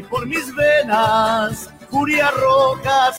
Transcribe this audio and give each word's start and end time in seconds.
por 0.00 0.26
mis 0.26 0.54
venas, 0.54 1.68
furia 1.90 2.30
roja, 2.30 3.14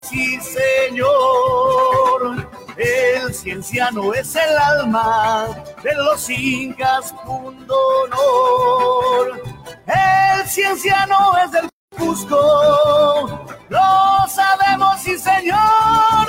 sí 0.00 0.40
señor. 0.40 2.48
El 2.76 3.34
cienciano 3.34 4.14
es 4.14 4.34
el 4.34 4.56
alma 4.56 5.48
de 5.82 5.94
los 5.96 6.30
incas, 6.30 7.12
punto 7.26 7.76
honor. 8.04 9.42
El 9.86 10.48
cienciano 10.48 11.36
es 11.44 11.52
del 11.52 11.68
Cusco, 11.98 13.44
lo 13.68 14.26
sabemos, 14.28 15.00
sí 15.00 15.18
señor. 15.18 16.26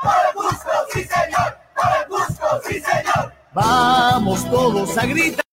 Por 0.00 0.32
Cusco, 0.34 0.70
sí 0.92 1.04
señor, 1.04 1.58
por 1.76 1.90
el 2.00 2.06
Cusco, 2.08 2.60
sí 2.66 2.80
señor. 2.80 3.32
Vamos 3.52 4.50
todos 4.50 4.96
a 4.96 5.04
gritar, 5.06 5.44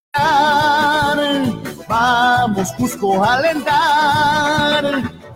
vamos 1.91 2.71
Cusco 2.73 3.23
a 3.23 3.33
alentar. 3.33 4.83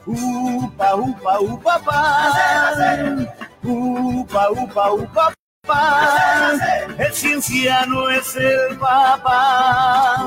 Upa, 0.06 0.96
upa, 0.96 1.40
upa, 1.40 1.80
pa. 1.80 2.00
Upa, 3.64 4.50
upa, 4.52 4.92
upa, 4.94 5.34
pa. 5.68 6.54
El 6.98 7.14
cienciano 7.14 8.10
es 8.10 8.36
el 8.36 8.78
papá. 8.78 10.26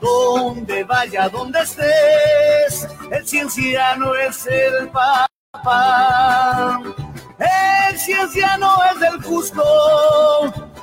Donde 0.00 0.84
vaya, 0.84 1.28
donde 1.28 1.60
estés, 1.60 2.88
el 3.10 3.26
cienciano 3.26 4.14
es 4.14 4.46
el 4.46 4.88
papá. 4.88 5.28
El 7.38 7.98
cienciano 7.98 8.78
es 8.90 9.00
del 9.00 9.22
Cusco, 9.22 9.62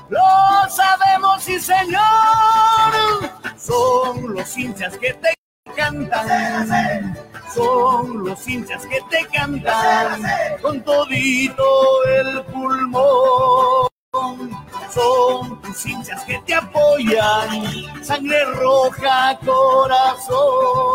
lo 0.09 0.69
sabemos, 0.69 1.43
sí 1.43 1.59
señor. 1.59 3.38
Son 3.69 4.33
los 4.33 4.57
hinchas 4.57 4.97
que 4.97 5.13
te 5.13 5.29
cantan, 5.75 7.15
son 7.53 8.23
los 8.25 8.47
hinchas 8.47 8.83
que 8.87 8.99
te 9.11 9.27
cantan 9.27 10.23
con 10.59 10.81
todito 10.83 11.63
el 12.07 12.43
pulmón. 12.45 13.87
Son 14.91 15.61
tus 15.61 15.85
hinchas 15.85 16.23
que 16.23 16.39
te 16.47 16.55
apoyan, 16.55 18.03
sangre 18.03 18.43
roja, 18.55 19.37
corazón. 19.45 20.89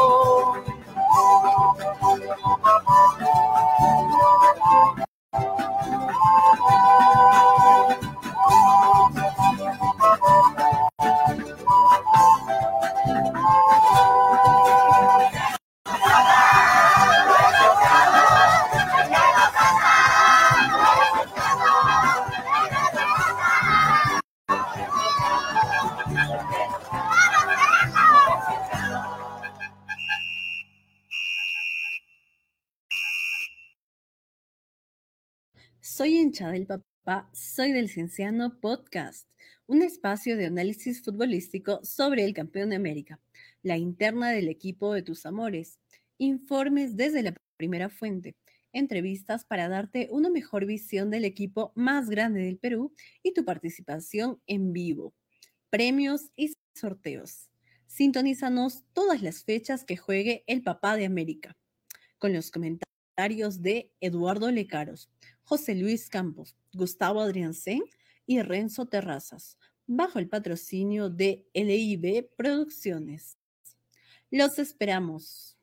Soy 35.97 36.17
hincha 36.19 36.51
del 36.51 36.67
papá, 36.67 37.31
soy 37.33 37.71
del 37.73 37.89
Cienciano 37.89 38.59
Podcast, 38.59 39.29
un 39.67 39.83
espacio 39.83 40.37
de 40.37 40.47
análisis 40.47 41.03
futbolístico 41.03 41.81
sobre 41.83 42.25
el 42.25 42.35
campeón 42.35 42.71
de 42.71 42.77
América, 42.77 43.21
la 43.63 43.79
interna 43.79 44.31
del 44.31 44.49
equipo 44.49 44.93
de 44.93 45.03
tus 45.03 45.25
amores, 45.25 45.79
informes 46.19 46.97
desde 46.97 47.23
la 47.23 47.35
primera 47.57 47.89
fuente, 47.89 48.37
entrevistas 48.73 49.45
para 49.45 49.69
darte 49.69 50.09
una 50.11 50.29
mejor 50.29 50.67
visión 50.67 51.11
del 51.11 51.25
equipo 51.25 51.73
más 51.75 52.11
grande 52.11 52.43
del 52.43 52.59
Perú 52.59 52.93
y 53.23 53.33
tu 53.33 53.45
participación 53.45 54.41
en 54.47 54.73
vivo, 54.73 55.15
premios 55.71 56.31
y 56.37 56.55
sorteos. 56.75 57.49
Sintonízanos 57.87 58.85
todas 58.93 59.23
las 59.23 59.45
fechas 59.45 59.85
que 59.85 59.97
juegue 59.97 60.45
el 60.47 60.63
papá 60.63 60.97
de 60.97 61.07
América, 61.07 61.57
con 62.19 62.33
los 62.33 62.51
comentarios 62.51 63.63
de 63.63 63.93
Eduardo 64.01 64.51
Lecaros, 64.51 65.09
José 65.45 65.75
Luis 65.75 66.09
Campos, 66.09 66.57
Gustavo 66.73 67.21
Adriancén 67.21 67.83
y 68.27 68.43
Renzo 68.43 68.87
Terrazas, 68.87 69.59
bajo 69.87 70.19
el 70.19 70.29
patrocinio 70.29 71.11
de 71.11 71.47
LIB 71.53 72.31
Producciones. 72.37 73.39
Los 74.31 74.59
esperamos. 74.59 75.57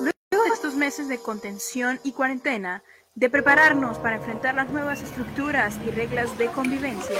Luego 0.00 0.44
de 0.44 0.54
estos 0.54 0.74
meses 0.74 1.08
de 1.08 1.18
contención 1.18 1.98
y 2.04 2.12
cuarentena, 2.12 2.82
de 3.16 3.30
prepararnos 3.30 3.98
para 3.98 4.16
enfrentar 4.16 4.54
las 4.54 4.68
nuevas 4.68 5.02
estructuras 5.02 5.78
y 5.86 5.90
reglas 5.90 6.36
de 6.36 6.48
convivencia, 6.48 7.18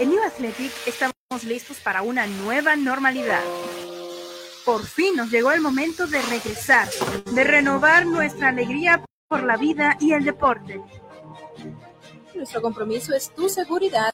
en 0.00 0.10
New 0.10 0.22
Athletic 0.22 0.72
estamos 0.86 1.14
listos 1.44 1.78
para 1.78 2.02
una 2.02 2.26
nueva 2.26 2.74
normalidad. 2.74 3.42
Por 4.64 4.84
fin 4.84 5.14
nos 5.14 5.30
llegó 5.30 5.52
el 5.52 5.60
momento 5.60 6.08
de 6.08 6.20
regresar, 6.22 6.88
de 7.32 7.44
renovar 7.44 8.06
nuestra 8.06 8.48
alegría 8.48 9.04
por 9.28 9.44
la 9.44 9.56
vida 9.56 9.96
y 10.00 10.14
el 10.14 10.24
deporte. 10.24 10.80
Nuestro 12.34 12.60
compromiso 12.60 13.14
es 13.14 13.32
tu 13.32 13.48
seguridad 13.48 14.10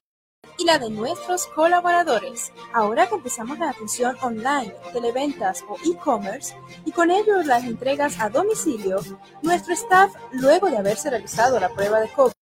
y 0.63 0.65
la 0.65 0.79
de 0.79 0.91
nuestros 0.91 1.47
colaboradores. 1.49 2.53
Ahora 2.73 3.09
que 3.09 3.17
empezamos 3.17 3.59
la 3.59 3.71
atención 3.71 4.17
online, 4.23 4.73
televentas 4.93 5.65
o 5.69 5.77
e-commerce 5.85 6.55
y 6.85 6.93
con 6.93 7.11
ello 7.11 7.43
las 7.43 7.65
entregas 7.65 8.21
a 8.21 8.29
domicilio, 8.29 9.01
nuestro 9.43 9.75
staff, 9.75 10.13
luego 10.31 10.71
de 10.71 10.77
haberse 10.77 11.11
realizado 11.11 11.59
la 11.59 11.69
prueba 11.69 11.99
de 11.99 12.09
COVID, 12.13 12.33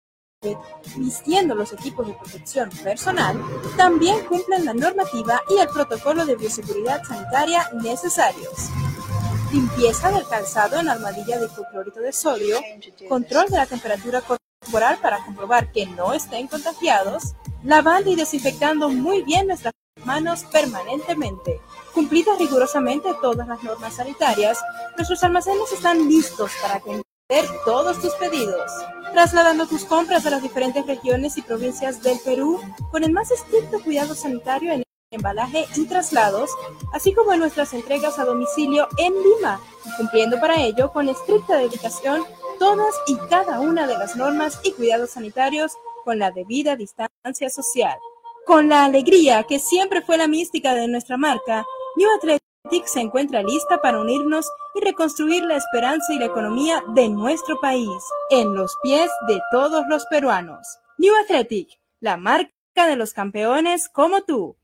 vistiendo 0.97 1.55
los 1.55 1.73
equipos 1.73 2.07
de 2.07 2.13
protección 2.13 2.69
personal, 2.85 3.41
también 3.79 4.27
cumplen 4.27 4.67
la 4.67 4.75
normativa 4.75 5.41
y 5.49 5.59
el 5.59 5.69
protocolo 5.69 6.27
de 6.27 6.37
bioseguridad 6.37 7.03
sanitaria 7.05 7.71
necesarios. 7.83 8.69
Limpieza 9.51 10.11
del 10.11 10.29
calzado 10.29 10.79
en 10.79 10.91
armadilla 10.91 11.39
de 11.39 11.47
hipoclorito 11.47 12.01
de 12.01 12.13
sodio, 12.13 12.59
control 13.09 13.49
de 13.49 13.57
la 13.57 13.67
temperatura 13.67 14.21
corporal 14.21 14.99
para 15.01 15.25
comprobar 15.25 15.73
que 15.73 15.87
no 15.87 16.13
estén 16.13 16.49
contagiados, 16.49 17.35
lavando 17.65 18.11
y 18.11 18.17
desinfectando 18.17 18.89
muy 18.89 19.23
bien 19.23 19.47
nuestras 19.47 19.75
manos 20.05 20.45
permanentemente. 20.45 21.61
Cumplidas 21.95 22.39
rigurosamente 22.39 23.11
todas 23.21 23.47
las 23.47 23.62
normas 23.62 23.95
sanitarias, 23.95 24.59
nuestros 24.97 25.23
almacenes 25.25 25.73
están 25.73 26.09
listos 26.09 26.53
para 26.62 26.77
atender 26.77 27.05
todos 27.65 28.01
tus 28.01 28.15
pedidos, 28.15 28.71
trasladando 29.12 29.67
tus 29.67 29.85
compras 29.85 30.27
a 30.27 30.31
las 30.31 30.43
diferentes 30.43 30.87
regiones 30.87 31.37
y 31.37 31.43
provincias 31.43 32.03
del 32.03 32.19
Perú 32.25 32.61
con 32.91 33.05
el 33.05 33.12
más 33.12 33.31
estricto 33.31 33.81
cuidado 33.81 34.15
sanitario 34.15 34.73
en 34.73 34.83
embalaje 35.12 35.67
y 35.75 35.87
traslados, 35.87 36.51
así 36.93 37.12
como 37.12 37.33
en 37.33 37.41
nuestras 37.41 37.75
entregas 37.75 38.19
a 38.19 38.25
domicilio 38.25 38.87
en 38.97 39.12
Lima, 39.12 39.61
cumpliendo 39.97 40.41
para 40.41 40.61
ello 40.61 40.93
con 40.93 41.09
estricta 41.09 41.57
dedicación 41.57 42.25
todas 42.61 42.95
y 43.09 43.17
cada 43.29 43.59
una 43.59 43.87
de 43.89 43.99
las 43.99 44.15
normas 44.15 44.61
y 44.62 44.73
cuidados 44.73 45.11
sanitarios 45.11 45.73
con 46.05 46.19
la 46.19 46.31
debida 46.31 46.76
distancia 46.76 47.50
social. 47.50 47.99
Con 48.47 48.69
la 48.69 48.85
alegría 48.85 49.44
que 49.44 49.58
siempre 49.58 50.02
fue 50.02 50.17
la 50.17 50.26
mística 50.26 50.75
de 50.75 50.88
nuestra 50.88 51.17
marca, 51.17 51.64
New 51.97 52.08
Athletic 52.17 52.87
se 52.87 53.00
encuentra 53.00 53.43
lista 53.43 53.81
para 53.81 54.00
unirnos 54.00 54.47
y 54.75 54.81
reconstruir 54.81 55.44
la 55.44 55.56
esperanza 55.56 56.12
y 56.12 56.19
la 56.19 56.26
economía 56.26 56.82
de 56.94 57.08
nuestro 57.08 57.61
país 57.61 58.02
en 58.31 58.55
los 58.55 58.75
pies 58.82 59.11
de 59.29 59.41
todos 59.50 59.85
los 59.88 60.06
peruanos. 60.06 60.67
New 60.99 61.14
Athletic, 61.25 61.81
la 62.00 62.17
marca 62.17 62.52
de 62.87 62.97
los 62.97 63.12
campeones 63.12 63.88
como 63.88 64.23
tú. 64.23 64.56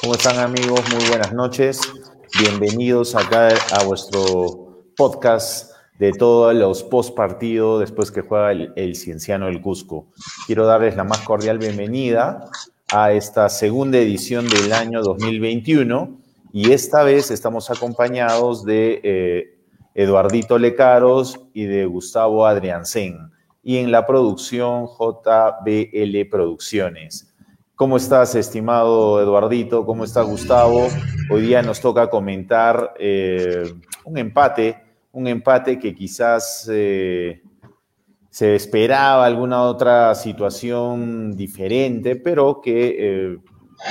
¿Cómo 0.00 0.14
están 0.14 0.38
amigos? 0.38 0.82
Muy 0.94 1.08
buenas 1.08 1.32
noches. 1.32 1.80
Bienvenidos 2.38 3.14
acá 3.14 3.48
a 3.72 3.84
vuestro 3.84 4.84
podcast 4.96 5.72
de 5.98 6.12
todos 6.12 6.54
los 6.54 6.82
post 6.82 7.14
partido 7.14 7.78
después 7.78 8.10
que 8.10 8.20
juega 8.20 8.52
el, 8.52 8.96
Cienciano 8.96 9.46
del 9.46 9.60
Cusco. 9.62 10.08
Quiero 10.46 10.66
darles 10.66 10.96
la 10.96 11.04
más 11.04 11.20
cordial 11.20 11.58
bienvenida 11.58 12.48
a 12.92 13.12
esta 13.12 13.48
segunda 13.48 13.98
edición 13.98 14.48
del 14.48 14.72
año 14.72 15.02
2021 15.02 16.18
y 16.52 16.72
esta 16.72 17.02
vez 17.02 17.30
estamos 17.30 17.70
acompañados 17.70 18.64
de 18.64 19.00
eh, 19.02 19.58
Eduardito 19.94 20.58
Lecaros 20.58 21.40
y 21.54 21.64
de 21.64 21.86
Gustavo 21.86 22.46
Adriansen 22.46 23.30
y 23.62 23.78
en 23.78 23.90
la 23.90 24.06
producción 24.06 24.86
JBL 24.86 26.28
Producciones. 26.30 27.33
¿Cómo 27.76 27.96
estás, 27.96 28.36
estimado 28.36 29.20
Eduardito? 29.20 29.84
¿Cómo 29.84 30.04
estás, 30.04 30.24
Gustavo? 30.24 30.86
Hoy 31.28 31.42
día 31.42 31.60
nos 31.60 31.80
toca 31.80 32.08
comentar 32.08 32.94
eh, 33.00 33.64
un 34.04 34.16
empate, 34.16 34.80
un 35.10 35.26
empate 35.26 35.76
que 35.80 35.92
quizás 35.92 36.70
eh, 36.70 37.42
se 38.30 38.54
esperaba 38.54 39.26
alguna 39.26 39.62
otra 39.62 40.14
situación 40.14 41.36
diferente, 41.36 42.14
pero 42.14 42.60
que 42.60 42.94
eh, 42.96 43.38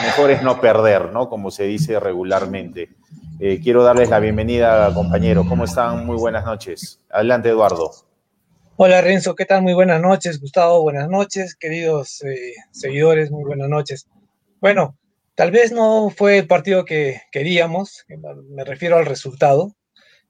mejor 0.02 0.32
es 0.32 0.42
no 0.44 0.62
perder, 0.62 1.12
¿no? 1.12 1.28
Como 1.28 1.52
se 1.52 1.66
dice 1.66 2.00
regularmente. 2.00 2.88
quiero 3.38 3.84
darles 3.84 4.10
la 4.10 4.22
bienvenida, 4.22 4.94
compañeros. 4.94 5.46
¿Cómo 5.50 5.66
están? 5.66 6.06
Muy 6.06 6.16
buenas 6.16 6.46
noches. 6.46 7.02
Adelante, 7.10 7.50
Eduardo. 7.50 7.92
Hola 8.76 9.02
Renzo, 9.02 9.36
¿qué 9.36 9.46
tal? 9.46 9.62
Muy 9.62 9.74
buenas 9.74 10.02
noches. 10.02 10.42
Gustavo, 10.42 10.82
buenas 10.82 11.08
noches. 11.08 11.56
Queridos 11.56 12.24
eh, 12.24 12.56
seguidores, 12.72 13.30
muy 13.30 13.44
buenas 13.44 13.70
noches. 13.70 14.08
Bueno, 14.60 14.98
tal 15.36 15.52
vez 15.52 15.72
no 15.72 16.10
fue 16.10 16.40
el 16.40 16.48
partido 16.48 16.84
que 16.84 17.22
queríamos, 17.32 18.04
me 18.50 18.64
refiero 18.64 18.98
al 18.98 19.06
resultado. 19.06 19.76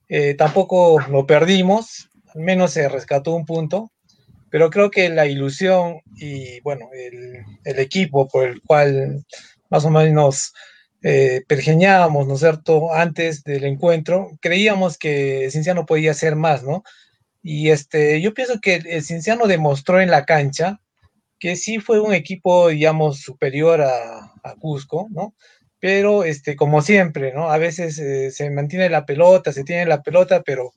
Eh, 0.10 0.34
tampoco 0.34 1.00
lo 1.10 1.26
perdimos, 1.26 2.10
al 2.36 2.42
menos 2.42 2.72
se 2.72 2.90
rescató 2.90 3.34
un 3.34 3.46
punto, 3.46 3.94
pero 4.50 4.70
creo 4.70 4.92
que 4.92 5.08
la 5.08 5.26
ilusión 5.26 6.02
y 6.18 6.60
bueno, 6.62 6.90
el, 6.92 7.80
equipo 7.80 8.28
por 8.28 8.50
el 8.50 8.62
cual 8.62 9.24
más 9.70 9.86
o 9.86 9.90
menos 9.90 10.54
eh, 11.02 11.44
pergeñábamos, 11.48 12.28
¿no 12.28 12.34
es 12.34 12.42
cierto?, 12.42 12.94
antes 12.94 13.46
del 13.46 13.64
encuentro, 13.64 14.32
creíamos 14.42 14.98
que 14.98 15.48
Cinciano 15.50 15.86
podía 15.86 16.12
hacer 16.12 16.36
más, 16.36 16.62
¿no? 16.64 16.84
Y 17.44 17.70
este, 17.70 18.22
yo 18.22 18.34
pienso 18.34 18.60
que 18.62 18.76
el 18.76 19.04
Cinciano 19.04 19.48
demostró 19.48 20.02
en 20.02 20.10
la 20.10 20.26
cancha 20.26 20.80
que 21.40 21.58
sí 21.58 21.80
fue 21.80 22.00
un 22.00 22.14
equipo, 22.14 22.70
digamos, 22.70 23.20
superior 23.20 23.82
a, 23.82 24.30
Cusco, 24.60 25.08
¿no? 25.12 25.36
Pero, 25.80 26.24
este, 26.24 26.56
como 26.56 26.82
siempre, 26.82 27.34
¿no? 27.34 27.50
A 27.50 27.58
veces 27.58 28.00
eh, 28.00 28.32
se 28.32 28.50
mantiene 28.50 28.90
la 28.90 29.06
pelota, 29.06 29.52
se 29.52 29.66
tiene 29.66 29.86
la 29.86 30.02
pelota, 30.02 30.42
pero 30.44 30.72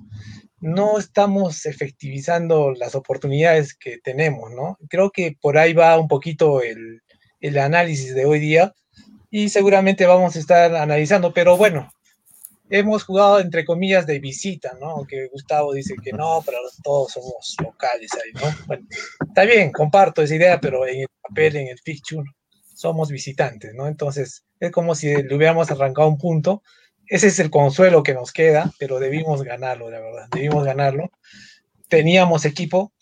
no 0.61 0.99
estamos 0.99 1.67
efectivizando 1.67 2.73
las 2.73 2.97
oportunidades 2.97 3.75
que 3.75 3.99
tenemos, 3.99 4.51
¿no? 4.53 4.77
Creo 4.89 5.11
que 5.11 5.37
por 5.41 5.59
ahí 5.59 5.73
va 5.73 5.99
un 5.99 6.09
poquito 6.09 6.63
el, 6.63 7.03
el 7.41 7.59
análisis 7.59 8.15
de 8.15 8.25
hoy 8.25 8.41
día 8.41 8.75
y 9.31 9.49
seguramente 9.51 10.07
vamos 10.07 10.35
a 10.35 10.39
estar 10.41 10.75
analizando, 10.75 11.33
pero 11.33 11.57
bueno, 11.57 11.93
hemos 12.71 13.05
jugado 13.05 13.41
entre 13.41 13.65
comillas 13.65 14.07
de 14.07 14.19
visita, 14.19 14.77
¿no? 14.81 14.91
Aunque 14.91 15.29
Gustavo 15.29 15.73
dice 15.73 15.95
que 16.03 16.13
no, 16.13 16.43
pero 16.45 16.59
todos 16.83 17.13
somos 17.13 17.57
locales 17.63 18.11
ahí, 18.15 18.33
¿no? 18.35 18.67
Bueno, 18.67 18.87
está 19.29 19.45
bien, 19.45 19.73
comparto 19.73 20.23
esa 20.23 20.35
idea, 20.35 20.61
pero 20.61 20.87
en 20.87 21.03
el 21.03 21.09
papel, 21.23 21.57
en 21.57 21.69
el 21.69 21.79
fixture, 21.79 22.29
somos 22.75 23.11
visitantes, 23.11 23.73
¿no? 23.75 23.87
Entonces, 23.87 24.45
es 24.61 24.71
como 24.71 24.95
si 24.95 25.15
le 25.15 25.35
hubiéramos 25.35 25.71
arrancado 25.71 26.09
un 26.09 26.19
punto. 26.19 26.63
Ese 27.09 27.29
es 27.29 27.39
el 27.39 27.51
consuelo 27.51 28.03
que 28.03 28.15
nos 28.15 28.33
queda, 28.33 28.73
pero 28.79 28.99
debimos 28.99 29.43
ganarlo, 29.43 29.91
la 29.91 30.01
verdad, 30.01 30.29
debimos 30.33 30.65
ganarlo. 30.65 31.11
Teníamos 31.89 32.45
equipo, 32.45 32.93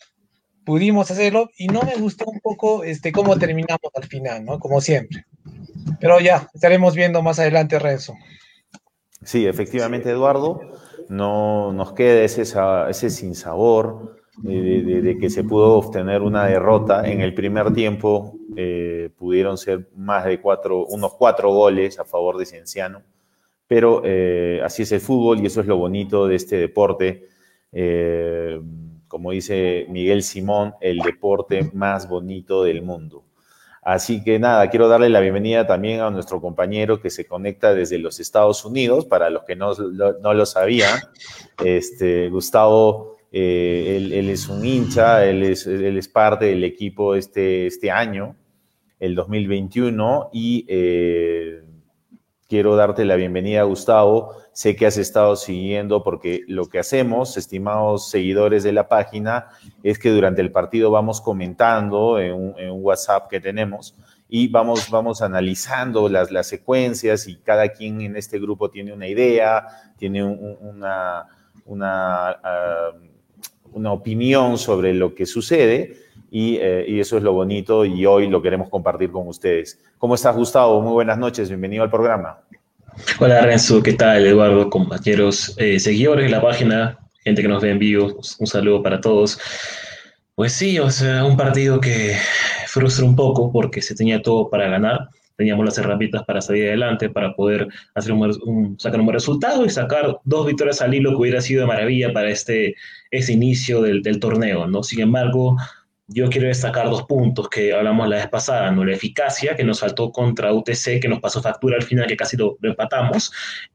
pudimos 0.64 1.10
hacerlo 1.10 1.50
y 1.56 1.68
no 1.68 1.82
me 1.82 1.96
gustó 1.96 2.26
un 2.26 2.40
poco 2.40 2.84
este, 2.84 3.12
cómo 3.12 3.38
terminamos 3.38 3.90
al 3.94 4.04
final, 4.04 4.44
¿no? 4.44 4.58
Como 4.58 4.80
siempre. 4.80 5.24
Pero 6.00 6.20
ya, 6.20 6.48
estaremos 6.54 6.94
viendo 6.94 7.22
más 7.22 7.38
adelante, 7.38 7.78
Renzo. 7.78 8.14
Sí, 9.24 9.46
efectivamente, 9.46 10.10
Eduardo, 10.10 10.60
no 11.08 11.72
nos 11.72 11.92
queda 11.92 12.22
ese, 12.22 12.42
ese 12.42 13.10
sinsabor 13.10 14.16
de, 14.38 15.16
que 15.20 15.30
se 15.30 15.44
pudo 15.44 15.74
obtener 15.78 16.22
una 16.22 16.46
derrota. 16.46 17.08
En 17.08 17.20
el 17.20 17.34
primer 17.34 17.72
tiempo 17.72 18.38
eh, 18.56 19.10
pudieron 19.16 19.56
ser 19.58 19.88
más 19.96 20.24
de 20.24 20.40
cuatro, 20.40 20.86
unos 20.86 21.14
cuatro 21.14 21.52
goles 21.52 21.98
a 21.98 22.04
favor 22.04 22.36
de 22.36 22.46
Cienciano, 22.46 23.02
pero 23.66 24.02
eh, 24.04 24.60
así 24.62 24.82
es 24.82 24.92
el 24.92 25.00
fútbol 25.00 25.40
y 25.40 25.46
eso 25.46 25.60
es 25.60 25.66
lo 25.66 25.76
bonito 25.76 26.26
de 26.26 26.36
este 26.36 26.56
deporte. 26.56 27.28
Eh, 27.72 28.60
como 29.08 29.30
dice 29.30 29.86
Miguel 29.88 30.22
Simón, 30.22 30.74
el 30.80 30.98
deporte 30.98 31.70
más 31.72 32.08
bonito 32.08 32.64
del 32.64 32.82
mundo. 32.82 33.24
Así 33.84 34.24
que 34.24 34.38
nada, 34.38 34.70
quiero 34.70 34.88
darle 34.88 35.10
la 35.10 35.20
bienvenida 35.20 35.66
también 35.66 36.00
a 36.00 36.10
nuestro 36.10 36.40
compañero 36.40 37.02
que 37.02 37.10
se 37.10 37.26
conecta 37.26 37.74
desde 37.74 37.98
los 37.98 38.18
Estados 38.18 38.64
Unidos, 38.64 39.04
para 39.04 39.28
los 39.28 39.44
que 39.44 39.56
no, 39.56 39.74
lo 39.74 40.46
sabían. 40.46 41.00
Este, 41.62 42.30
Gustavo, 42.30 43.18
eh, 43.30 43.96
él, 43.96 44.30
es 44.30 44.48
un 44.48 44.64
hincha, 44.64 45.26
él 45.26 45.42
es, 45.42 45.66
él 45.66 45.98
es 45.98 46.08
parte 46.08 46.46
del 46.46 46.64
equipo 46.64 47.14
este, 47.14 47.66
este 47.66 47.90
año, 47.90 48.36
el 48.98 49.14
2021, 49.14 50.30
y 50.32 50.64
eh, 50.66 51.62
quiero 52.48 52.76
darte 52.76 53.04
la 53.04 53.16
bienvenida, 53.16 53.64
Gustavo. 53.64 54.34
Sé 54.54 54.76
que 54.76 54.86
has 54.86 54.96
estado 54.96 55.34
siguiendo 55.34 56.04
porque 56.04 56.44
lo 56.46 56.66
que 56.66 56.78
hacemos, 56.78 57.36
estimados 57.36 58.08
seguidores 58.08 58.62
de 58.62 58.72
la 58.72 58.86
página, 58.86 59.48
es 59.82 59.98
que 59.98 60.10
durante 60.10 60.42
el 60.42 60.52
partido 60.52 60.92
vamos 60.92 61.20
comentando 61.20 62.20
en 62.20 62.34
un, 62.34 62.54
WhatsApp 62.70 63.28
que 63.28 63.40
tenemos 63.40 63.96
y 64.28 64.46
vamos, 64.46 64.90
vamos 64.90 65.22
analizando 65.22 66.08
las, 66.08 66.30
las, 66.30 66.46
secuencias 66.46 67.26
y 67.26 67.34
cada 67.36 67.68
quien 67.70 68.00
en 68.00 68.16
este 68.16 68.38
grupo 68.38 68.70
tiene 68.70 68.92
una 68.92 69.08
idea, 69.08 69.66
tiene 69.98 70.22
una, 70.22 71.26
una, 71.64 72.28
ah, 72.30 72.92
una 73.72 73.92
opinión 73.92 74.56
sobre 74.56 74.94
lo 74.94 75.16
que 75.16 75.26
sucede. 75.26 75.96
Y, 76.30 76.56
eh, 76.56 76.84
y, 76.86 77.00
eso 77.00 77.16
es 77.16 77.22
lo 77.22 77.32
bonito 77.32 77.84
y 77.84 78.06
hoy 78.06 78.28
lo 78.28 78.40
queremos 78.42 78.68
compartir 78.68 79.10
con 79.10 79.26
ustedes. 79.26 79.80
¿Cómo 79.98 80.14
estás, 80.14 80.36
Gustavo? 80.36 80.80
Muy 80.80 80.92
buenas 80.92 81.18
noches, 81.18 81.48
bienvenido 81.48 81.82
al 81.82 81.90
programa. 81.90 82.40
Hola 83.18 83.40
Renzo, 83.42 83.82
¿qué 83.82 83.92
tal? 83.94 84.24
Eduardo, 84.24 84.70
compañeros, 84.70 85.54
eh, 85.58 85.80
seguidores 85.80 86.26
de 86.26 86.30
la 86.30 86.40
página, 86.40 86.98
gente 87.24 87.42
que 87.42 87.48
nos 87.48 87.60
ve 87.60 87.70
en 87.70 87.78
vivo, 87.78 88.20
un 88.38 88.46
saludo 88.46 88.82
para 88.82 89.00
todos. 89.00 89.38
Pues 90.34 90.52
sí, 90.52 90.78
o 90.78 90.90
sea, 90.90 91.24
un 91.24 91.36
partido 91.36 91.80
que 91.80 92.16
frustra 92.68 93.04
un 93.04 93.16
poco 93.16 93.50
porque 93.50 93.82
se 93.82 93.94
tenía 93.94 94.22
todo 94.22 94.48
para 94.48 94.68
ganar, 94.68 95.08
teníamos 95.36 95.64
las 95.64 95.78
herramientas 95.78 96.22
para 96.24 96.40
salir 96.40 96.68
adelante, 96.68 97.10
para 97.10 97.34
poder 97.34 97.66
hacer 97.94 98.12
un, 98.12 98.78
sacar 98.78 99.00
un 99.00 99.06
buen 99.06 99.14
resultado 99.14 99.64
y 99.64 99.70
sacar 99.70 100.18
dos 100.24 100.46
victorias 100.46 100.80
al 100.80 100.94
hilo 100.94 101.10
que 101.10 101.16
hubiera 101.16 101.40
sido 101.40 101.62
de 101.62 101.66
maravilla 101.66 102.12
para 102.12 102.30
este, 102.30 102.76
ese 103.10 103.32
inicio 103.32 103.82
del, 103.82 104.02
del 104.02 104.20
torneo, 104.20 104.66
¿no? 104.68 104.84
Sin 104.84 105.00
embargo, 105.00 105.56
yo 106.06 106.28
quiero 106.28 106.48
destacar 106.48 106.90
dos 106.90 107.04
puntos 107.04 107.48
que 107.48 107.72
hablamos 107.72 108.08
la 108.08 108.16
vez 108.16 108.28
pasada, 108.28 108.70
¿no? 108.70 108.84
La 108.84 108.92
eficacia 108.92 109.56
que 109.56 109.64
nos 109.64 109.80
faltó 109.80 110.12
contra 110.12 110.52
UTC, 110.52 111.00
que 111.00 111.08
nos 111.08 111.20
pasó 111.20 111.40
factura 111.40 111.76
al 111.76 111.82
final, 111.82 112.06
que 112.06 112.16
casi 112.16 112.36
lo, 112.36 112.58
empatamos, 112.62 113.32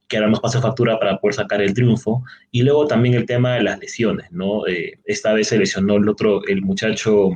que 0.08 0.18
ahora 0.18 0.30
nos 0.30 0.40
pasó 0.40 0.62
factura 0.62 1.00
para 1.00 1.18
poder 1.18 1.36
sacar 1.36 1.62
el 1.62 1.74
triunfo. 1.74 2.24
Y 2.52 2.62
luego 2.62 2.86
también 2.86 3.16
el 3.16 3.26
tema 3.26 3.56
de 3.56 3.64
las 3.64 3.80
lesiones, 3.80 4.32
¿no? 4.32 4.68
Eh, 4.68 5.00
esta 5.06 5.34
vez 5.34 5.48
se 5.48 5.58
lesionó 5.58 5.96
el 5.96 6.08
otro, 6.08 6.46
el 6.48 6.62
muchacho, 6.62 7.32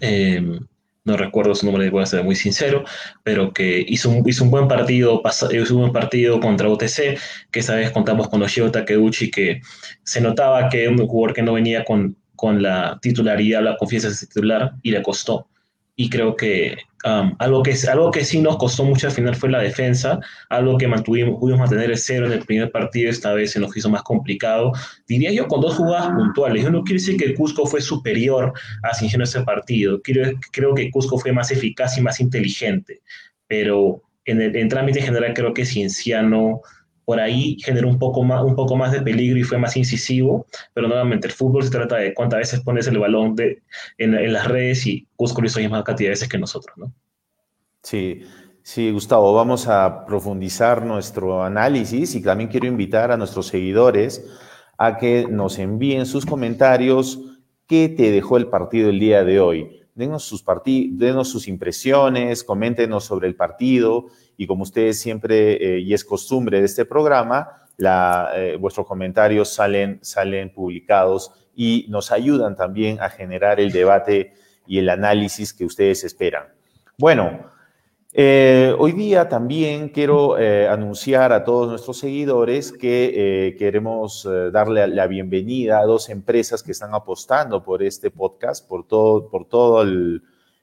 em, 0.00 0.58
no 1.04 1.16
recuerdo 1.16 1.54
su 1.54 1.66
nombre, 1.66 1.90
voy 1.90 2.02
a 2.02 2.06
ser 2.06 2.24
muy 2.24 2.36
sincero, 2.36 2.84
pero 3.22 3.52
que 3.52 3.84
hizo 3.86 4.10
un, 4.10 4.28
hizo 4.28 4.44
un 4.44 4.50
buen 4.50 4.68
partido, 4.68 5.22
hizo 5.52 5.74
un 5.74 5.80
buen 5.80 5.92
partido 5.92 6.40
contra 6.40 6.68
UTC, 6.68 7.18
que 7.50 7.60
esa 7.60 7.76
vez 7.76 7.90
contamos 7.92 8.28
con 8.28 8.42
Oshio 8.42 8.70
Takeuchi, 8.70 9.30
que 9.30 9.60
se 10.04 10.20
notaba 10.20 10.68
que 10.68 10.88
un 10.88 11.06
jugador 11.06 11.34
que 11.34 11.42
no 11.42 11.54
venía 11.54 11.84
con 11.84 12.16
con 12.36 12.62
la 12.62 12.98
titularidad, 13.00 13.62
la 13.62 13.76
confianza 13.76 14.08
de 14.08 14.16
titular 14.16 14.72
y 14.82 14.90
le 14.90 15.02
costó. 15.02 15.48
Y 15.94 16.08
creo 16.08 16.34
que 16.34 16.76
um, 17.04 17.34
algo, 17.38 17.62
que 17.62 17.76
algo 17.90 18.10
que 18.10 18.24
sí 18.24 18.40
nos 18.40 18.56
costó 18.56 18.84
mucho 18.84 19.08
al 19.08 19.12
final 19.12 19.36
fue 19.36 19.50
la 19.50 19.60
defensa, 19.60 20.18
algo 20.48 20.78
que 20.78 20.88
mantuvimos, 20.88 21.38
pudimos 21.38 21.60
mantener 21.60 21.90
el 21.90 21.98
cero 21.98 22.26
en 22.26 22.32
el 22.32 22.44
primer 22.44 22.72
partido, 22.72 23.10
esta 23.10 23.34
vez 23.34 23.52
se 23.52 23.60
nos 23.60 23.76
hizo 23.76 23.90
más 23.90 24.02
complicado. 24.02 24.72
Diría 25.06 25.30
yo 25.32 25.46
con 25.46 25.60
dos 25.60 25.76
jugadas 25.76 26.10
puntuales. 26.16 26.62
Yo 26.62 26.70
no 26.70 26.82
quiero 26.82 26.98
decir 26.98 27.18
que 27.18 27.34
Cusco 27.34 27.66
fue 27.66 27.82
superior 27.82 28.52
a 28.82 28.94
Cinciano 28.94 29.24
ese 29.24 29.42
partido, 29.42 30.00
quiero, 30.00 30.30
creo 30.50 30.74
que 30.74 30.90
Cusco 30.90 31.18
fue 31.18 31.32
más 31.32 31.50
eficaz 31.50 31.98
y 31.98 32.00
más 32.00 32.20
inteligente, 32.20 33.02
pero 33.46 34.02
en 34.24 34.40
el 34.40 34.56
en 34.56 34.68
trámite 34.68 35.02
general 35.02 35.34
creo 35.34 35.52
que 35.52 35.66
Cienciano 35.66 36.60
por 37.12 37.20
ahí 37.20 37.58
generó 37.62 37.90
un 37.90 37.98
poco, 37.98 38.22
más, 38.22 38.42
un 38.42 38.56
poco 38.56 38.74
más 38.74 38.90
de 38.90 39.02
peligro 39.02 39.38
y 39.38 39.42
fue 39.42 39.58
más 39.58 39.76
incisivo, 39.76 40.46
pero 40.72 40.88
nuevamente 40.88 41.26
el 41.26 41.34
fútbol 41.34 41.62
se 41.62 41.68
trata 41.68 41.96
de 41.96 42.14
cuántas 42.14 42.38
veces 42.38 42.60
pones 42.60 42.86
el 42.86 42.98
balón 42.98 43.36
en, 43.98 44.32
las 44.32 44.48
redes 44.48 44.86
y 44.86 45.06
Cusco 45.14 45.42
lo 45.42 45.46
hizo 45.46 45.60
más 45.68 45.84
cantidad 45.84 46.06
de 46.06 46.12
veces 46.12 46.30
que 46.30 46.38
nosotros, 46.38 46.74
¿no? 46.78 46.90
Sí, 47.82 48.22
sí, 48.62 48.90
Gustavo, 48.92 49.34
vamos 49.34 49.68
a 49.68 50.06
profundizar 50.06 50.86
nuestro 50.86 51.44
análisis 51.44 52.14
y 52.14 52.22
también 52.22 52.48
quiero 52.48 52.66
invitar 52.66 53.12
a 53.12 53.18
nuestros 53.18 53.48
seguidores 53.48 54.24
a 54.78 54.96
que 54.96 55.26
nos 55.28 55.58
envíen 55.58 56.06
sus 56.06 56.24
comentarios. 56.24 57.20
¿Qué 57.66 57.90
te 57.90 58.10
dejó 58.10 58.38
el 58.38 58.46
partido 58.46 58.88
el 58.88 58.98
día 58.98 59.22
de 59.22 59.38
hoy? 59.38 59.82
Denos 59.94 60.24
sus, 60.24 60.42
denos 60.64 61.28
sus 61.28 61.46
impresiones, 61.46 62.42
coméntenos 62.42 63.04
sobre 63.04 63.28
el 63.28 63.34
partido 63.34 64.06
y 64.36 64.46
como 64.46 64.62
ustedes 64.62 65.00
siempre, 65.00 65.76
eh, 65.76 65.80
y 65.80 65.94
es 65.94 66.04
costumbre 66.04 66.60
de 66.60 66.66
este 66.66 66.84
programa, 66.84 67.66
eh, 68.34 68.56
vuestros 68.60 68.86
comentarios 68.86 69.52
salen, 69.52 69.98
salen 70.02 70.52
publicados 70.52 71.32
y 71.54 71.86
nos 71.88 72.12
ayudan 72.12 72.56
también 72.56 73.00
a 73.00 73.10
generar 73.10 73.60
el 73.60 73.72
debate 73.72 74.34
y 74.66 74.78
el 74.78 74.88
análisis 74.88 75.52
que 75.52 75.64
ustedes 75.64 76.04
esperan. 76.04 76.44
Bueno, 76.96 77.50
eh, 78.12 78.74
hoy 78.78 78.92
día 78.92 79.28
también 79.28 79.88
quiero 79.88 80.34
anunciar 80.34 81.32
a 81.32 81.44
todos 81.44 81.68
nuestros 81.68 81.98
seguidores 81.98 82.70
que 82.72 83.56
queremos 83.58 84.28
darle 84.52 84.86
la 84.86 85.06
bienvenida 85.06 85.78
a 85.78 85.86
dos 85.86 86.10
empresas 86.10 86.62
que 86.62 86.72
están 86.72 86.94
apostando 86.94 87.62
por 87.64 87.82
este 87.82 88.10
podcast, 88.10 88.68
por 88.68 88.86
todo, 88.86 89.28
por 89.28 89.46
todo 89.46 89.84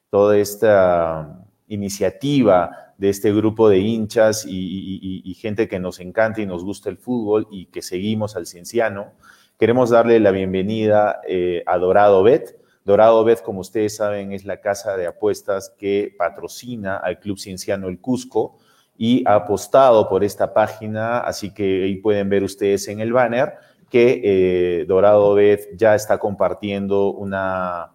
toda 0.09 0.37
esta 0.37 1.45
iniciativa 1.67 2.88
de 2.99 3.09
este 3.09 3.33
grupo 3.33 3.69
de 3.69 3.79
hinchas 3.79 4.45
y, 4.47 5.33
gente 5.39 5.69
que 5.69 5.79
nos 5.79 6.01
encanta 6.01 6.41
y 6.41 6.45
nos 6.45 6.65
gusta 6.65 6.89
el 6.89 6.97
fútbol 6.97 7.47
y 7.49 7.67
que 7.67 7.81
seguimos 7.81 8.35
al 8.35 8.45
Cienciano. 8.45 9.13
Queremos 9.57 9.89
darle 9.89 10.19
la 10.19 10.31
bienvenida 10.31 11.21
a 11.65 11.77
Dorado 11.77 12.21
Bet. 12.23 12.59
Dorado 12.83 13.23
Bet, 13.23 13.41
como 13.41 13.61
ustedes 13.61 13.95
saben, 13.95 14.33
es 14.33 14.43
la 14.43 14.59
casa 14.59 14.97
de 14.97 15.07
apuestas 15.07 15.73
que 15.77 16.13
patrocina 16.17 16.97
al 16.97 17.19
Club 17.19 17.39
Cienciano 17.39 17.87
El 17.87 17.99
Cusco 17.99 18.57
y 18.97 19.23
ha 19.25 19.35
apostado 19.35 20.09
por 20.09 20.25
esta 20.25 20.53
página, 20.53 21.19
así 21.19 21.53
que 21.53 21.85
ahí 21.85 21.95
pueden 21.95 22.27
ver 22.27 22.43
ustedes 22.43 22.85
en 22.89 22.99
el 22.99 23.13
banner 23.13 23.53
que 23.89 24.21
eh, 24.23 24.85
Dorado 24.85 25.33
Bet 25.33 25.69
ya 25.77 25.95
está 25.95 26.17
compartiendo 26.17 27.11
una, 27.11 27.91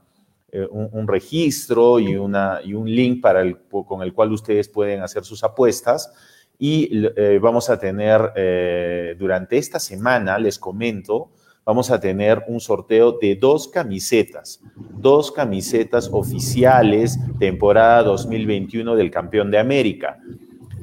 eh, 0.54 0.66
un, 0.70 1.08
registro 1.08 1.98
y, 1.98 2.16
una, 2.16 2.60
y 2.64 2.74
un 2.74 2.88
link 2.88 3.20
para 3.20 3.42
el, 3.42 3.58
con 3.58 4.02
el 4.02 4.12
cual 4.12 4.32
ustedes 4.32 4.68
pueden 4.68 5.02
hacer 5.02 5.24
sus 5.24 5.44
apuestas. 5.44 6.12
Y 6.58 6.88
eh, 7.16 7.38
vamos 7.42 7.68
a 7.68 7.78
tener 7.78 9.16
durante 9.18 9.58
esta 9.58 9.80
semana, 9.80 10.38
les 10.38 10.58
comento, 10.58 11.30
vamos 11.64 11.90
a 11.90 11.98
tener 11.98 12.44
un 12.46 12.60
sorteo 12.60 13.18
de 13.20 13.36
dos 13.36 13.68
camisetas, 13.68 14.60
dos 14.76 15.32
camisetas 15.32 16.08
oficiales 16.12 17.18
temporada 17.38 18.04
2021 18.04 18.94
del 18.94 19.10
campeón 19.10 19.50
de 19.50 19.58
América. 19.58 20.18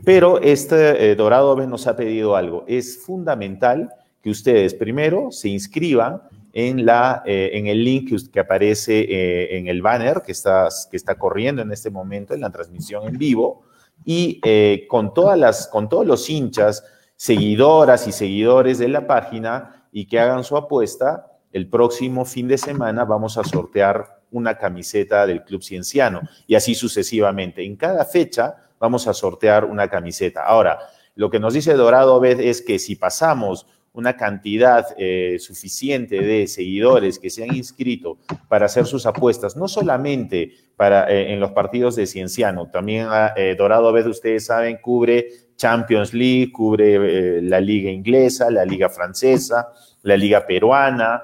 Pero 0.04 0.42
este 0.42 1.12
eh, 1.12 1.16
Dorado 1.16 1.56
nos 1.68 1.86
ha 1.88 1.96
pedido 1.96 2.36
algo. 2.36 2.66
Es 2.68 2.98
fundamental 3.04 3.90
que 4.24 4.32
ustedes 4.32 4.74
primero 4.74 5.32
se 5.32 5.50
inscriban 5.50 6.22
en, 6.54 6.86
la, 6.86 7.24
eh, 7.26 7.52
en 7.54 7.68
el 7.68 7.84
link 7.84 8.32
que, 8.32 8.40
aparece 8.40 9.00
eh, 9.00 9.58
en 9.58 9.68
el 9.68 9.82
banner 9.82 10.22
que 10.26 10.32
está, 10.32 10.68
que 10.90 10.98
está 10.98 11.16
corriendo 11.16 11.62
en 11.62 11.72
este 11.72 11.90
momento 11.90 12.34
en 12.34 12.42
la 12.42 12.50
transmisión 12.50 13.08
en 13.08 13.18
vivo 13.18 13.64
y 14.04 14.42
con, 14.88 15.14
todas 15.14 15.38
las, 15.38 15.68
con 15.68 15.88
todos 15.88 16.08
los 16.08 16.28
hinchas, 16.30 16.84
seguidoras 17.16 18.08
y 18.08 18.12
seguidores 18.12 18.80
de 18.80 18.88
la 18.88 19.06
página, 19.06 19.82
y 19.92 20.06
que 20.06 20.20
hagan 20.20 20.44
su 20.44 20.58
apuesta. 20.58 21.28
El 21.52 21.68
próximo 21.68 22.26
fin 22.26 22.48
de 22.48 22.58
semana 22.58 23.04
vamos 23.04 23.38
a 23.38 23.44
sortear 23.44 24.22
una 24.32 24.58
camiseta 24.58 25.28
del 25.28 25.44
Club 25.44 25.62
Cienciano 25.62 26.22
y 26.48 26.56
así 26.56 26.74
sucesivamente. 26.74 27.64
En 27.66 27.76
cada 27.76 28.06
fecha 28.06 28.56
vamos 28.80 29.08
a 29.08 29.14
sortear 29.14 29.66
una 29.66 29.90
camiseta. 29.90 30.44
Ahora, 30.44 30.80
lo 31.16 31.30
que 31.30 31.40
nos 31.40 31.54
dice 31.54 31.74
Dorado 31.74 32.20
Bed 32.22 32.40
es 32.40 32.62
que 32.62 32.80
si 32.80 32.96
pasamos 32.96 33.68
una 33.94 34.16
cantidad 34.16 34.86
eh, 34.98 35.38
suficiente 35.40 36.22
de 36.22 36.48
seguidores 36.48 37.20
que 37.20 37.30
se 37.30 37.44
han 37.44 37.56
inscrito 37.56 38.18
para 38.48 38.68
hacer 38.68 38.86
sus 38.86 39.06
apuestas, 39.06 39.58
no 39.58 39.68
solamente 39.68 40.54
para, 40.78 41.12
eh, 41.12 41.34
en 41.34 41.40
los 41.40 41.52
partidos 41.52 41.96
de 41.96 42.08
Cienciano, 42.08 42.70
también 42.70 43.08
ah, 43.10 43.34
eh, 43.36 43.56
Dorado 43.58 43.92
Bed, 43.92 44.08
ustedes 44.08 44.46
saben, 44.46 44.78
cubre 44.82 45.28
Champions 45.62 46.12
League, 46.14 46.52
cubre 46.52 46.96
eh, 46.96 47.42
la 47.44 47.62
liga 47.62 47.92
inglesa, 47.92 48.50
la 48.50 48.66
liga 48.66 48.90
francesa, 48.90 49.68
la 50.02 50.18
liga 50.18 50.48
peruana, 50.48 51.22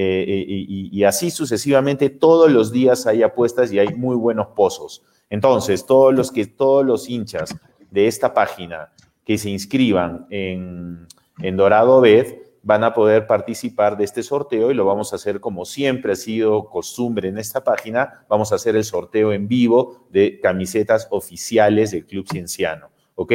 eh, 0.00 0.44
y, 0.46 1.02
así 1.02 1.28
sucesivamente 1.28 2.08
todos 2.08 2.52
los 2.52 2.70
días 2.70 3.04
hay 3.08 3.24
apuestas 3.24 3.72
y 3.72 3.80
hay 3.80 3.88
muy 3.94 4.14
buenos 4.14 4.48
pozos. 4.54 5.02
Entonces, 5.28 5.86
todos 5.86 6.14
los 6.14 6.30
que 6.30 6.46
todos 6.46 6.86
los 6.86 7.08
hinchas 7.08 7.56
de 7.90 8.06
esta 8.06 8.32
página 8.32 8.92
que 9.24 9.38
se 9.38 9.50
inscriban 9.50 10.26
en, 10.30 11.08
en 11.40 11.56
Dorado 11.56 12.00
Bed 12.00 12.34
van 12.62 12.84
a 12.84 12.92
poder 12.92 13.26
participar 13.26 13.96
de 13.96 14.04
este 14.04 14.22
sorteo 14.22 14.70
y 14.70 14.74
lo 14.74 14.84
vamos 14.84 15.12
a 15.12 15.16
hacer 15.16 15.40
como 15.40 15.64
siempre 15.64 16.12
ha 16.12 16.16
sido 16.16 16.68
costumbre 16.68 17.28
en 17.28 17.38
esta 17.38 17.64
página. 17.64 18.26
Vamos 18.28 18.52
a 18.52 18.56
hacer 18.56 18.76
el 18.76 18.84
sorteo 18.84 19.32
en 19.32 19.48
vivo 19.48 20.06
de 20.10 20.40
camisetas 20.40 21.08
oficiales 21.10 21.92
del 21.92 22.06
Club 22.06 22.26
Cienciano. 22.28 22.90
¿Ok? 23.14 23.32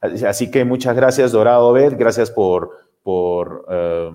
Así 0.00 0.50
que 0.50 0.64
muchas 0.64 0.94
gracias, 0.94 1.32
Dorado 1.32 1.72
Bet, 1.72 1.96
gracias 1.98 2.30
por, 2.30 2.70
por 3.02 3.64
eh, 3.70 4.12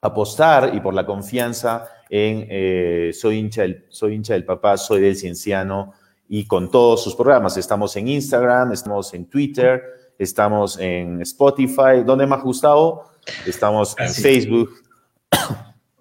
apostar 0.00 0.74
y 0.74 0.80
por 0.80 0.94
la 0.94 1.06
confianza 1.06 1.88
en 2.08 2.46
eh, 2.48 3.10
soy, 3.12 3.38
hincha 3.38 3.62
del, 3.62 3.84
soy 3.88 4.14
hincha 4.14 4.34
del 4.34 4.44
papá, 4.44 4.76
soy 4.76 5.00
del 5.00 5.16
cienciano 5.16 5.92
y 6.28 6.46
con 6.46 6.70
todos 6.70 7.04
sus 7.04 7.14
programas. 7.14 7.56
Estamos 7.56 7.96
en 7.96 8.08
Instagram, 8.08 8.72
estamos 8.72 9.12
en 9.14 9.26
Twitter, 9.26 9.82
estamos 10.18 10.78
en 10.78 11.20
Spotify. 11.22 12.02
¿Dónde 12.04 12.26
más, 12.26 12.42
Gustavo? 12.42 13.10
Estamos 13.46 13.94
en 13.98 14.08
Facebook. 14.08 14.70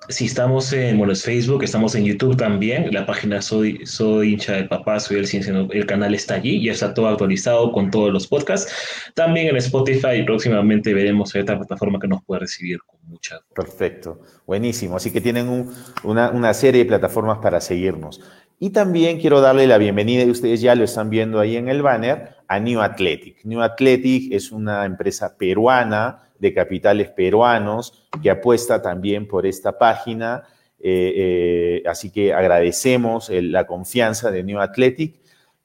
Sí, 0.07 0.25
estamos 0.25 0.71
en, 0.71 0.99
bueno, 0.99 1.13
es 1.13 1.23
Facebook, 1.23 1.63
estamos 1.63 1.95
en 1.95 2.05
YouTube 2.05 2.37
también, 2.37 2.93
la 2.93 3.07
página 3.07 3.41
Soy, 3.41 3.83
soy 3.87 4.33
hincha 4.33 4.53
del 4.53 4.67
papá, 4.67 4.99
soy 4.99 5.17
el 5.17 5.25
ciencia, 5.25 5.51
el 5.71 5.85
canal 5.87 6.13
está 6.13 6.35
allí, 6.35 6.63
ya 6.63 6.73
está 6.73 6.93
todo 6.93 7.07
actualizado 7.07 7.71
con 7.71 7.89
todos 7.89 8.13
los 8.13 8.27
podcasts. 8.27 8.71
También 9.15 9.47
en 9.47 9.55
Spotify, 9.55 10.21
próximamente 10.23 10.93
veremos 10.93 11.33
esta 11.33 11.57
plataforma 11.57 11.99
que 11.99 12.07
nos 12.07 12.23
puede 12.23 12.41
recibir 12.41 12.77
con 12.85 12.99
mucha... 13.07 13.39
Perfecto, 13.55 14.19
buenísimo. 14.45 14.95
Así 14.95 15.09
que 15.09 15.21
tienen 15.21 15.71
una, 16.03 16.29
una 16.29 16.53
serie 16.53 16.83
de 16.83 16.87
plataformas 16.87 17.39
para 17.39 17.59
seguirnos. 17.59 18.21
Y 18.59 18.69
también 18.69 19.19
quiero 19.19 19.41
darle 19.41 19.65
la 19.65 19.79
bienvenida, 19.79 20.23
y 20.23 20.29
ustedes 20.29 20.61
ya 20.61 20.75
lo 20.75 20.83
están 20.83 21.09
viendo 21.09 21.39
ahí 21.39 21.57
en 21.57 21.67
el 21.67 21.81
banner, 21.81 22.34
a 22.47 22.59
New 22.59 22.81
Athletic. 22.81 23.43
New 23.43 23.61
Athletic 23.61 24.31
es 24.31 24.51
una 24.51 24.85
empresa 24.85 25.37
peruana 25.37 26.29
de 26.39 26.53
capitales 26.53 27.09
peruanos 27.09 28.07
que 28.21 28.29
apuesta 28.29 28.81
también 28.81 29.27
por 29.27 29.45
esta 29.45 29.77
página. 29.77 30.43
Eh, 30.79 31.13
eh, 31.15 31.83
así 31.87 32.11
que 32.11 32.33
agradecemos 32.33 33.29
la 33.29 33.65
confianza 33.65 34.31
de 34.31 34.43
New 34.43 34.59
Athletic. 34.59 35.19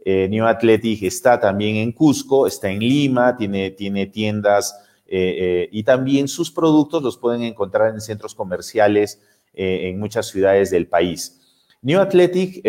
Eh, 0.05 0.29
New 0.31 0.47
Athletic 0.47 1.03
está 1.03 1.39
también 1.39 1.77
en 1.77 1.93
Cusco, 1.93 2.47
está 2.47 2.71
en 2.71 2.79
Lima, 2.79 3.37
tiene, 3.37 3.71
tiene 3.73 4.07
tiendas 4.07 4.87
y 5.13 5.83
también 5.83 6.29
sus 6.29 6.53
productos 6.53 7.03
los 7.03 7.19
pueden 7.19 7.43
encontrar 7.43 7.93
en 7.93 8.01
centros 8.01 8.33
comerciales 8.33 9.21
en 9.53 9.99
muchas 9.99 10.29
ciudades 10.29 10.71
del 10.71 10.87
país. 10.87 11.40
New 11.83 11.99
Athletic 12.01 12.63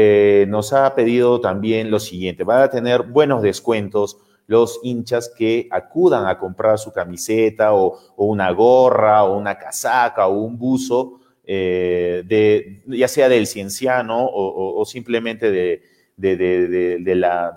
nos 0.48 0.74
ha 0.74 0.96
pedido 0.96 1.41
también 1.41 1.91
lo 1.91 2.00
siguiente, 2.00 2.44
van 2.44 2.62
a 2.62 2.70
tener 2.70 3.03
buenos 3.03 3.41
descuentos 3.41 4.18
los 4.51 4.82
hinchas 4.84 5.34
que 5.34 5.70
acudan 5.72 6.27
a 6.27 6.38
comprar 6.38 6.77
su 6.77 6.91
camiseta 6.91 7.74
o, 7.74 7.98
una 8.18 8.51
gorra 8.51 9.24
o 9.24 9.38
una 9.38 9.58
casaca 9.58 10.27
o 10.27 10.41
un 10.41 10.58
buzo, 10.58 11.22
eh, 11.46 12.82
ya 12.86 13.08
sea 13.08 13.30
del 13.30 13.48
cienciano 13.48 14.27
o, 14.30 14.84
simplemente 14.84 15.51
de, 15.51 15.82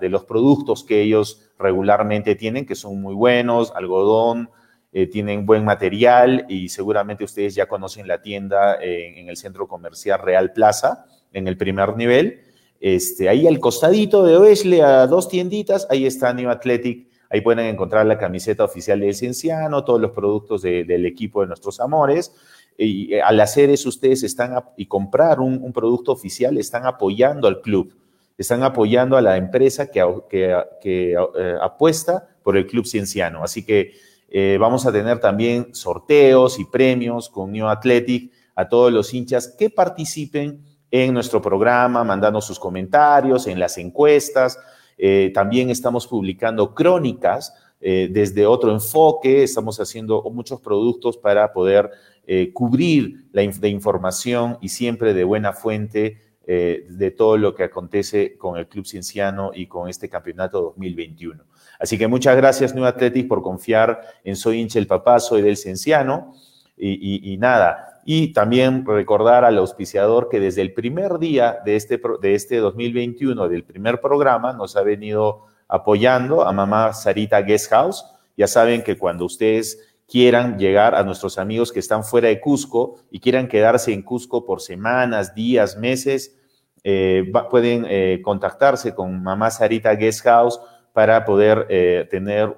los 0.09 0.23
productos 0.23 0.85
que 0.85 1.01
ellos 1.01 1.51
regularmente 1.59 2.35
tienen, 2.35 2.65
que 2.65 2.75
son 2.75 3.01
muy 3.01 3.13
buenos, 3.13 3.73
algodón, 3.75 4.49
eh, 4.93 5.07
tienen 5.07 5.45
buen 5.45 5.65
material 5.65 6.45
y 6.47 6.69
seguramente 6.69 7.25
ustedes 7.25 7.55
ya 7.55 7.65
conocen 7.65 8.07
la 8.07 8.21
tienda 8.21 8.77
en, 8.81 9.17
en 9.17 9.27
el 9.27 9.35
centro 9.35 9.67
comercial 9.67 10.21
Real 10.21 10.53
Plaza, 10.53 11.05
en 11.35 11.47
el 11.47 11.57
primer 11.57 11.95
nivel. 11.95 12.41
Este, 12.79 13.29
ahí 13.29 13.47
al 13.47 13.59
costadito 13.59 14.23
de 14.23 14.37
Oesle, 14.37 14.81
a 14.81 15.05
dos 15.07 15.29
tienditas, 15.29 15.87
ahí 15.89 16.05
está 16.05 16.33
New 16.33 16.49
Athletic. 16.49 17.07
Ahí 17.29 17.41
pueden 17.41 17.65
encontrar 17.65 18.05
la 18.05 18.17
camiseta 18.17 18.63
oficial 18.63 18.99
del 18.99 19.13
Cienciano, 19.13 19.83
todos 19.83 19.99
los 19.99 20.11
productos 20.11 20.61
del 20.61 21.05
equipo 21.05 21.41
de 21.41 21.47
nuestros 21.47 21.79
amores. 21.79 22.33
Y 22.77 23.13
eh, 23.13 23.21
al 23.21 23.39
hacer 23.39 23.69
eso, 23.69 23.89
ustedes 23.89 24.23
están 24.23 24.53
y 24.77 24.85
comprar 24.85 25.39
un, 25.39 25.71
producto 25.73 26.11
oficial, 26.11 26.57
están 26.57 26.85
apoyando 26.85 27.47
al 27.47 27.61
club, 27.61 27.93
están 28.37 28.63
apoyando 28.63 29.17
a 29.17 29.21
la 29.21 29.37
empresa 29.37 29.89
que, 29.89 30.03
que, 30.29 31.13
eh, 31.13 31.55
apuesta 31.61 32.27
por 32.43 32.57
el 32.57 32.67
club 32.67 32.85
cienciano. 32.85 33.43
Así 33.43 33.65
que 33.65 33.93
eh, 34.29 34.57
vamos 34.59 34.85
a 34.85 34.91
tener 34.91 35.19
también 35.19 35.73
sorteos 35.73 36.59
y 36.59 36.65
premios 36.65 37.29
con 37.29 37.51
New 37.51 37.67
Athletic 37.67 38.31
a 38.55 38.67
todos 38.67 38.91
los 38.91 39.13
hinchas 39.13 39.47
que 39.47 39.69
participen 39.69 40.63
en 40.91 41.13
nuestro 41.13 41.41
programa, 41.41 42.03
mandando 42.03 42.41
sus 42.41 42.59
comentarios, 42.59 43.47
en 43.47 43.59
las 43.59 43.77
encuestas. 43.77 44.59
Eh, 44.97 45.31
también 45.33 45.69
estamos 45.69 46.07
publicando 46.07 46.73
crónicas 46.73 47.53
eh, 47.81 48.07
desde 48.09 48.45
otro 48.45 48.71
enfoque, 48.71 49.43
estamos 49.43 49.79
haciendo 49.79 50.23
muchos 50.31 50.61
productos 50.61 51.17
para 51.17 51.51
poder 51.51 51.91
eh, 52.25 52.51
cubrir 52.53 53.27
la 53.31 53.41
de 53.41 53.69
información 53.69 54.57
y 54.61 54.69
siempre 54.69 55.13
de 55.13 55.23
buena 55.23 55.53
fuente 55.53 56.21
de 56.47 57.09
todo 57.09 57.37
lo 57.37 57.55
que 57.55 57.63
acontece 57.63 58.37
con 58.37 58.55
el 58.55 58.67
Club 58.67 58.85
Cienciano 58.85 59.49
y 59.51 59.65
con 59.65 59.89
este 59.89 60.07
campeonato 60.07 60.61
2021. 60.61 61.43
Así 61.79 61.97
que 61.97 62.07
muchas 62.07 62.37
gracias, 62.37 62.75
New 62.75 62.85
Athletic, 62.85 63.27
por 63.27 63.41
confiar 63.41 63.99
en 64.23 64.35
Soy 64.35 64.59
hincha 64.59 64.77
el 64.77 64.85
papá, 64.85 65.19
soy 65.19 65.41
del 65.41 65.57
Cienciano. 65.57 66.35
y 66.77 67.35
nada, 67.39 67.94
y 68.07 68.33
también 68.33 68.85
recordar 68.85 69.43
al 69.43 69.57
auspiciador 69.57 70.29
que 70.29 70.39
desde 70.39 70.61
el 70.61 70.73
primer 70.73 71.17
día 71.17 71.57
de 71.65 71.75
este, 71.75 71.99
de 72.21 72.35
este 72.35 72.57
2021, 72.57 73.49
del 73.49 73.63
primer 73.63 73.99
programa, 73.99 74.53
nos 74.53 74.75
ha 74.75 74.83
venido 74.83 75.47
apoyando 75.67 76.47
a 76.47 76.53
mamá 76.53 76.93
Sarita 76.93 77.41
Guest 77.41 77.71
House. 77.71 78.05
Ya 78.37 78.45
saben 78.45 78.83
que 78.83 78.95
cuando 78.95 79.25
ustedes 79.25 79.97
quieran 80.07 80.59
llegar 80.59 80.93
a 80.93 81.03
nuestros 81.03 81.39
amigos 81.39 81.71
que 81.71 81.79
están 81.79 82.03
fuera 82.03 82.27
de 82.27 82.39
Cusco 82.39 82.99
y 83.09 83.19
quieran 83.19 83.47
quedarse 83.47 83.91
en 83.91 84.03
Cusco 84.03 84.45
por 84.45 84.61
semanas, 84.61 85.33
días, 85.33 85.75
meses, 85.75 86.37
eh, 86.83 87.31
pueden 87.49 87.87
eh, 87.89 88.21
contactarse 88.23 88.93
con 88.93 89.23
mamá 89.23 89.49
Sarita 89.49 89.95
Guest 89.95 90.21
House 90.21 90.59
para 90.93 91.25
poder 91.25 91.65
eh, 91.69 92.07
tener 92.11 92.53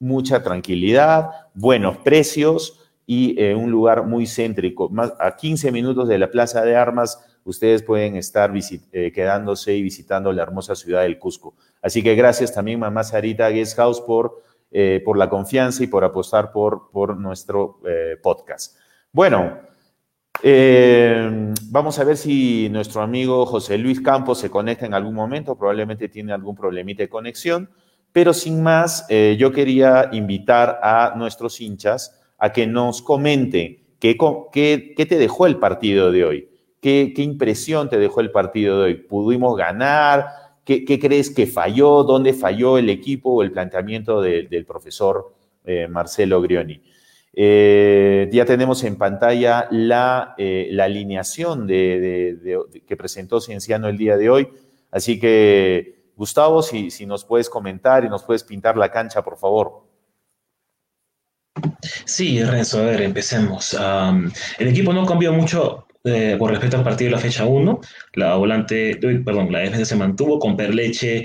mucha 0.00 0.42
tranquilidad, 0.42 1.30
buenos 1.54 1.98
precios 1.98 2.79
y 3.12 3.34
eh, 3.42 3.56
un 3.56 3.72
lugar 3.72 4.06
muy 4.06 4.24
céntrico. 4.24 4.88
Más, 4.88 5.12
a 5.18 5.34
15 5.34 5.72
minutos 5.72 6.06
de 6.06 6.16
la 6.16 6.30
Plaza 6.30 6.62
de 6.62 6.76
Armas, 6.76 7.18
ustedes 7.42 7.82
pueden 7.82 8.14
estar 8.14 8.52
eh, 8.56 9.10
quedándose 9.10 9.74
y 9.74 9.82
visitando 9.82 10.32
la 10.32 10.44
hermosa 10.44 10.76
ciudad 10.76 11.02
del 11.02 11.18
Cusco. 11.18 11.56
Así 11.82 12.04
que 12.04 12.14
gracias 12.14 12.54
también, 12.54 12.78
mamá 12.78 13.02
Sarita 13.02 13.48
Guest 13.48 13.76
House, 13.78 14.00
por, 14.00 14.44
eh, 14.70 15.02
por 15.04 15.18
la 15.18 15.28
confianza 15.28 15.82
y 15.82 15.88
por 15.88 16.04
apostar 16.04 16.52
por, 16.52 16.92
por 16.92 17.16
nuestro 17.16 17.80
podcast. 18.22 18.76
Bueno, 19.10 19.58
vamos 21.64 21.98
a 21.98 22.04
ver 22.04 22.16
si 22.16 22.68
nuestro 22.68 23.02
amigo 23.02 23.44
José 23.44 23.76
Luis 23.76 24.00
Campos 24.00 24.38
se 24.38 24.50
conecta 24.50 24.86
en 24.86 24.94
algún 24.94 25.16
momento, 25.16 25.58
probablemente 25.58 26.08
tiene 26.08 26.32
algún 26.32 26.54
problemita 26.54 27.02
de 27.02 27.08
conexión, 27.08 27.70
pero 28.12 28.32
sin 28.32 28.62
más, 28.62 29.04
yo 29.36 29.50
quería 29.50 30.10
invitar 30.12 30.78
a 30.80 31.14
nuestros 31.16 31.60
hinchas 31.60 32.19
a 32.40 32.52
que 32.52 32.66
nos 32.66 33.02
comente 33.02 33.80
qué, 34.00 34.16
qué, 34.50 35.06
te 35.06 35.18
dejó 35.18 35.46
el 35.46 35.58
partido 35.58 36.10
de 36.10 36.24
hoy, 36.24 36.48
qué, 36.80 37.12
impresión 37.18 37.88
te 37.88 37.98
dejó 37.98 38.20
el 38.20 38.32
partido 38.32 38.78
de 38.80 38.84
hoy. 38.86 38.94
¿Pudimos 38.94 39.56
ganar? 39.56 40.26
¿Qué, 40.64 40.98
crees 40.98 41.30
que 41.30 41.46
falló? 41.46 42.02
¿Dónde 42.02 42.32
falló 42.32 42.78
el 42.78 42.88
equipo 42.88 43.30
o 43.30 43.42
el 43.42 43.52
planteamiento 43.52 44.22
del 44.22 44.64
profesor 44.66 45.34
eh, 45.64 45.86
Marcelo 45.88 46.40
Grioni? 46.40 46.80
Eh, 47.32 48.28
ya 48.32 48.44
tenemos 48.44 48.82
en 48.82 48.96
pantalla 48.96 49.68
la, 49.70 50.34
eh, 50.36 50.68
la 50.72 50.84
alineación 50.84 51.68
que 51.68 52.96
presentó 52.96 53.40
Cienciano 53.40 53.88
el 53.88 53.98
día 53.98 54.16
de 54.16 54.30
hoy. 54.30 54.48
Así 54.90 55.20
que, 55.20 56.10
Gustavo, 56.16 56.62
si, 56.62 56.90
si 56.90 57.06
nos 57.06 57.24
puedes 57.24 57.50
comentar 57.50 58.04
y 58.04 58.08
nos 58.08 58.24
puedes 58.24 58.44
pintar 58.44 58.76
la 58.76 58.90
cancha, 58.90 59.22
por 59.22 59.36
favor. 59.36 59.89
Sí, 62.04 62.42
Renzo, 62.42 62.80
a 62.80 62.86
ver, 62.86 63.02
empecemos. 63.02 63.76
el 64.58 64.68
equipo 64.68 64.92
no 64.92 65.06
cambió 65.06 65.32
mucho 65.32 65.86
eh, 66.04 66.36
con 66.38 66.48
respecto 66.48 66.78
al 66.78 66.84
partido 66.84 67.10
de 67.10 67.16
la 67.16 67.22
fecha 67.22 67.44
1. 67.44 67.80
La 68.14 68.34
volante, 68.36 68.96
perdón, 68.96 69.52
la 69.52 69.60
defensa 69.60 69.84
se 69.84 69.96
mantuvo 69.96 70.38
con 70.38 70.56
Perleche, 70.56 71.24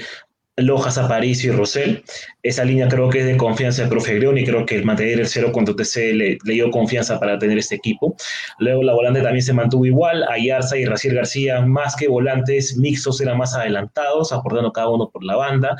Lojas, 0.57 0.97
Aparicio 0.97 1.53
y 1.53 1.55
Rosell. 1.55 2.03
Esa 2.43 2.63
línea 2.63 2.87
creo 2.87 3.09
que 3.09 3.19
es 3.19 3.25
de 3.25 3.37
confianza 3.37 3.83
de 3.83 3.89
profe 3.89 4.17
y 4.17 4.45
creo 4.45 4.65
que 4.65 4.75
el 4.75 4.85
mantener 4.85 5.19
el 5.19 5.27
cero 5.27 5.51
contra 5.51 5.75
TC 5.75 6.13
le, 6.13 6.37
dio 6.43 6.71
confianza 6.71 7.19
para 7.19 7.37
tener 7.37 7.57
este 7.57 7.75
equipo. 7.75 8.15
Luego 8.59 8.83
la 8.83 8.93
volante 8.93 9.21
también 9.21 9.43
se 9.43 9.53
mantuvo 9.53 9.85
igual, 9.85 10.23
Ayarza 10.29 10.77
y 10.77 10.85
Raciel 10.85 11.15
García 11.15 11.61
más 11.61 11.95
que 11.95 12.07
volantes 12.07 12.77
mixtos 12.77 13.19
eran 13.21 13.37
más 13.37 13.53
adelantados, 13.53 14.31
aportando 14.31 14.71
cada 14.71 14.89
uno 14.89 15.09
por 15.09 15.23
la 15.23 15.35
banda. 15.35 15.75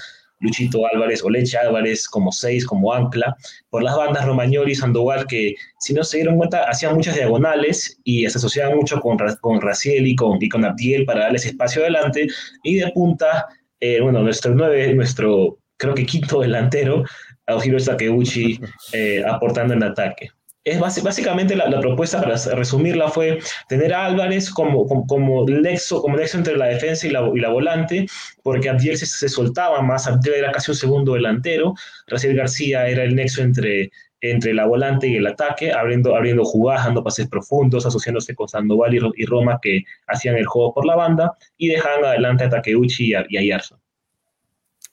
Luchito 0.46 0.86
Álvarez 0.92 1.24
o 1.24 1.30
Leche 1.30 1.58
Álvarez 1.58 2.08
como 2.08 2.32
seis, 2.32 2.66
como 2.66 2.94
ancla, 2.94 3.36
por 3.70 3.84
las 3.84 3.96
bandas 3.96 4.26
Romagnoli 4.26 4.72
y 4.72 4.76
Sandoval, 4.76 5.28
que 5.28 5.56
si 5.80 5.94
no 5.94 6.04
se 6.04 6.18
dieron 6.18 6.38
cuenta, 6.38 6.64
hacían 6.64 6.96
muchas 6.96 7.16
diagonales 7.16 8.00
y 8.04 8.30
se 8.30 8.38
asociaban 8.38 8.78
mucho 8.78 9.00
con, 9.00 9.18
con 9.42 9.62
Raciel 9.62 10.08
y 10.08 10.16
con, 10.16 10.42
y 10.42 10.50
con 10.50 10.64
Abdiel 10.64 11.06
para 11.06 11.22
darles 11.22 11.46
espacio 11.46 11.82
adelante, 11.82 12.28
y 12.64 12.76
de 12.76 12.92
punta, 12.92 13.48
eh, 13.80 14.00
bueno, 14.02 14.22
nuestro 14.22 14.54
nueve, 14.56 14.94
nuestro 14.94 15.58
creo 15.78 15.94
que 15.94 16.06
quinto 16.06 16.42
delantero, 16.42 17.04
Aujiro 17.48 17.84
Takeuchi, 17.84 18.60
eh, 18.94 19.24
aportando 19.28 19.74
en 19.74 19.84
ataque 19.84 20.30
es 20.66 20.80
básicamente 20.80 21.56
la, 21.56 21.80
propuesta, 21.80 22.20
para 22.20 22.36
resumirla, 22.56 23.08
fue 23.10 23.38
tener 23.70 23.94
a 23.94 24.08
Álvarez 24.08 24.50
como, 24.50 24.88
como, 25.06 25.46
nexo, 25.46 26.02
como 26.02 26.18
nexo 26.18 26.40
entre 26.40 26.58
la 26.58 26.66
defensa 26.66 27.06
y 27.06 27.12
la, 27.12 27.50
volante, 27.50 28.08
porque 28.42 28.70
Abdiel 28.70 28.98
se, 28.98 29.30
soltaba 29.30 29.82
más, 29.84 30.08
Abdiel 30.08 30.36
era 30.36 30.52
casi 30.52 30.72
un 30.72 30.78
segundo 30.78 31.14
delantero, 31.14 31.76
Raciel 32.08 32.36
García 32.36 32.88
era 32.88 33.04
el 33.04 33.16
nexo 33.16 33.44
entre, 33.44 33.92
entre 34.22 34.56
la 34.56 34.66
volante 34.66 35.08
y 35.08 35.18
el 35.18 35.28
ataque, 35.28 35.72
abriendo, 35.72 36.16
abriendo 36.16 36.44
jugadas, 36.44 36.86
dando 36.86 37.04
pases 37.04 37.28
profundos, 37.28 37.86
asociándose 37.86 38.34
con 38.34 38.48
Sandoval 38.48 38.96
y, 38.96 39.26
Roma 39.26 39.60
que 39.62 39.84
hacían 40.08 40.36
el 40.36 40.48
juego 40.48 40.74
por 40.74 40.88
la 40.88 40.96
banda, 40.96 41.38
y 41.58 41.68
dejaban 41.68 42.06
adelante 42.06 42.46
a 42.46 42.50
Takeuchi 42.50 43.10
y 43.10 43.14
a, 43.14 43.26
y 43.30 43.52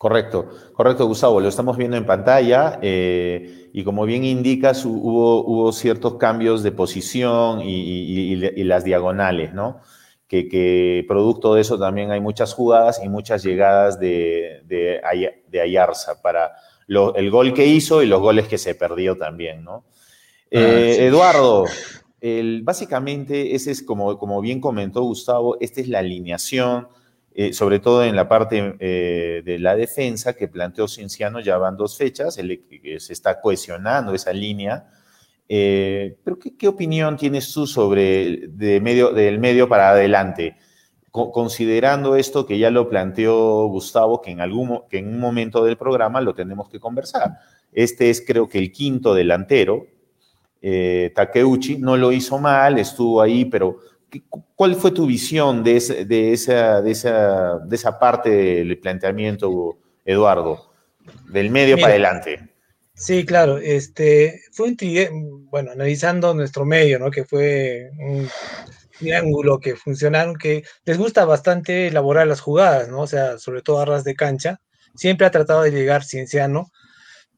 Correcto, 0.02 0.48
correcto, 0.72 1.06
Gustavo. 1.06 1.40
Lo 1.40 1.48
estamos 1.48 1.76
viendo 1.76 1.96
en 1.96 2.04
pantalla 2.04 2.80
eh, 2.82 3.68
y 3.72 3.84
como 3.84 4.04
bien 4.04 4.24
indicas, 4.24 4.84
hubo, 4.84 5.44
hubo 5.44 5.70
ciertos 5.70 6.16
cambios 6.16 6.64
de 6.64 6.72
posición 6.72 7.60
y, 7.62 8.34
las 8.64 8.82
diagonales, 8.82 9.54
¿no? 9.54 9.80
Que, 10.26 11.04
producto 11.06 11.54
de 11.54 11.60
eso 11.60 11.78
también 11.78 12.10
hay 12.10 12.20
muchas 12.20 12.52
jugadas 12.52 13.00
y 13.04 13.08
muchas 13.08 13.44
llegadas 13.44 14.00
de, 14.00 14.62
de, 14.64 15.60
Ayarza 15.60 16.20
para 16.20 16.50
el 16.88 17.30
gol 17.30 17.54
que 17.54 17.66
hizo 17.66 18.02
y 18.02 18.06
los 18.06 18.20
goles 18.20 18.48
que 18.48 18.58
se 18.58 18.74
perdió 18.74 19.16
también, 19.16 19.62
¿no? 19.62 19.84
Ah, 20.52 20.58
eh, 20.58 21.06
Eduardo, 21.06 21.66
básicamente 22.64 23.54
ese 23.54 23.70
es 23.70 23.84
como, 23.84 24.18
como 24.18 24.40
bien 24.40 24.60
comentó 24.60 25.02
Gustavo, 25.02 25.58
esta 25.60 25.80
es 25.80 25.86
la 25.86 26.00
alineación 26.00 26.88
eh, 27.34 27.54
sobre 27.54 27.78
todo 27.78 28.04
en 28.04 28.14
la 28.14 28.28
parte 28.28 28.76
eh, 28.78 29.42
de 29.42 29.58
la 29.58 29.74
defensa 29.74 30.34
que 30.34 30.48
planteó 30.48 30.86
Cienciano, 30.86 31.40
ya 31.40 31.56
van 31.56 31.78
dos 31.78 31.96
fechas, 31.96 32.34
se 32.34 33.12
está 33.12 33.40
cohesionando 33.40 34.14
esa 34.14 34.32
línea. 34.34 34.90
Eh, 35.48 36.16
pero 36.22 36.38
¿qué, 36.38 36.68
opinión 36.68 37.16
tienes 37.16 37.50
tú 37.52 37.66
sobre 37.66 38.48
de 38.48 38.80
medio, 38.80 39.12
del 39.12 39.38
medio 39.38 39.68
para 39.68 39.90
adelante? 39.90 40.56
considerando 41.10 42.16
esto 42.16 42.46
que 42.46 42.58
ya 42.58 42.70
lo 42.70 42.88
planteó 42.88 43.66
Gustavo, 43.66 44.22
que 44.22 44.30
en, 44.30 44.40
algún, 44.40 44.80
que 44.88 44.96
en 44.96 45.08
un 45.08 45.20
momento 45.20 45.62
del 45.62 45.76
programa 45.76 46.22
lo 46.22 46.34
tenemos 46.34 46.70
que 46.70 46.80
conversar. 46.80 47.32
Este 47.70 48.08
es 48.08 48.24
creo 48.26 48.48
que 48.48 48.56
el 48.56 48.72
quinto 48.72 49.12
delantero, 49.12 49.88
Takeuchi, 51.14 51.76
no 51.76 51.98
lo 51.98 52.12
hizo 52.12 52.38
mal, 52.38 52.78
estuvo 52.78 53.20
ahí, 53.20 53.44
pero 53.44 53.76
¿Cuál 54.54 54.74
fue 54.76 54.90
tu 54.90 55.06
visión 55.06 55.64
de, 55.64 55.80
de, 56.06 56.32
esa, 56.32 56.82
de, 56.82 56.90
esa, 56.90 57.58
de 57.58 57.76
esa 57.76 57.98
parte 57.98 58.30
del 58.30 58.78
planteamiento, 58.78 59.78
Eduardo? 60.04 60.72
Del 61.30 61.50
medio 61.50 61.76
para 61.76 61.88
adelante. 61.88 62.52
Sí, 62.94 63.24
claro. 63.24 63.58
Este, 63.58 64.40
fue 64.52 64.68
un 64.68 65.48
bueno, 65.50 65.72
analizando 65.72 66.34
nuestro 66.34 66.64
medio, 66.64 66.98
¿no? 66.98 67.10
Que 67.10 67.24
fue 67.24 67.90
un 67.98 68.28
triángulo 68.98 69.58
que 69.58 69.76
funcionaron, 69.76 70.36
que 70.36 70.62
les 70.84 70.98
gusta 70.98 71.24
bastante 71.24 71.88
elaborar 71.88 72.26
las 72.26 72.40
jugadas, 72.40 72.88
¿no? 72.88 73.00
O 73.00 73.06
sea, 73.06 73.38
sobre 73.38 73.62
todo 73.62 73.80
a 73.80 73.86
ras 73.86 74.04
de 74.04 74.14
cancha. 74.14 74.60
Siempre 74.94 75.26
ha 75.26 75.30
tratado 75.30 75.62
de 75.62 75.70
llegar 75.70 76.04
Cienciano 76.04 76.70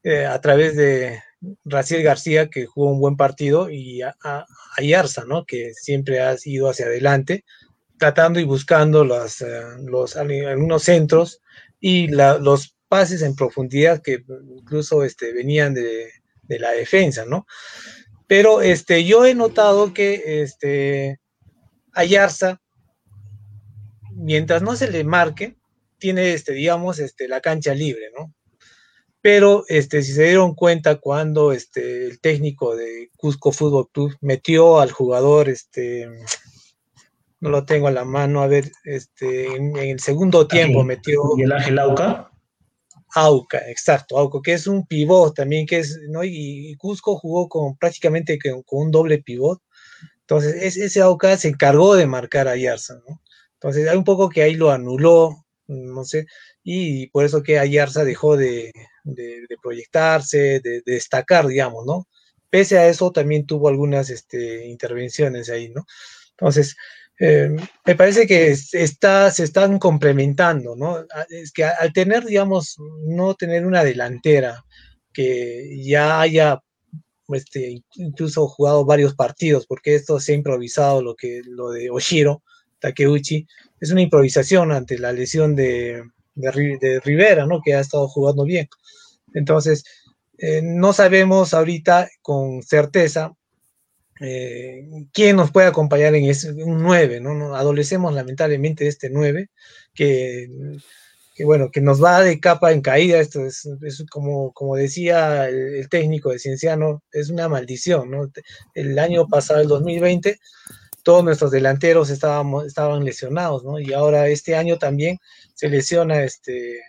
eh, 0.03 0.25
a 0.25 0.39
través 0.41 0.75
de, 0.75 1.19
Raciel 1.63 2.03
García, 2.03 2.49
que 2.49 2.65
jugó 2.65 2.91
un 2.91 2.99
buen 2.99 3.17
partido, 3.17 3.69
y 3.69 4.01
a, 4.01 4.15
Ayarza, 4.77 5.25
¿no? 5.25 5.45
Que 5.45 5.73
siempre 5.73 6.21
ha 6.21 6.35
ido 6.43 6.69
hacia 6.69 6.85
adelante, 6.87 7.45
tratando 7.97 8.39
y 8.39 8.43
buscando 8.43 9.05
los, 9.05 9.41
eh, 9.41 9.61
los 9.83 10.15
algunos 10.17 10.83
centros 10.83 11.41
y 11.79 12.07
los 12.07 12.75
pases 12.87 13.21
en 13.21 13.35
profundidad 13.35 14.01
que 14.01 14.23
incluso 14.57 15.03
este, 15.03 15.33
venían 15.33 15.73
de, 15.73 16.09
la 16.47 16.71
defensa, 16.71 17.25
¿no? 17.25 17.45
Pero 18.27 18.61
este, 18.61 19.03
yo 19.05 19.25
he 19.25 19.33
notado 19.33 19.93
que 19.93 20.41
este, 20.41 21.19
Ayarza, 21.93 22.61
mientras 24.11 24.61
no 24.61 24.75
se 24.75 24.89
le 24.89 25.03
marque, 25.03 25.57
tiene, 25.97 26.33
este, 26.33 26.53
digamos, 26.53 26.99
este, 26.99 27.27
la 27.27 27.41
cancha 27.41 27.73
libre, 27.73 28.11
¿no? 28.17 28.33
Pero 29.25 29.65
este, 29.69 30.03
si 30.03 30.13
se 30.13 30.25
dieron 30.25 30.53
cuenta 30.53 30.97
cuando 30.97 31.51
este, 31.51 32.05
el 32.05 32.19
técnico 32.19 32.75
de 32.75 33.09
Cusco 33.17 33.51
Fútbol 33.51 33.89
Club 33.91 34.15
metió 34.21 34.79
al 34.79 34.91
jugador, 34.91 35.49
este, 35.49 36.07
no 37.39 37.49
lo 37.49 37.65
tengo 37.65 37.87
a 37.87 37.91
la 37.91 38.05
mano, 38.05 38.43
a 38.43 38.47
ver, 38.47 38.71
este, 38.83 39.47
en, 39.47 39.75
el 39.77 39.99
segundo 39.99 40.47
tiempo 40.47 40.83
metió... 40.83 41.23
¿Y 41.37 41.41
el 41.41 41.53
Ángel 41.53 41.79
Auca? 41.79 42.29
Auca, 43.15 43.67
exacto, 43.67 44.19
Auca, 44.19 44.41
que 44.43 44.53
es 44.53 44.67
un 44.67 44.85
pivot 44.85 45.33
también, 45.33 45.65
que 45.65 45.79
es, 45.79 45.99
¿no? 46.07 46.23
Y, 46.23 46.75
Cusco 46.77 47.17
jugó 47.17 47.49
con 47.49 47.75
prácticamente 47.77 48.37
con, 48.37 48.63
un 48.67 48.91
doble 48.91 49.23
pivot. 49.23 49.59
Entonces, 50.19 50.77
ese 50.77 51.01
Auca 51.01 51.35
se 51.35 51.47
encargó 51.47 51.95
de 51.95 52.05
marcar 52.05 52.47
a 52.47 52.57
Yarza, 52.57 52.93
¿no? 53.09 53.23
Entonces, 53.53 53.89
hay 53.89 53.97
un 53.97 54.03
poco 54.03 54.29
que 54.29 54.43
ahí 54.43 54.53
lo 54.53 54.69
anuló, 54.69 55.47
no 55.65 56.03
sé, 56.03 56.27
y 56.63 57.07
por 57.07 57.25
eso 57.25 57.41
que 57.41 57.57
Ayarza 57.57 58.03
dejó 58.03 58.37
de, 58.37 58.71
proyectarse, 59.61 60.59
de, 60.59 60.81
destacar, 60.85 61.47
digamos, 61.47 61.85
¿no? 61.85 62.07
Pese 62.49 62.77
a 62.77 62.87
eso, 62.87 63.11
también 63.11 63.45
tuvo 63.45 63.67
algunas 63.67 64.09
este, 64.09 64.67
intervenciones 64.67 65.49
ahí, 65.49 65.69
¿no? 65.69 65.85
Entonces, 66.31 66.75
eh, 67.19 67.55
me 67.85 67.95
parece 67.95 68.27
que 68.27 68.51
está, 68.51 69.31
se 69.31 69.43
están 69.43 69.79
complementando, 69.79 70.75
¿no? 70.75 71.05
Es 71.29 71.51
que 71.51 71.63
al 71.63 71.93
tener, 71.93 72.25
digamos, 72.25 72.77
no 73.05 73.35
tener 73.35 73.65
una 73.65 73.83
delantera 73.83 74.63
que 75.13 75.81
ya 75.83 76.19
haya 76.19 76.61
este, 77.29 77.81
incluso 77.95 78.47
jugado 78.47 78.85
varios 78.85 79.15
partidos, 79.15 79.65
porque 79.65 79.95
esto 79.95 80.19
se 80.19 80.33
ha 80.33 80.35
improvisado, 80.35 81.01
lo, 81.01 81.15
que, 81.15 81.41
lo 81.45 81.71
de 81.71 81.89
Oshiro, 81.89 82.43
Takeuchi, 82.79 83.47
es 83.79 83.91
una 83.91 84.01
improvisación 84.01 84.71
ante 84.71 84.99
la 84.99 85.11
lesión 85.11 85.55
de, 85.55 86.03
de, 86.35 86.99
Rivera, 87.03 87.45
¿no? 87.45 87.61
Que 87.63 87.73
ha 87.73 87.79
estado 87.79 88.07
jugando 88.07 88.43
bien. 88.43 88.67
Entonces, 89.33 89.83
eh, 90.37 90.61
no 90.63 90.93
sabemos 90.93 91.53
ahorita 91.53 92.09
con 92.21 92.61
certeza 92.61 93.33
eh, 94.21 94.87
quién 95.11 95.35
nos 95.35 95.51
puede 95.51 95.67
acompañar 95.67 96.15
en 96.15 96.25
ese 96.25 96.51
un 96.53 96.81
9, 96.83 97.19
¿no? 97.19 97.55
Adolecemos 97.55 98.13
lamentablemente 98.13 98.85
de 98.85 98.89
este 98.89 99.09
9, 99.09 99.49
que, 99.93 100.47
bueno, 101.43 101.69
que 101.69 101.81
nos 101.81 102.01
va 102.03 102.21
de 102.21 102.39
capa 102.39 102.71
en 102.71 102.81
caída, 102.81 103.19
esto 103.19 103.45
es, 103.45 103.67
como, 104.09 104.53
como 104.53 104.75
decía 104.77 105.49
el, 105.49 105.89
técnico 105.89 106.31
de 106.31 106.39
Cienciano, 106.39 107.03
es 107.11 107.29
una 107.29 107.49
maldición, 107.49 108.09
¿no? 108.09 108.31
El 108.73 108.97
año 108.99 109.27
pasado, 109.27 109.61
el 109.61 109.67
2020, 109.67 110.39
todos 111.05 111.23
nuestros 111.23 111.51
delanteros 111.51 112.09
estábamos, 112.09 112.65
estaban 112.65 113.05
lesionados, 113.05 113.63
¿no? 113.63 113.79
Y 113.79 113.93
ahora 113.93 114.27
este 114.27 114.55
año 114.55 114.79
también 114.79 115.19
se 115.53 115.69
lesiona 115.69 116.23
este, 116.23 116.81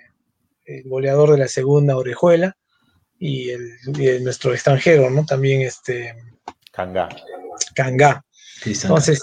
el 0.65 0.89
goleador 0.89 1.33
de 1.33 1.39
la 1.39 1.49
segunda 1.49 1.99
Orejuela 1.99 2.57
y, 3.19 3.51
el, 3.51 4.25
nuestro 4.25 4.55
extranjero, 4.55 5.11
¿no? 5.11 5.27
También 5.27 5.61
este 5.61 6.17
Cangá. 6.73 7.11
Cangá. 7.75 8.25
Entonces, 8.65 9.23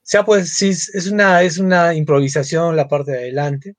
sea 0.00 0.24
pues 0.24 0.54
sí, 0.54 0.70
es 0.70 1.08
una, 1.08 1.42
es 1.42 1.58
una 1.58 1.92
improvisación 1.92 2.74
la 2.74 2.88
parte 2.88 3.12
de 3.12 3.18
adelante. 3.18 3.74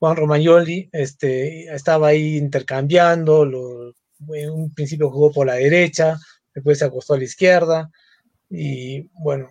Juan 0.00 0.16
Romagnoli 0.16 0.88
este, 0.90 1.72
estaba 1.72 2.08
ahí 2.08 2.36
intercambiando, 2.36 3.44
lo, 3.44 3.94
en 4.34 4.50
un 4.50 4.74
principio 4.74 5.08
jugó 5.08 5.30
por 5.30 5.46
la 5.46 5.54
derecha, 5.54 6.18
después 6.52 6.80
se 6.80 6.84
acostó 6.84 7.14
a 7.14 7.18
la 7.18 7.24
izquierda, 7.24 7.90
y 8.50 9.02
bueno, 9.22 9.50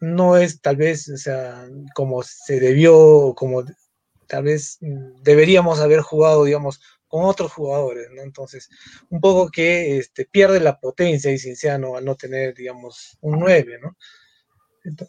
no 0.00 0.36
es 0.36 0.60
tal 0.60 0.76
vez, 0.76 1.08
o 1.08 1.16
sea, 1.16 1.66
como 1.94 2.22
se 2.22 2.60
debió, 2.60 3.34
como 3.36 3.64
tal 4.26 4.44
vez 4.44 4.78
deberíamos 5.22 5.80
haber 5.80 6.00
jugado, 6.00 6.44
digamos, 6.44 6.80
con 7.08 7.24
otros 7.24 7.52
jugadores, 7.52 8.08
¿no? 8.14 8.22
Entonces, 8.22 8.68
un 9.08 9.20
poco 9.20 9.50
que 9.50 9.98
este, 9.98 10.26
pierde 10.26 10.60
la 10.60 10.78
potencia 10.78 11.32
y 11.32 11.38
Cinciano 11.38 11.96
al 11.96 12.04
no 12.04 12.14
tener, 12.14 12.54
digamos, 12.54 13.16
un 13.20 13.40
9, 13.40 13.78
¿no? 13.82 13.96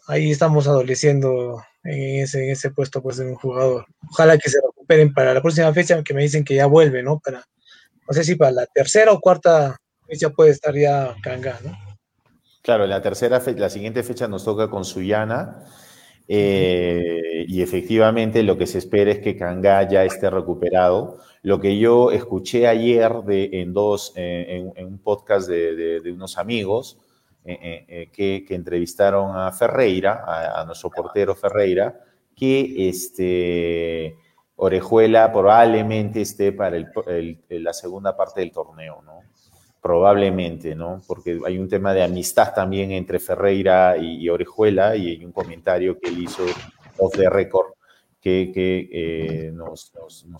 ahí 0.08 0.30
estamos 0.30 0.66
adoleciendo 0.66 1.62
en 1.84 2.22
ese, 2.22 2.44
en 2.44 2.50
ese 2.50 2.70
puesto 2.70 3.02
pues 3.02 3.16
de 3.16 3.26
un 3.26 3.36
jugador. 3.36 3.86
Ojalá 4.10 4.38
que 4.38 4.50
se 4.50 4.60
recuperen 4.60 5.12
para 5.14 5.34
la 5.34 5.40
próxima 5.40 5.72
fecha, 5.72 6.02
que 6.02 6.14
me 6.14 6.22
dicen 6.22 6.44
que 6.44 6.54
ya 6.54 6.66
vuelve, 6.66 7.02
¿no? 7.02 7.20
Para, 7.20 7.44
no 8.06 8.14
sé 8.14 8.24
si 8.24 8.34
para 8.34 8.52
la 8.52 8.66
tercera 8.66 9.12
o 9.12 9.20
cuarta 9.20 9.76
fecha 10.06 10.30
puede 10.30 10.50
estar 10.50 10.74
ya 10.74 11.14
Kanga, 11.22 11.58
¿no? 11.64 11.89
Claro, 12.62 12.86
la 12.86 13.00
tercera 13.00 13.40
fecha, 13.40 13.60
la 13.60 13.70
siguiente 13.70 14.02
fecha 14.02 14.28
nos 14.28 14.44
toca 14.44 14.68
con 14.68 14.84
Suyana. 14.84 15.64
Eh, 16.32 17.44
y 17.48 17.60
efectivamente 17.60 18.44
lo 18.44 18.56
que 18.56 18.68
se 18.68 18.78
espera 18.78 19.10
es 19.10 19.18
que 19.18 19.36
Kanga 19.36 19.88
ya 19.88 20.04
esté 20.04 20.30
recuperado. 20.30 21.18
Lo 21.42 21.58
que 21.58 21.78
yo 21.78 22.12
escuché 22.12 22.68
ayer 22.68 23.12
en, 23.28 23.72
dos, 23.72 24.12
en, 24.14 24.86
un 24.86 24.98
podcast 24.98 25.48
de, 25.48 26.00
unos 26.12 26.38
amigos 26.38 26.98
eh, 27.44 27.84
eh, 27.88 28.10
que, 28.12 28.54
entrevistaron 28.54 29.36
a 29.36 29.50
Ferreira, 29.50 30.22
a, 30.54 30.64
nuestro 30.66 30.90
portero 30.90 31.34
Ferreira, 31.34 31.98
que 32.36 32.88
este, 32.88 34.16
Orejuela 34.54 35.32
probablemente 35.32 36.20
esté 36.20 36.52
para 36.52 36.78
la 37.48 37.72
segunda 37.72 38.16
parte 38.16 38.40
del 38.40 38.52
torneo, 38.52 39.02
¿no? 39.04 39.22
Probablemente, 39.80 40.74
¿no? 40.74 41.00
Porque 41.06 41.40
hay 41.46 41.58
un 41.58 41.68
tema 41.68 41.94
de 41.94 42.02
amistad 42.02 42.52
también 42.54 42.90
entre 42.92 43.18
Ferreira 43.18 43.96
y, 43.96 44.28
Orejuela 44.28 44.94
y 44.94 45.08
hay 45.08 45.24
un 45.24 45.32
comentario 45.32 45.98
que 45.98 46.10
él 46.10 46.22
hizo 46.22 46.42
off 46.98 47.14
the 47.16 47.30
record 47.30 47.72
que, 48.20 48.88
eh, 48.92 49.52
nos, 49.52 49.92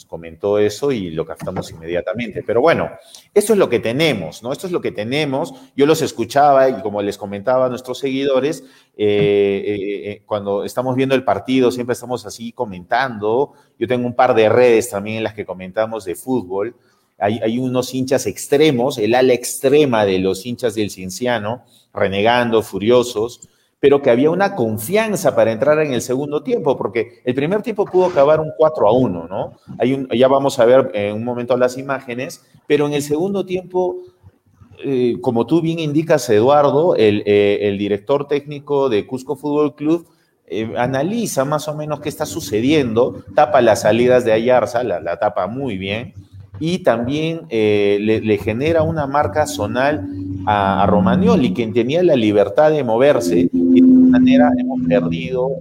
comentó 0.06 0.58
eso 0.58 0.92
y 0.92 1.10
lo 1.10 1.24
captamos 1.24 1.70
inmediatamente. 1.70 2.42
Pero 2.46 2.60
bueno, 2.60 2.90
esto 3.32 3.54
es 3.54 3.58
lo 3.58 3.68
que 3.70 3.80
tenemos, 3.80 4.42
¿no? 4.42 4.52
Esto 4.52 4.66
es 4.66 4.72
lo 4.72 4.80
que 4.80 4.92
tenemos. 4.92 5.54
Yo 5.74 5.86
los 5.86 6.02
escuchaba 6.02 6.68
y 6.68 6.82
como 6.82 7.00
les 7.00 7.16
comentaba 7.16 7.66
a 7.66 7.68
nuestros 7.70 7.98
seguidores, 7.98 8.64
eh, 8.96 9.76
eh, 10.04 10.22
cuando 10.26 10.64
estamos 10.64 10.94
viendo 10.94 11.14
el 11.14 11.24
partido 11.24 11.70
siempre 11.70 11.94
estamos 11.94 12.26
así 12.26 12.52
comentando. 12.52 13.54
Yo 13.78 13.88
tengo 13.88 14.06
un 14.06 14.14
par 14.14 14.34
de 14.34 14.50
redes 14.50 14.90
también 14.90 15.18
en 15.18 15.24
las 15.24 15.34
que 15.34 15.46
comentamos 15.46 16.04
de 16.04 16.14
fútbol. 16.14 16.76
Hay, 17.20 17.58
unos 17.58 17.94
hinchas 17.94 18.26
extremos, 18.26 18.98
el 18.98 19.14
ala 19.14 19.32
extrema 19.32 20.04
de 20.04 20.18
los 20.18 20.46
hinchas 20.46 20.74
del 20.74 20.90
Cienciano, 20.90 21.62
renegando, 21.92 22.62
furiosos 22.62 23.40
pero 23.80 24.02
que 24.02 24.10
había 24.10 24.30
una 24.30 24.54
confianza 24.54 25.34
para 25.34 25.52
entrar 25.52 25.78
en 25.80 25.94
el 25.94 26.02
segundo 26.02 26.42
tiempo, 26.42 26.76
porque 26.76 27.22
el 27.24 27.34
primer 27.34 27.62
tiempo 27.62 27.86
pudo 27.86 28.04
acabar 28.04 28.38
un 28.38 28.52
4 28.56 28.86
a 28.86 28.92
1, 28.92 29.26
¿no? 29.26 29.54
Hay 29.78 29.94
un, 29.94 30.06
ya 30.10 30.28
vamos 30.28 30.58
a 30.58 30.66
ver 30.66 30.90
en 30.92 31.16
un 31.16 31.24
momento 31.24 31.56
las 31.56 31.78
imágenes, 31.78 32.44
pero 32.66 32.86
en 32.86 32.92
el 32.92 33.00
segundo 33.00 33.46
tiempo, 33.46 34.02
eh, 34.84 35.16
como 35.22 35.46
tú 35.46 35.62
bien 35.62 35.78
indicas, 35.78 36.28
Eduardo, 36.28 36.94
el, 36.94 37.22
eh, 37.24 37.74
director 37.78 38.28
técnico 38.28 38.90
de 38.90 39.06
Cusco 39.06 39.34
Fútbol 39.34 39.74
Club, 39.74 40.06
eh, 40.46 40.74
analiza 40.76 41.46
más 41.46 41.66
o 41.68 41.74
menos 41.74 42.00
qué 42.00 42.10
está 42.10 42.26
sucediendo, 42.26 43.24
tapa 43.34 43.62
las 43.62 43.82
salidas 43.82 44.26
de 44.26 44.32
Ayarza, 44.32 44.82
la, 44.82 45.16
tapa 45.18 45.46
muy 45.46 45.78
bien, 45.78 46.12
y 46.60 46.80
también 46.80 47.46
le, 47.50 48.38
genera 48.38 48.82
una 48.82 49.06
marca 49.06 49.46
zonal 49.46 50.06
a, 50.46 50.82
a 50.82 50.86
Romagnoli, 50.86 51.52
quien 51.52 51.72
tenía 51.72 52.02
la 52.02 52.14
libertad 52.14 52.70
de 52.70 52.84
moverse 52.84 53.48
y 53.52 53.80
de 53.80 53.80
alguna 53.80 54.18
manera 54.18 54.50
hemos 54.58 54.80
perdido 54.86 55.56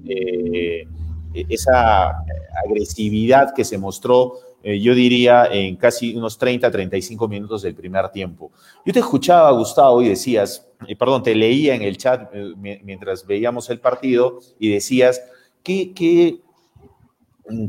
eh, 1.33 1.45
esa 1.47 2.23
agresividad 2.65 3.53
que 3.53 3.63
se 3.63 3.77
mostró, 3.77 4.33
eh, 4.63 4.79
yo 4.79 4.95
diría, 4.95 5.45
en 5.45 5.75
casi 5.75 6.15
unos 6.15 6.38
30, 6.38 6.71
35 6.71 7.27
minutos 7.27 7.62
del 7.62 7.75
primer 7.75 8.09
tiempo. 8.09 8.51
Yo 8.85 8.91
te 8.91 8.99
escuchaba, 8.99 9.51
Gustavo, 9.51 10.01
y 10.01 10.09
decías, 10.09 10.67
eh, 10.88 10.95
perdón, 10.95 11.21
te 11.21 11.35
leía 11.35 11.75
en 11.75 11.83
el 11.83 11.97
chat 11.97 12.31
mientras 12.57 13.25
veíamos 13.25 13.69
el 13.69 13.79
partido 13.79 14.39
y 14.57 14.69
decías, 14.69 15.21
¿qué, 15.62 15.93
qué, 15.93 16.39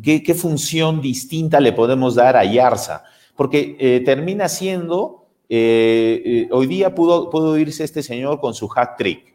qué, 0.03 0.35
función 0.35 1.03
distinta 1.03 1.61
le 1.61 1.73
podemos 1.73 2.15
dar 2.15 2.37
a 2.37 2.45
Yarza? 2.45 3.05
Porque 3.41 4.03
termina 4.05 4.51
siendo 4.51 5.21
eh, 5.53 6.23
eh, 6.25 6.49
hoy 6.53 6.69
día 6.69 6.95
pudo, 6.95 7.59
irse 7.59 7.83
este 7.83 8.05
señor 8.05 8.41
con 8.41 8.55
su 8.55 8.71
hat 8.73 8.97
trick, 8.97 9.35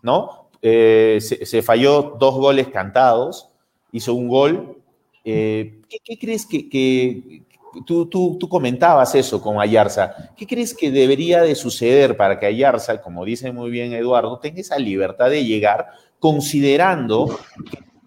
¿no? 0.00 0.48
Eh, 0.62 1.18
se, 1.20 1.60
falló 1.60 2.16
dos 2.20 2.36
goles 2.36 2.68
cantados, 2.68 3.48
hizo 3.90 4.14
un 4.14 4.28
gol. 4.28 4.80
¿qué, 5.24 5.82
crees 6.20 6.46
que, 6.46 7.42
tú, 7.84 8.38
comentabas 8.48 9.16
eso 9.16 9.42
con 9.42 9.60
Ayarza? 9.60 10.32
¿Qué 10.36 10.46
crees 10.46 10.72
que 10.72 10.92
debería 10.92 11.42
de 11.42 11.56
suceder 11.56 12.16
para 12.16 12.38
que 12.38 12.46
Ayarza, 12.46 13.02
como 13.02 13.24
dice 13.24 13.50
muy 13.50 13.70
bien 13.70 13.92
Eduardo, 13.92 14.38
tenga 14.38 14.60
esa 14.60 14.78
libertad 14.78 15.30
de 15.30 15.44
llegar 15.44 15.88
considerando 16.20 17.40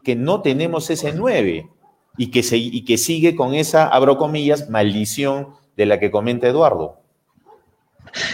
que, 0.02 0.16
no 0.16 0.42
tenemos 0.42 0.90
ese 0.90 1.12
9 1.12 1.70
y 2.19 2.32
que, 2.32 2.43
se, 2.43 2.58
y 2.58 2.82
que 2.82 2.97
sigue 2.97 3.34
con 3.34 3.53
esa, 3.53 3.88
abro 3.88 4.17
comillas, 4.17 4.69
maldición 4.69 5.47
de 5.77 5.86
la 5.86 6.01
que 6.01 6.12
comenta 6.12 6.49
Eduardo? 6.49 6.99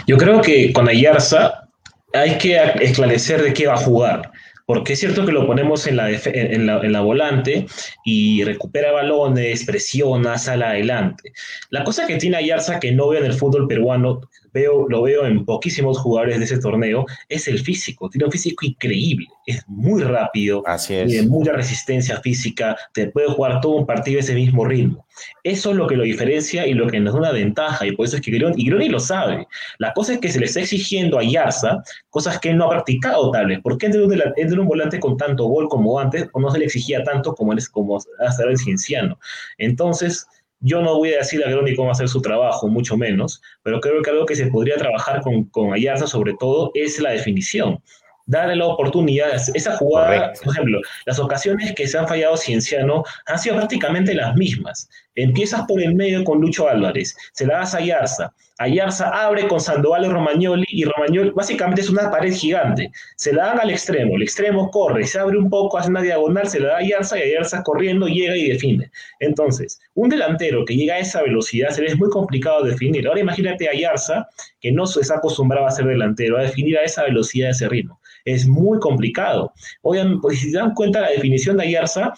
Yo 0.07 0.17
creo 0.17 0.41
que 0.41 0.73
con 0.73 0.89
Ayarza 0.89 1.69
hay 2.11 2.39
que 2.39 2.59
esclarecer 2.81 3.43
de 3.43 3.53
qué 3.53 3.67
va 3.67 3.75
a 3.75 3.77
jugar. 3.77 4.31
Porque 4.65 4.93
es 4.93 4.99
cierto 4.99 5.25
que 5.25 5.31
lo 5.31 5.45
ponemos 5.45 5.85
en 5.85 5.97
la, 5.97 6.09
en 6.09 6.65
la, 6.65 6.79
en 6.79 6.91
la 6.91 7.01
volante 7.01 7.67
y 8.03 8.43
recupera 8.43 8.91
balones, 8.91 9.63
presiona, 9.63 10.37
sale 10.39 10.65
adelante. 10.65 11.33
La 11.69 11.83
cosa 11.83 12.07
que 12.07 12.17
tiene 12.17 12.37
Ayarza 12.37 12.79
que 12.79 12.91
no 12.91 13.09
veo 13.09 13.19
en 13.19 13.27
el 13.27 13.33
fútbol 13.33 13.67
peruano, 13.67 14.21
veo, 14.53 14.87
lo 14.89 15.03
veo 15.03 15.27
en 15.27 15.45
poquísimos 15.45 15.99
jugadores 15.99 16.39
de 16.39 16.45
ese 16.45 16.57
torneo, 16.57 17.05
es 17.29 17.47
el 17.47 17.59
físico. 17.59 18.09
Tiene 18.09 18.25
un 18.25 18.31
físico 18.31 18.65
increíble, 18.65 19.27
es 19.45 19.63
muy 19.67 20.01
rápido, 20.01 20.63
tiene 20.87 21.27
mucha 21.27 21.51
resistencia 21.51 22.19
física, 22.21 22.75
te 22.93 23.07
puede 23.07 23.27
jugar 23.27 23.61
todo 23.61 23.73
un 23.73 23.85
partido 23.85 24.17
a 24.17 24.21
ese 24.21 24.33
mismo 24.33 24.65
ritmo. 24.65 25.04
Eso 25.43 25.71
es 25.71 25.77
lo 25.77 25.87
que 25.87 25.95
lo 25.95 26.03
diferencia 26.03 26.67
y 26.67 26.73
lo 26.73 26.87
que 26.87 26.99
nos 26.99 27.13
da 27.13 27.19
una 27.19 27.31
ventaja, 27.31 27.85
y 27.85 27.95
por 27.95 28.05
eso 28.05 28.17
es 28.17 28.21
que 28.21 28.31
Groni, 28.31 28.55
y 28.57 28.67
Groni 28.67 28.89
lo 28.89 28.99
sabe. 28.99 29.47
La 29.77 29.93
cosa 29.93 30.13
es 30.13 30.19
que 30.19 30.31
se 30.31 30.39
le 30.39 30.45
está 30.45 30.61
exigiendo 30.61 31.19
a 31.19 31.23
Yarza 31.23 31.83
cosas 32.09 32.39
que 32.39 32.49
él 32.49 32.57
no 32.57 32.65
ha 32.65 32.69
practicado 32.69 33.31
tal 33.31 33.47
vez. 33.47 33.59
¿Por 33.61 33.77
qué 33.77 33.87
entre 33.87 34.03
un, 34.03 34.59
un 34.59 34.67
volante 34.67 34.99
con 34.99 35.17
tanto 35.17 35.45
gol 35.45 35.67
como 35.69 35.99
antes 35.99 36.27
o 36.33 36.39
no 36.39 36.49
se 36.51 36.59
le 36.59 36.65
exigía 36.65 37.03
tanto 37.03 37.33
como, 37.33 37.53
él, 37.53 37.59
como 37.71 37.97
hasta 38.19 38.43
el 38.43 38.57
cienciano? 38.57 39.19
Entonces, 39.57 40.27
yo 40.59 40.81
no 40.81 40.97
voy 40.97 41.13
a 41.13 41.17
decir 41.17 41.43
a 41.45 41.49
Groni 41.49 41.75
cómo 41.75 41.91
hacer 41.91 42.07
su 42.07 42.21
trabajo, 42.21 42.67
mucho 42.67 42.97
menos, 42.97 43.41
pero 43.63 43.79
creo 43.79 44.01
que 44.01 44.09
algo 44.09 44.25
que 44.25 44.35
se 44.35 44.47
podría 44.47 44.77
trabajar 44.77 45.21
con, 45.21 45.45
con 45.45 45.73
Ayarza 45.73 46.07
sobre 46.07 46.33
todo 46.39 46.71
es 46.73 46.99
la 46.99 47.11
definición 47.11 47.79
darle 48.25 48.55
la 48.55 48.65
oportunidad, 48.65 49.33
esa 49.53 49.77
jugada, 49.77 50.33
por 50.43 50.53
ejemplo, 50.53 50.81
las 51.05 51.19
ocasiones 51.19 51.73
que 51.75 51.87
se 51.87 51.97
han 51.97 52.07
fallado 52.07 52.37
Cienciano 52.37 53.03
han 53.27 53.39
sido 53.39 53.55
prácticamente 53.55 54.13
las 54.13 54.35
mismas. 54.35 54.89
Empiezas 55.15 55.63
por 55.67 55.81
el 55.81 55.95
medio 55.95 56.23
con 56.23 56.41
Lucho 56.41 56.67
Álvarez, 56.67 57.15
se 57.33 57.45
la 57.45 57.59
das 57.59 57.73
a 57.73 57.77
Ayarza, 57.77 58.33
Ayarza 58.57 59.09
abre 59.09 59.49
con 59.49 59.59
Sandoval 59.59 60.05
y 60.05 60.09
Romagnoli 60.09 60.65
y 60.69 60.85
Romagnoli 60.85 61.31
básicamente 61.31 61.81
es 61.81 61.89
una 61.89 62.09
pared 62.09 62.33
gigante. 62.33 62.89
Se 63.17 63.33
la 63.33 63.47
dan 63.47 63.59
al 63.59 63.69
extremo, 63.69 64.15
el 64.15 64.21
extremo 64.21 64.71
corre, 64.71 65.03
se 65.05 65.19
abre 65.19 65.37
un 65.37 65.49
poco, 65.49 65.77
hace 65.77 65.89
una 65.89 66.01
diagonal, 66.01 66.47
se 66.47 66.61
la 66.61 66.69
da 66.69 66.75
a 66.75 66.77
Ayarza 66.77 67.17
y 67.17 67.23
Ayarza 67.23 67.63
corriendo 67.63 68.07
llega 68.07 68.37
y 68.37 68.49
define. 68.49 68.89
Entonces, 69.19 69.81
un 69.93 70.07
delantero 70.07 70.63
que 70.63 70.75
llega 70.75 70.95
a 70.95 70.99
esa 70.99 71.21
velocidad 71.21 71.71
se 71.71 71.81
le 71.81 71.87
es 71.87 71.97
muy 71.97 72.09
complicado 72.09 72.63
definir. 72.63 73.07
Ahora 73.07 73.19
imagínate 73.19 73.67
a 73.67 73.71
Ayarza 73.71 74.25
que 74.61 74.71
no 74.71 74.85
se 74.85 75.01
está 75.01 75.15
acostumbrado 75.15 75.67
a 75.67 75.71
ser 75.71 75.85
delantero, 75.85 76.37
a 76.37 76.43
definir 76.43 76.77
a 76.77 76.83
esa 76.83 77.03
velocidad, 77.03 77.49
a 77.49 77.51
ese 77.51 77.67
ritmo 77.67 77.99
es 78.25 78.47
muy 78.47 78.79
complicado. 78.79 79.53
Obviamente, 79.83 80.19
pues, 80.21 80.39
si 80.39 80.49
se 80.49 80.57
dan 80.57 80.73
cuenta, 80.73 81.01
la 81.01 81.11
definición 81.11 81.57
de 81.57 81.63
Ayarza, 81.65 82.13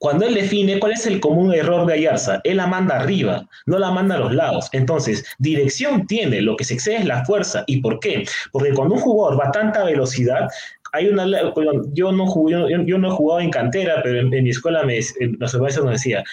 cuando 0.00 0.26
él 0.26 0.34
define 0.34 0.80
cuál 0.80 0.92
es 0.92 1.06
el 1.06 1.20
común 1.20 1.52
error 1.52 1.84
de 1.86 1.92
Ayarza, 1.92 2.40
él 2.44 2.56
la 2.56 2.66
manda 2.66 2.96
arriba, 2.96 3.46
no 3.66 3.78
la 3.78 3.90
manda 3.90 4.14
a 4.14 4.18
los 4.18 4.34
lados. 4.34 4.70
Entonces, 4.72 5.26
dirección 5.38 6.06
tiene, 6.06 6.40
lo 6.40 6.56
que 6.56 6.64
se 6.64 6.72
excede 6.72 6.96
es 6.96 7.04
la 7.04 7.22
fuerza. 7.26 7.64
¿Y 7.66 7.82
por 7.82 8.00
qué? 8.00 8.24
Porque 8.50 8.72
cuando 8.72 8.94
un 8.94 9.02
jugador 9.02 9.38
va 9.38 9.48
a 9.48 9.52
tanta 9.52 9.84
velocidad, 9.84 10.48
hay 10.92 11.08
una 11.08 11.26
yo 11.92 12.12
no 12.12 12.26
yo, 12.48 12.98
no 12.98 13.08
he 13.08 13.10
jugado 13.10 13.40
en 13.40 13.50
cantera 13.50 14.00
pero 14.02 14.20
en, 14.20 14.30
mi 14.30 14.50
escuela 14.50 14.82
me 14.82 14.98
los 15.38 15.54
nos 15.54 15.90
decía 15.92 16.24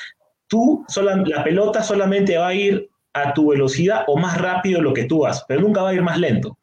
tú 0.47 0.83
la 0.95 1.43
pelota 1.43 1.83
solamente 1.83 2.39
va 2.39 2.47
a 2.47 2.53
ir 2.55 2.89
a 3.13 3.33
tu 3.33 3.49
velocidad 3.51 4.03
o 4.07 4.17
más 4.17 4.39
rápido 4.39 4.81
lo 4.81 4.93
que 4.93 5.03
tú 5.03 5.19
vas 5.19 5.45
pero 5.47 5.61
nunca 5.61 5.83
va 5.83 5.89
a 5.89 5.93
ir 5.93 6.01
más 6.01 6.17
lento 6.17 6.56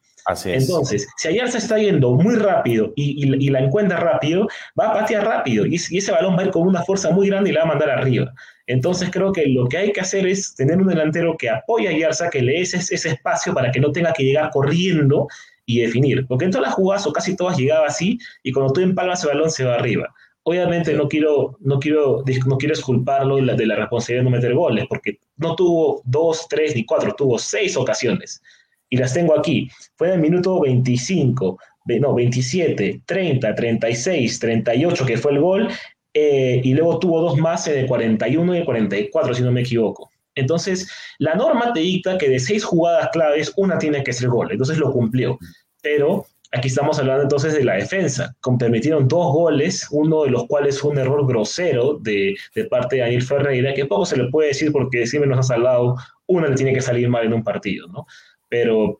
entonces, 0.45 1.07
si 1.17 1.27
ayer 1.27 1.49
se 1.51 1.59
está 1.59 1.77
yendo 1.77 2.11
muy 2.11 2.35
rápido 2.35 2.93
y, 2.95 3.49
la 3.49 3.59
encuentra 3.59 3.99
rápido, 3.99 4.47
va 4.79 4.87
a 4.89 4.93
patear 4.93 5.25
rápido 5.25 5.65
y, 5.65 5.75
ese 5.75 6.11
balón 6.11 6.35
va 6.35 6.41
a 6.41 6.45
ir 6.45 6.51
con 6.51 6.67
una 6.67 6.83
fuerza 6.83 7.11
muy 7.11 7.27
grande 7.27 7.51
y 7.51 7.53
la 7.53 7.61
va 7.61 7.65
a 7.65 7.69
mandar 7.69 7.89
arriba. 7.91 8.33
Entonces 8.67 9.09
creo 9.11 9.31
que 9.31 9.45
lo 9.47 9.67
que 9.67 9.77
hay 9.77 9.91
que 9.91 10.01
hacer 10.01 10.25
es 10.25 10.55
tener 10.55 10.77
un 10.77 10.87
delantero 10.87 11.37
que 11.37 11.49
apoya 11.49 11.91
a 11.91 11.97
Yarza, 11.97 12.29
que 12.31 12.41
le 12.41 12.53
dé 12.53 12.61
ese, 12.61 13.09
espacio 13.09 13.53
para 13.53 13.71
que 13.71 13.79
no 13.79 13.91
tenga 13.91 14.13
que 14.13 14.23
llegar 14.23 14.49
corriendo 14.49 15.27
y 15.67 15.81
definir. 15.81 16.25
Porque 16.25 16.45
en 16.45 16.51
todas 16.51 16.67
las 16.67 16.75
jugadas 16.75 17.05
o 17.05 17.13
casi 17.13 17.35
todas 17.35 17.57
llegaba 17.57 17.85
así 17.85 18.17
y 18.41 18.51
cuando 18.51 18.73
tú 18.73 18.81
empalmas 18.81 19.19
ese 19.19 19.27
balón 19.27 19.51
se 19.51 19.65
va 19.65 19.75
arriba. 19.75 20.11
Obviamente 20.47 20.93
no 20.93 21.07
quiero, 21.07 21.57
no 21.59 21.79
quiero, 21.79 22.23
no 22.45 22.57
quiero 22.57 22.73
esculparlo 22.73 23.35
de 23.37 23.43
la, 23.43 23.55
de 23.55 23.65
la 23.65 23.75
responsabilidad 23.75 24.23
de 24.23 24.29
no 24.29 24.35
meter 24.35 24.53
goles, 24.53 24.85
porque 24.87 25.19
no 25.37 25.55
tuvo 25.55 26.01
dos, 26.05 26.47
tres 26.47 26.75
ni 26.75 26.85
cuatro, 26.85 27.13
tuvo 27.15 27.37
seis 27.37 27.75
ocasiones 27.77 28.41
y 28.89 28.97
las 28.97 29.13
tengo 29.13 29.37
aquí. 29.37 29.69
Fue 29.95 30.07
en 30.07 30.15
el 30.15 30.19
minuto 30.19 30.61
25, 30.61 31.57
no, 31.99 32.13
27, 32.13 33.01
30, 33.05 33.55
36, 33.55 34.39
38, 34.39 35.05
que 35.05 35.17
fue 35.17 35.31
el 35.33 35.39
gol, 35.39 35.69
eh, 36.13 36.61
y 36.63 36.73
luego 36.73 36.99
tuvo 36.99 37.21
dos 37.21 37.37
más 37.37 37.65
de 37.65 37.85
41 37.85 38.55
y 38.55 38.65
44, 38.65 39.33
si 39.33 39.43
no 39.43 39.51
me 39.51 39.61
equivoco. 39.61 40.09
Entonces, 40.35 40.89
la 41.17 41.35
norma 41.35 41.73
te 41.73 41.79
dicta 41.79 42.17
que 42.17 42.29
de 42.29 42.39
seis 42.39 42.63
jugadas 42.63 43.09
claves, 43.11 43.53
una 43.55 43.77
tiene 43.77 44.03
que 44.03 44.13
ser 44.13 44.29
gol. 44.29 44.51
Entonces 44.51 44.77
lo 44.77 44.91
cumplió. 44.91 45.37
Pero 45.81 46.25
aquí 46.51 46.67
estamos 46.67 46.99
hablando 46.99 47.23
entonces 47.23 47.53
de 47.53 47.63
la 47.63 47.75
defensa. 47.75 48.35
Permitieron 48.59 49.07
dos 49.07 49.33
goles, 49.33 49.87
uno 49.91 50.23
de 50.23 50.31
los 50.31 50.45
cuales 50.47 50.79
fue 50.79 50.91
un 50.91 50.97
error 50.97 51.25
grosero 51.25 51.97
de, 52.01 52.35
de 52.53 52.65
parte 52.65 52.97
de 52.97 53.03
Daniel 53.03 53.23
Ferreira, 53.23 53.73
que 53.73 53.85
poco 53.85 54.05
se 54.05 54.17
le 54.17 54.29
puede 54.29 54.49
decir 54.49 54.71
porque 54.71 55.07
siempre 55.07 55.29
nos 55.29 55.39
ha 55.39 55.55
salado, 55.55 55.95
una 56.27 56.47
le 56.47 56.55
tiene 56.55 56.73
que 56.73 56.81
salir 56.81 57.07
mal 57.09 57.25
en 57.25 57.33
un 57.33 57.43
partido, 57.43 57.87
¿no? 57.87 58.05
Pero 58.49 58.99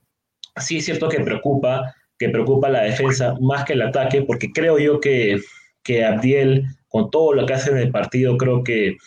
sí 0.58 0.78
es 0.78 0.86
cierto 0.86 1.10
que 1.10 1.20
preocupa, 1.20 1.94
que 2.18 2.30
preocupa 2.30 2.70
la 2.70 2.84
defensa 2.84 3.36
más 3.42 3.66
que 3.66 3.74
el 3.74 3.82
ataque, 3.82 4.24
porque 4.24 4.52
creo 4.52 4.80
yo 4.80 5.00
que, 5.00 5.40
que 5.84 6.06
Abdiel, 6.06 6.66
con 6.88 7.10
todo 7.10 7.34
lo 7.34 7.46
que 7.46 7.54
hace 7.54 7.72
en 7.72 7.78
el 7.78 7.92
partido, 7.92 8.38
creo 8.38 8.64
que 8.64 8.98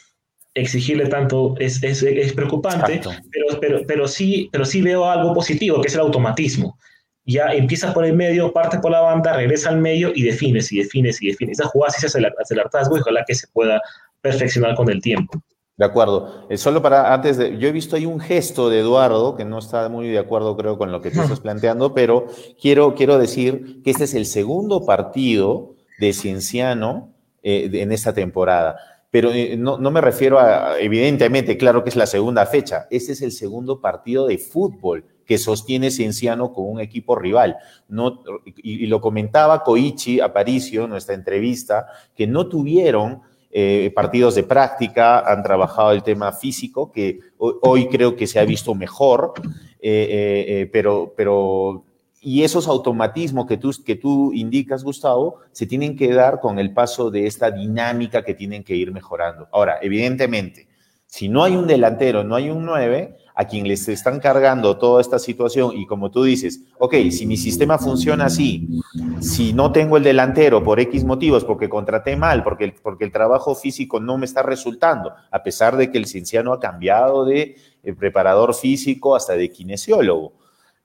exigirle 0.54 1.06
tanto 1.06 1.54
es, 1.58 1.82
es, 1.82 2.02
es 2.02 2.32
preocupante, 2.32 3.00
pero, 3.30 3.60
pero, 3.60 3.86
pero, 3.86 4.08
sí, 4.08 4.48
pero 4.52 4.64
sí 4.64 4.82
veo 4.82 5.04
algo 5.08 5.34
positivo, 5.34 5.80
que 5.80 5.88
es 5.88 5.94
el 5.94 6.00
automatismo. 6.00 6.78
Ya 7.24 7.52
empiezas 7.52 7.92
por 7.92 8.06
el 8.06 8.14
medio, 8.14 8.52
partes 8.52 8.80
por 8.80 8.90
la 8.90 9.00
banda, 9.00 9.34
regresa 9.34 9.68
al 9.68 9.78
medio 9.78 10.12
y 10.14 10.22
defines 10.22 10.72
y 10.72 10.78
defines 10.78 11.22
y 11.22 11.28
defines. 11.28 11.60
Esa 11.60 11.68
jugada 11.68 11.92
sí 11.92 12.00
se 12.00 12.06
hace 12.06 12.18
el 12.18 12.60
hartazgo 12.60 12.96
y 12.96 13.00
ojalá 13.00 13.22
que 13.26 13.34
se 13.34 13.46
pueda 13.48 13.80
perfeccionar 14.22 14.74
con 14.74 14.90
el 14.90 15.02
tiempo. 15.02 15.40
De 15.78 15.84
acuerdo. 15.84 16.44
Eh, 16.50 16.58
solo 16.58 16.82
para 16.82 17.14
antes 17.14 17.36
de. 17.36 17.56
Yo 17.56 17.68
he 17.68 17.72
visto 17.72 17.94
ahí 17.94 18.04
un 18.04 18.18
gesto 18.18 18.68
de 18.68 18.80
Eduardo 18.80 19.36
que 19.36 19.44
no 19.44 19.60
está 19.60 19.88
muy 19.88 20.08
de 20.08 20.18
acuerdo, 20.18 20.56
creo, 20.56 20.76
con 20.76 20.90
lo 20.90 21.00
que 21.00 21.12
tú 21.12 21.22
estás 21.22 21.38
planteando, 21.40 21.94
pero 21.94 22.26
quiero, 22.60 22.96
quiero 22.96 23.16
decir 23.16 23.80
que 23.84 23.92
este 23.92 24.04
es 24.04 24.14
el 24.14 24.26
segundo 24.26 24.84
partido 24.84 25.76
de 26.00 26.12
Cienciano 26.12 27.14
eh, 27.44 27.70
en 27.72 27.92
esta 27.92 28.12
temporada. 28.12 28.76
Pero 29.12 29.30
eh, 29.32 29.56
no, 29.56 29.78
me 29.78 30.00
refiero 30.00 30.40
a, 30.40 30.80
evidentemente, 30.80 31.56
claro 31.56 31.84
que 31.84 31.90
es 31.90 31.96
la 31.96 32.08
segunda 32.08 32.44
fecha. 32.44 32.88
Este 32.90 33.12
es 33.12 33.22
el 33.22 33.30
segundo 33.30 33.80
partido 33.80 34.26
de 34.26 34.36
fútbol 34.38 35.04
que 35.24 35.38
sostiene 35.38 35.92
Cienciano 35.92 36.52
con 36.52 36.68
un 36.68 36.80
equipo 36.80 37.14
rival. 37.14 37.56
No, 37.86 38.24
y, 38.56 38.82
y 38.82 38.86
lo 38.88 39.00
comentaba 39.00 39.62
Koichi 39.62 40.18
Aparicio 40.18 40.84
en 40.84 40.90
nuestra 40.90 41.14
entrevista, 41.14 41.86
que 42.16 42.26
no 42.26 42.48
tuvieron 42.48 43.22
eh, 43.50 43.90
partidos 43.94 44.34
de 44.34 44.42
práctica, 44.42 45.20
han 45.20 45.42
trabajado 45.42 45.92
el 45.92 46.02
tema 46.02 46.32
físico, 46.32 46.92
que 46.92 47.20
hoy, 47.38 47.88
creo 47.88 48.14
que 48.14 48.26
se 48.26 48.38
ha 48.38 48.44
visto 48.44 48.74
mejor, 48.74 49.32
eh, 49.80 50.44
eh, 50.48 50.70
pero, 50.70 51.14
pero, 51.16 51.84
y 52.20 52.42
esos 52.42 52.68
automatismos 52.68 53.46
que 53.46 53.56
tú, 53.56 53.72
que 53.84 53.96
tú 53.96 54.34
indicas, 54.34 54.84
Gustavo, 54.84 55.36
se 55.52 55.66
tienen 55.66 55.96
que 55.96 56.12
dar 56.12 56.40
con 56.40 56.58
el 56.58 56.74
paso 56.74 57.10
de 57.10 57.26
esta 57.26 57.50
dinámica 57.50 58.22
que 58.22 58.34
tienen 58.34 58.62
que 58.64 58.76
ir 58.76 58.92
mejorando. 58.92 59.48
Ahora, 59.50 59.78
evidentemente, 59.80 60.68
si 61.06 61.30
no 61.30 61.42
hay 61.42 61.56
un 61.56 61.66
delantero, 61.66 62.24
no 62.24 62.34
hay 62.34 62.50
un 62.50 62.66
9, 62.66 63.16
a 63.38 63.44
quien 63.44 63.68
les 63.68 63.86
están 63.86 64.18
cargando 64.18 64.78
toda 64.78 65.00
esta 65.00 65.20
situación 65.20 65.70
y 65.76 65.86
como 65.86 66.10
tú 66.10 66.24
dices, 66.24 66.64
ok, 66.76 66.92
si 67.12 67.24
mi 67.24 67.36
sistema 67.36 67.78
funciona 67.78 68.24
así, 68.24 68.68
si 69.20 69.52
no 69.52 69.70
tengo 69.70 69.96
el 69.96 70.02
delantero 70.02 70.64
por 70.64 70.80
X 70.80 71.04
motivos, 71.04 71.44
porque 71.44 71.68
contraté 71.68 72.16
mal, 72.16 72.42
porque 72.42 72.64
el, 72.64 72.72
porque 72.72 73.04
el 73.04 73.12
trabajo 73.12 73.54
físico 73.54 74.00
no 74.00 74.18
me 74.18 74.26
está 74.26 74.42
resultando, 74.42 75.12
a 75.30 75.44
pesar 75.44 75.76
de 75.76 75.92
que 75.92 75.98
el 75.98 76.06
cienciano 76.06 76.52
ha 76.52 76.58
cambiado 76.58 77.24
de 77.24 77.54
eh, 77.84 77.92
preparador 77.92 78.56
físico 78.56 79.14
hasta 79.14 79.34
de 79.34 79.52
kinesiólogo 79.52 80.32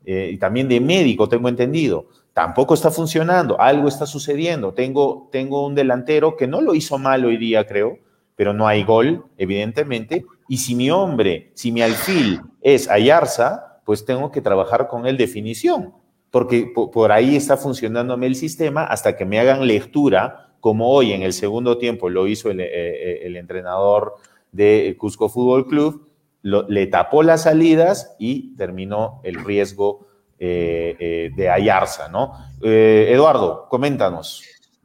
eh, 0.06 0.30
y 0.34 0.38
también 0.38 0.70
de 0.70 0.80
médico, 0.80 1.28
tengo 1.28 1.50
entendido. 1.50 2.06
Tampoco 2.34 2.76
está 2.76 2.92
funcionando, 2.92 3.60
algo 3.60 3.88
está 3.88 4.06
sucediendo. 4.06 4.76
Tengo, 4.76 5.28
tengo 5.32 5.66
un 5.66 5.74
delantero 5.74 6.38
que 6.38 6.46
no 6.46 6.62
lo 6.62 6.76
hizo 6.76 7.00
mal 7.00 7.26
hoy 7.26 7.38
día, 7.38 7.66
creo, 7.66 7.98
pero 8.36 8.54
no 8.54 8.68
hay 8.68 8.84
gol, 8.84 9.26
evidentemente, 9.38 10.24
y 10.48 10.58
si 10.58 10.76
mi 10.76 10.92
hombre, 10.92 11.52
si 11.54 11.72
mi 11.72 11.82
alfil 11.82 12.42
es 12.62 12.90
Ayarza, 12.90 13.82
pues 13.86 14.06
tengo 14.06 14.32
que 14.32 14.42
trabajar 14.42 14.88
con 14.88 15.06
él 15.06 15.18
definición, 15.18 15.94
porque 16.32 16.72
por 16.74 17.12
ahí 17.12 17.36
está 17.36 17.58
funcionándome 17.58 18.28
el 18.28 18.36
sistema 18.36 18.84
hasta 18.84 19.16
que 19.16 19.26
me 19.26 19.40
hagan 19.40 19.68
lectura, 19.68 20.56
como 20.60 20.90
hoy 20.90 21.12
en 21.12 21.24
el 21.24 21.34
segundo 21.34 21.78
tiempo 21.78 22.10
lo 22.10 22.28
hizo 22.28 22.50
el, 22.50 22.62
eh, 22.62 22.68
eh, 22.72 23.38
entrenador 23.38 24.16
de 24.52 24.96
Cusco 24.98 25.28
Fútbol 25.30 25.68
Club, 25.68 26.08
le 26.42 26.88
tapó 26.88 27.24
las 27.24 27.44
salidas 27.44 28.16
y 28.20 28.56
terminó 28.56 29.22
el 29.24 29.44
riesgo 29.44 30.08
eh, 30.40 31.32
de 31.36 31.50
Ayarza, 31.50 32.10
¿no? 32.10 32.34
Eduardo, 32.62 33.68
coméntanos. 33.70 34.44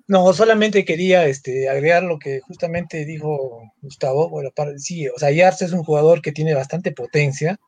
No, 0.09 0.33
solamente 0.33 0.87
quería 0.87 1.27
este, 1.27 1.69
agregar 1.69 2.03
lo 2.03 2.19
que 2.19 2.41
justamente 2.41 3.05
dijo 3.05 3.61
Gustavo. 3.83 4.31
Bueno, 4.31 4.51
para, 4.57 4.79
sí, 4.79 5.07
o 5.07 5.19
sea, 5.19 5.31
Yarza 5.31 5.67
es 5.67 5.73
un 5.73 5.85
jugador 5.85 6.23
que 6.23 6.33
tiene 6.33 6.55
bastante 6.55 6.93
potencia 6.93 7.61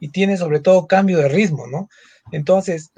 y 0.00 0.08
tiene 0.08 0.36
sobre 0.36 0.58
todo 0.58 0.88
cambio 0.88 1.18
de 1.18 1.28
ritmo, 1.28 1.68
¿no? 1.68 1.88
Entonces, 2.32 2.90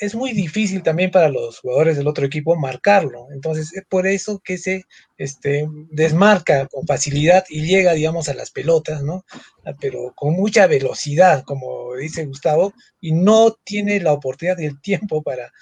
es 0.00 0.14
muy 0.14 0.32
difícil 0.32 0.82
también 0.82 1.10
para 1.10 1.28
los 1.28 1.60
jugadores 1.60 1.96
del 1.96 2.08
otro 2.08 2.26
equipo 2.26 2.56
marcarlo. 2.56 3.28
Entonces, 3.32 3.72
es 3.74 3.84
por 3.88 4.06
eso 4.06 4.40
que 4.44 4.58
se 4.58 4.84
este, 5.16 5.66
desmarca 5.90 6.66
con 6.66 6.86
facilidad 6.86 7.44
y 7.48 7.64
llega, 7.64 7.94
digamos, 7.94 8.28
a 8.28 8.34
las 8.34 8.50
pelotas, 8.50 9.02
¿no? 9.02 9.24
Ah, 9.64 9.72
pero 9.80 10.12
con 10.14 10.34
mucha 10.34 10.66
velocidad, 10.66 11.42
como 11.44 11.94
dice 11.94 12.26
Gustavo, 12.26 12.74
y 13.00 13.12
no 13.12 13.56
tiene 13.64 14.00
la 14.00 14.12
oportunidad 14.12 14.58
y 14.58 14.66
el 14.66 14.80
tiempo 14.80 15.22
para... 15.22 15.52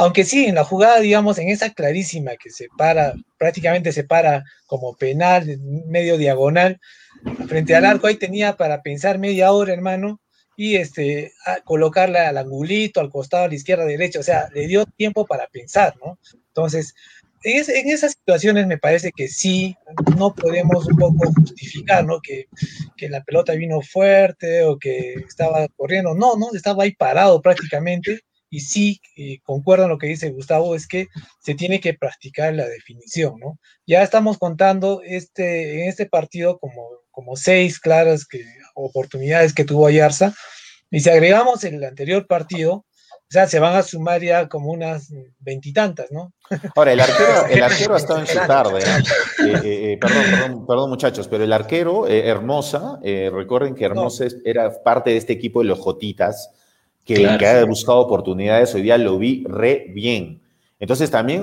Aunque 0.00 0.24
sí, 0.24 0.46
en 0.46 0.54
la 0.54 0.62
jugada, 0.62 1.00
digamos, 1.00 1.38
en 1.38 1.48
esa 1.48 1.70
clarísima 1.70 2.36
que 2.36 2.50
se 2.50 2.68
para, 2.78 3.14
prácticamente 3.36 3.90
se 3.90 4.04
para 4.04 4.44
como 4.66 4.96
penal, 4.96 5.58
medio 5.88 6.16
diagonal, 6.16 6.80
frente 7.48 7.74
al 7.74 7.84
arco, 7.84 8.06
ahí 8.06 8.14
tenía 8.14 8.56
para 8.56 8.80
pensar 8.80 9.18
media 9.18 9.50
hora, 9.50 9.72
hermano, 9.72 10.20
y 10.56 10.76
este, 10.76 11.32
colocarla 11.64 12.28
al 12.28 12.38
angulito, 12.38 13.00
al 13.00 13.10
costado, 13.10 13.44
a 13.44 13.48
la 13.48 13.56
izquierda, 13.56 13.82
a 13.82 13.86
la 13.86 13.90
derecha, 13.90 14.20
o 14.20 14.22
sea, 14.22 14.48
le 14.54 14.68
dio 14.68 14.86
tiempo 14.86 15.26
para 15.26 15.48
pensar, 15.48 15.94
¿no? 16.00 16.16
Entonces, 16.46 16.94
en, 17.42 17.90
esas 17.90 18.12
situaciones 18.12 18.68
me 18.68 18.78
parece 18.78 19.10
que 19.10 19.26
sí, 19.26 19.76
no 20.16 20.32
podemos 20.32 20.86
un 20.86 20.96
poco 20.96 21.32
justificar, 21.32 22.04
¿no? 22.04 22.20
Que, 22.20 22.46
que, 22.96 23.08
la 23.08 23.24
pelota 23.24 23.52
vino 23.54 23.80
fuerte 23.80 24.62
o 24.62 24.78
que 24.78 25.14
estaba 25.26 25.66
corriendo, 25.76 26.14
no, 26.14 26.36
no, 26.36 26.50
estaba 26.54 26.84
ahí 26.84 26.94
parado 26.94 27.42
prácticamente, 27.42 28.20
y 28.50 28.60
sí, 28.60 29.00
concuerdo 29.42 29.84
en 29.84 29.90
lo 29.90 29.98
que 29.98 30.06
dice 30.06 30.30
Gustavo, 30.30 30.74
es 30.74 30.86
que 30.86 31.08
se 31.40 31.54
tiene 31.54 31.80
que 31.80 31.94
practicar 31.94 32.54
la 32.54 32.66
definición, 32.66 33.38
¿no? 33.38 33.58
Ya 33.86 34.02
estamos 34.02 34.38
contando 34.38 35.02
este, 35.04 35.82
en 35.82 35.88
este 35.88 36.06
partido 36.06 36.58
como, 36.58 36.88
como 37.10 37.36
seis 37.36 37.78
claras 37.78 38.26
que, 38.26 38.44
oportunidades 38.74 39.52
que 39.52 39.64
tuvo 39.64 39.86
Ayarza, 39.86 40.34
y 40.90 41.00
si 41.00 41.10
agregamos 41.10 41.64
el 41.64 41.84
anterior 41.84 42.26
partido, 42.26 42.86
o 43.28 43.30
sea, 43.30 43.46
se 43.46 43.60
van 43.60 43.76
a 43.76 43.82
sumar 43.82 44.22
ya 44.22 44.48
como 44.48 44.70
unas 44.70 45.12
veintitantas, 45.38 46.06
¿no? 46.10 46.32
Ahora, 46.74 46.94
el 46.94 47.00
arquero, 47.00 47.46
el 47.50 47.62
arquero 47.62 47.94
ha 47.94 47.98
estado 47.98 48.20
en 48.20 48.26
su 48.26 48.38
tarde. 48.38 48.78
¿eh? 48.80 49.02
Eh, 49.44 49.60
eh, 49.64 49.98
perdón, 50.00 50.24
perdón, 50.30 50.66
perdón, 50.66 50.90
muchachos, 50.90 51.28
pero 51.28 51.44
el 51.44 51.52
arquero, 51.52 52.06
Hermosa, 52.08 52.98
recuerden 53.02 53.74
que 53.74 53.84
Hermosa 53.84 54.24
era 54.46 54.82
parte 54.82 55.10
de 55.10 55.18
este 55.18 55.34
equipo 55.34 55.60
de 55.60 55.66
los 55.66 55.78
Jotitas, 55.78 56.50
que, 57.14 57.46
ha 57.46 57.64
buscado 57.64 57.98
oportunidades, 57.98 58.74
hoy 58.74 58.82
día 58.82 58.98
lo 58.98 59.18
vi 59.18 59.44
re 59.48 59.86
bien. 59.88 60.42
Entonces 60.78 61.10
también 61.10 61.42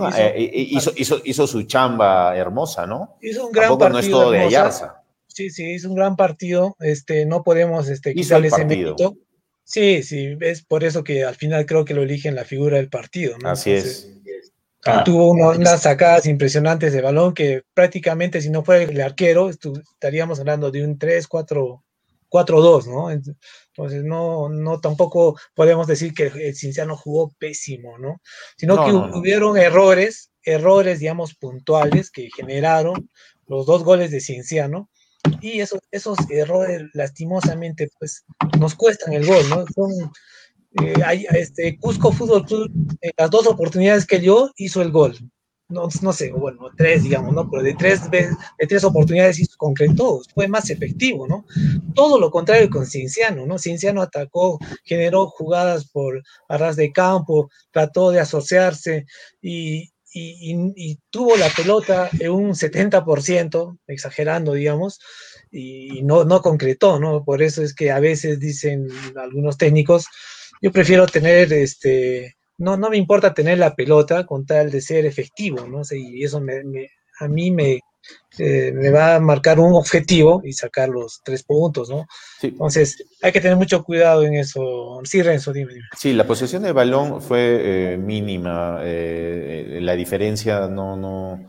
hizo, 0.54 0.94
hizo, 0.96 1.22
hizo, 1.24 1.48
su 1.48 1.64
chamba 1.64 2.38
hermosa, 2.38 2.86
¿no? 2.86 3.18
Hizo 3.22 3.48
un 3.48 3.52
gran 3.52 3.78
partido. 3.78 3.90
no 3.90 4.00
es 4.00 4.10
todo 4.10 4.32
de 4.32 4.40
Ayarza. 4.40 5.04
Sí, 5.28 5.50
sí, 5.50 5.74
es 5.74 5.84
un 5.84 5.96
gran 5.96 6.16
partido. 6.16 6.78
Este, 6.80 7.26
no 7.26 7.44
podemos 7.44 7.90
este, 7.90 8.14
quitarle 8.14 8.48
ese 8.48 8.64
mérito. 8.64 9.18
Sí, 9.64 10.04
sí, 10.04 10.38
es 10.40 10.64
por 10.64 10.84
eso 10.84 11.04
que 11.04 11.26
al 11.26 11.36
final 11.36 11.66
creo 11.66 11.84
que 11.84 11.96
lo 11.96 12.04
eligen 12.04 12.36
la 12.36 12.46
figura 12.46 12.78
del 12.78 12.88
partido. 12.88 13.36
¿no? 13.40 13.50
Así 13.50 13.72
es. 13.72 14.12
Ah, 14.86 15.04
tuvo 15.04 15.32
unas 15.32 15.82
sacadas 15.82 16.28
impresionantes 16.28 16.94
de 16.94 17.02
balón 17.02 17.34
que 17.34 17.64
prácticamente 17.74 18.40
si 18.40 18.52
no 18.52 18.64
fuera 18.64 18.84
el 18.84 19.02
arquero 19.02 19.50
estaríamos 19.50 20.40
hablando 20.40 20.70
de 20.70 20.86
un 20.86 21.00
3-4 21.00 21.82
4-2, 22.30 22.88
¿no? 22.88 23.10
Entonces, 23.78 24.04
no, 24.04 24.48
no 24.48 24.80
tampoco 24.80 25.38
podemos 25.54 25.86
decir 25.86 26.14
que 26.14 26.28
el 26.28 26.56
Cinciano 26.56 26.96
jugó 26.96 27.34
pésimo, 27.38 27.98
¿no? 27.98 28.22
Sino 28.58 28.86
que 28.86 28.92
hubieron 29.18 29.58
errores, 29.58 30.32
errores, 30.44 31.00
digamos, 31.00 31.36
puntuales 31.36 32.10
que 32.10 32.30
generaron 32.34 33.10
los 33.48 33.66
dos 33.66 33.84
goles 33.84 34.12
de 34.12 34.22
Cinciano 34.22 34.90
y 35.42 35.60
esos, 35.60 35.80
esos 35.92 36.18
errores 36.30 36.84
lastimosamente 36.94 37.90
pues 38.00 38.24
nos 38.60 38.76
cuestan 38.76 39.14
el 39.14 39.26
gol, 39.26 39.50
¿no? 39.50 39.66
Son, 39.76 39.92
eh, 40.84 40.94
hay, 41.04 41.26
este, 41.32 41.78
Cusco 41.78 42.12
Fútbol 42.12 42.46
Club, 42.46 42.72
en 43.02 43.12
las 43.18 43.30
dos 43.30 43.48
oportunidades 43.48 44.06
que 44.06 44.20
dio, 44.20 44.52
hizo 44.56 44.82
el 44.82 44.92
gol. 44.92 45.18
No, 45.68 45.88
no 46.04 46.14
sé, 46.14 46.32
bueno, 46.32 46.70
tres, 46.78 47.04
digamos, 47.04 47.34
¿no? 47.34 47.50
Pero 47.50 47.64
de 47.64 47.74
tres, 47.74 48.02
de 48.12 48.68
tres 48.68 48.84
oportunidades 48.84 49.40
hizo 49.40 49.58
concretó, 49.58 50.22
fue 50.36 50.48
más 50.48 50.70
efectivo, 50.70 51.28
¿no? 51.28 51.44
Todo 51.96 52.20
lo 52.20 52.30
contrario 52.30 52.70
con 52.70 52.86
Cinciano, 52.86 53.48
¿no? 53.48 53.58
Cinciano 53.58 54.04
atacó, 54.04 54.60
generó 54.84 55.26
jugadas 55.26 55.90
por 55.90 56.22
arras 56.48 56.76
de 56.76 56.92
campo, 56.92 57.50
trató 57.72 58.12
de 58.12 58.20
asociarse 58.20 59.08
y, 59.42 59.90
y, 60.14 61.00
tuvo 61.10 61.36
la 61.36 61.50
pelota 61.50 62.10
en 62.20 62.32
un 62.32 62.52
70%, 62.52 63.80
exagerando, 63.88 64.54
digamos, 64.54 65.00
y 65.52 66.04
no, 66.04 66.26
no 66.26 66.42
concretó, 66.42 67.00
¿no? 67.00 67.24
Por 67.26 67.42
eso 67.42 67.64
es 67.64 67.74
que 67.74 67.90
a 67.90 68.00
veces 68.00 68.40
dicen 68.40 68.88
algunos 69.16 69.58
técnicos, 69.58 70.06
yo 70.62 70.72
prefiero 70.72 71.08
tener, 71.08 71.52
este, 71.54 72.36
no, 72.58 72.78
no 72.78 72.90
me 72.90 72.98
importa 72.98 73.34
tener 73.34 73.58
la 73.58 73.76
pelota 73.76 74.26
con 74.26 74.46
tal 74.46 74.72
de 74.72 74.82
ser 74.82 75.06
efectivo, 75.06 75.68
¿no? 75.68 75.82
y 75.92 76.24
eso 76.24 76.40
me, 76.42 76.62
a 77.20 77.28
mí 77.28 77.52
me, 77.52 77.80
eh, 78.38 78.74
me 78.74 78.90
va 78.90 79.16
a 79.16 79.20
marcar 79.20 79.60
un 79.60 79.74
objetivo 79.74 80.42
y 80.44 80.52
sacar 80.54 80.90
los 80.90 81.22
tres 81.24 81.44
puntos, 81.44 81.90
¿no? 81.90 82.06
Entonces, 82.42 83.04
hay 83.22 83.32
que 83.32 83.40
tener 83.40 83.58
mucho 83.58 83.84
cuidado 83.84 84.24
en 84.24 84.36
eso. 84.36 85.00
Sí, 85.06 85.22
Renzo, 85.22 85.54
dime. 85.54 85.76
Sí, 85.98 86.14
la 86.14 86.28
posesión 86.28 86.64
de 86.64 86.74
balón 86.74 87.22
fue 87.22 87.94
eh, 87.94 87.98
mínima. 87.98 88.80
Eh, 88.84 89.80
la 89.82 89.96
diferencia 89.96 90.68
no, 90.68 90.98
no, 90.98 91.48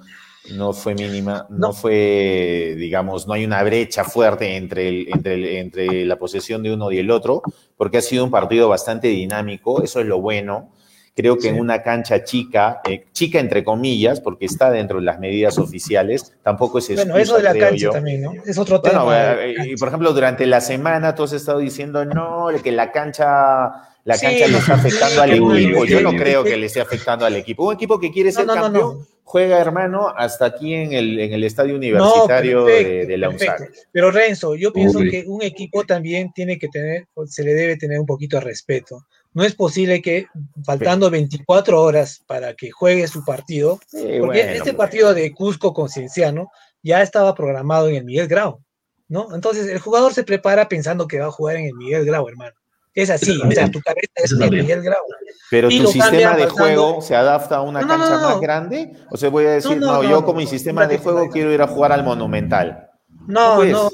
no 0.55 0.73
fue 0.73 0.95
mínima. 0.95 1.47
No. 1.51 1.73
fue, 1.73 2.77
digamos, 2.79 3.27
no 3.27 3.33
hay 3.35 3.45
una 3.45 3.63
brecha 3.65 4.05
fuerte 4.05 4.57
entre, 4.57 4.89
el, 4.89 5.09
entre, 5.13 5.59
entre 5.59 6.05
la 6.05 6.17
posesión 6.17 6.63
de 6.63 6.73
uno 6.73 6.93
y 6.93 6.99
el 6.99 7.11
otro, 7.11 7.43
porque 7.77 7.99
ha 7.99 8.03
sido 8.03 8.25
un 8.25 8.31
partido 8.31 8.69
bastante 8.69 9.09
dinámico. 9.09 9.83
Eso 9.83 10.01
es 10.01 10.07
lo 10.07 10.21
bueno. 10.21 10.71
Creo 11.17 11.39
que 11.39 11.49
en 11.49 11.59
una 11.59 11.83
cancha 11.83 12.25
chica, 12.25 12.83
eh, 12.87 13.07
chica 13.13 13.41
entre 13.41 13.65
comillas, 13.65 14.21
porque 14.21 14.45
está 14.45 14.71
dentro 14.71 14.99
de 14.99 15.05
las 15.07 15.19
medidas 15.19 15.59
oficiales, 15.59 16.35
tampoco 16.43 16.77
es 16.77 16.95
Bueno, 16.95 17.17
eso 17.17 17.39
de 17.39 17.43
la 17.43 17.55
cancha 17.55 17.89
también, 17.89 18.21
¿no? 18.21 18.35
Es 18.45 18.59
otro 18.59 18.83
tema. 18.83 19.35
Eh, 19.41 19.55
y 19.73 19.77
por 19.77 19.89
ejemplo, 19.89 20.13
durante 20.13 20.45
la 20.45 20.61
semana 20.61 21.15
tú 21.15 21.23
has 21.23 21.33
estado 21.33 21.59
diciendo, 21.59 22.05
no, 22.05 22.49
que 22.63 22.71
la 22.71 22.93
cancha 22.93 23.73
la 24.05 24.19
cancha 24.19 24.47
le 24.47 24.59
está 24.59 24.75
afectando 24.75 25.23
al 25.23 25.31
equipo. 25.33 25.85
Yo 25.87 26.01
no 26.03 26.13
creo 26.13 26.45
que 26.45 26.57
le 26.57 26.67
esté 26.67 26.81
afectando 26.81 27.25
al 27.25 27.35
equipo. 27.35 27.67
Un 27.67 27.75
equipo 27.75 27.99
que 27.99 28.13
quiere 28.13 28.31
ser 28.31 28.47
campeón 28.47 29.07
juega, 29.27 29.61
hermano, 29.61 30.09
hasta 30.17 30.47
aquí 30.47 30.73
en 30.73 30.93
el, 30.93 31.19
en 31.19 31.33
el 31.33 31.43
estadio 31.43 31.75
universitario 31.75 32.65
de, 32.65 33.17
la 33.19 33.29
UNSAC. 33.29 33.73
Pero 33.91 34.13
Renzo, 34.13 34.55
yo 34.55 34.73
pienso 34.73 35.01
que 35.01 35.25
un 35.27 35.43
equipo 35.43 35.85
también 35.85 36.33
tiene 36.33 36.59
que 36.59 36.69
tener, 36.69 37.09
se 37.27 37.43
le 37.43 37.53
debe 37.53 37.77
tener 37.77 37.99
un 37.99 38.07
poquito 38.07 38.37
de 38.37 38.45
respeto. 38.45 39.05
No 39.37 39.45
es 39.45 39.55
posible 39.55 40.01
que 40.01 40.29
faltando 40.65 41.11
24 41.11 41.83
horas 41.83 42.23
para 42.27 42.55
que 42.55 42.71
juegue 42.71 43.07
su 43.07 43.23
partido, 43.23 43.79
porque 44.19 44.41
este 44.41 44.73
pues. 44.73 44.77
partido 44.77 45.13
de 45.13 45.31
Cusco 45.35 45.75
con 45.75 45.91
Cienciano 45.91 46.51
ya 46.83 47.03
estaba 47.03 47.35
programado 47.35 47.91
en 47.91 47.97
el 47.97 48.05
Miguel 48.05 48.29
Grau, 48.29 48.63
¿no? 49.09 49.35
Entonces 49.35 49.67
el 49.67 49.79
jugador 49.79 50.15
se 50.15 50.25
prepara 50.25 50.71
pensando 50.71 51.07
que 51.07 51.21
va 51.21 51.27
a 51.27 51.31
jugar 51.31 51.57
en 51.57 51.67
el 51.67 51.75
Miguel 51.75 52.07
Grau, 52.07 52.27
hermano. 52.27 52.55
Es 52.95 53.11
así, 53.11 53.39
o 53.39 53.51
sea, 53.51 53.71
tu 53.71 53.83
cabeza 53.83 54.11
es 54.15 54.33
el 54.33 54.51
Miguel 54.51 54.81
Grau. 54.81 55.05
Pero 55.51 55.69
tu 55.69 55.87
sistema 55.87 56.35
de 56.35 56.47
juego 56.47 57.03
se 57.03 57.15
adapta 57.15 57.57
a 57.57 57.61
una 57.61 57.81
cancha 57.81 58.19
más 58.19 58.41
grande. 58.41 58.95
O 59.11 59.19
sea, 59.19 59.29
voy 59.29 59.45
a 59.45 59.51
decir, 59.51 59.77
no, 59.77 60.03
yo 60.03 60.25
como 60.25 60.39
mi 60.39 60.47
sistema 60.47 60.87
de 60.87 60.97
juego 60.97 61.29
quiero 61.29 61.53
ir 61.53 61.61
a 61.61 61.69
jugar 61.69 61.93
al 61.93 62.05
Monumental. 62.05 62.89
No, 63.27 63.63
no. 63.63 63.91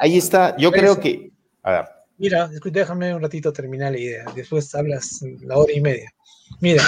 ahí 0.00 0.16
está, 0.16 0.56
yo 0.56 0.72
creo 0.72 0.98
que. 0.98 1.32
A 1.62 1.70
ver. 1.70 1.84
Mira, 2.22 2.48
déjame 2.48 3.12
un 3.12 3.20
ratito 3.20 3.52
terminar 3.52 3.90
la 3.90 3.98
idea, 3.98 4.24
después 4.32 4.72
hablas 4.76 5.22
la 5.40 5.56
hora 5.56 5.72
y 5.72 5.80
media. 5.80 6.14
Mira, 6.60 6.84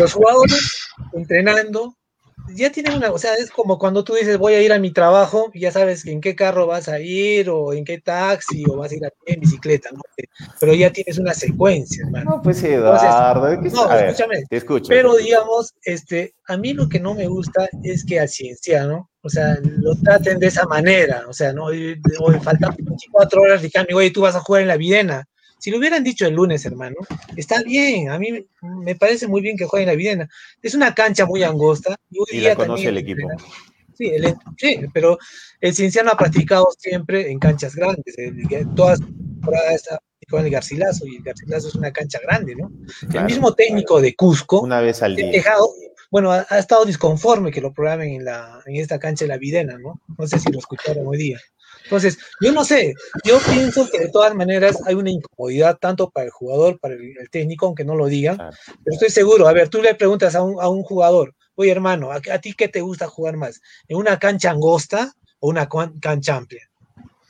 los 0.00 0.14
jugadores 0.14 0.88
entrenando 1.12 1.97
ya 2.54 2.70
tienen 2.70 2.94
una, 2.94 3.12
o 3.12 3.18
sea, 3.18 3.34
es 3.34 3.50
como 3.50 3.78
cuando 3.78 4.04
tú 4.04 4.14
dices 4.14 4.38
voy 4.38 4.54
a 4.54 4.62
ir 4.62 4.72
a 4.72 4.78
mi 4.78 4.92
trabajo, 4.92 5.50
ya 5.54 5.70
sabes 5.70 6.06
en 6.06 6.20
qué 6.20 6.34
carro 6.34 6.66
vas 6.66 6.88
a 6.88 7.00
ir, 7.00 7.50
o 7.50 7.72
en 7.72 7.84
qué 7.84 8.00
taxi, 8.00 8.64
o 8.68 8.76
vas 8.76 8.92
a 8.92 8.96
ir 8.96 9.04
a 9.04 9.10
en 9.26 9.40
bicicleta, 9.40 9.90
¿no? 9.92 10.00
Pero 10.60 10.74
ya 10.74 10.92
tienes 10.92 11.18
una 11.18 11.34
secuencia, 11.34 12.04
hermano. 12.04 12.30
No, 12.36 12.42
pues 12.42 12.62
Eduardo, 12.62 13.60
no, 13.60 13.92
escúchame. 13.92 14.44
Te 14.48 14.56
escucho, 14.56 14.88
pero 14.88 15.16
digamos, 15.16 15.74
este, 15.82 16.34
a 16.46 16.56
mí 16.56 16.72
lo 16.72 16.88
que 16.88 17.00
no 17.00 17.14
me 17.14 17.26
gusta 17.26 17.68
es 17.82 18.04
que 18.04 18.20
al 18.20 18.28
cienciano, 18.28 19.10
o 19.22 19.28
sea, 19.28 19.58
lo 19.62 19.94
traten 19.96 20.38
de 20.38 20.46
esa 20.46 20.64
manera, 20.66 21.24
o 21.28 21.32
sea, 21.32 21.52
no, 21.52 21.66
hoy 21.66 22.00
faltan 22.42 22.74
24 22.78 23.42
horas, 23.42 23.62
digan, 23.62 23.86
oye, 23.94 24.10
tú 24.10 24.22
vas 24.22 24.36
a 24.36 24.40
jugar 24.40 24.62
en 24.62 24.68
la 24.68 24.76
Videna, 24.76 25.28
si 25.58 25.70
lo 25.70 25.78
hubieran 25.78 26.04
dicho 26.04 26.26
el 26.26 26.34
lunes, 26.34 26.64
hermano, 26.64 26.96
está 27.36 27.62
bien. 27.62 28.10
A 28.10 28.18
mí 28.18 28.46
me 28.62 28.94
parece 28.94 29.26
muy 29.26 29.40
bien 29.40 29.56
que 29.56 29.64
jueguen 29.64 29.88
la 29.88 29.94
Videna. 29.94 30.28
Es 30.62 30.74
una 30.74 30.94
cancha 30.94 31.26
muy 31.26 31.42
angosta. 31.42 31.96
Y, 32.10 32.40
la 32.40 32.54
conoce 32.54 32.88
el 32.88 32.98
equipo. 32.98 33.28
Sí, 33.94 34.12
sí, 34.56 34.80
pero 34.94 35.18
el 35.60 35.74
Cienciano 35.74 36.10
ha 36.12 36.16
practicado 36.16 36.68
siempre 36.78 37.30
en 37.30 37.38
canchas 37.38 37.74
grandes. 37.74 38.14
Todas 38.76 39.00
las 39.00 39.08
temporadas 39.08 39.74
está 39.74 40.00
con 40.30 40.44
el 40.44 40.50
Garcilaso 40.50 41.06
y 41.06 41.16
el 41.16 41.22
Garcilaso 41.22 41.68
es 41.68 41.74
una 41.74 41.92
cancha 41.92 42.20
grande, 42.22 42.54
¿no? 42.54 42.70
El 43.12 43.24
mismo 43.24 43.54
técnico 43.54 44.00
de 44.00 44.14
Cusco. 44.14 44.60
Una 44.60 44.80
vez 44.80 45.02
al 45.02 45.16
día. 45.16 45.42
bueno, 46.10 46.30
ha, 46.30 46.58
estado 46.58 46.84
disconforme 46.84 47.50
que 47.50 47.60
lo 47.60 47.72
programen 47.72 48.10
en, 48.10 48.24
la, 48.24 48.60
en 48.66 48.76
esta 48.76 48.98
cancha 48.98 49.24
de 49.24 49.30
la 49.30 49.38
Videna, 49.38 49.78
¿no? 49.78 50.00
No 50.16 50.26
sé 50.26 50.38
si 50.38 50.52
lo 50.52 50.58
escucharon 50.58 51.06
hoy 51.06 51.18
día. 51.18 51.40
Entonces, 51.88 52.18
yo 52.42 52.52
no 52.52 52.66
sé, 52.66 52.94
yo 53.24 53.38
pienso 53.50 53.88
que 53.90 53.98
de 53.98 54.10
todas 54.10 54.34
maneras 54.34 54.76
hay 54.84 54.94
una 54.94 55.10
incomodidad 55.10 55.78
tanto 55.80 56.10
para 56.10 56.26
el 56.26 56.30
jugador, 56.30 56.78
para 56.78 56.94
el, 56.94 57.30
técnico, 57.30 57.64
aunque 57.64 57.84
no 57.84 57.96
lo 57.96 58.06
digan, 58.06 58.36
pero 58.36 58.92
estoy 58.92 59.08
seguro, 59.08 59.48
a 59.48 59.54
ver, 59.54 59.70
tú 59.70 59.80
le 59.80 59.94
preguntas 59.94 60.34
a 60.34 60.42
un, 60.42 60.60
a 60.60 60.68
un 60.68 60.82
jugador, 60.82 61.34
oye 61.54 61.70
hermano, 61.70 62.12
¿a, 62.12 62.20
ti 62.20 62.52
qué 62.52 62.68
te 62.68 62.82
gusta 62.82 63.06
jugar 63.06 63.38
más? 63.38 63.62
¿En 63.88 63.96
una 63.96 64.18
cancha 64.18 64.50
angosta 64.50 65.14
o 65.40 65.48
una 65.48 65.66
cancha 65.98 66.36
amplia? 66.36 66.68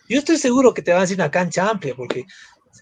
Yo 0.09 0.19
estoy 0.19 0.39
seguro 0.39 0.75
que 0.75 0.83
te 0.83 0.91
van 0.91 0.99
a 0.99 1.03
decir 1.03 1.19
una 1.19 1.31
cancha 1.31 1.71
amplia, 1.71 1.95
porque 1.95 2.25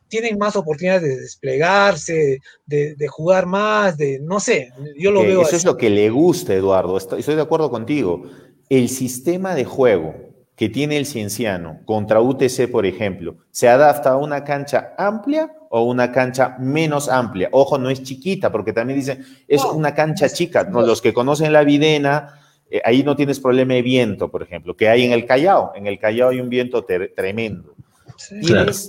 tienen 0.09 0.39
más 0.39 0.57
oportunidades 0.57 1.03
de 1.03 1.21
desplegarse, 1.21 2.39
de, 2.65 3.09
jugar 3.09 3.45
más, 3.45 3.99
de 3.99 4.19
no 4.23 4.41
sé, 4.41 4.73
yo 4.97 5.11
lo 5.11 5.21
veo. 5.21 5.43
Eso 5.43 5.57
es 5.57 5.65
lo 5.67 5.77
que 5.77 5.91
le 5.91 6.09
gusta, 6.09 6.55
Eduardo, 6.55 6.97
estoy, 6.97 7.21
estoy 7.21 7.35
de 7.35 7.43
acuerdo 7.43 7.71
contigo. 7.71 8.23
El 8.71 8.89
sistema 8.89 9.55
de 9.55 9.67
juego 9.67 10.26
que 10.57 10.71
tiene 10.71 10.97
el 10.97 11.05
cienciano 11.05 11.81
contra 11.85 12.21
UTC, 12.21 12.71
por 12.71 12.87
ejemplo, 12.87 13.37
se 13.51 13.69
adapta 13.69 14.11
a 14.11 14.17
una 14.17 14.43
cancha 14.43 14.95
amplia 14.97 15.53
o 15.69 15.83
una 15.83 16.11
cancha 16.11 16.57
menos 16.59 17.11
amplia. 17.11 17.51
Ojo, 17.53 17.77
no 17.79 17.91
es 17.91 18.03
chiquita, 18.03 18.51
porque 18.51 18.73
también 18.73 18.99
dicen, 18.99 19.25
es 19.47 19.63
una 19.65 19.95
cancha 19.95 20.29
chica. 20.31 20.65
los 20.65 21.03
que 21.03 21.13
conocen 21.13 21.53
la 21.53 21.63
Videna, 21.63 22.41
eh, 22.71 22.81
ahí 22.85 23.03
no 23.03 23.15
tienes 23.15 23.39
problema 23.39 23.75
de 23.75 23.83
viento, 23.83 24.31
por 24.31 24.43
ejemplo, 24.43 24.75
que 24.75 24.89
hay 24.89 25.05
en 25.05 25.13
el 25.13 25.27
Callao. 25.27 25.73
En 25.77 25.87
el 25.87 25.99
Callao 25.99 26.31
hay 26.31 26.41
un 26.41 26.49
viento 26.49 26.85
tremendo. 26.85 27.75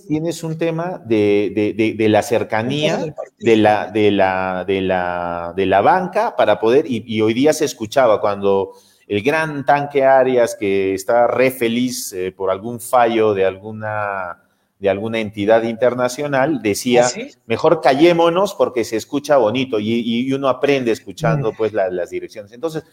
Tienes, 0.08 0.44
un 0.44 0.58
tema 0.58 1.02
de, 1.04 1.96
la 2.10 2.24
cercanía 2.24 3.14
de 3.40 3.58
la, 3.58 3.92
de, 3.92 4.12
la, 4.12 4.64
de, 4.66 4.82
la, 4.82 5.54
de 5.56 5.66
la 5.66 5.82
banca 5.82 6.36
para 6.38 6.60
poder, 6.62 6.86
y, 6.88 7.20
hoy 7.22 7.34
día 7.34 7.52
se 7.52 7.66
escuchaba 7.66 8.22
cuando 8.22 8.72
el 9.08 9.24
gran 9.24 9.66
tanque 9.66 10.04
Arias, 10.04 10.56
que 10.60 10.94
está 10.94 11.28
re 11.28 11.50
feliz 11.50 12.12
eh, 12.12 12.32
por 12.32 12.52
algún 12.52 12.80
fallo 12.80 13.34
de 13.34 13.46
alguna, 13.46 14.44
de 14.80 14.90
alguna 14.90 15.20
entidad 15.20 15.64
internacional, 15.64 16.62
decía, 16.62 17.08
¿Ah, 17.08 17.22
mejor 17.46 17.80
callémonos 17.80 18.54
porque 18.54 18.84
se 18.84 18.98
escucha 18.98 19.38
bonito 19.38 19.80
y, 19.80 20.32
uno 20.34 20.50
aprende 20.50 20.92
escuchando 20.92 21.54
mm. 21.54 21.56
pues 21.56 21.72
las 21.74 22.10
direcciones. 22.10 22.52
Entonces, 22.52 22.84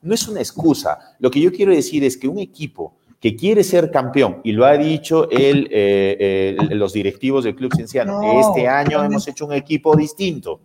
no 0.00 0.14
es 0.14 0.28
una 0.28 0.40
excusa. 0.40 1.16
Lo 1.18 1.30
que 1.30 1.40
yo 1.40 1.50
quiero 1.50 1.74
decir 1.74 2.04
es 2.04 2.16
que 2.16 2.28
un 2.28 2.38
equipo 2.38 2.94
que 3.20 3.34
quiere 3.34 3.64
ser 3.64 3.90
campeón, 3.90 4.42
y 4.44 4.52
lo 4.52 4.66
ha 4.66 4.76
dicho 4.76 5.28
él, 5.30 5.66
eh, 5.70 6.56
eh, 6.60 6.74
los 6.74 6.92
directivos 6.92 7.44
del 7.44 7.56
Club 7.56 7.74
Cienciano, 7.74 8.20
este 8.38 8.68
año 8.68 9.02
hemos 9.02 9.26
hecho 9.26 9.46
un 9.46 9.54
equipo 9.54 9.96
distinto, 9.96 10.60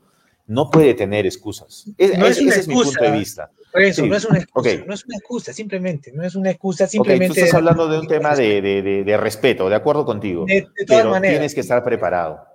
no 0.45 0.69
puede 0.69 0.93
tener 0.93 1.25
excusas. 1.25 1.85
no 1.87 2.25
es 2.27 2.41
una 2.41 2.51
ese 2.51 2.59
excusa. 2.59 2.59
es 2.59 2.67
mi 2.67 2.75
punto 2.75 3.01
de 3.01 3.11
vista. 3.11 3.49
Eso, 3.73 4.05
no, 4.05 4.15
es 4.15 4.25
una 4.25 4.39
excusa, 4.39 4.69
no 4.85 4.93
es 4.93 5.05
una 5.05 5.15
excusa, 5.17 5.53
simplemente, 5.53 6.11
no 6.11 6.23
es 6.23 6.35
una 6.35 6.49
excusa, 6.49 6.87
simplemente... 6.87 7.27
tú 7.27 7.39
estás 7.39 7.53
hablando 7.53 7.87
de 7.87 7.99
un 7.99 8.07
tema 8.07 8.35
de, 8.35 8.61
de, 8.61 9.03
de, 9.03 9.17
respeto, 9.17 9.69
de 9.69 9.75
acuerdo 9.75 10.05
contigo, 10.05 10.45
de, 10.45 10.67
pero 10.87 11.19
tienes 11.21 11.53
que 11.53 11.61
estar 11.61 11.83
preparado. 11.83 12.48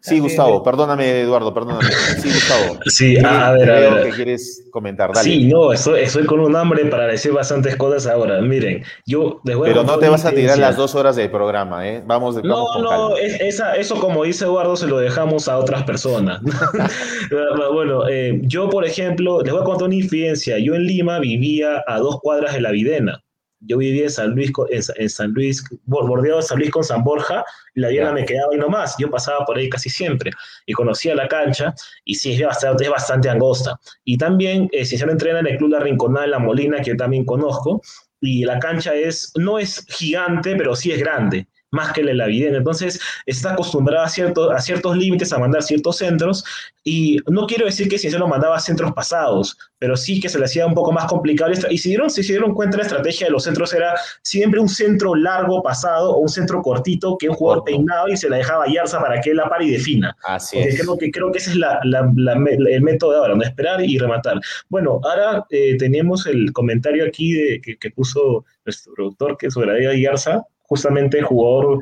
Sí, 0.00 0.20
Gustavo, 0.20 0.62
perdóname, 0.62 1.22
Eduardo, 1.22 1.52
perdóname. 1.52 1.90
Sí, 2.22 2.28
Gustavo. 2.32 2.78
Sí, 2.86 3.16
a 3.18 3.50
ver, 3.50 3.70
a 3.70 3.80
ver. 3.80 4.04
que 4.04 4.10
quieres 4.10 4.64
comentar? 4.70 5.12
Dale. 5.12 5.28
Sí, 5.28 5.48
no, 5.48 5.72
estoy, 5.72 6.02
estoy, 6.02 6.24
con 6.24 6.38
un 6.38 6.54
hambre 6.54 6.84
para 6.86 7.06
decir 7.06 7.32
bastantes 7.32 7.74
cosas 7.74 8.06
ahora. 8.06 8.40
Miren, 8.40 8.84
yo... 9.06 9.40
Pero 9.44 9.82
no 9.82 9.98
te 9.98 10.08
vas 10.08 10.24
a 10.24 10.30
tirar 10.30 10.56
las 10.58 10.76
dos 10.76 10.94
horas 10.94 11.16
del 11.16 11.30
programa, 11.30 11.88
¿eh? 11.88 12.02
Vamos, 12.06 12.36
de 12.36 12.42
No, 12.42 12.80
no, 12.80 13.16
esa, 13.16 13.74
eso 13.74 13.98
como 13.98 14.22
dice 14.22 14.44
Eduardo, 14.44 14.76
se 14.76 14.86
lo 14.86 14.98
dejamos 14.98 15.48
a 15.48 15.58
otras 15.58 15.82
personas. 15.82 16.40
bueno, 17.72 18.08
eh, 18.08 18.38
yo, 18.42 18.70
por 18.70 18.84
ejemplo, 18.84 19.42
les 19.42 19.52
voy 19.52 19.62
a 19.62 19.64
contar 19.64 19.88
una 19.88 19.96
infidencia. 19.96 20.58
Yo 20.58 20.76
en 20.76 20.84
Lima 20.84 21.18
vivía 21.18 21.82
a 21.88 21.98
dos 21.98 22.20
cuadras 22.20 22.54
de 22.54 22.60
la 22.60 22.70
Videna 22.70 23.20
yo 23.60 23.78
vivía 23.78 24.04
en 24.04 24.10
San 24.10 24.30
Luis, 24.34 24.52
en, 24.70 25.10
San 25.10 25.32
Luis, 25.32 25.64
bordeado 25.84 26.38
de 26.38 26.42
San 26.42 26.58
Luis 26.58 26.70
con 26.70 26.84
San 26.84 27.02
Borja, 27.02 27.44
y 27.74 27.80
la 27.80 27.88
Diana 27.88 28.12
me 28.12 28.24
quedaba 28.24 28.52
ahí 28.52 28.58
nomás. 28.58 28.96
Yo 28.98 29.10
pasaba 29.10 29.44
por 29.44 29.58
ahí 29.58 29.68
casi 29.68 29.90
siempre 29.90 30.30
y 30.66 30.72
conocía 30.72 31.14
la 31.14 31.28
cancha, 31.28 31.74
y 32.04 32.14
sí, 32.14 32.34
es 32.34 32.42
bastante, 32.42 32.84
es 32.84 32.90
bastante 32.90 33.28
angosta. 33.28 33.78
Y 34.04 34.16
también, 34.16 34.68
eh, 34.72 34.84
si 34.84 34.96
se 34.96 35.04
entrena 35.04 35.40
en 35.40 35.46
el 35.48 35.56
Club 35.58 35.70
La 35.70 35.80
Rinconada 35.80 36.26
de 36.26 36.30
La 36.32 36.38
Molina, 36.38 36.78
que 36.78 36.90
yo 36.90 36.96
también 36.96 37.24
conozco, 37.24 37.80
y 38.20 38.44
la 38.44 38.58
cancha 38.58 38.94
es, 38.94 39.32
no 39.36 39.58
es 39.58 39.84
gigante, 39.88 40.56
pero 40.56 40.74
sí 40.74 40.92
es 40.92 40.98
grande 40.98 41.46
más 41.70 41.92
que 41.92 42.02
la 42.02 42.26
videna. 42.26 42.58
Entonces, 42.58 43.00
está 43.26 43.52
acostumbrada 43.52 44.06
a, 44.06 44.08
cierto, 44.08 44.50
a 44.50 44.60
ciertos 44.60 44.96
límites, 44.96 45.32
a 45.32 45.38
mandar 45.38 45.62
ciertos 45.62 45.98
centros, 45.98 46.44
y 46.84 47.18
no 47.28 47.46
quiero 47.46 47.66
decir 47.66 47.88
que 47.88 47.98
lo 48.16 48.26
mandaba 48.26 48.56
a 48.56 48.60
centros 48.60 48.92
pasados, 48.92 49.58
pero 49.78 49.96
sí 49.96 50.20
que 50.20 50.28
se 50.28 50.38
le 50.38 50.46
hacía 50.46 50.66
un 50.66 50.74
poco 50.74 50.92
más 50.92 51.06
complicado. 51.06 51.52
Y 51.70 51.78
si 51.78 51.90
dieron, 51.90 52.08
si 52.08 52.22
se 52.22 52.32
dieron 52.32 52.54
cuenta, 52.54 52.78
la 52.78 52.84
estrategia 52.84 53.26
de 53.26 53.32
los 53.32 53.44
centros 53.44 53.72
era 53.74 53.94
siempre 54.22 54.60
un 54.60 54.68
centro 54.68 55.14
largo 55.14 55.62
pasado 55.62 56.12
o 56.12 56.20
un 56.20 56.28
centro 56.28 56.62
cortito 56.62 57.18
que 57.18 57.28
un 57.28 57.34
jugador 57.34 57.64
peinado 57.64 58.08
y 58.08 58.16
se 58.16 58.30
la 58.30 58.38
dejaba 58.38 58.64
a 58.64 58.72
Yarza 58.72 59.00
para 59.00 59.20
que 59.20 59.30
él 59.30 59.36
la 59.36 59.48
pare 59.48 59.66
y 59.66 59.70
defina. 59.72 60.16
Así 60.24 60.58
es. 60.58 60.80
Creo 60.80 60.96
que, 60.96 61.10
creo 61.10 61.30
que 61.30 61.38
ese 61.38 61.50
es 61.50 61.56
la, 61.56 61.80
el 61.84 62.82
método 62.82 63.12
de 63.12 63.18
ahora, 63.18 63.34
¿no? 63.34 63.42
esperar 63.42 63.84
y 63.84 63.98
rematar. 63.98 64.40
Bueno, 64.68 65.00
ahora 65.02 65.44
eh, 65.50 65.76
tenemos 65.78 66.26
el 66.26 66.52
comentario 66.52 67.04
aquí 67.04 67.32
de, 67.32 67.60
que, 67.60 67.90
puso 67.90 68.44
nuestro 68.64 68.94
productor, 68.94 69.36
que 69.36 69.50
sobre 69.50 69.84
la 69.84 69.94
Yarza, 69.94 70.44
justamente 70.68 71.22
jugador, 71.22 71.80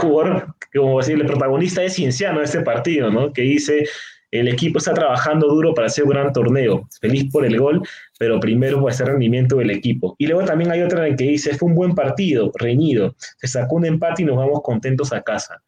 jugador, 0.00 0.54
como 0.74 0.98
decir, 0.98 1.20
el 1.20 1.26
protagonista 1.26 1.82
es 1.82 1.94
Cienciano 1.94 2.38
de 2.38 2.46
este 2.46 2.62
partido, 2.62 3.10
¿no? 3.10 3.32
Que 3.32 3.42
dice, 3.42 3.86
el 4.30 4.48
equipo 4.48 4.78
está 4.78 4.92
trabajando 4.94 5.46
duro 5.46 5.74
para 5.74 5.86
hacer 5.86 6.04
un 6.04 6.10
gran 6.10 6.32
torneo, 6.32 6.88
feliz 7.00 7.30
por 7.30 7.44
el 7.44 7.58
gol, 7.58 7.82
pero 8.18 8.40
primero 8.40 8.82
va 8.82 8.90
a 8.90 8.94
ser 8.94 9.06
rendimiento 9.06 9.56
del 9.56 9.70
equipo. 9.70 10.16
Y 10.18 10.26
luego 10.26 10.44
también 10.44 10.72
hay 10.72 10.82
otra 10.82 11.06
en 11.06 11.16
que 11.16 11.24
dice, 11.24 11.56
fue 11.56 11.68
un 11.68 11.74
buen 11.76 11.94
partido, 11.94 12.50
reñido, 12.58 13.14
se 13.38 13.46
sacó 13.46 13.76
un 13.76 13.86
empate 13.86 14.22
y 14.22 14.24
nos 14.24 14.36
vamos 14.36 14.60
contentos 14.62 15.12
a 15.12 15.22
casa. 15.22 15.62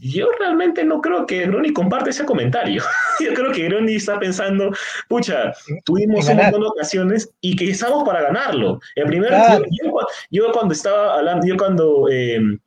Yo 0.00 0.28
realmente 0.38 0.84
no 0.84 1.00
creo 1.00 1.26
que 1.26 1.46
Groni 1.46 1.72
comparte 1.72 2.10
ese 2.10 2.24
comentario. 2.24 2.82
Yo 3.20 3.32
creo 3.34 3.52
que 3.52 3.64
Groni 3.64 3.94
está 3.94 4.18
pensando, 4.18 4.70
pucha, 5.08 5.52
tuvimos 5.84 6.28
un 6.28 6.36
montón 6.36 6.60
de 6.60 6.66
ocasiones 6.66 7.30
y 7.40 7.56
que 7.56 7.70
estamos 7.70 8.04
para 8.04 8.22
ganarlo. 8.22 8.80
El 8.94 9.06
primer 9.06 9.32
yo, 10.30 10.52
cuando 10.52 10.74
estaba 10.74 11.14
hablando, 11.14 11.46
yo 11.46 11.56
cuando, 11.56 12.08
em, 12.10 12.58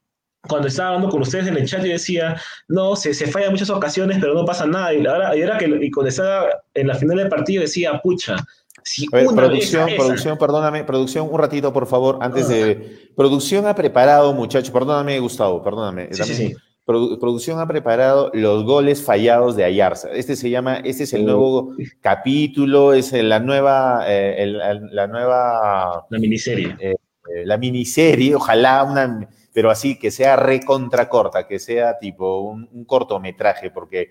cuando 0.47 0.67
estaba 0.67 0.89
hablando 0.89 1.09
con 1.09 1.21
ustedes 1.21 1.47
en 1.47 1.57
el 1.57 1.67
chat, 1.67 1.83
yo 1.83 1.91
decía, 1.91 2.41
no, 2.67 2.95
se, 2.95 3.13
se 3.13 3.27
falla 3.27 3.51
muchas 3.51 3.69
ocasiones, 3.69 4.17
pero 4.19 4.33
no 4.33 4.43
pasa 4.43 4.65
nada. 4.65 4.93
Y 4.93 5.05
ahora, 5.05 5.35
y 5.35 5.57
que 5.57 5.85
y 5.85 5.91
cuando 5.91 6.09
estaba 6.09 6.49
en 6.73 6.87
la 6.87 6.95
final 6.95 7.17
del 7.17 7.29
partido 7.29 7.61
decía, 7.61 8.01
pucha, 8.01 8.35
si 8.83 9.07
producción, 9.07 9.89
producción, 9.95 10.37
perdóname, 10.37 10.83
producción, 10.83 11.27
un 11.31 11.39
ratito, 11.39 11.71
por 11.71 11.85
favor, 11.85 12.17
antes 12.21 12.47
de. 12.47 13.11
Producción 13.15 13.67
ha 13.67 13.75
preparado, 13.75 14.33
muchachos, 14.33 14.71
perdóname, 14.71 15.19
Gustavo, 15.19 15.61
perdóname. 15.61 16.09
Sí, 16.11 16.33
sí, 16.33 16.55
producción 17.19 17.59
ha 17.59 17.67
preparado 17.67 18.31
los 18.33 18.63
goles 18.63 19.03
fallados 19.03 19.55
de 19.55 19.63
Ayarza. 19.63 20.09
Este 20.11 20.35
se 20.35 20.49
llama, 20.49 20.77
este 20.77 21.03
es 21.03 21.13
el 21.13 21.25
nuevo 21.25 21.75
capítulo, 22.01 22.93
es 22.93 23.11
la 23.13 23.39
nueva, 23.39 24.03
eh, 24.07 24.45
la 24.45 25.07
nueva. 25.07 26.05
La 26.09 26.19
miniserie. 26.19 26.75
Eh, 26.79 26.95
eh, 27.35 27.45
la 27.45 27.57
miniserie, 27.57 28.35
ojalá 28.35 28.83
una, 28.83 29.27
pero 29.53 29.69
así 29.69 29.97
que 29.97 30.11
sea 30.11 30.35
recontra 30.35 31.07
corta, 31.07 31.47
que 31.47 31.59
sea 31.59 31.97
tipo 31.99 32.41
un, 32.41 32.85
cortometraje, 32.85 33.71
porque 33.71 34.09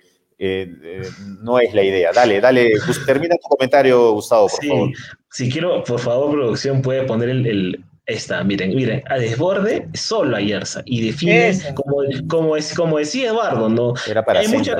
no 1.43 1.59
es 1.59 1.75
la 1.75 1.83
idea. 1.83 2.13
Dale, 2.13 2.41
dale, 2.41 2.73
termina 3.05 3.37
tu 3.37 3.49
comentario, 3.49 4.13
Gustavo, 4.13 4.49
por 4.49 4.65
favor. 4.65 4.91
Si 5.31 5.51
quiero, 5.51 5.85
por 5.85 6.01
favor, 6.01 6.33
producción, 6.33 6.83
puede 6.83 7.05
poner 7.05 7.29
el, 7.29 7.85
Está, 8.11 8.43
miren, 8.43 8.75
miren, 8.75 9.03
a 9.09 9.19
desborde 9.19 9.89
solo 9.95 10.37
a 10.37 10.41
Yersa 10.41 10.83
y 10.85 11.07
define, 11.07 11.57
como, 11.75 11.97
como, 12.29 12.57
es, 12.57 12.75
como 12.75 12.99
decía 12.99 13.31
Eduardo, 13.31 13.69
¿no? 13.69 13.95
hay, 14.27 14.49
muchas, 14.49 14.77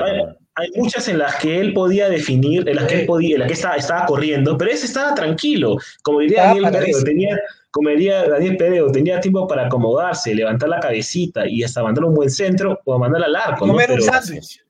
hay, 0.55 0.69
muchas 0.75 1.07
en 1.07 1.17
las 1.17 1.35
que 1.37 1.59
él 1.59 1.73
podía 1.73 2.09
definir, 2.09 2.67
en 2.67 2.75
las 2.75 2.85
que 2.85 3.01
él 3.01 3.05
podía, 3.05 3.35
en 3.35 3.39
las 3.39 3.47
que 3.47 3.53
estaba, 3.53 3.75
estaba 3.75 4.05
corriendo, 4.05 4.57
pero 4.57 4.71
ese 4.71 4.85
estaba 4.85 5.15
tranquilo, 5.15 5.77
como 6.03 6.19
diría 6.19 6.47
Daniel 6.47 6.71
Pereo, 6.71 7.03
tenía, 7.03 7.39
como 7.71 7.89
diría 7.89 8.27
Daniel 8.27 8.57
Pereo, 8.57 8.91
tenía 8.91 9.21
tiempo 9.21 9.47
para 9.47 9.67
acomodarse, 9.67 10.35
levantar 10.35 10.67
la 10.67 10.81
cabecita 10.81 11.47
y 11.47 11.63
hasta 11.63 11.81
mandar 11.81 12.03
un 12.03 12.13
buen 12.13 12.29
centro 12.29 12.79
o 12.83 12.99
mandar 12.99 13.23
al 13.23 13.35
arco. 13.35 13.65
¿no? 13.65 13.75
Pero, 13.77 13.93
un 13.93 14.01
sándwich 14.01 14.61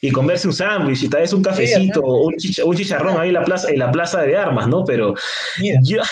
y 0.00 0.10
comerse 0.10 0.46
un 0.46 0.54
sándwich 0.54 1.02
y 1.02 1.08
tal 1.08 1.20
vez 1.20 1.32
un 1.32 1.42
cafecito 1.42 2.00
o 2.00 2.28
un, 2.28 2.36
chicharrón 2.76 3.20
ahí 3.20 3.28
en 3.28 3.34
la 3.34 3.44
plaza, 3.44 3.70
en 3.70 3.78
la 3.78 3.90
plaza 3.90 4.22
de 4.22 4.36
armas, 4.36 4.66
¿no? 4.68 4.84
Pero 4.84 5.14
yo, 5.82 6.02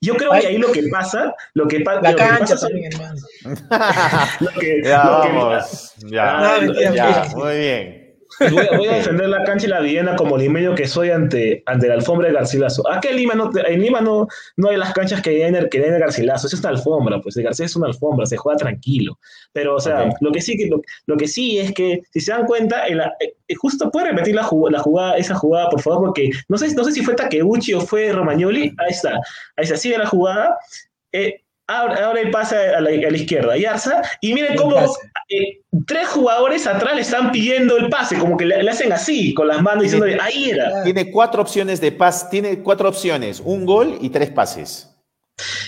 yo 0.00 0.14
creo 0.14 0.32
que 0.32 0.46
ahí 0.46 0.58
lo 0.58 0.70
que 0.70 0.84
pasa, 0.88 1.34
lo 1.54 1.66
que, 1.66 1.80
la 1.80 2.14
cancha 2.14 2.56
también, 2.56 2.92
hermano. 2.92 3.20
lo 4.40 4.50
que, 4.60 4.80
ya, 4.84 5.02
vamos, 5.04 5.94
ya, 6.08 6.60
ya, 6.94 7.28
muy 7.34 7.56
bien. 7.56 8.05
Voy 8.38 8.86
a, 8.86 8.96
defender 8.96 9.28
la 9.28 9.44
cancha 9.44 9.66
y 9.66 9.70
la 9.70 9.80
Viena 9.80 10.16
como 10.16 10.36
limeño 10.36 10.74
que 10.74 10.86
soy 10.86 11.10
ante, 11.10 11.62
ante 11.66 11.88
la 11.88 11.94
alfombra 11.94 12.28
de 12.28 12.34
Garcilaso. 12.34 12.88
Acá 12.90 13.10
en 13.10 13.16
Lima 13.16 13.34
no, 13.34 13.50
en 13.54 13.80
Lima 13.80 14.00
no, 14.00 14.26
no 14.56 14.68
hay 14.68 14.76
las 14.76 14.92
canchas 14.92 15.22
que 15.22 15.30
hay 15.30 15.42
en 15.42 15.54
el, 15.56 15.68
que 15.68 15.78
hay 15.78 15.84
en 15.84 15.98
Garcilaso. 15.98 16.46
Eso 16.46 16.56
es 16.56 16.60
una 16.60 16.70
alfombra, 16.70 17.20
pues 17.20 17.36
el 17.36 17.44
Garcilaso 17.44 17.72
es 17.72 17.76
una 17.76 17.86
alfombra, 17.88 18.26
se 18.26 18.36
juega 18.36 18.58
tranquilo. 18.58 19.18
Pero, 19.52 19.76
o 19.76 19.80
sea, 19.80 20.10
lo, 20.20 20.32
que 20.32 20.40
sí, 20.40 20.68
lo, 20.68 20.80
lo, 21.06 21.16
que 21.16 21.28
sí 21.28 21.58
es 21.58 21.72
que, 21.72 22.02
si 22.12 22.20
se 22.20 22.32
dan 22.32 22.46
cuenta, 22.46 22.86
en 22.86 22.98
la, 22.98 23.14
eh, 23.20 23.54
justo 23.56 23.90
puede 23.90 24.10
repetir 24.10 24.34
la, 24.34 24.48
la, 24.70 24.78
jugada, 24.80 25.16
esa 25.16 25.34
jugada, 25.34 25.68
por 25.70 25.80
favor, 25.80 26.06
porque 26.06 26.30
no 26.48 26.58
sé, 26.58 26.74
no 26.74 26.84
sé 26.84 26.92
si 26.92 27.02
fue 27.02 27.14
Takeuchi 27.14 27.74
o 27.74 27.80
fue 27.80 28.12
Romagnoli. 28.12 28.74
Ahí 28.78 28.90
está, 28.90 29.12
ahí 29.56 29.64
está, 29.64 29.76
sigue 29.76 29.98
la 29.98 30.06
jugada. 30.06 30.56
Eh, 31.12 31.42
ahora, 31.66 32.20
él 32.20 32.30
pasa 32.30 32.56
a 32.76 32.80
la, 32.80 32.92
izquierda, 32.92 33.56
Yarza, 33.56 34.02
y 34.20 34.34
miren 34.34 34.56
cómo 34.56 34.76
eh, 35.28 35.60
tres 35.86 36.08
jugadores 36.08 36.66
atrás 36.66 36.94
le 36.94 37.02
están 37.02 37.32
pidiendo 37.32 37.76
el 37.76 37.88
pase, 37.88 38.18
como 38.18 38.36
que 38.36 38.46
le, 38.46 38.68
hacen 38.68 38.92
así, 38.92 39.34
con 39.34 39.48
las 39.48 39.62
manos, 39.62 39.84
diciendo, 39.84 40.06
ahí 40.20 40.50
era. 40.50 40.82
Tiene 40.84 41.10
cuatro 41.10 41.42
opciones 41.42 41.80
de 41.80 41.92
pase, 41.92 42.26
tiene 42.30 42.60
cuatro 42.60 42.88
opciones, 42.88 43.40
un 43.44 43.66
gol 43.66 43.98
y 44.00 44.10
tres 44.10 44.30
pases. 44.30 44.95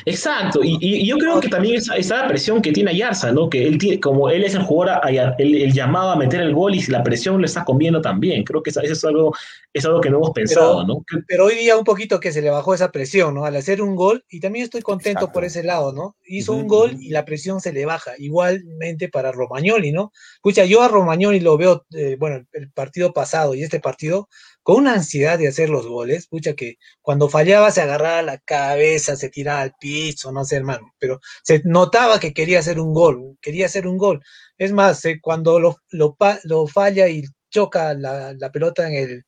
Exacto, 0.07 0.61
y, 0.62 1.07
yo 1.07 1.19
creo 1.19 1.41
que 1.41 1.49
también 1.49 1.77
esa, 1.77 1.95
esa, 1.97 2.27
presión 2.27 2.62
que 2.62 2.73
tiene 2.73 2.91
Ayarza, 2.91 3.33
¿no? 3.33 3.51
Que 3.51 3.66
él 3.66 3.77
tiene, 3.77 4.01
como 4.01 4.31
él 4.31 4.45
es 4.45 4.55
el 4.55 4.62
jugador, 4.62 5.03
el, 5.39 5.73
llamado 5.73 6.11
a 6.11 6.16
meter 6.16 6.41
el 6.41 6.55
gol 6.55 6.75
y 6.75 6.87
la 6.87 7.03
presión 7.03 7.41
le 7.41 7.47
está 7.47 7.64
comiendo 7.64 8.01
también. 8.01 8.45
Creo 8.45 8.62
que 8.62 8.71
eso 8.71 8.81
es 8.81 9.05
algo, 9.05 9.35
es 9.75 9.85
algo 9.85 10.01
que 10.01 10.09
no 10.09 10.19
hemos 10.19 10.31
pensado, 10.31 10.87
¿no? 10.87 11.05
Pero 11.27 11.45
hoy 11.45 11.57
día 11.57 11.77
un 11.77 11.85
poquito 11.85 12.19
que 12.19 12.33
se 12.33 12.41
le 12.41 12.49
bajó 12.49 12.73
esa 12.73 12.91
presión, 12.91 13.35
¿no? 13.35 13.45
Al 13.45 13.57
hacer 13.57 13.83
un 13.83 13.95
gol, 13.95 14.25
y 14.31 14.41
también 14.41 14.64
estoy 14.64 14.81
contento 14.81 15.31
por 15.33 15.45
ese 15.45 15.62
lado, 15.62 15.93
¿no? 15.93 16.16
Hizo 16.25 16.55
un 16.55 16.66
gol 16.66 16.97
y 16.99 17.11
la 17.11 17.27
presión 17.27 17.61
se 17.61 17.73
le 17.73 17.85
baja. 17.85 18.12
Igualmente 18.16 19.09
para 19.09 19.33
Romagnoli, 19.33 19.93
¿no? 19.93 20.12
Escucha, 20.37 20.64
yo 20.64 20.83
a 20.83 20.89
Romagnoli 20.89 21.41
lo 21.41 21.59
veo, 21.59 21.85
eh, 21.95 22.16
bueno, 22.19 22.47
el 22.53 22.71
partido 22.71 23.12
pasado 23.12 23.55
y 23.55 23.62
este 23.62 23.81
partido, 23.81 24.29
con 24.63 24.77
una 24.77 24.95
ansiedad 24.95 25.39
de 25.39 25.49
hacer 25.49 25.71
los 25.71 25.87
goles, 25.87 26.19
escucha 26.19 26.55
que 26.55 26.77
cuando 27.01 27.29
fallaba 27.29 27.71
se 27.71 27.83
agarraba 27.83 28.23
la 28.23 28.39
cabeza, 28.39 29.17
se 29.17 29.31
tiraba 29.31 29.63
al 29.63 29.75
piso, 29.81 30.33
no 30.33 30.45
sé, 30.45 30.57
hermano, 30.57 30.95
pero 30.99 31.21
se 31.43 31.63
notaba 31.65 32.21
que 32.21 32.35
quería 32.35 32.59
hacer 32.61 32.79
un 32.81 32.93
gol, 32.93 33.39
quería 33.41 33.67
hacer 33.67 33.87
un 33.87 33.99
gol. 33.99 34.23
Es 34.59 34.73
más, 34.73 35.03
cuando 35.23 35.59
lo, 35.61 35.77
lo, 35.91 36.67
falla 36.67 37.09
y 37.09 37.25
choca 37.51 37.95
la, 37.95 38.35
la, 38.35 38.53
pelota 38.53 38.89
en 38.89 38.95
el 38.95 39.25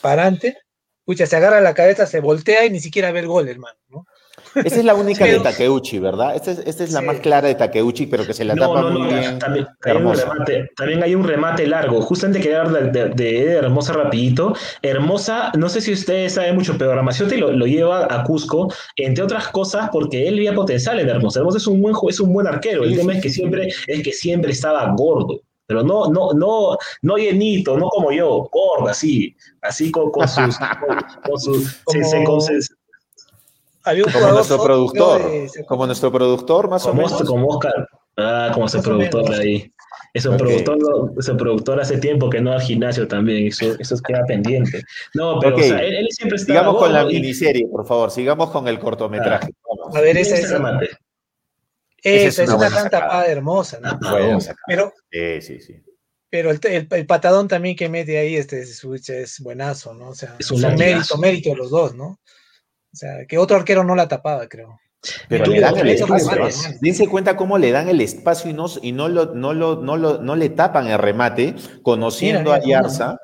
parante, 0.00 0.58
escucha, 1.00 1.26
se 1.26 1.36
agarra 1.36 1.60
la 1.60 1.74
cabeza, 1.74 2.06
se 2.06 2.20
voltea 2.20 2.64
y 2.66 2.70
ni 2.70 2.80
siquiera 2.80 3.12
ve 3.12 3.20
el 3.20 3.28
gol, 3.28 3.48
hermano, 3.48 3.78
¿no? 3.88 4.06
Esta 4.54 4.78
es 4.78 4.84
la 4.84 4.94
única 4.94 5.24
de 5.24 5.40
Takeuchi, 5.40 5.98
¿verdad? 5.98 6.34
Esta 6.34 6.84
es, 6.84 6.92
la 6.92 7.00
más 7.00 7.20
clara 7.20 7.48
de 7.48 7.54
Takeuchi, 7.54 8.06
pero 8.06 8.26
que 8.26 8.32
se 8.32 8.44
la 8.44 8.54
tapa 8.54 8.90
muy 8.90 9.08
bien. 9.08 9.38
También, 9.38 11.02
hay 11.02 11.14
un 11.14 11.24
remate, 11.24 11.66
largo. 11.66 12.00
Justamente 12.02 12.40
quería 12.40 12.62
hablar 12.62 12.92
de, 12.92 13.52
Hermosa 13.52 13.92
rapidito. 13.92 14.54
Hermosa, 14.82 15.52
no 15.56 15.68
sé 15.68 15.80
si 15.80 15.92
ustedes 15.92 16.34
saben 16.34 16.54
mucho, 16.54 16.76
pero 16.78 16.94
Ramaciotti 16.94 17.36
lo, 17.36 17.52
lo, 17.52 17.66
lleva 17.66 18.06
a 18.10 18.24
Cusco, 18.24 18.72
entre 18.96 19.24
otras 19.24 19.48
cosas, 19.48 19.90
porque 19.92 20.28
él 20.28 20.36
veía 20.36 20.54
potencial 20.54 20.98
en 21.00 21.08
Hermosa. 21.08 21.40
Hermosa 21.40 21.58
es 21.58 21.66
un 21.66 21.80
buen, 21.80 21.94
es 22.08 22.20
un 22.20 22.32
buen 22.32 22.46
arquero. 22.46 22.84
El 22.84 22.96
tema 22.96 23.14
es 23.14 23.22
que 23.22 23.30
siempre, 23.30 23.68
es 23.86 24.02
que 24.02 24.12
siempre 24.12 24.52
estaba 24.52 24.92
gordo 24.96 25.40
pero 25.72 25.82
no, 25.82 26.08
no, 26.08 26.32
no, 26.34 26.76
no 27.00 27.16
llenito, 27.16 27.78
no 27.78 27.88
como 27.88 28.12
yo, 28.12 28.48
gordo, 28.52 28.88
así, 28.88 29.34
así 29.62 29.90
con, 29.90 30.10
sus, 30.28 30.58
con, 31.24 31.40
sus, 31.40 32.76
como 33.82 34.28
nuestro 34.28 34.62
productor, 34.62 35.22
como 35.66 35.86
nuestro 35.86 36.12
productor, 36.12 36.68
más 36.68 36.86
o 36.86 36.94
menos. 36.94 37.22
Como 37.24 37.46
Oscar. 37.48 37.88
Ah, 38.16 38.50
como 38.52 38.66
ese 38.66 38.80
productor 38.80 39.28
de 39.30 39.36
ahí. 39.36 39.72
Ese, 40.14 40.28
productor, 40.28 40.78
ese 41.18 41.34
productor 41.34 41.80
hace 41.80 41.96
tiempo 41.96 42.28
que 42.28 42.40
no 42.40 42.52
al 42.52 42.60
gimnasio 42.60 43.08
también, 43.08 43.46
eso, 43.46 43.74
eso 43.78 43.96
queda 44.06 44.26
pendiente. 44.26 44.82
No, 45.14 45.38
pero 45.40 45.56
él, 45.56 46.06
siempre 46.10 46.36
está. 46.36 46.52
Sigamos 46.52 46.76
con 46.76 46.92
la 46.92 47.04
miniserie, 47.06 47.66
por 47.66 47.86
favor, 47.86 48.10
sigamos 48.10 48.50
con 48.50 48.68
el 48.68 48.78
cortometraje. 48.78 49.48
Ah. 49.48 49.98
a 49.98 50.00
ver, 50.02 50.18
esa 50.18 50.34
es. 50.34 50.44
Esa, 52.04 52.42
es 52.42 52.48
una, 52.50 52.68
gran 52.68 52.90
tapada 52.90 53.26
hermosa, 53.26 53.78
¿no? 53.80 53.90
Ah, 54.02 54.38
pero, 54.66 54.92
sí, 55.10 55.40
sí, 55.40 55.60
sí. 55.60 55.82
Pero 56.28 56.50
el, 56.50 56.60
el, 56.62 57.06
patadón 57.06 57.46
también 57.46 57.76
que 57.76 57.88
mete 57.88 58.18
ahí 58.18 58.36
este 58.36 58.66
switch 58.66 59.10
es 59.10 59.38
buenazo, 59.38 59.94
¿no? 59.94 60.08
O 60.08 60.14
sea, 60.14 60.34
es 60.38 60.50
un 60.50 60.62
mérito, 60.62 61.16
mérito 61.18 61.50
de 61.50 61.56
los 61.56 61.70
dos, 61.70 61.94
¿no? 61.94 62.18
O 62.92 62.96
sea, 62.96 63.26
que 63.26 63.38
otro 63.38 63.56
arquero 63.56 63.84
no 63.84 63.94
la 63.94 64.08
tapaba, 64.08 64.46
creo. 64.48 64.78
Pero 65.28 65.46
le 65.46 65.60
dan 65.60 65.76
el 65.78 65.88
espacio. 65.88 66.30
Dense 66.80 67.08
cuenta 67.08 67.36
cómo 67.36 67.58
le 67.58 67.72
dan 67.72 67.88
el 67.88 68.00
espacio 68.00 68.50
y 68.50 68.54
no, 68.54 68.66
y 68.82 68.92
no, 68.92 69.08
lo, 69.08 69.34
no, 69.34 69.52
lo, 69.52 69.76
no, 69.76 69.96
lo, 69.96 70.18
no 70.18 70.36
le 70.36 70.48
tapan 70.48 70.86
el 70.86 70.98
remate, 70.98 71.56
conociendo 71.82 72.52
a 72.52 72.60
Yarza. 72.60 73.18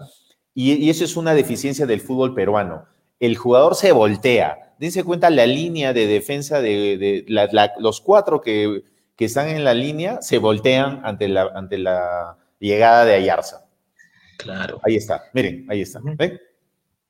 Y, 0.55 0.91
eso 0.91 1.05
es 1.05 1.17
una 1.17 1.35
deficiencia 1.35 1.87
del 1.87 2.01
fútbol 2.01 2.35
peruano. 2.35 2.87
El 3.21 3.37
jugador 3.37 3.77
se 3.77 3.93
voltea. 3.93 4.75
Dense 4.79 5.05
cuenta 5.05 5.31
la 5.31 5.47
línea 5.47 5.93
de 5.93 6.07
defensa 6.07 6.61
de, 6.61 7.25
los 7.79 8.01
cuatro 8.01 8.41
que, 8.41 8.83
que, 9.17 9.25
están 9.25 9.49
en 9.49 9.65
la 9.65 9.75
línea 9.75 10.21
se 10.21 10.39
voltean 10.39 11.01
ante 11.05 11.29
la, 11.29 11.43
ante 11.55 11.79
la 11.79 12.39
llegada 12.59 13.05
de 13.05 13.15
Ayarza. 13.15 13.67
Claro. 14.39 14.81
Ahí 14.85 14.97
está. 14.97 15.25
Miren, 15.33 15.67
ahí 15.69 15.83
está. 15.83 16.01
¿Ven? 16.03 16.41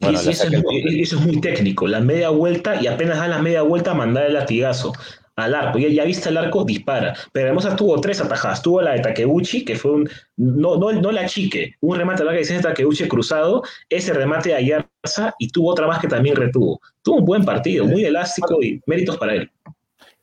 Eso, 0.01 0.31
es, 0.31 1.13
muy 1.15 1.41
técnico, 1.41 1.87
la 1.87 2.01
media 2.01 2.31
vuelta 2.31 2.81
y 2.81 2.87
apenas 2.87 3.19
da 3.19 3.29
la 3.29 3.43
media 3.43 3.63
vuelta 3.63 3.95
mandar 3.95 4.27
el 4.27 4.35
latigazo 4.35 4.93
al 5.39 5.55
arco. 5.55 5.79
Ya, 5.79 5.89
ya 5.89 6.05
viste 6.05 6.29
el 6.29 6.37
arco, 6.37 6.65
dispara. 6.65 7.15
Pero 7.33 7.47
además 7.47 7.77
tuvo 7.77 8.01
tres 8.01 8.21
atajadas. 8.21 8.63
Tuvo 8.63 8.83
la 8.83 8.93
de 8.93 9.01
Takeuchi, 9.01 9.65
que 9.65 9.77
fue 9.77 9.93
un. 9.93 10.11
No, 10.37 10.77
no, 10.77 10.93
no 10.93 11.13
la 11.13 11.27
chique, 11.27 11.75
un 11.81 11.97
remate 11.97 12.25
la 12.25 12.33
que 12.33 12.39
dice 12.39 12.61
Takeuchi 12.61 13.09
cruzado, 13.09 13.63
ese 13.89 14.13
remate 14.13 14.51
de 14.51 14.57
Ayarza 14.57 15.35
y 15.39 15.49
tuvo 15.49 15.71
otra 15.71 15.87
más 15.87 16.01
que 16.01 16.09
también 16.09 16.37
retuvo. 16.37 16.81
Tuvo 17.03 17.19
un 17.19 17.25
buen 17.25 17.45
partido, 17.45 17.85
muy 17.87 18.05
elástico 18.05 18.63
y 18.63 18.81
méritos 18.87 19.17
para 19.17 19.35
él. 19.35 19.51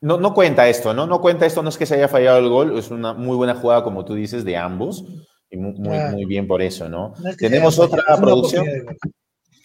No, 0.00 0.18
no 0.18 0.34
cuenta 0.34 0.68
esto, 0.68 0.92
¿no? 0.92 1.06
No 1.06 1.20
cuenta 1.20 1.46
esto, 1.46 1.62
no 1.62 1.70
es 1.70 1.78
que 1.78 1.86
se 1.86 1.94
haya 1.94 2.08
fallado 2.08 2.38
el 2.38 2.48
gol, 2.48 2.78
es 2.78 2.90
una 2.90 3.14
muy 3.14 3.36
buena 3.36 3.54
jugada, 3.54 3.82
como 3.82 4.04
tú 4.04 4.14
dices, 4.14 4.44
de 4.44 4.56
ambos. 4.56 5.04
Y 5.50 5.56
muy, 5.56 5.72
muy, 5.78 6.24
bien 6.24 6.46
por 6.46 6.60
eso, 6.60 6.88
¿no? 6.88 7.14
Tenemos 7.38 7.78
otra 7.78 8.02
producción. 8.20 8.66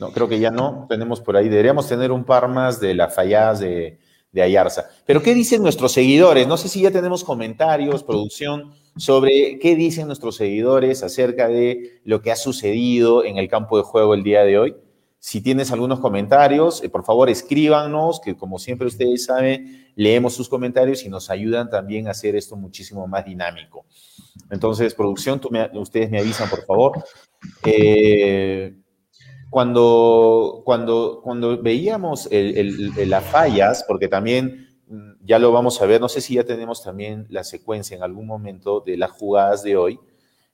No, 0.02 0.12
creo 0.12 0.28
que 0.28 0.40
ya 0.40 0.50
no. 0.50 0.88
Tenemos 0.90 1.22
por 1.22 1.38
ahí, 1.38 1.48
deberíamos 1.48 1.88
tener 1.88 2.12
un 2.12 2.24
par 2.24 2.48
más 2.48 2.80
de 2.80 2.96
las 2.96 3.14
falladas 3.14 3.60
de, 3.60 4.00
de 4.32 4.42
Ayarza. 4.42 4.90
Pero, 5.06 5.22
¿qué 5.22 5.36
dicen 5.36 5.62
nuestros 5.62 5.92
seguidores? 5.92 6.48
No 6.48 6.58
sé 6.58 6.70
si 6.70 6.82
ya 6.82 6.90
tenemos 6.90 7.24
comentarios, 7.24 8.02
producción, 8.02 8.74
sobre 8.98 9.60
qué 9.60 9.76
dicen 9.76 10.08
nuestros 10.08 10.38
seguidores 10.38 11.04
acerca 11.04 11.48
de 11.48 12.02
lo 12.04 12.20
que 12.24 12.32
ha 12.32 12.36
sucedido 12.36 13.24
en 13.24 13.38
el 13.38 13.48
campo 13.48 13.78
de 13.78 13.84
juego 13.84 14.16
el 14.16 14.24
día 14.24 14.44
de 14.44 14.58
hoy. 14.58 14.76
Si 15.20 15.40
tienes 15.40 15.72
algunos 15.72 16.00
comentarios, 16.00 16.84
eh, 16.84 16.90
por 16.90 17.06
favor 17.06 17.30
escríbanos, 17.30 18.20
que 18.22 18.36
como 18.36 18.58
siempre 18.58 18.88
ustedes 18.88 19.26
saben, 19.26 19.92
leemos 19.96 20.34
sus 20.34 20.50
comentarios 20.50 21.06
y 21.06 21.10
nos 21.10 21.30
ayudan 21.30 21.70
también 21.70 22.08
a 22.08 22.12
hacer 22.12 22.36
esto 22.36 22.56
muchísimo 22.56 23.06
más 23.06 23.24
dinámico. 23.24 23.86
Entonces, 24.50 24.96
producción, 24.96 25.40
ustedes 25.76 26.10
me 26.10 26.18
avisan, 26.18 26.50
por 26.50 26.66
favor. 26.66 27.04
Eh, 27.64 28.74
cuando, 29.52 30.62
cuando, 30.64 31.20
cuando 31.22 31.62
veíamos 31.62 32.30
las 32.32 33.26
fallas, 33.26 33.84
porque 33.86 34.08
también 34.08 34.70
mm, 34.88 35.12
ya 35.26 35.40
lo 35.40 35.52
vamos 35.52 35.82
a 35.82 35.86
ver, 35.86 36.00
no 36.00 36.08
sé 36.08 36.22
si 36.22 36.36
ya 36.36 36.46
tenemos 36.46 36.82
también 36.82 37.28
la 37.30 37.44
secuencia 37.44 37.98
en 37.98 38.02
algún 38.02 38.26
momento 38.26 38.80
de 38.80 38.96
las 38.96 39.12
jugadas 39.12 39.62
de 39.62 39.76
hoy, 39.76 40.00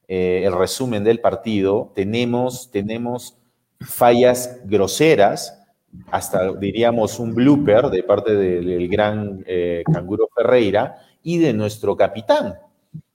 eh, 0.07 0.41
el 0.45 0.51
resumen 0.51 1.03
del 1.03 1.19
partido, 1.19 1.91
tenemos, 1.93 2.71
tenemos 2.71 3.37
fallas 3.79 4.61
groseras, 4.65 5.63
hasta 6.09 6.53
diríamos 6.53 7.19
un 7.19 7.35
blooper 7.35 7.91
de 7.91 8.01
parte 8.01 8.33
del, 8.33 8.87
gran 8.87 9.43
eh, 9.45 9.83
Canguro 9.93 10.27
Ferreira 10.35 11.03
y 11.21 11.37
de 11.37 11.53
nuestro 11.53 11.95
capitán, 11.95 12.55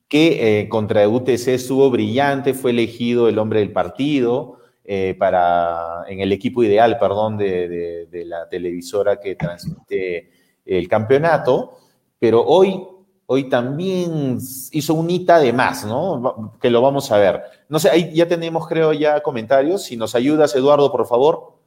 que 0.07 0.61
eh, 0.61 0.68
contra 0.68 1.09
UTC 1.09 1.49
estuvo 1.49 1.91
brillante, 1.91 2.55
fue 2.55 2.70
elegido 2.70 3.28
el 3.28 3.41
hombre 3.41 3.59
del 3.59 3.72
partido, 3.72 4.62
eh, 4.85 5.14
para, 5.16 6.05
en 6.09 6.20
el 6.20 6.33
equipo 6.33 6.62
ideal, 6.64 6.99
perdón, 6.99 7.39
de, 7.39 8.09
la 8.26 8.49
televisora 8.49 9.20
que 9.20 9.37
transmite 9.37 10.30
el 10.64 10.89
campeonato, 10.89 11.78
pero 12.18 12.45
hoy, 12.45 12.83
hoy 13.26 13.49
también 13.49 14.39
hizo 14.72 14.95
un 14.95 15.09
hita 15.09 15.39
de 15.39 15.53
más, 15.53 15.85
¿no? 15.85 16.53
Que 16.61 16.70
lo 16.70 16.83
vamos 16.83 17.12
a 17.12 17.18
ver. 17.18 17.43
No 17.68 17.78
sé, 17.78 17.91
ahí 17.91 18.12
ya 18.12 18.26
tenemos, 18.26 18.66
creo, 18.66 18.93
ya 18.93 19.22
comentarios. 19.22 19.85
Si 19.85 19.97
nos 19.97 20.16
ayudas, 20.16 20.55
Eduardo, 20.57 20.91
por 20.91 21.07
favor. 21.07 21.59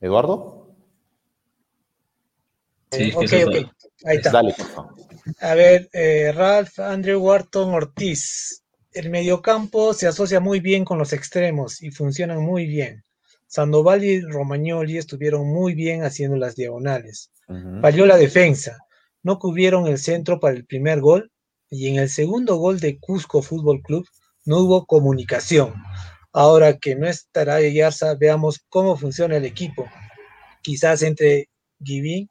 ¿Eduardo? 0.00 0.66
Sí, 2.90 3.12
ok, 3.14 3.22
ok. 3.46 3.54
Ahí 4.04 4.16
está. 4.16 4.32
Dale, 4.32 4.54
por 4.56 4.66
favor. 4.66 4.94
A 5.40 5.54
ver, 5.54 5.88
eh, 5.92 6.32
Ralph 6.32 6.80
Andrew 6.80 7.20
Wharton 7.22 7.72
Ortiz 7.72 8.61
el 8.92 9.10
mediocampo 9.10 9.94
se 9.94 10.06
asocia 10.06 10.40
muy 10.40 10.60
bien 10.60 10.84
con 10.84 10.98
los 10.98 11.12
extremos 11.12 11.82
y 11.82 11.90
funcionan 11.90 12.42
muy 12.42 12.66
bien. 12.66 13.04
Sandoval 13.46 14.04
y 14.04 14.20
Romagnoli 14.20 14.98
estuvieron 14.98 15.46
muy 15.46 15.74
bien 15.74 16.04
haciendo 16.04 16.36
las 16.36 16.56
diagonales. 16.56 17.30
Falló 17.80 18.06
la 18.06 18.16
defensa. 18.16 18.78
No 19.22 19.38
cubrieron 19.38 19.86
el 19.86 19.98
centro 19.98 20.40
para 20.40 20.56
el 20.56 20.64
primer 20.64 21.00
gol 21.00 21.30
y 21.68 21.88
en 21.88 21.96
el 21.96 22.08
segundo 22.08 22.56
gol 22.56 22.80
de 22.80 22.98
Cusco 22.98 23.42
Fútbol 23.42 23.82
Club 23.82 24.06
no 24.44 24.58
hubo 24.58 24.86
comunicación. 24.86 25.74
Ahora 26.32 26.78
que 26.78 26.96
no 26.96 27.06
estará 27.06 27.60
Yarza, 27.60 28.14
veamos 28.14 28.64
cómo 28.68 28.96
funciona 28.96 29.36
el 29.36 29.44
equipo. 29.44 29.86
Quizás 30.62 31.02
entre 31.02 31.48
Giving 31.82 32.28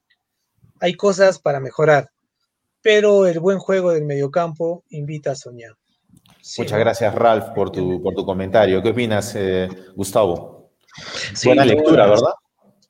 hay 0.80 0.96
cosas 0.96 1.38
para 1.38 1.60
mejorar, 1.60 2.10
pero 2.82 3.28
el 3.28 3.40
buen 3.40 3.60
juego 3.60 3.92
del 3.92 4.06
mediocampo 4.06 4.84
invita 4.90 5.32
a 5.32 5.36
soñar. 5.36 5.76
Muchas 6.58 6.80
gracias, 6.80 7.16
Ralph, 7.16 7.50
por 7.54 7.72
tu, 7.72 8.02
por 8.02 8.14
tu 8.16 8.26
comentario. 8.26 8.82
¿Qué 8.82 8.90
opinas, 8.90 9.34
eh, 9.36 9.70
Gustavo? 9.96 10.72
Buena 11.44 11.66
lectura, 11.66 12.08
¿verdad? 12.08 12.34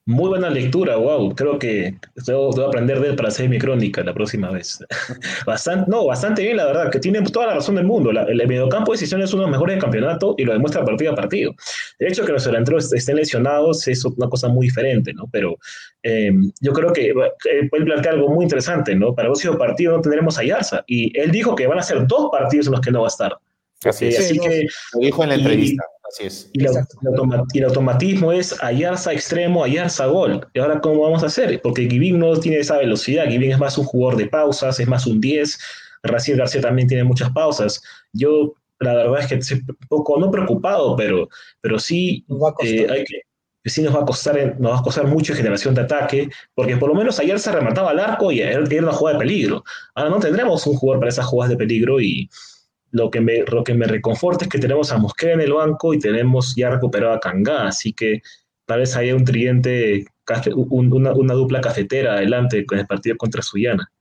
Muy 0.08 0.30
buena 0.30 0.50
lectura, 0.50 0.96
wow. 0.96 1.36
Creo 1.36 1.60
que 1.60 1.94
debo, 2.26 2.50
aprender 2.66 3.00
de 3.00 3.10
él 3.10 3.16
para 3.16 3.30
hacer 3.30 3.48
mi 3.48 3.60
crónica 3.60 4.04
la 4.04 4.16
próxima 4.16 4.50
vez. 4.50 4.80
bastante, 5.46 5.92
no, 5.92 6.08
bastante 6.08 6.42
bien, 6.42 6.58
la 6.58 6.66
verdad, 6.66 6.90
que 6.90 7.00
tiene 7.00 7.22
toda 7.22 7.48
la 7.48 7.54
razón 7.56 7.76
del 7.76 7.86
mundo. 7.86 8.10
el 8.10 8.48
mediocampo 8.48 8.92
de 8.92 8.96
decisión 8.96 9.22
es 9.22 9.32
uno 9.32 9.44
de 9.44 9.50
los 9.50 9.58
mejores 9.58 9.76
del 9.76 9.82
campeonato 9.82 10.34
y 10.40 10.44
lo 10.44 10.54
demuestra 10.54 10.84
partido 10.84 11.12
a 11.12 11.16
partido. 11.16 11.54
De 12.00 12.08
hecho, 12.08 12.26
que 12.26 12.32
los 12.32 12.44
delanteros 12.44 12.92
estén 12.92 13.18
lesionados 13.18 13.88
es 13.88 14.04
una 14.04 14.28
cosa 14.28 14.48
muy 14.48 14.68
diferente, 14.68 15.14
¿no? 15.14 15.30
Pero 15.32 15.58
em, 16.02 16.52
yo 16.62 16.74
creo 16.74 16.92
que 16.92 17.10
eh, 17.10 17.70
puede 17.70 17.86
plantear 17.86 18.16
algo 18.16 18.30
muy 18.30 18.46
interesante, 18.46 18.96
¿no? 18.96 19.14
Para 19.14 19.28
el 19.28 19.34
próximo 19.34 19.56
partido 19.56 19.96
no 19.96 20.02
tendremos 20.02 20.36
a 20.40 20.44
Yarza. 20.44 20.84
Y 20.88 21.16
él 21.20 21.30
dijo 21.30 21.56
que 21.56 21.68
van 21.68 21.78
a 21.78 21.84
ser 21.84 22.08
dos 22.08 22.30
partidos 22.32 22.66
en 22.66 22.72
los 22.72 22.82
que 22.82 22.92
no 22.92 23.02
va 23.02 23.08
a 23.08 23.10
estar. 23.10 23.38
Así, 23.84 24.16
así 24.16 24.40
que, 24.40 24.68
lo 24.94 25.00
dijo 25.00 25.24
en 25.24 25.30
la 25.30 25.36
entrevista. 25.36 25.84
Y, 26.54 27.60
el 27.60 27.66
automatismo 27.66 28.32
es 28.32 28.62
Ayarza 28.62 29.14
extremo, 29.14 29.64
Ayarza 29.64 30.06
gol. 30.08 30.46
¿Y 30.54 30.60
ahora 30.60 30.82
cómo 30.82 31.02
vamos 31.02 31.24
a 31.24 31.28
hacer? 31.28 31.62
Porque 31.62 31.88
Givin 31.90 32.20
no 32.20 32.38
tiene 32.40 32.60
esa 32.60 32.78
velocidad. 32.78 33.26
Givin 33.26 33.52
es 33.52 33.60
más 33.60 33.78
un 33.78 33.86
jugador 33.86 34.18
de 34.18 34.28
pausas, 34.28 34.80
es 34.80 34.88
más 34.88 35.08
un 35.08 35.22
10. 35.22 35.58
Raciel 36.04 36.38
García 36.38 36.62
también 36.62 36.88
tiene 36.88 37.04
muchas 37.04 37.32
pausas. 37.32 37.82
Yo, 38.14 38.54
la 38.80 38.94
verdad 38.94 39.20
es 39.20 39.28
que 39.28 39.36
estoy 39.36 39.60
un 39.68 39.88
poco, 39.88 40.20
no 40.20 40.32
preocupado, 40.32 40.96
pero, 40.96 41.30
pero 41.62 41.80
sí, 41.80 42.26
eh, 42.64 42.88
hay 42.90 43.04
que, 43.06 43.22
sí 43.70 43.82
nos 43.82 43.96
va, 43.96 44.02
a 44.02 44.06
costar, 44.06 44.60
nos 44.60 44.74
va 44.74 44.80
a 44.80 44.84
costar 44.84 45.06
mucho 45.08 45.36
generación 45.36 45.76
de 45.76 45.82
ataque, 45.82 46.30
porque 46.56 46.78
por 46.78 46.90
lo 46.90 46.96
menos 46.96 47.20
ayer 47.20 47.40
se 47.40 47.52
remataba 47.52 47.92
al 47.92 48.00
arco 48.00 48.32
y 48.32 48.42
era 48.42 48.60
una 48.60 48.92
jugada 48.92 49.18
de 49.18 49.26
peligro. 49.26 49.64
Ahora 49.96 50.10
no 50.10 50.20
tendremos 50.20 50.66
un 50.66 50.76
jugador 50.76 51.00
para 51.00 51.10
esas 51.10 51.26
jugadas 51.26 51.52
de 51.52 51.58
peligro 51.58 52.02
y, 52.02 52.30
lo 52.92 53.10
que, 53.10 53.22
me, 53.22 53.44
lo 53.44 53.64
que 53.64 53.74
me 53.74 53.88
reconforta 53.88 54.46
es 54.46 54.50
que 54.50 54.60
tenemos 54.60 54.92
a 54.92 54.98
Mosquera 54.98 55.34
en 55.34 55.42
el 55.42 55.54
banco 55.54 55.94
y 55.94 56.00
tenemos 56.00 56.54
ya 56.56 56.70
recuperado 56.70 57.14
a 57.14 57.20
Kangá, 57.20 57.68
así 57.68 57.94
que 57.94 58.22
tal 58.66 58.80
vez 58.80 58.96
haya 58.96 59.16
un 59.16 59.26
tridente, 59.26 60.06
una, 60.56 61.14
una, 61.14 61.34
dupla 61.34 61.62
cafetera 61.62 62.14
adelante 62.14 62.66
con 62.66 62.80
el 62.80 62.88
partido 62.88 63.18
contra 63.18 63.42
Suyana. 63.42 63.92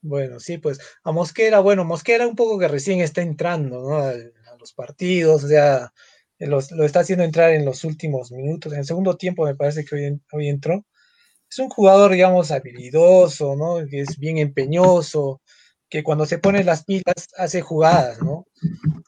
Bueno, 0.00 0.40
sí, 0.40 0.58
pues 0.58 0.78
a 1.04 1.12
Mosquera, 1.12 1.60
bueno, 1.60 1.84
Mosquera 1.84 2.26
un 2.26 2.36
poco 2.36 2.58
que 2.58 2.68
recién 2.68 3.00
está 3.00 3.22
entrando 3.22 3.82
¿no? 3.82 3.98
a, 3.98 4.14
los 4.58 4.72
partidos, 4.72 5.44
o 5.44 5.48
sea, 5.48 5.92
lo 6.38 6.58
está 6.58 7.00
haciendo 7.00 7.24
entrar 7.24 7.52
en 7.52 7.64
los 7.64 7.84
últimos 7.84 8.32
minutos, 8.32 8.72
en 8.72 8.80
el 8.80 8.84
segundo 8.86 9.16
tiempo 9.16 9.44
me 9.44 9.54
parece 9.54 9.84
que 9.84 9.94
hoy, 9.94 10.20
hoy 10.32 10.48
entró. 10.48 10.84
Es 11.48 11.58
un 11.58 11.68
jugador, 11.68 12.12
digamos, 12.12 12.50
habilidoso, 12.50 13.54
¿no? 13.54 13.86
Que 13.88 14.00
es 14.00 14.18
bien 14.18 14.38
empeñoso, 14.38 15.40
que 15.88 16.02
cuando 16.02 16.26
se 16.26 16.38
pone 16.38 16.64
las 16.64 16.84
pilas 16.84 17.28
hace 17.36 17.60
jugadas, 17.60 18.20
¿no? 18.20 18.46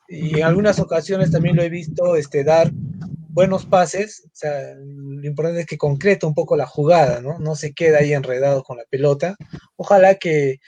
Y 0.08 0.38
en 0.38 0.44
algunas 0.44 0.78
ocasiones 0.78 1.30
también 1.30 1.56
lo 1.56 1.62
he 1.62 1.68
visto 1.68 2.16
este, 2.16 2.44
dar 2.44 2.70
buenos 2.72 3.66
pases, 3.66 4.24
o 4.26 4.30
sea, 4.32 4.74
lo 4.76 5.26
importante 5.26 5.60
es 5.60 5.66
que 5.66 5.78
concreta 5.78 6.26
un 6.26 6.34
poco 6.34 6.56
la 6.56 6.66
jugada, 6.66 7.20
¿no? 7.20 7.38
No 7.38 7.54
se 7.54 7.72
queda 7.72 7.98
ahí 7.98 8.12
enredado 8.12 8.62
con 8.62 8.78
la 8.78 8.84
pelota. 8.90 9.36
Ojalá 9.76 10.16
que, 10.16 10.58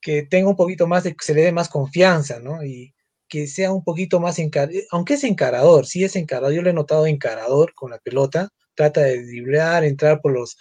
que 0.00 0.22
tenga 0.24 0.48
un 0.48 0.56
poquito 0.56 0.86
más, 0.86 1.04
de, 1.04 1.14
se 1.20 1.34
le 1.34 1.42
dé 1.42 1.52
más 1.52 1.68
confianza, 1.68 2.40
¿no? 2.40 2.64
Y 2.64 2.94
que 3.28 3.46
sea 3.46 3.72
un 3.72 3.84
poquito 3.84 4.20
más 4.20 4.38
encarador, 4.38 4.82
aunque 4.90 5.14
es 5.14 5.24
encarador, 5.24 5.86
sí 5.86 6.04
es 6.04 6.16
encarador, 6.16 6.52
yo 6.52 6.62
lo 6.62 6.70
he 6.70 6.72
notado 6.72 7.06
encarador 7.06 7.74
con 7.74 7.90
la 7.90 7.98
pelota, 7.98 8.50
trata 8.74 9.02
de 9.02 9.24
driblar, 9.24 9.84
entrar 9.84 10.20
por 10.20 10.32
los, 10.32 10.56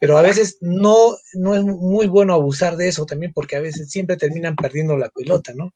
pero 0.00 0.18
a 0.18 0.22
veces 0.22 0.58
no, 0.60 1.12
no 1.34 1.54
es 1.54 1.62
muy 1.62 2.06
bueno 2.06 2.34
abusar 2.34 2.76
de 2.76 2.88
eso 2.88 3.06
también 3.06 3.32
porque 3.32 3.56
a 3.56 3.60
veces 3.60 3.90
siempre 3.90 4.16
terminan 4.16 4.56
perdiendo 4.56 4.96
la 4.96 5.08
pelota, 5.08 5.52
¿no? 5.54 5.72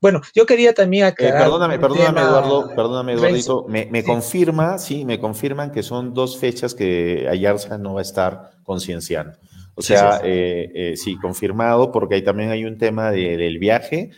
Bueno, 0.00 0.20
yo 0.32 0.46
quería 0.46 0.74
también 0.74 1.04
eh, 1.04 1.08
aclarar. 1.08 1.42
perdóname, 1.42 1.78
perdóname, 1.78 2.20
Eduardo, 2.20 2.74
perdóname, 2.74 3.12
Eduardo. 3.14 3.66
Me, 3.68 4.04
confirma, 4.04 4.78
sí, 4.78 5.04
me 5.04 5.18
confirman 5.18 5.72
que 5.72 5.82
son 5.82 6.14
dos 6.14 6.38
fechas 6.38 6.74
que 6.74 7.26
Ayarza 7.28 7.78
no 7.78 7.94
va 7.94 8.00
a 8.00 8.02
estar 8.02 8.50
concienciando. 8.62 9.36
O 9.74 9.82
sea, 9.82 10.20
eh, 10.22 10.70
eh, 10.74 10.96
sí, 10.96 11.16
confirmado, 11.16 11.90
porque 11.92 12.16
ahí 12.16 12.22
también 12.22 12.50
hay 12.50 12.64
un 12.64 12.78
tema 12.78 13.10
del 13.10 13.58
viaje. 13.58 14.10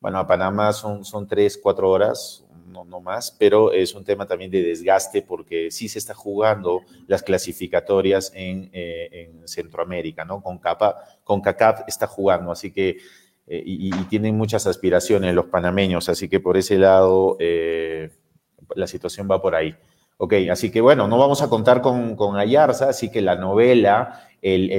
Bueno, 0.00 0.18
a 0.18 0.26
Panamá 0.26 0.72
son, 0.72 1.04
son 1.04 1.26
tres, 1.26 1.58
cuatro 1.62 1.88
horas, 1.90 2.41
no, 2.72 3.00
más, 3.00 3.34
pero 3.38 3.72
es 3.72 3.94
un 3.94 4.04
tema 4.04 4.26
también 4.26 4.50
de 4.50 4.62
desgaste 4.62 5.22
porque 5.22 5.70
sí 5.70 5.88
se 5.88 5.98
está 5.98 6.14
jugando 6.14 6.82
las 7.06 7.22
clasificatorias 7.22 8.32
en, 8.34 8.70
eh, 8.72 9.30
Centroamérica, 9.44 10.24
¿no? 10.24 10.42
Con, 10.42 10.58
Capa, 10.58 10.96
con 11.24 11.40
CACAP 11.40 11.88
está 11.88 12.06
jugando, 12.06 12.50
así 12.50 12.72
que, 12.72 12.96
eh, 13.46 13.62
y, 13.64 13.90
tienen 14.04 14.36
muchas 14.36 14.66
aspiraciones 14.66 15.34
los 15.34 15.46
panameños, 15.46 16.08
así 16.08 16.28
que 16.28 16.40
por 16.40 16.56
ese 16.56 16.78
lado 16.78 17.36
eh, 17.38 18.10
la 18.74 18.86
situación 18.86 19.28
va 19.30 19.42
por 19.42 19.54
ahí. 19.54 19.74
Ok, 20.16 20.34
así 20.50 20.70
que 20.70 20.80
bueno, 20.80 21.08
no 21.08 21.18
vamos 21.18 21.42
a 21.42 21.48
contar 21.48 21.82
con, 21.82 22.36
Ayarza, 22.36 22.90
así 22.90 23.10
que 23.10 23.20
la 23.20 23.36
novela, 23.36 24.28
el, 24.40 24.70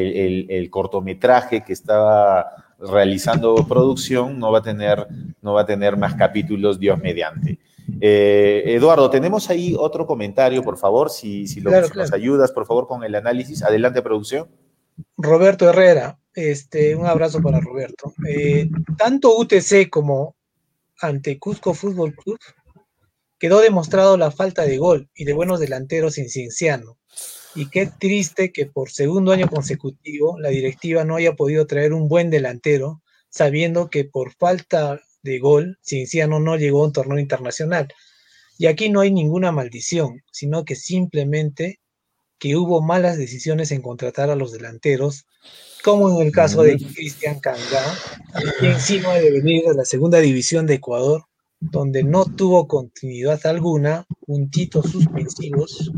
el 0.50 0.70
cortometraje 0.70 1.64
que 1.64 1.74
estaba 1.74 2.64
realizando 2.84 3.56
producción 3.68 4.40
no 4.40 4.52
va 4.52 4.60
a 4.60 4.64
tener, 4.64 5.08
no 5.42 5.54
va 5.54 5.62
a 5.62 5.66
tener 5.66 5.98
más 5.98 6.16
capítulos, 6.16 6.80
Dios 6.80 7.00
mediante. 7.00 7.60
Eh, 8.02 8.64
Eduardo, 8.68 9.10
tenemos 9.10 9.50
ahí 9.50 9.76
otro 9.78 10.06
comentario, 10.06 10.64
por 10.64 10.78
favor, 10.78 11.10
si, 11.10 11.48
si, 11.48 11.62
lo, 11.62 11.72
nos 11.72 12.14
ayudas, 12.14 12.52
por 12.52 12.66
favor, 12.66 12.88
con 12.88 13.04
el 13.04 13.16
análisis. 13.16 13.64
Adelante, 13.64 14.02
producción. 14.02 14.50
Roberto 15.18 15.70
Herrera, 15.70 16.20
este, 16.34 16.96
un 16.96 17.06
abrazo 17.06 17.42
para 17.42 17.60
Roberto. 17.60 18.14
Eh, 18.28 18.70
tanto 18.98 19.38
UTC 19.38 19.90
como 19.90 20.36
ante 21.00 21.38
Cusco 21.40 21.74
Fútbol 21.74 22.14
Club 22.16 22.40
quedó 23.38 23.60
demostrado 23.60 24.16
la 24.18 24.32
falta 24.32 24.64
de 24.64 24.78
gol 24.78 25.10
y 25.14 25.26
de 25.26 25.34
buenos 25.34 25.60
delanteros 25.60 26.18
en 26.18 26.30
Cienciano. 26.30 26.98
Y 27.56 27.70
qué 27.70 27.88
triste 27.88 28.52
que 28.52 28.66
por 28.66 28.90
segundo 28.90 29.32
año 29.32 29.48
consecutivo 29.48 30.40
la 30.40 30.50
directiva 30.50 31.04
no 31.04 31.18
haya 31.18 31.34
podido 31.34 31.68
traer 31.68 31.94
un 31.94 32.08
buen 32.08 32.30
delantero, 32.30 33.02
sabiendo 33.30 33.90
que 33.90 34.06
por 34.06 34.34
falta 34.34 35.02
de 35.24 35.40
gol, 35.40 35.80
Cienciano 35.82 36.40
no 36.40 36.58
llegó 36.58 36.84
a 36.84 36.88
un 36.88 36.94
torneo 36.94 37.20
internacional. 37.20 37.88
Y 38.58 38.68
aquí 38.68 38.90
no 38.90 39.00
hay 39.00 39.12
ninguna 39.12 39.52
maldición, 39.52 40.22
sino 40.32 40.64
que 40.64 40.76
simplemente 40.76 41.80
que 42.38 42.58
hubo 42.58 42.82
malas 42.82 43.18
decisiones 43.18 43.72
en 43.72 43.82
contratar 43.82 44.30
a 44.30 44.36
los 44.36 44.52
delanteros, 44.52 45.26
como 45.84 46.10
en 46.10 46.28
el 46.28 46.32
caso 46.34 46.62
de 46.62 46.78
Cristian 46.78 47.40
Cangá, 47.40 47.84
quien 48.60 48.74
encima 48.74 49.14
de 49.16 49.32
venir 49.32 49.64
de 49.64 49.74
la 49.74 49.86
segunda 49.86 50.20
división 50.20 50.66
de 50.66 50.76
Ecuador, 50.76 51.24
donde 51.60 52.04
no 52.04 52.26
tuvo 52.26 52.68
continuidad 52.68 53.46
alguna, 53.46 54.06
puntitos 54.26 54.92
suspensivos. 54.92 55.92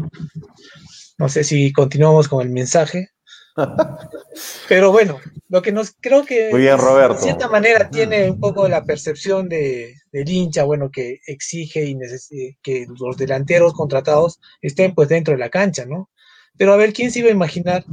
No 1.17 1.29
sé 1.29 1.43
si 1.43 1.71
continuamos 1.73 2.27
con 2.27 2.41
el 2.41 2.51
mensaje. 2.51 3.09
Pero 4.67 4.91
bueno, 4.91 5.19
lo 5.47 5.61
que 5.61 5.71
nos 5.71 5.95
creo 5.99 6.25
que 6.25 6.49
de 6.53 7.17
cierta 7.17 7.47
manera 7.47 7.89
tiene 7.89 8.29
un 8.29 8.39
poco 8.39 8.67
la 8.67 8.83
percepción 8.83 9.47
de, 9.47 9.95
del 10.11 10.29
hincha, 10.29 10.63
bueno, 10.63 10.91
que 10.91 11.19
exige 11.25 11.85
y 11.85 12.57
que 12.61 12.85
los 12.99 13.17
delanteros 13.17 13.73
contratados 13.73 14.39
estén 14.61 14.93
pues 14.93 15.09
dentro 15.09 15.33
de 15.33 15.39
la 15.39 15.49
cancha, 15.49 15.85
¿no? 15.85 16.09
Pero 16.57 16.73
a 16.73 16.77
ver, 16.77 16.93
¿quién 16.93 17.11
se 17.11 17.19
iba 17.19 17.29
a 17.29 17.33
imaginar? 17.33 17.85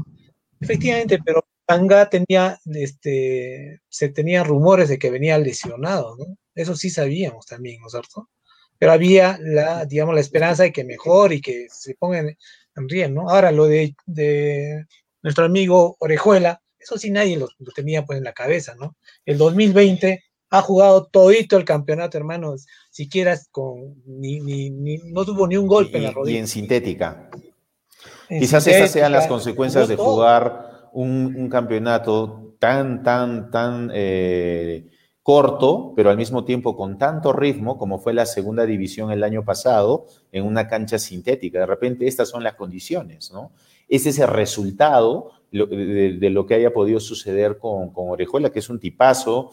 Efectivamente, 0.60 1.18
pero 1.24 1.44
Tanga 1.66 2.08
tenía, 2.08 2.58
este, 2.66 3.80
se 3.88 4.08
tenían 4.08 4.46
rumores 4.46 4.88
de 4.88 4.98
que 4.98 5.10
venía 5.10 5.38
lesionado, 5.38 6.16
¿no? 6.16 6.36
Eso 6.54 6.76
sí 6.76 6.90
sabíamos 6.90 7.46
también, 7.46 7.80
¿no 7.80 7.86
es 7.86 7.92
cierto? 7.92 8.28
Pero 8.78 8.92
había 8.92 9.38
la, 9.40 9.84
digamos, 9.84 10.14
la 10.14 10.20
esperanza 10.20 10.64
de 10.64 10.72
que 10.72 10.84
mejor 10.84 11.32
y 11.32 11.40
que 11.40 11.68
se 11.70 11.94
pongan 11.94 12.36
en 12.74 13.14
¿no? 13.14 13.30
Ahora, 13.30 13.52
lo 13.52 13.66
de 13.66 13.94
nuestro 15.22 15.44
amigo 15.44 15.96
Orejuela, 16.00 16.60
eso 16.78 16.98
sí 16.98 17.10
nadie 17.10 17.36
lo, 17.36 17.48
tenía 17.74 18.04
pues 18.04 18.18
en 18.18 18.24
la 18.24 18.32
cabeza, 18.32 18.74
¿no? 18.74 18.96
El 19.24 19.38
2020 19.38 20.22
ha 20.50 20.60
jugado 20.60 21.06
todito 21.06 21.56
el 21.56 21.64
campeonato, 21.64 22.18
hermanos, 22.18 22.66
siquiera 22.90 23.38
con, 23.50 24.02
ni, 24.04 24.40
ni, 24.40 24.98
no 24.98 25.24
tuvo 25.24 25.46
ni 25.46 25.56
un 25.56 25.66
golpe 25.66 25.98
en 25.98 26.04
la 26.04 26.10
rodilla. 26.10 26.36
Y 26.36 26.40
en 26.40 26.48
sintética. 26.48 27.30
Quizás 28.28 28.66
esas 28.66 28.90
sean 28.90 29.12
las 29.12 29.26
consecuencias 29.26 29.88
de 29.88 29.96
jugar 29.96 30.90
un, 30.92 31.48
campeonato 31.48 32.54
tan, 32.58 33.02
tan, 33.02 33.50
tan 33.50 33.90
eh, 33.94 34.86
corto, 35.22 35.92
pero 35.94 36.10
al 36.10 36.16
mismo 36.16 36.44
tiempo 36.44 36.76
con 36.76 36.98
tanto 36.98 37.32
ritmo 37.32 37.78
como 37.78 37.98
fue 37.98 38.12
la 38.12 38.26
segunda 38.26 38.66
división 38.66 39.10
el 39.10 39.22
año 39.22 39.44
pasado 39.44 40.06
en 40.32 40.44
una 40.44 40.68
cancha 40.68 40.98
sintética. 40.98 41.60
De 41.60 41.66
repente 41.66 42.06
estas 42.06 42.28
son 42.28 42.42
las 42.42 42.54
condiciones, 42.54 43.32
¿no? 43.32 43.52
Ese 43.88 44.10
es 44.10 44.18
el 44.18 44.28
resultado 44.28 45.32
de, 45.52 46.30
lo 46.30 46.46
que 46.46 46.54
haya 46.54 46.72
podido 46.72 46.98
suceder 46.98 47.58
con, 47.58 47.92
Orejuela, 47.94 48.50
que 48.50 48.60
es 48.60 48.70
un 48.70 48.80
tipazo, 48.80 49.50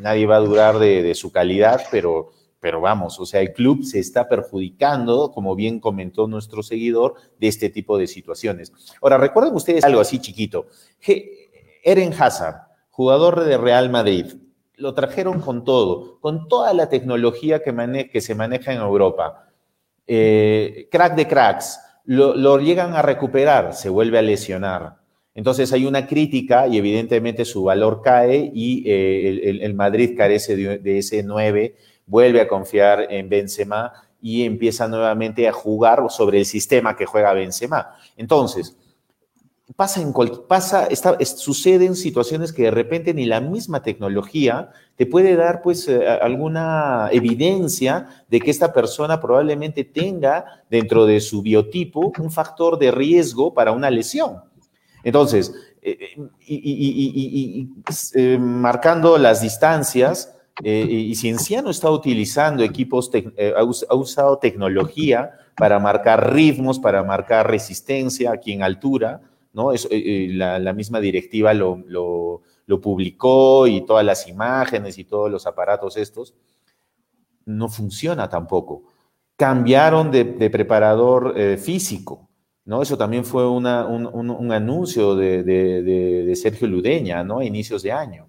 nadie 0.00 0.26
va 0.26 0.36
a 0.36 0.40
durar 0.40 0.78
de, 0.78 1.14
su 1.14 1.30
calidad, 1.30 1.82
pero, 1.90 2.30
pero 2.60 2.80
vamos, 2.80 3.20
o 3.20 3.26
sea, 3.26 3.40
el 3.40 3.52
club 3.52 3.84
se 3.84 4.00
está 4.00 4.28
perjudicando, 4.28 5.30
como 5.30 5.54
bien 5.54 5.78
comentó 5.78 6.26
nuestro 6.26 6.62
seguidor, 6.62 7.14
de 7.38 7.48
este 7.48 7.70
tipo 7.70 7.98
de 7.98 8.08
situaciones. 8.08 8.72
Ahora, 9.00 9.16
recuerden 9.18 9.54
ustedes 9.54 9.84
algo 9.84 10.00
así 10.00 10.18
chiquito. 10.18 10.66
Eren 11.84 12.12
Hazard, 12.18 12.56
jugador 12.90 13.44
de 13.44 13.56
Real 13.56 13.90
Madrid, 13.90 14.26
lo 14.74 14.94
trajeron 14.94 15.40
con 15.40 15.64
todo, 15.64 16.18
con 16.20 16.48
toda 16.48 16.72
la 16.72 16.88
tecnología 16.88 17.62
que, 17.62 18.10
que 18.12 18.20
se 18.20 18.34
maneja 18.34 18.72
en 18.72 18.80
Europa. 18.80 19.48
Eh, 20.06 20.88
crack 20.90 21.14
de 21.16 21.28
cracks, 21.28 21.78
lo, 22.08 22.58
llegan 22.58 22.94
a 22.94 23.02
recuperar, 23.02 23.74
se 23.74 23.90
vuelve 23.90 24.18
a 24.18 24.22
lesionar. 24.22 24.96
Entonces 25.34 25.72
hay 25.74 25.84
una 25.84 26.06
crítica 26.06 26.66
y 26.66 26.78
evidentemente 26.78 27.44
su 27.44 27.64
valor 27.64 28.00
cae 28.02 28.50
y 28.54 28.82
eh, 28.90 29.60
el, 29.62 29.74
Madrid 29.74 30.16
carece 30.16 30.56
de, 30.56 30.98
ese 30.98 31.22
9, 31.22 31.76
vuelve 32.06 32.40
a 32.40 32.48
confiar 32.48 33.06
en 33.10 33.28
Benzema 33.28 33.92
y 34.22 34.44
empieza 34.44 34.88
nuevamente 34.88 35.46
a 35.46 35.52
jugar 35.52 36.02
sobre 36.08 36.38
el 36.38 36.46
sistema 36.46 36.96
que 36.96 37.04
juega 37.04 37.34
Benzema. 37.34 37.94
Entonces, 38.16 38.76
pasa 39.76 40.00
en 40.00 40.12
pasa, 40.46 40.88
suceden 41.24 41.94
situaciones 41.94 42.52
que 42.52 42.64
de 42.64 42.70
repente 42.70 43.12
ni 43.12 43.26
la 43.26 43.40
misma 43.40 43.82
tecnología 43.82 44.70
te 44.96 45.06
puede 45.06 45.36
dar 45.36 45.62
pues 45.62 45.86
eh, 45.88 46.06
alguna 46.06 47.08
evidencia 47.12 48.24
de 48.28 48.40
que 48.40 48.50
esta 48.50 48.72
persona 48.72 49.20
probablemente 49.20 49.84
tenga 49.84 50.64
dentro 50.70 51.06
de 51.06 51.20
su 51.20 51.42
biotipo 51.42 52.12
un 52.18 52.30
factor 52.30 52.78
de 52.78 52.90
riesgo 52.90 53.52
para 53.52 53.72
una 53.72 53.90
lesión. 53.90 54.42
Entonces, 55.04 55.52
eh, 55.82 56.16
y, 56.46 57.68
eh, 58.14 58.38
marcando 58.38 59.18
las 59.18 59.42
distancias, 59.42 60.34
y 60.60 61.14
Cienciano 61.14 61.70
está 61.70 61.88
utilizando 61.88 62.64
equipos, 62.64 63.12
ha 63.56 63.94
usado 63.94 64.38
tecnología 64.38 65.30
para 65.56 65.78
marcar 65.78 66.34
ritmos, 66.34 66.80
para 66.80 67.04
marcar 67.04 67.48
resistencia 67.48 68.32
aquí 68.32 68.54
en 68.54 68.64
altura, 68.64 69.20
Es, 69.72 69.88
la, 69.90 70.72
misma 70.72 71.00
directiva 71.00 71.54
lo, 71.54 71.82
lo 72.68 72.80
publicó 72.82 73.66
y 73.66 73.80
todas 73.80 74.04
las 74.04 74.28
imágenes 74.28 74.98
y 74.98 75.04
todos 75.04 75.30
los 75.30 75.46
aparatos 75.46 75.96
estos, 75.96 76.34
no 77.46 77.68
funciona 77.68 78.28
tampoco. 78.28 78.84
Cambiaron 79.36 80.10
de, 80.10 80.50
preparador 80.50 81.32
eh, 81.36 81.56
físico, 81.56 82.28
¿no? 82.66 82.82
Eso 82.82 82.98
también 82.98 83.24
fue 83.24 83.48
un, 83.48 83.66
anuncio 83.66 85.16
de, 85.16 86.32
Sergio 86.36 86.68
Ludeña, 86.68 87.24
¿no? 87.24 87.38
A 87.38 87.44
inicios 87.44 87.82
de 87.82 87.92
año. 87.92 88.28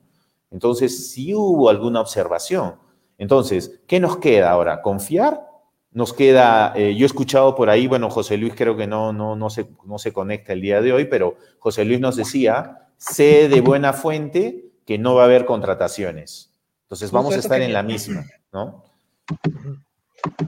Entonces, 0.52 1.12
sí 1.12 1.36
hubo 1.36 1.70
alguna 1.70 2.00
observación. 2.00 2.76
Entonces, 3.18 3.82
¿qué 3.88 4.00
nos 4.00 4.18
queda 4.18 4.52
ahora? 4.52 4.82
¿Confiar? 4.82 5.49
Nos 5.92 6.14
queda, 6.14 6.74
eh, 6.76 6.96
yo 6.96 7.06
he 7.06 7.08
escuchado 7.08 7.56
por 7.56 7.70
ahí, 7.70 7.88
bueno, 7.88 8.10
José 8.10 8.38
Luis 8.38 8.54
creo 8.56 8.78
que 8.78 8.86
no, 8.86 9.12
no, 9.12 9.36
no, 9.36 9.50
se, 9.50 9.68
no 9.86 9.98
se 9.98 10.14
conecta 10.14 10.54
el 10.54 10.62
día 10.62 10.82
de 10.82 10.94
hoy, 10.94 11.06
pero 11.06 11.38
José 11.60 11.84
Luis 11.86 12.00
nos 12.00 12.16
decía 12.16 12.90
sé 12.98 13.48
de 13.48 13.62
buena 13.62 13.94
fuente 13.94 14.66
que 14.86 14.98
no 14.98 15.16
va 15.16 15.24
a 15.24 15.26
haber 15.26 15.46
contrataciones. 15.46 16.52
Entonces 16.84 17.12
vamos 17.12 17.36
a 17.36 17.40
estar 17.40 17.62
en 17.62 17.74
la 17.74 17.82
misma, 17.82 18.26
¿no? 18.52 18.84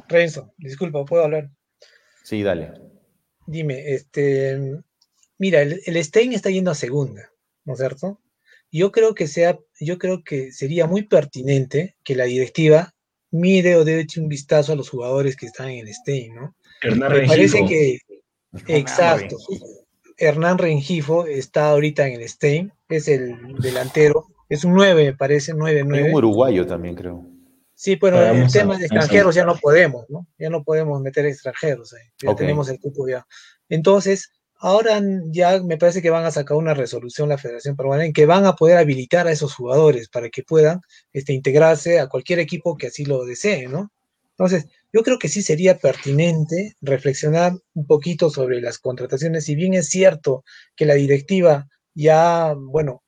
Renzo, 0.07 0.53
disculpa, 0.57 1.05
¿puedo 1.05 1.23
hablar? 1.23 1.49
Sí, 2.23 2.43
dale. 2.43 2.73
Dime, 3.45 3.93
este, 3.93 4.81
mira, 5.37 5.61
el, 5.61 6.03
Stein 6.03 6.33
está 6.33 6.49
yendo 6.49 6.71
a 6.71 6.75
segunda, 6.75 7.31
¿no 7.65 7.73
es 7.73 7.79
cierto? 7.79 8.19
Yo 8.71 8.91
creo 8.91 9.13
que 9.13 9.27
sea, 9.27 9.59
yo 9.79 9.97
creo 9.97 10.23
que 10.23 10.51
sería 10.51 10.87
muy 10.87 11.03
pertinente 11.03 11.95
que 12.03 12.15
la 12.15 12.25
directiva 12.25 12.93
mire 13.31 13.75
o 13.75 13.83
dé 13.83 14.05
un 14.17 14.27
vistazo 14.27 14.73
a 14.73 14.75
los 14.75 14.89
jugadores 14.89 15.35
que 15.35 15.47
están 15.47 15.69
en 15.69 15.87
el 15.87 15.93
Stein, 15.93 16.35
¿no? 16.35 16.55
Me 16.83 17.27
parece 17.27 17.65
que, 17.65 17.99
exacto, 18.67 19.37
Hernán 20.17 20.57
Rengifo 20.57 21.25
está 21.25 21.69
ahorita 21.69 22.07
en 22.07 22.21
el 22.21 22.29
Stein, 22.29 22.71
es 22.89 23.07
el 23.07 23.55
delantero, 23.59 24.25
es 24.49 24.63
un 24.63 24.73
9, 24.73 25.05
me 25.05 25.13
parece, 25.13 25.53
9-9. 25.53 26.09
un 26.09 26.15
uruguayo 26.15 26.67
también, 26.67 26.95
creo. 26.95 27.25
Sí, 27.73 27.95
pero 27.95 28.21
en 28.21 28.43
el 28.43 28.51
tema 28.51 28.77
de 28.77 28.85
extranjeros 28.85 29.33
ya 29.33 29.45
no 29.45 29.55
podemos, 29.55 30.05
¿no? 30.09 30.27
Ya 30.37 30.51
no 30.51 30.63
podemos 30.63 31.01
meter 31.01 31.25
extranjeros 31.25 31.93
ahí, 31.93 32.03
ya 32.21 32.35
tenemos 32.35 32.69
el 32.69 32.79
cupo 32.79 33.07
ya. 33.07 33.25
Entonces, 33.69 34.31
ahora 34.61 35.01
ya 35.31 35.61
me 35.63 35.77
parece 35.77 36.01
que 36.01 36.11
van 36.11 36.25
a 36.25 36.31
sacar 36.31 36.55
una 36.55 36.73
resolución 36.73 37.29
la 37.29 37.37
Federación 37.37 37.75
Peruana 37.75 38.05
en 38.05 38.13
que 38.13 38.25
van 38.27 38.45
a 38.45 38.55
poder 38.55 38.77
habilitar 38.77 39.27
a 39.27 39.31
esos 39.31 39.55
jugadores 39.55 40.07
para 40.07 40.29
que 40.29 40.43
puedan 40.43 40.81
este, 41.13 41.33
integrarse 41.33 41.99
a 41.99 42.07
cualquier 42.07 42.39
equipo 42.39 42.77
que 42.77 42.87
así 42.87 43.05
lo 43.05 43.25
desee, 43.25 43.67
¿no? 43.67 43.91
Entonces, 44.37 44.67
yo 44.93 45.03
creo 45.03 45.19
que 45.19 45.29
sí 45.29 45.41
sería 45.41 45.77
pertinente 45.77 46.75
reflexionar 46.81 47.53
un 47.73 47.85
poquito 47.87 48.29
sobre 48.29 48.61
las 48.61 48.79
contrataciones, 48.79 49.45
si 49.45 49.55
bien 49.55 49.73
es 49.73 49.89
cierto 49.89 50.43
que 50.75 50.85
la 50.85 50.95
directiva 50.95 51.67
ya, 51.93 52.53
bueno, 52.55 53.03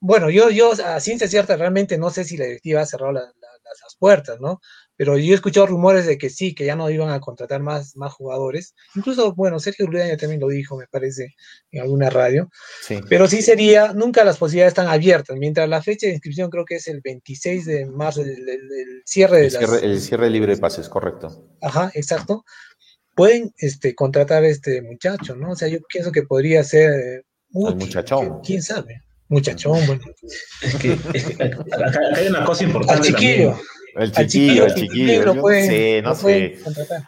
bueno, 0.00 0.30
yo, 0.30 0.50
yo 0.50 0.72
a 0.84 1.00
ciencia 1.00 1.28
cierta 1.28 1.56
realmente 1.56 1.98
no 1.98 2.10
sé 2.10 2.24
si 2.24 2.36
la 2.36 2.44
directiva 2.44 2.82
ha 2.82 2.86
cerrado 2.86 3.12
las 3.12 3.32
puertas, 3.98 4.40
¿no? 4.40 4.60
Pero 4.96 5.18
yo 5.18 5.32
he 5.32 5.34
escuchado 5.34 5.66
rumores 5.66 6.06
de 6.06 6.16
que 6.16 6.30
sí, 6.30 6.54
que 6.54 6.64
ya 6.64 6.74
no 6.74 6.88
iban 6.90 7.10
a 7.10 7.20
contratar 7.20 7.60
más, 7.62 7.96
más 7.96 8.12
jugadores. 8.12 8.74
Incluso, 8.94 9.34
bueno, 9.34 9.58
Sergio 9.58 9.86
Grudeña 9.86 10.16
también 10.16 10.40
lo 10.40 10.48
dijo, 10.48 10.76
me 10.76 10.86
parece, 10.86 11.34
en 11.70 11.82
alguna 11.82 12.08
radio. 12.08 12.50
Sí. 12.82 13.00
Pero 13.08 13.26
sí 13.28 13.42
sería, 13.42 13.92
nunca 13.92 14.24
las 14.24 14.38
posibilidades 14.38 14.72
están 14.72 14.88
abiertas. 14.88 15.36
Mientras 15.36 15.68
la 15.68 15.82
fecha 15.82 16.06
de 16.06 16.14
inscripción 16.14 16.50
creo 16.50 16.64
que 16.64 16.76
es 16.76 16.88
el 16.88 17.00
26 17.02 17.66
de 17.66 17.86
marzo, 17.86 18.22
el, 18.22 19.02
cierre 19.04 19.40
de 19.40 19.44
el 19.46 19.50
cierre, 19.50 19.84
el 19.84 20.00
cierre 20.00 20.30
libre 20.30 20.54
de 20.54 20.60
pases, 20.60 20.88
correcto. 20.88 21.46
Ajá, 21.60 21.90
exacto. 21.94 22.44
Pueden 23.14 23.52
este, 23.58 23.94
contratar 23.94 24.42
a 24.44 24.48
este 24.48 24.82
muchacho, 24.82 25.36
¿no? 25.36 25.52
O 25.52 25.56
sea, 25.56 25.68
yo 25.68 25.78
pienso 25.88 26.12
que 26.12 26.22
podría 26.22 26.64
ser... 26.64 26.92
Eh, 26.92 27.22
muchachón. 27.50 28.40
¿Quién 28.42 28.62
sabe? 28.62 29.02
Muchachón, 29.28 29.84
bueno. 29.86 30.04
Es 30.62 30.74
que, 30.76 30.92
acá, 30.92 32.00
hay 32.14 32.28
una 32.28 32.44
cosa 32.44 32.64
importante. 32.64 33.08
Al 33.08 33.14
chiquillo. 33.14 33.58
El 33.96 34.12
chiquillo, 34.12 34.66
el 34.66 34.74
chiquillo. 34.74 35.34
sí, 35.62 36.00
no 36.02 36.14
sé. 36.14 36.58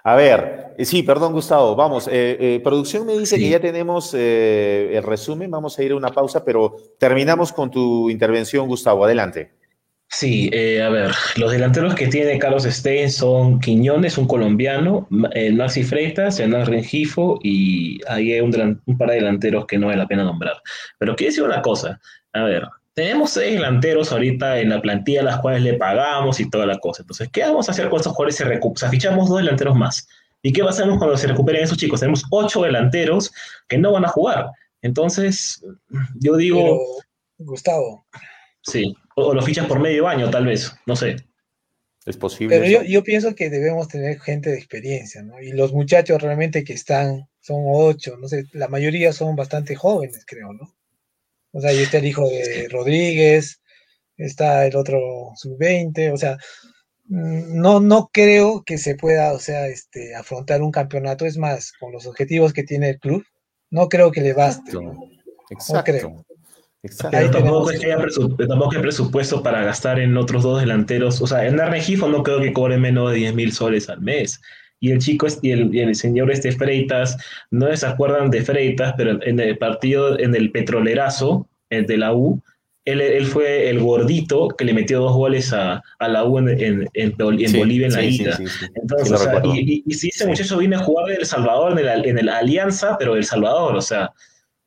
A 0.02 0.16
ver, 0.16 0.74
eh, 0.78 0.84
sí, 0.84 1.02
perdón, 1.02 1.32
Gustavo. 1.32 1.76
Vamos, 1.76 2.08
eh, 2.08 2.36
eh, 2.40 2.60
producción 2.64 3.06
me 3.06 3.18
dice 3.18 3.36
que 3.36 3.48
ya 3.48 3.60
tenemos 3.60 4.14
el 4.14 5.02
resumen. 5.02 5.50
Vamos 5.50 5.78
a 5.78 5.82
ir 5.82 5.92
a 5.92 5.96
una 5.96 6.10
pausa, 6.10 6.44
pero 6.44 6.76
terminamos 6.98 7.52
con 7.52 7.70
tu 7.70 8.08
intervención, 8.08 8.66
Gustavo. 8.66 9.04
Adelante. 9.04 9.50
Sí, 10.10 10.50
a 10.78 10.88
ver, 10.88 11.10
los 11.36 11.52
delanteros 11.52 11.94
que 11.94 12.06
tiene 12.06 12.38
Carlos 12.38 12.64
Stein 12.64 13.10
son 13.10 13.60
Quiñones, 13.60 14.16
un 14.16 14.26
colombiano, 14.26 15.06
Maxi 15.10 15.84
Freitas, 15.84 16.40
Hernán 16.40 16.64
Rengifo 16.64 17.38
y 17.42 18.00
hay 18.08 18.40
un, 18.40 18.80
un 18.86 18.96
par 18.96 19.10
de 19.10 19.16
delanteros 19.16 19.66
que 19.66 19.76
no 19.76 19.88
vale 19.88 19.98
la 19.98 20.06
pena 20.06 20.24
nombrar. 20.24 20.56
Pero 20.98 21.14
quiero 21.14 21.30
decir 21.30 21.44
una 21.44 21.60
cosa, 21.60 22.00
a 22.32 22.44
ver, 22.44 22.62
tenemos 22.98 23.30
seis 23.30 23.54
delanteros 23.54 24.10
ahorita 24.10 24.58
en 24.58 24.70
la 24.70 24.82
plantilla 24.82 25.20
a 25.20 25.24
las 25.24 25.38
cuales 25.38 25.62
le 25.62 25.74
pagamos 25.74 26.40
y 26.40 26.50
toda 26.50 26.66
la 26.66 26.78
cosa. 26.78 27.02
Entonces, 27.02 27.28
¿qué 27.30 27.42
vamos 27.42 27.68
a 27.68 27.70
hacer 27.70 27.88
con 27.88 28.00
esos 28.00 28.12
jugadores? 28.12 28.34
Se 28.34 28.44
o 28.44 28.76
sea, 28.76 28.88
fichamos 28.88 29.28
dos 29.28 29.38
delanteros 29.38 29.76
más. 29.76 30.08
¿Y 30.42 30.52
qué 30.52 30.64
pasamos 30.64 30.98
cuando 30.98 31.16
se 31.16 31.28
recuperen 31.28 31.62
esos 31.62 31.78
chicos? 31.78 32.00
Tenemos 32.00 32.24
ocho 32.32 32.62
delanteros 32.62 33.32
que 33.68 33.78
no 33.78 33.92
van 33.92 34.04
a 34.04 34.08
jugar. 34.08 34.50
Entonces, 34.82 35.64
yo 36.18 36.34
digo... 36.36 36.80
Gustavo. 37.38 38.04
Sí, 38.62 38.92
o, 39.14 39.32
lo 39.32 39.42
fichan 39.42 39.68
por 39.68 39.78
medio 39.78 40.08
año, 40.08 40.28
tal 40.28 40.46
vez, 40.46 40.74
no 40.84 40.96
sé. 40.96 41.24
Es 42.04 42.16
posible. 42.16 42.58
Pero 42.58 42.68
yo, 42.68 42.82
yo, 42.82 43.04
pienso 43.04 43.36
que 43.36 43.48
debemos 43.48 43.86
tener 43.86 44.18
gente 44.18 44.50
de 44.50 44.56
experiencia, 44.56 45.22
¿no? 45.22 45.40
Y 45.40 45.52
los 45.52 45.72
muchachos 45.72 46.20
realmente 46.20 46.64
que 46.64 46.72
están, 46.72 47.28
son 47.38 47.62
ocho, 47.68 48.16
no 48.16 48.26
sé, 48.26 48.46
la 48.54 48.66
mayoría 48.66 49.12
son 49.12 49.36
bastante 49.36 49.76
jóvenes, 49.76 50.24
creo, 50.26 50.52
¿no? 50.52 50.74
O 51.52 51.60
sea, 51.60 51.70
ahí 51.70 51.78
está 51.78 51.98
el 51.98 52.06
hijo 52.06 52.28
de 52.28 52.68
Rodríguez, 52.70 53.60
está 54.16 54.66
el 54.66 54.76
otro 54.76 55.32
sub-20, 55.36 56.12
o 56.12 56.16
sea, 56.16 56.36
mm, 57.06 57.60
no, 57.60 57.80
no 57.80 58.10
creo 58.12 58.62
que 58.64 58.78
se 58.78 58.94
pueda, 58.94 59.32
o 59.32 59.38
sea, 59.38 59.66
este, 59.66 60.14
afrontar 60.14 60.62
un 60.62 60.70
campeonato, 60.70 61.24
es 61.24 61.38
más, 61.38 61.72
con 61.78 61.92
los 61.92 62.06
objetivos 62.06 62.52
que 62.52 62.64
tiene 62.64 62.90
el 62.90 62.98
club, 62.98 63.24
no 63.70 63.88
creo 63.88 64.10
que 64.10 64.20
le 64.20 64.32
baste. 64.32 64.72
Exacto. 65.50 65.74
No 65.74 65.84
creo. 65.84 66.24
Exacto. 66.82 67.30
tampoco, 67.30 67.70
es 67.70 67.80
que 67.80 67.92
haya 67.92 68.06
tampoco 68.48 68.76
hay 68.76 68.82
presupuesto 68.82 69.42
para 69.42 69.64
gastar 69.64 69.98
en 69.98 70.16
otros 70.16 70.44
dos 70.44 70.60
delanteros. 70.60 71.20
O 71.20 71.26
sea, 71.26 71.44
en 71.46 71.60
Arregifo 71.60 72.08
no 72.08 72.22
creo 72.22 72.40
que 72.40 72.52
cobre 72.52 72.78
menos 72.78 73.10
de 73.10 73.16
10 73.16 73.34
mil 73.34 73.52
soles 73.52 73.88
al 73.88 74.00
mes 74.00 74.40
y 74.80 74.90
el 74.92 74.98
chico 74.98 75.26
y 75.42 75.50
el, 75.50 75.74
y 75.74 75.80
el, 75.80 75.94
señor 75.94 76.30
este 76.30 76.52
Freitas, 76.52 77.16
no 77.50 77.74
se 77.74 77.86
acuerdan 77.86 78.30
de 78.30 78.42
Freitas, 78.42 78.94
pero 78.96 79.22
en 79.22 79.40
el 79.40 79.58
partido, 79.58 80.18
en 80.18 80.34
el 80.34 80.50
petrolerazo 80.50 81.48
el 81.70 81.86
de 81.86 81.98
la 81.98 82.14
U, 82.14 82.40
él, 82.84 83.02
él, 83.02 83.26
fue 83.26 83.68
el 83.68 83.80
gordito 83.80 84.48
que 84.48 84.64
le 84.64 84.72
metió 84.72 85.00
dos 85.00 85.12
goles 85.12 85.52
a, 85.52 85.82
a 85.98 86.08
la 86.08 86.24
U 86.24 86.38
en, 86.38 86.48
en, 86.48 86.88
en, 86.94 87.16
Bolivia 87.18 87.88
en 87.88 87.92
la 87.92 88.02
ida. 88.02 88.38
Entonces, 88.74 89.12
o 89.12 89.16
sea, 89.18 89.42
y, 89.44 89.82
y, 89.84 89.94
si 89.94 90.08
ese 90.08 90.26
muchacho 90.26 90.56
viene 90.56 90.76
a 90.76 90.78
jugar 90.78 91.06
de 91.06 91.16
El 91.16 91.26
Salvador 91.26 91.72
en 91.72 91.86
el, 91.86 92.06
en 92.06 92.18
el 92.18 92.28
Alianza, 92.30 92.96
pero 92.98 93.14
El 93.14 93.24
Salvador, 93.24 93.76
o 93.76 93.82
sea, 93.82 94.10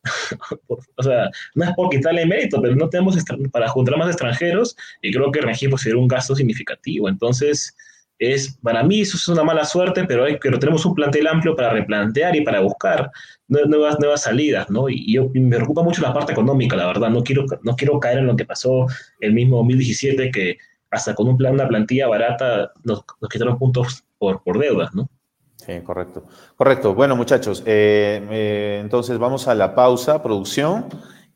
o 0.68 1.04
sea, 1.04 1.30
no 1.56 1.66
es 1.66 1.72
por 1.76 1.90
quitarle 1.90 2.26
mérito, 2.26 2.62
pero 2.62 2.76
no 2.76 2.90
tenemos 2.90 3.18
para 3.52 3.68
juntar 3.70 3.98
más 3.98 4.10
extranjeros 4.10 4.76
y 5.02 5.12
creo 5.12 5.32
que 5.32 5.42
Rengifo 5.42 5.78
sería 5.78 5.98
un 5.98 6.08
gasto 6.08 6.36
significativo. 6.36 7.10
Entonces, 7.10 7.76
es, 8.22 8.56
para 8.62 8.84
mí 8.84 9.02
eso 9.02 9.18
es 9.18 9.28
una 9.28 9.44
mala 9.44 9.66
suerte, 9.66 10.04
pero, 10.06 10.26
hay, 10.26 10.38
pero 10.38 10.60
tenemos 10.60 10.86
un 10.86 10.94
plantel 10.94 11.26
amplio 11.26 11.56
para 11.56 11.72
replantear 11.72 12.36
y 12.36 12.42
para 12.42 12.60
buscar 12.60 13.10
nuevas, 13.48 14.00
nuevas 14.00 14.22
salidas, 14.22 14.70
¿no? 14.70 14.88
Y, 14.88 15.18
me 15.34 15.56
preocupa 15.56 15.82
mucho 15.82 16.04
la 16.04 16.14
parte 16.14 16.32
económica, 16.32 16.76
la 16.76 16.86
verdad, 16.86 17.10
no 17.10 17.24
quiero, 17.24 17.46
no 17.64 17.76
quiero 17.76 18.00
caer 18.00 18.20
en 18.20 18.28
lo 18.28 18.36
que 18.36 18.46
pasó 18.46 18.86
el 19.22 19.34
mismo 19.34 19.58
2017, 19.58 20.30
que 20.30 20.58
hasta 20.92 21.16
con 21.16 21.30
un 21.30 21.36
plan, 21.36 21.56
una 21.56 21.68
plantilla 21.68 22.08
barata 22.08 22.72
nos, 22.84 23.04
nos 23.20 23.30
quitaron 23.30 23.58
puntos 23.58 24.04
por, 24.20 24.44
por 24.44 24.60
deudas, 24.60 24.94
¿no? 24.94 25.10
Sí, 25.56 25.74
correcto. 25.84 26.26
Correcto. 26.56 26.94
Bueno, 26.94 27.16
muchachos, 27.16 27.64
eh, 27.66 28.22
eh, 28.30 28.80
entonces 28.82 29.18
vamos 29.18 29.48
a 29.48 29.56
la 29.56 29.74
pausa, 29.74 30.22
producción, 30.22 30.86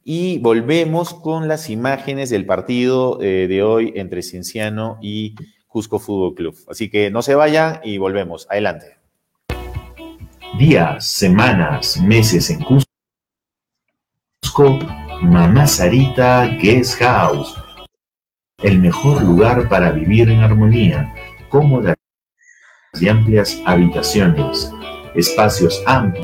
y 0.04 0.38
volvemos 0.38 1.16
con 1.16 1.48
las 1.48 1.72
imágenes 1.72 2.30
del 2.30 2.46
partido 2.46 3.20
eh, 3.24 3.48
de 3.48 3.64
hoy 3.64 3.92
entre 3.96 4.22
Cienciano 4.22 5.00
y 5.02 5.34
Cusco 5.76 6.00
Fútbol 6.00 6.36
Club. 6.36 6.56
Así 6.70 6.90
que 6.90 7.12
no 7.12 7.22
se 7.22 7.36
vayan 7.36 7.82
y 7.84 7.98
volvemos. 7.98 8.48
Adelante. 8.50 8.98
Días, 10.58 11.06
semanas, 11.06 11.98
meses 11.98 12.50
en 12.50 12.64
Cusco. 12.64 12.86
Mamá 15.22 15.68
Sarita 15.68 16.46
Guest 16.46 16.98
House. 17.00 17.58
El 18.64 18.80
mejor 18.80 19.22
lugar 19.22 19.68
para 19.68 19.92
vivir 19.92 20.30
en 20.30 20.40
armonía, 20.40 21.14
cómoda 21.50 21.94
y 22.94 23.10
amplias 23.10 23.62
habitaciones, 23.66 24.72
espacios 25.14 25.84
amplios 25.86 26.24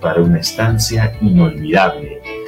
para 0.00 0.20
una 0.20 0.40
estancia 0.40 1.16
inolvidable. 1.20 2.39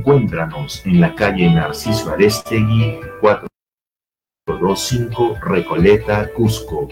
Encuéntranos 0.00 0.80
en 0.86 0.98
la 0.98 1.14
calle 1.14 1.52
Narciso 1.52 2.10
Arestegui 2.10 3.00
425 3.20 5.36
Recoleta, 5.42 6.32
Cusco. 6.32 6.88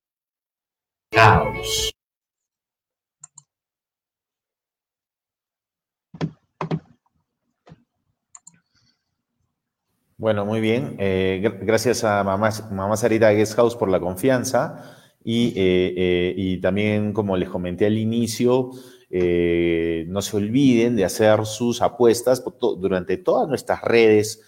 Bueno, 10.19 10.45
muy 10.45 10.61
bien. 10.61 10.97
Eh, 10.99 11.41
gracias 11.63 12.03
a 12.03 12.25
Mamá, 12.25 12.51
Mamá 12.73 12.97
Sarita 12.97 13.31
Guest 13.31 13.55
House 13.55 13.77
por 13.77 13.89
la 13.89 14.01
confianza 14.01 14.83
y, 15.23 15.51
eh, 15.51 15.95
eh, 15.97 16.35
y 16.37 16.61
también, 16.61 17.13
como 17.13 17.37
les 17.37 17.49
comenté 17.49 17.87
al 17.87 17.97
inicio, 17.97 18.71
no 19.11 20.23
se 20.23 20.37
olviden 20.37 20.97
de 20.97 21.05
hacer 21.05 21.47
sus 21.47 21.83
apuestas 21.83 22.43
durante 22.61 23.17
todas 23.17 23.49
nuestras 23.49 23.81
redes. 23.83 24.43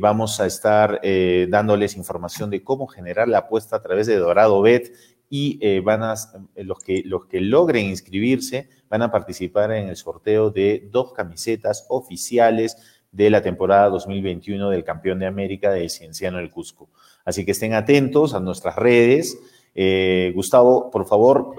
vamos 0.00 0.38
a 0.38 0.46
estar 0.46 1.00
dándoles 1.48 1.96
información 1.96 2.48
de 2.50 2.62
cómo 2.62 2.86
generar 2.86 3.26
la 3.26 3.38
apuesta 3.38 3.76
a 3.76 3.82
través 3.82 4.06
de 4.06 4.16
Dorado 4.16 4.62
Bet 4.62 4.92
y 5.28 5.80
van 5.80 6.04
a, 6.04 6.14
los, 6.56 6.78
que, 6.78 7.02
los 7.04 7.26
que 7.26 7.40
logren 7.40 7.86
inscribirse 7.86 8.68
van 8.88 9.02
a 9.02 9.10
participar 9.10 9.72
en 9.72 9.88
el 9.88 9.96
sorteo 9.96 10.50
de 10.50 10.88
dos 10.90 11.12
camisetas 11.12 11.86
oficiales 11.88 12.97
de 13.12 13.30
la 13.30 13.42
temporada 13.42 13.88
2021 13.88 14.70
del 14.70 14.84
campeón 14.84 15.18
de 15.18 15.26
América 15.26 15.70
del 15.70 15.90
Cienciano 15.90 16.38
del 16.38 16.50
Cusco. 16.50 16.88
Así 17.24 17.44
que 17.44 17.52
estén 17.52 17.74
atentos 17.74 18.34
a 18.34 18.40
nuestras 18.40 18.76
redes. 18.76 19.38
Eh, 19.74 20.32
Gustavo, 20.34 20.90
por 20.90 21.06
favor, 21.06 21.54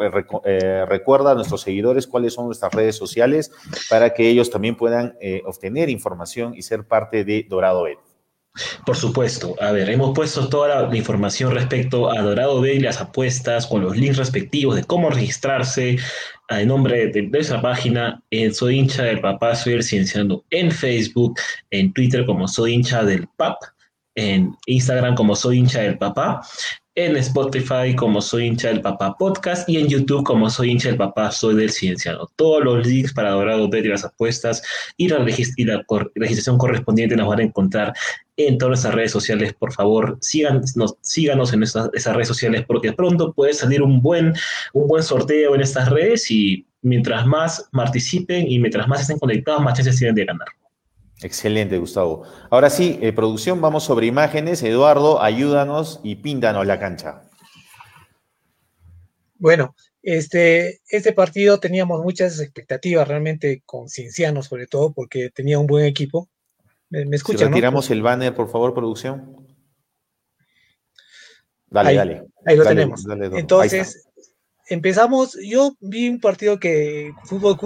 eh, 0.46 0.86
recuerda 0.88 1.32
a 1.32 1.36
nuestros 1.36 1.62
seguidores 1.62 2.08
cuáles 2.08 2.34
son 2.34 2.48
nuestras 2.48 2.74
redes 2.74 2.98
sociales 2.98 3.52
para 3.90 4.14
que 4.14 4.30
ellos 4.30 4.50
también 4.50 4.76
puedan 4.76 5.16
eh, 5.22 5.42
obtener 5.46 5.90
información 5.90 6.54
y 6.56 6.64
ser 6.64 6.86
parte 6.86 7.24
de 7.24 7.46
Dorado 7.48 7.84
Bet. 7.84 8.00
Por 8.86 8.98
supuesto. 8.98 9.56
A 9.62 9.72
ver, 9.72 9.90
hemos 9.90 10.14
puesto 10.14 10.50
toda 10.50 10.82
la, 10.82 10.98
información 10.98 11.54
respecto 11.54 12.12
a 12.12 12.22
Dorado 12.22 12.60
Bet 12.62 12.76
y 12.76 12.80
las 12.80 13.00
apuestas 13.00 13.68
con 13.68 13.82
los 13.82 13.96
links 13.96 14.18
respectivos 14.18 14.76
de 14.76 14.84
cómo 14.84 15.10
registrarse, 15.10 15.98
en 16.50 16.68
nombre 16.68 17.08
de, 17.08 17.30
esa 17.34 17.62
página, 17.62 18.22
eh, 18.32 18.52
soy 18.52 18.80
hincha 18.80 19.04
del 19.04 19.22
papá, 19.22 19.56
soy 19.56 19.74
el 19.74 19.84
cienciano 19.84 20.44
en 20.50 20.72
Facebook, 20.72 21.40
en 21.70 21.94
Twitter 21.94 22.26
como 22.26 22.48
soy 22.48 22.74
hincha 22.74 23.04
del 23.04 23.28
pap, 23.38 23.58
en 24.16 24.56
Instagram 24.66 25.16
como 25.16 25.36
soy 25.36 25.60
hincha 25.60 25.82
del 25.82 25.98
papá, 25.98 26.42
en 26.96 27.16
Spotify 27.18 27.96
como 27.96 28.20
soy 28.20 28.48
hincha 28.48 28.70
del 28.70 28.82
papá 28.82 29.16
podcast 29.18 29.70
y 29.70 29.78
en 29.78 29.88
YouTube 29.88 30.24
como 30.24 30.50
soy 30.50 30.72
hincha 30.72 30.90
del 30.90 30.98
papá, 30.98 31.32
soy 31.32 31.56
del 31.56 31.70
cienciano. 31.70 32.28
Todos 32.36 32.64
los 32.64 32.86
links 32.86 33.14
para 33.14 33.32
Dorado 33.32 33.70
Bet 33.70 33.86
y 33.86 33.90
las 33.90 34.04
apuestas 34.04 34.62
y 34.98 35.08
la, 35.08 35.20
registración 35.20 36.58
correspondiente 36.58 37.16
las 37.16 37.28
van 37.28 37.40
a 37.40 37.44
encontrar 37.44 37.94
en 38.48 38.58
todas 38.58 38.70
nuestras 38.70 38.96
redes 38.96 39.12
sociales. 39.12 39.54
Por 39.54 39.74
favor, 39.74 40.18
síganos, 40.22 40.74
síganos 41.02 41.54
en 41.54 41.64
esas, 41.64 41.90
redes 41.92 42.28
sociales 42.28 42.64
porque 42.68 42.94
pronto 42.94 43.34
puede 43.34 43.54
salir 43.54 43.82
un 43.82 44.02
buen, 44.02 44.34
un 44.74 44.88
buen 44.88 45.04
sorteo 45.04 45.56
en 45.56 45.62
estas 45.62 45.90
redes 45.90 46.30
y 46.32 46.66
mientras 46.82 47.26
más 47.26 47.68
participen 47.72 48.50
y 48.50 48.60
mientras 48.60 48.88
más 48.88 49.02
estén 49.02 49.20
conectados, 49.20 49.62
más 49.62 49.74
chances 49.74 49.98
tienen 49.98 50.16
de 50.16 50.26
ganar. 50.26 50.48
Excelente, 51.22 51.78
Gustavo. 51.78 52.24
Ahora 52.50 52.70
sí, 52.70 52.98
eh, 53.02 53.12
producción, 53.12 53.60
vamos 53.60 53.84
sobre 53.84 54.08
imágenes. 54.08 54.64
Eduardo, 54.64 55.22
ayúdanos 55.22 56.00
y 56.02 56.16
píntanos 56.16 56.66
la 56.66 56.80
cancha. 56.80 57.24
Bueno, 59.38 59.76
este, 60.02 60.80
este 60.90 61.12
partido 61.12 61.60
teníamos 61.60 62.02
muchas 62.04 62.40
expectativas 62.40 63.08
realmente 63.08 63.62
con 63.66 63.90
Cienciano, 63.90 64.44
sobre 64.44 64.68
todo 64.68 64.94
porque 64.94 65.30
tenía 65.30 65.60
un 65.60 65.68
buen 65.68 65.86
equipo. 65.86 66.30
¿Me, 66.90 67.16
escuchan? 67.16 67.40
Si 67.40 67.46
retiramos 67.46 67.90
el 67.92 68.02
banner, 68.02 68.34
por 68.34 68.50
favor, 68.50 68.74
producción. 68.74 69.48
Dale, 71.68 71.90
ahí, 71.90 71.96
dale. 71.96 72.24
Ahí 72.46 72.56
lo 72.58 72.64
tenemos. 72.66 73.06
Entonces, 73.34 74.08
empezamos. 74.68 75.38
Yo 75.44 75.76
vi 75.80 76.10
un 76.10 76.20
partido 76.20 76.60
que 76.60 77.12
Fútbol 77.26 77.58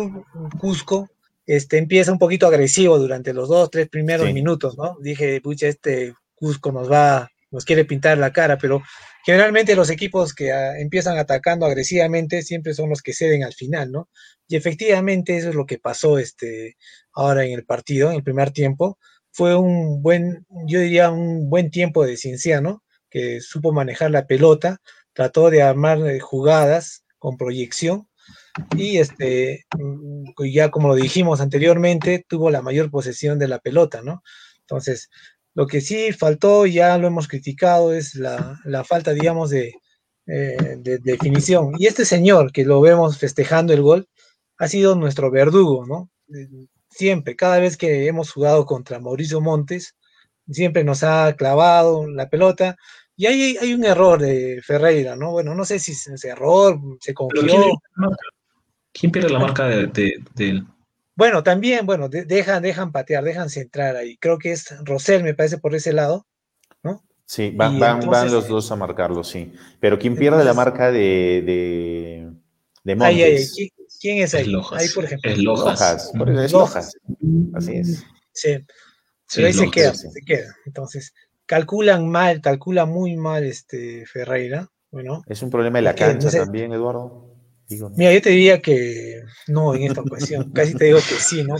Cusco 0.59 1.09
este, 1.45 1.77
empieza 1.77 2.11
un 2.11 2.19
poquito 2.19 2.47
agresivo 2.47 2.97
durante 2.97 3.33
los 3.33 3.49
dos, 3.49 3.69
tres 3.69 3.89
primeros 3.89 4.31
minutos, 4.33 4.77
¿no? 4.77 4.97
Dije, 5.01 5.41
pucha, 5.41 5.67
este 5.67 6.13
Cusco 6.35 6.71
nos 6.71 6.91
va, 6.91 7.29
nos 7.51 7.65
quiere 7.65 7.85
pintar 7.85 8.17
la 8.17 8.31
cara, 8.31 8.57
pero 8.57 8.81
generalmente 9.25 9.75
los 9.75 9.89
equipos 9.89 10.33
que 10.33 10.51
ah, 10.51 10.77
empiezan 10.79 11.17
atacando 11.17 11.65
agresivamente 11.65 12.41
siempre 12.41 12.73
son 12.73 12.89
los 12.89 13.01
que 13.01 13.13
ceden 13.13 13.43
al 13.43 13.53
final, 13.53 13.91
¿no? 13.91 14.09
Y 14.47 14.55
efectivamente 14.55 15.37
eso 15.37 15.49
es 15.49 15.55
lo 15.55 15.65
que 15.65 15.79
pasó 15.79 16.17
este, 16.17 16.77
ahora 17.13 17.45
en 17.45 17.53
el 17.53 17.65
partido, 17.65 18.09
en 18.09 18.17
el 18.17 18.23
primer 18.23 18.51
tiempo. 18.51 18.97
Fue 19.33 19.55
un 19.55 20.01
buen, 20.03 20.45
yo 20.67 20.79
diría 20.79 21.11
un 21.11 21.49
buen 21.49 21.71
tiempo 21.71 22.05
de 22.05 22.17
Cienciano, 22.17 22.83
que 23.09 23.41
supo 23.41 23.73
manejar 23.73 24.11
la 24.11 24.27
pelota, 24.27 24.79
trató 25.13 25.49
de 25.49 25.63
armar 25.63 25.99
eh, 26.07 26.19
jugadas 26.19 27.03
con 27.17 27.35
proyección, 27.37 28.07
y 28.77 28.97
este, 28.97 29.65
mm, 29.77 30.33
ya 30.51 30.69
como 30.69 30.89
lo 30.89 30.95
dijimos 30.95 31.41
anteriormente, 31.41 32.23
tuvo 32.27 32.51
la 32.51 32.61
mayor 32.61 32.91
posesión 32.91 33.39
de 33.39 33.47
la 33.47 33.59
pelota, 33.59 34.01
¿no? 34.03 34.23
Entonces, 34.61 35.09
lo 35.55 35.67
que 35.67 35.81
sí 35.81 36.11
faltó, 36.13 36.65
ya 36.67 36.97
lo 36.99 37.07
hemos 37.07 37.27
criticado, 37.27 37.93
es 37.93 38.15
la, 38.15 38.59
falta, 38.85 39.13
digamos, 39.13 39.49
de, 39.49 39.73
eh, 40.27 40.77
de, 40.77 40.99
definición. 40.99 41.73
Y 41.79 41.87
este 41.87 42.05
señor 42.05 42.51
que 42.51 42.65
lo 42.65 42.81
vemos 42.81 43.17
festejando 43.17 43.73
el 43.73 43.81
gol, 43.81 44.07
ha 44.57 44.67
sido 44.67 44.95
nuestro 44.95 45.31
verdugo, 45.31 45.85
¿no? 45.87 46.09
Siempre, 46.95 47.35
cada 47.35 47.59
vez 47.59 47.77
que 47.77 48.07
hemos 48.07 48.31
jugado 48.31 48.65
contra 48.65 48.99
Mauricio 48.99 49.41
Montes, 49.41 49.95
siempre 50.49 50.83
nos 50.83 51.03
ha 51.03 51.35
clavado 51.35 52.07
la 52.07 52.29
pelota. 52.29 52.75
Y 53.15 53.25
hay, 53.25 53.57
hay 53.57 53.73
un 53.73 53.83
error 53.83 54.19
de 54.21 54.61
Ferreira, 54.63 55.15
¿no? 55.15 55.31
Bueno, 55.31 55.53
no 55.55 55.65
sé 55.65 55.79
si 55.79 55.91
es 55.91 56.25
error, 56.25 56.79
se 56.99 57.13
confió. 57.13 57.79
¿Quién 58.91 59.11
pierde 59.11 59.29
la 59.29 59.39
marca 59.39 59.67
de, 59.67 60.21
él? 60.37 60.65
Bueno, 61.15 61.43
también, 61.43 61.85
bueno, 61.85 62.09
dejan, 62.09 62.61
dejan 62.61 62.91
patear, 62.91 63.23
dejan 63.23 63.49
centrar 63.49 63.95
ahí. 63.95 64.17
Creo 64.17 64.37
que 64.37 64.51
es 64.51 64.73
Rosell, 64.83 65.23
me 65.23 65.33
parece, 65.33 65.57
por 65.57 65.75
ese 65.75 65.93
lado, 65.93 66.27
¿no? 66.83 67.03
Sí, 67.25 67.51
van, 67.55 67.79
van, 67.79 68.31
los 68.31 68.47
dos 68.47 68.71
a 68.71 68.75
marcarlo, 68.75 69.23
sí. 69.23 69.51
Pero 69.79 69.97
¿quién 69.97 70.15
pierde 70.15 70.43
la 70.43 70.53
marca 70.53 70.91
de, 70.91 72.31
de, 72.83 72.95
Montes? 72.95 73.55
¿Quién 74.03 74.17
es 74.17 74.33
ahí? 74.33 74.53
ahí, 74.73 74.89
por 74.89 75.05
ejemplo. 75.05 75.31
Es 75.31 75.37
Lojas. 75.37 76.11
Es 76.37 76.51
Lojas. 76.51 76.93
Así 77.53 77.71
es. 77.77 78.03
Sí. 78.33 78.57
Pero 79.33 79.47
ahí 79.47 79.53
se 79.53 79.71
queda, 79.71 79.93
se 79.93 80.09
queda. 80.25 80.53
Entonces, 80.65 81.13
calculan 81.45 82.09
mal, 82.09 82.41
calcula 82.41 82.85
muy 82.85 83.15
mal 83.15 83.45
este 83.45 84.05
Ferreira. 84.05 84.69
Bueno, 84.91 85.23
es 85.25 85.41
un 85.41 85.49
problema 85.49 85.77
de 85.77 85.83
la 85.83 85.95
cancha 85.95 86.29
también, 86.29 86.73
Eduardo. 86.73 87.33
Mira, 87.95 88.11
yo 88.13 88.21
te 88.21 88.31
diría 88.31 88.61
que 88.61 89.21
no 89.47 89.73
en 89.73 89.83
esta 89.83 90.01
ocasión, 90.01 90.51
casi 90.51 90.75
te 90.75 90.83
digo 90.83 90.97
que 90.97 91.15
sí, 91.15 91.45
¿no? 91.45 91.55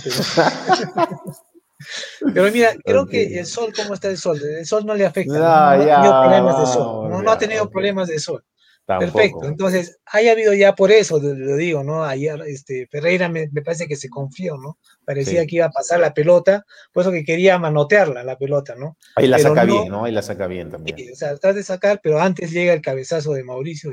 Pero, 2.33 2.43
mira, 2.51 2.75
creo 2.83 3.07
que 3.07 3.39
el 3.39 3.45
sol, 3.45 3.71
¿cómo 3.73 3.93
está 3.93 4.09
el 4.09 4.17
sol? 4.17 4.37
El 4.43 4.65
sol 4.65 4.85
no 4.85 4.95
le 4.95 5.05
afecta, 5.05 5.39
no, 5.39 5.45
ha 5.45 5.77
tenido 5.77 6.21
problemas 6.21 6.59
de 6.59 6.65
sol, 6.73 7.09
no, 7.23 7.31
ha 7.31 7.37
tenido 7.37 7.69
problemas 7.69 8.09
de 8.09 8.19
sol. 8.19 8.43
Perfecto, 8.85 9.45
entonces, 9.45 9.99
haya 10.05 10.33
habido 10.33 10.53
ya 10.53 10.75
por 10.75 10.91
eso, 10.91 11.17
lo 11.19 11.55
digo, 11.55 11.83
¿no? 11.83 12.03
Ayer, 12.03 12.41
este, 12.47 12.87
Ferreira 12.87 13.29
me, 13.29 13.47
parece 13.63 13.87
que 13.87 13.95
se 13.95 14.09
confió, 14.09 14.57
¿no? 14.57 14.77
Parecía 15.05 15.45
que 15.45 15.55
iba 15.55 15.67
a 15.67 15.71
pasar 15.71 16.01
la 16.01 16.13
pelota, 16.13 16.65
por 16.91 17.03
eso 17.03 17.11
que 17.11 17.23
quería 17.23 17.57
manotearla, 17.57 18.23
la 18.23 18.37
pelota, 18.37 18.75
¿no? 18.75 18.97
Ahí 19.15 19.27
la 19.27 19.39
saca 19.39 19.63
bien, 19.63 19.87
¿no? 19.87 20.03
Ahí 20.03 20.11
la 20.11 20.21
saca 20.21 20.47
bien 20.47 20.69
también. 20.69 20.97
o 21.13 21.15
sea, 21.15 21.29
trata 21.37 21.53
de 21.53 21.63
sacar, 21.63 22.01
pero 22.03 22.19
antes 22.19 22.51
llega 22.51 22.73
el 22.73 22.81
cabezazo 22.81 23.31
de 23.33 23.43
Mauricio 23.43 23.91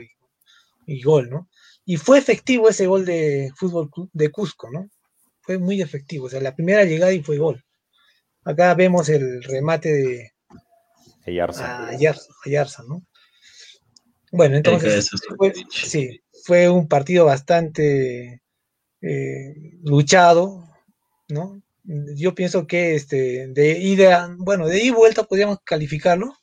y 0.86 1.02
gol, 1.02 1.30
¿no? 1.30 1.48
Y 1.84 1.96
fue 1.96 2.18
efectivo 2.18 2.68
ese 2.68 2.86
gol 2.86 3.04
de 3.04 3.52
fútbol 3.56 3.90
de 4.12 4.30
Cusco, 4.30 4.70
¿no? 4.70 4.88
fue 5.50 5.58
muy 5.58 5.82
efectivo. 5.82 6.26
O 6.26 6.28
sea, 6.28 6.40
la 6.40 6.54
primera 6.54 6.84
llegada 6.84 7.12
y 7.12 7.22
fue 7.22 7.38
gol. 7.38 7.64
Acá 8.44 8.72
vemos 8.74 9.08
el 9.08 9.42
remate 9.42 9.92
de 9.92 10.32
Ayarza, 11.26 11.88
Ayarza, 12.44 12.82
¿no? 12.88 13.02
Bueno, 14.30 14.56
entonces, 14.56 15.10
fue, 15.36 15.52
sí, 15.70 16.20
fue 16.44 16.68
un 16.68 16.86
partido 16.86 17.24
bastante 17.24 18.42
eh, 19.00 19.78
luchado, 19.82 20.68
¿no? 21.28 21.60
Yo 21.84 22.34
pienso 22.34 22.66
que 22.66 22.94
este, 22.94 23.48
de 23.48 23.78
ida, 23.78 24.34
bueno, 24.38 24.66
de 24.68 24.78
ida 24.78 24.86
y 24.86 24.90
vuelta 24.90 25.24
podríamos 25.24 25.58
calificarlo, 25.64 26.34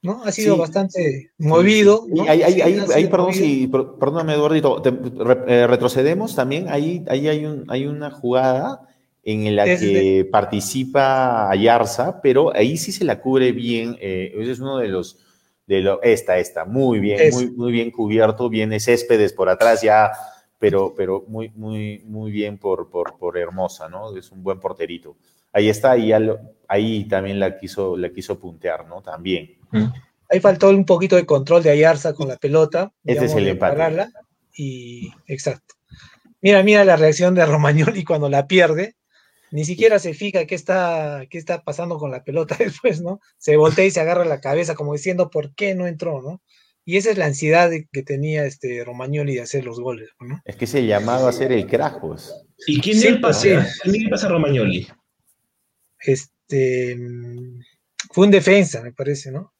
¿no? 0.00 0.22
Ha 0.24 0.32
sido 0.32 0.56
bastante 0.56 1.32
movido. 1.36 2.06
ahí, 2.26 3.06
perdón, 3.08 3.34
si, 3.34 3.66
perdóname, 3.66 4.34
Eduardito, 4.34 4.82
eh, 5.46 5.66
retrocedemos 5.66 6.34
también, 6.34 6.68
ahí, 6.68 7.04
ahí 7.08 7.28
hay, 7.28 7.44
un, 7.44 7.64
hay 7.68 7.86
una 7.86 8.10
jugada 8.10 8.88
en 9.24 9.54
la 9.54 9.64
que 9.64 10.28
participa 10.30 11.50
Ayarza, 11.50 12.20
pero 12.22 12.54
ahí 12.54 12.76
sí 12.76 12.90
se 12.90 13.04
la 13.04 13.20
cubre 13.20 13.52
bien, 13.52 13.96
eh, 14.00 14.32
ese 14.36 14.52
es 14.52 14.60
uno 14.60 14.78
de 14.78 14.88
los, 14.88 15.18
de 15.66 15.80
lo, 15.80 16.02
esta, 16.02 16.38
esta, 16.38 16.64
muy 16.64 17.00
bien, 17.00 17.32
muy, 17.32 17.50
muy 17.50 17.72
bien 17.72 17.90
cubierto, 17.90 18.48
viene 18.48 18.80
Céspedes 18.80 19.32
por 19.32 19.48
atrás 19.48 19.82
ya, 19.82 20.12
pero, 20.58 20.94
pero 20.94 21.24
muy, 21.26 21.50
muy, 21.54 22.02
muy 22.04 22.30
bien 22.30 22.58
por, 22.58 22.90
por, 22.90 23.16
por 23.18 23.38
Hermosa, 23.38 23.88
¿no? 23.88 24.16
Es 24.16 24.30
un 24.30 24.42
buen 24.42 24.60
porterito. 24.60 25.16
Ahí 25.52 25.68
está, 25.68 25.96
y 25.98 26.12
ahí 26.68 27.04
también 27.08 27.38
la 27.38 27.58
quiso, 27.58 27.96
la 27.96 28.10
quiso 28.10 28.38
puntear, 28.38 28.86
¿no? 28.86 29.02
También. 29.02 29.58
Ahí 30.30 30.40
faltó 30.40 30.70
un 30.70 30.86
poquito 30.86 31.16
de 31.16 31.26
control 31.26 31.62
de 31.62 31.70
Ayarza 31.70 32.14
con 32.14 32.28
la 32.28 32.36
pelota. 32.36 32.92
Ese 33.04 33.26
es 33.26 33.34
el 33.34 33.48
empate. 33.48 34.06
Y 34.54 35.10
exacto. 35.26 35.74
Mira, 36.40 36.62
mira 36.62 36.84
la 36.84 36.96
reacción 36.96 37.34
de 37.34 37.44
Romagnoli 37.44 38.02
cuando 38.04 38.28
la 38.28 38.46
pierde. 38.46 38.96
Ni 39.52 39.64
siquiera 39.64 39.98
se 39.98 40.14
fija 40.14 40.46
qué 40.46 40.54
está, 40.54 41.26
qué 41.30 41.38
está 41.38 41.62
pasando 41.62 41.98
con 41.98 42.10
la 42.10 42.24
pelota 42.24 42.56
después, 42.58 43.02
¿no? 43.02 43.20
Se 43.38 43.56
voltea 43.56 43.84
y 43.84 43.90
se 43.90 44.00
agarra 44.00 44.24
la 44.24 44.40
cabeza 44.40 44.74
como 44.74 44.94
diciendo 44.94 45.30
por 45.30 45.54
qué 45.54 45.74
no 45.74 45.86
entró, 45.86 46.22
¿no? 46.22 46.42
Y 46.84 46.96
esa 46.96 47.10
es 47.10 47.18
la 47.18 47.26
ansiedad 47.26 47.70
que 47.92 48.02
tenía 48.02 48.44
este 48.44 48.82
Romagnoli 48.84 49.36
de 49.36 49.42
hacer 49.42 49.64
los 49.64 49.78
goles, 49.78 50.10
¿no? 50.18 50.40
Es 50.44 50.56
que 50.56 50.66
se 50.66 50.84
llamaba 50.84 51.28
a 51.28 51.32
ser 51.32 51.52
el 51.52 51.66
Crajos. 51.66 52.34
¿Y 52.66 52.80
quién 52.80 53.00
le 53.00 53.20
pasa, 53.20 53.64
pasa 54.10 54.26
a 54.26 54.30
Romagnoli? 54.30 54.88
Este 56.00 56.98
fue 58.10 58.24
un 58.24 58.30
defensa, 58.30 58.82
me 58.82 58.92
parece, 58.92 59.30
¿no? 59.30 59.52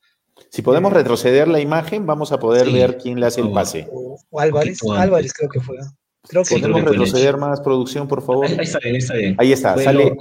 Si 0.51 0.62
podemos 0.62 0.93
retroceder 0.93 1.49
la 1.49 1.61
imagen, 1.61 2.07
vamos 2.07 2.32
a 2.32 2.38
poder 2.38 2.70
ver 2.70 2.99
quién 2.99 3.20
le 3.20 3.26
hace 3.26 3.40
el 3.40 3.53
pase. 3.53 3.88
O, 3.93 4.18
Álvarez, 4.40 4.80
Álvarez 4.97 5.32
creo 5.32 5.49
que 5.49 5.61
fue. 5.61 5.76
Creo 6.28 6.44
que 6.44 6.58
¿Podemos 6.58 6.84
retroceder 6.84 7.36
más 7.36 7.60
producción, 7.60 8.06
por 8.06 8.22
favor? 8.24 8.46
Ahí, 8.46 8.58
está 8.60 8.78
bien, 8.78 8.96
está 8.96 9.14
bien. 9.14 9.36
Ahí 9.38 9.52
está, 9.52 9.76
sale. 9.76 10.14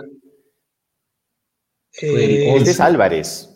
Eh, 2.02 2.56
este 2.58 2.72
es 2.72 2.80
Álvarez. 2.80 3.50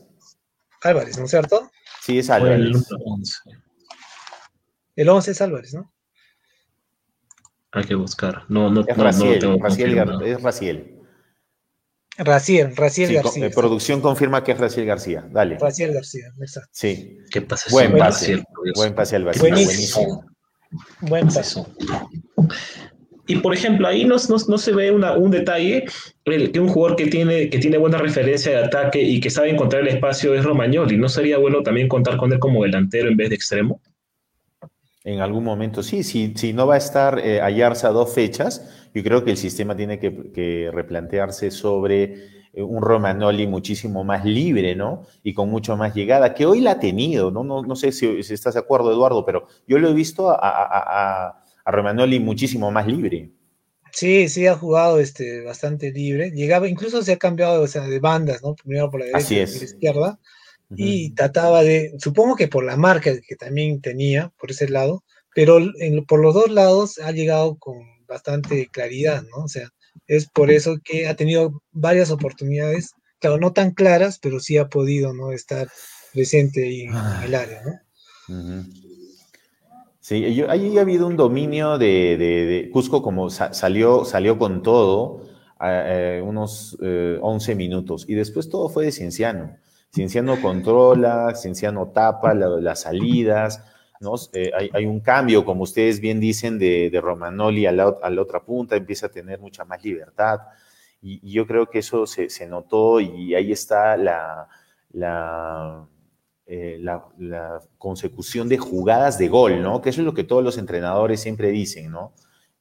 Álvarez, 0.81 1.17
¿no 1.17 1.25
es 1.25 1.31
cierto? 1.31 1.71
Sí, 2.01 2.19
es 2.19 2.29
Álvarez. 2.29 2.85
El 4.95 5.09
11 5.09 5.31
es 5.31 5.41
Álvarez, 5.41 5.73
¿no? 5.73 5.91
Hay 7.71 7.83
que 7.83 7.95
buscar. 7.95 8.43
No, 8.47 8.69
no, 8.69 8.81
es 8.81 8.95
no, 8.95 9.03
Raciel, 9.03 9.43
es 10.23 10.41
Raciel. 10.41 10.95
Raciel, 12.17 12.75
Raciel 12.75 13.13
García. 13.13 13.47
Eh, 13.47 13.49
producción 13.49 13.99
confirma 13.99 14.43
que 14.43 14.53
es 14.53 14.57
Raciel 14.57 14.85
García. 14.85 15.27
Dale. 15.29 15.57
Raciel 15.57 15.93
García, 15.93 16.31
exacto. 16.39 16.69
Sí. 16.71 17.17
¿Qué 17.29 17.41
pasa? 17.41 17.69
Buen 17.71 17.97
pase. 17.97 18.43
Buen 18.75 18.95
pase 18.95 19.17
al 19.17 19.25
Barcelona. 19.25 19.55
Buenísimo. 19.55 20.34
Buen 21.01 21.27
pase. 21.27 21.63
Y 23.27 23.37
por 23.37 23.53
ejemplo, 23.53 23.87
ahí 23.87 24.05
no, 24.05 24.17
no, 24.29 24.57
se 24.57 24.71
ve 24.71 24.91
una, 24.91 25.13
un 25.13 25.31
detalle, 25.31 25.85
que 26.23 26.59
un 26.59 26.67
jugador 26.67 26.95
que 26.95 27.07
tiene, 27.07 27.49
que 27.49 27.57
tiene 27.57 27.77
buena 27.77 27.97
referencia 27.97 28.51
de 28.51 28.65
ataque 28.65 29.01
y 29.01 29.19
que 29.19 29.31
sabe 29.31 29.49
encontrar 29.49 29.81
el 29.81 29.87
espacio 29.87 30.35
es 30.35 30.43
Romagnoli. 30.43 30.97
¿No 30.97 31.09
sería 31.09 31.39
bueno 31.39 31.63
también 31.63 31.87
contar 31.87 32.17
con 32.17 32.31
él 32.31 32.39
como 32.39 32.63
delantero 32.63 33.09
en 33.09 33.17
vez 33.17 33.29
de 33.29 33.35
extremo? 33.35 33.81
En 35.03 35.21
algún 35.21 35.43
momento 35.43 35.83
sí, 35.83 36.03
si, 36.03 36.33
si 36.35 36.53
no 36.53 36.65
va 36.65 36.75
a 36.75 36.79
estar 36.79 37.19
eh, 37.19 37.39
Ayarza 37.39 37.89
dos 37.89 38.13
fechas, 38.13 38.89
yo 38.93 39.03
creo 39.03 39.23
que 39.23 39.31
el 39.31 39.37
sistema 39.37 39.75
tiene 39.75 39.99
que, 39.99 40.71
replantearse 40.73 41.51
sobre 41.51 42.34
un 42.61 42.81
Romanoli 42.81 43.47
muchísimo 43.47 44.03
más 44.03 44.25
libre, 44.25 44.75
¿no? 44.75 45.05
Y 45.23 45.33
con 45.33 45.49
mucho 45.49 45.75
más 45.77 45.93
llegada, 45.93 46.33
que 46.33 46.45
hoy 46.45 46.61
la 46.61 46.71
ha 46.71 46.79
tenido, 46.79 47.31
¿no? 47.31 47.43
No, 47.43 47.61
no 47.63 47.75
sé 47.75 47.91
si, 47.91 48.07
estás 48.19 48.53
de 48.53 48.59
acuerdo, 48.59 48.91
Eduardo, 48.91 49.25
pero 49.25 49.47
yo 49.67 49.77
lo 49.77 49.89
he 49.89 49.93
visto 49.93 50.29
a, 50.29 50.35
a, 50.35 51.41
a, 51.65 51.71
Romanoli 51.71 52.19
muchísimo 52.19 52.71
más 52.71 52.87
libre. 52.87 53.31
Sí, 53.91 54.27
sí, 54.29 54.45
ha 54.45 54.55
jugado 54.55 54.99
este, 54.99 55.41
bastante 55.43 55.91
libre. 55.91 56.31
Llegaba, 56.31 56.67
incluso 56.67 57.01
se 57.01 57.13
ha 57.13 57.17
cambiado 57.17 57.63
o 57.63 57.67
sea, 57.67 57.83
de 57.83 57.99
bandas, 57.99 58.43
¿no? 58.43 58.55
Primero 58.55 58.89
por 58.89 58.99
la 58.99 59.05
derecha 59.07 59.33
y 59.33 59.45
por 59.45 59.57
la 59.57 59.63
izquierda 59.63 60.19
y 60.69 61.11
trataba 61.11 61.63
de, 61.63 61.93
supongo 61.99 62.35
que 62.35 62.47
por 62.47 62.63
la 62.63 62.77
marca 62.77 63.11
que 63.21 63.35
también 63.35 63.81
tenía 63.81 64.31
por 64.37 64.51
ese 64.51 64.67
lado, 64.69 65.03
pero 65.33 65.59
por 66.07 66.21
los 66.21 66.33
dos 66.33 66.49
lados 66.49 66.97
ha 66.99 67.11
llegado 67.11 67.57
con 67.57 67.77
bastante 68.07 68.67
claridad, 68.67 69.23
¿no? 69.23 69.43
O 69.43 69.47
sea, 69.47 69.69
es 70.07 70.29
por 70.29 70.51
eso 70.51 70.77
que 70.83 71.07
ha 71.07 71.15
tenido 71.15 71.61
varias 71.71 72.11
oportunidades, 72.11 72.93
claro, 73.19 73.37
no 73.37 73.53
tan 73.53 73.71
claras, 73.71 74.19
pero 74.19 74.39
sí 74.39 74.57
ha 74.57 74.67
podido, 74.67 75.13
¿no? 75.13 75.31
Estar 75.31 75.67
presente 76.13 76.63
ahí 76.65 76.81
en 76.81 76.93
ah. 76.93 77.23
el 77.25 77.35
área, 77.35 77.61
¿no? 77.63 78.65
Sí, 79.99 80.23
ahí 80.47 80.77
ha 80.77 80.81
habido 80.81 81.07
un 81.07 81.17
dominio 81.17 81.77
de, 81.79 82.69
Cusco 82.71 83.01
como 83.01 83.29
salió, 83.29 84.05
salió 84.05 84.37
con 84.37 84.61
todo, 84.61 85.23
eh, 85.59 86.21
unos 86.23 86.77
11 86.79 87.51
eh, 87.51 87.55
minutos, 87.55 88.05
y 88.07 88.13
después 88.13 88.49
todo 88.49 88.69
fue 88.69 88.85
de 88.85 88.91
Cienciano. 88.91 89.57
Cienciano 89.91 90.39
controla, 90.41 91.33
Cienciano 91.35 91.87
tapa 91.87 92.33
las 92.33 92.81
salidas, 92.81 93.63
¿no? 93.99 94.15
Eh, 94.33 94.51
hay, 94.73 94.85
un 94.85 94.99
cambio, 94.99 95.45
como 95.45 95.63
ustedes 95.63 95.99
bien 95.99 96.19
dicen, 96.19 96.59
de, 96.59 96.91
Romanoli 97.01 97.65
a 97.65 97.71
la, 97.71 97.87
otra 97.87 98.43
punta, 98.43 98.75
empieza 98.75 99.07
a 99.07 99.11
tener 99.11 99.39
mucha 99.39 99.65
más 99.65 99.83
libertad. 99.83 100.39
Y, 101.01 101.31
yo 101.31 101.45
creo 101.47 101.69
que 101.69 101.79
eso 101.79 102.05
se, 102.05 102.47
notó 102.47 102.99
y 102.99 103.35
ahí 103.35 103.51
está 103.51 103.95
eh, 106.47 106.77
la, 106.79 107.61
consecución 107.77 108.49
de 108.49 108.57
jugadas 108.57 109.17
de 109.17 109.27
gol, 109.27 109.61
¿no? 109.61 109.81
Que 109.81 109.89
eso 109.89 110.01
es 110.01 110.05
lo 110.05 110.13
que 110.13 110.23
todos 110.23 110.43
los 110.43 110.57
entrenadores 110.57 111.21
siempre 111.21 111.49
dicen, 111.51 111.91
¿no? 111.91 112.13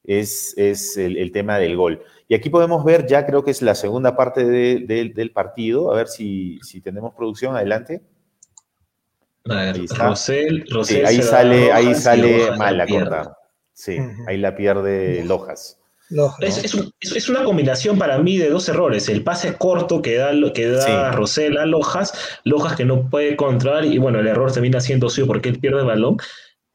Es 0.03 0.55
el 0.59 1.32
tema 1.32 1.59
del 1.59 1.76
gol. 1.76 2.03
Y 2.26 2.35
aquí 2.35 2.49
podemos 2.49 2.85
ver, 2.85 3.07
ya 3.07 3.26
creo 3.26 3.45
que 3.45 3.51
es 3.51 3.61
la 3.61 3.74
segunda 3.74 4.16
parte 4.16 4.45
del 4.45 5.30
partido, 5.32 5.93
a 5.93 5.97
ver 5.97 6.09
si, 6.09 6.59
tenemos 6.82 7.14
producción, 7.14 7.55
adelante. 7.55 8.03
A 9.47 9.55
ver, 9.57 9.80
Rosel, 9.88 10.64
Rosel 10.70 11.05
ahí 11.05 11.22
sale, 11.22 11.72
ahí 11.72 11.95
sale 11.95 12.57
mal 12.57 12.78
la 12.78 12.86
corta. 12.86 13.36
Sí, 13.72 13.99
ahí 14.26 14.38
la 14.38 14.57
pierde 14.57 15.24
Lojas. 15.24 15.78
Es, 16.40 17.28
una 17.28 17.45
combinación 17.45 17.99
para 17.99 18.18
mí 18.18 18.38
de 18.38 18.51
dos 18.51 18.68
errores. 18.68 19.09
El 19.09 19.24
pase 19.24 19.55
corto 19.55 20.03
que 20.03 20.16
da, 20.16 20.32
que 20.53 20.68
da 20.68 21.11
Rosel 21.12 21.57
a 21.59 21.66
Lojas, 21.66 22.12
Lojas 22.45 22.76
que 22.76 22.84
no 22.84 23.09
puede 23.09 23.36
controlar, 23.36 23.84
y 23.84 23.99
bueno, 23.99 24.20
el 24.20 24.26
error 24.26 24.53
termina 24.53 24.80
siendo 24.80 25.09
suyo 25.09 25.26
porque 25.26 25.49
él 25.49 25.59
pierde 25.59 25.80
el 25.80 25.86
balón. 25.86 26.16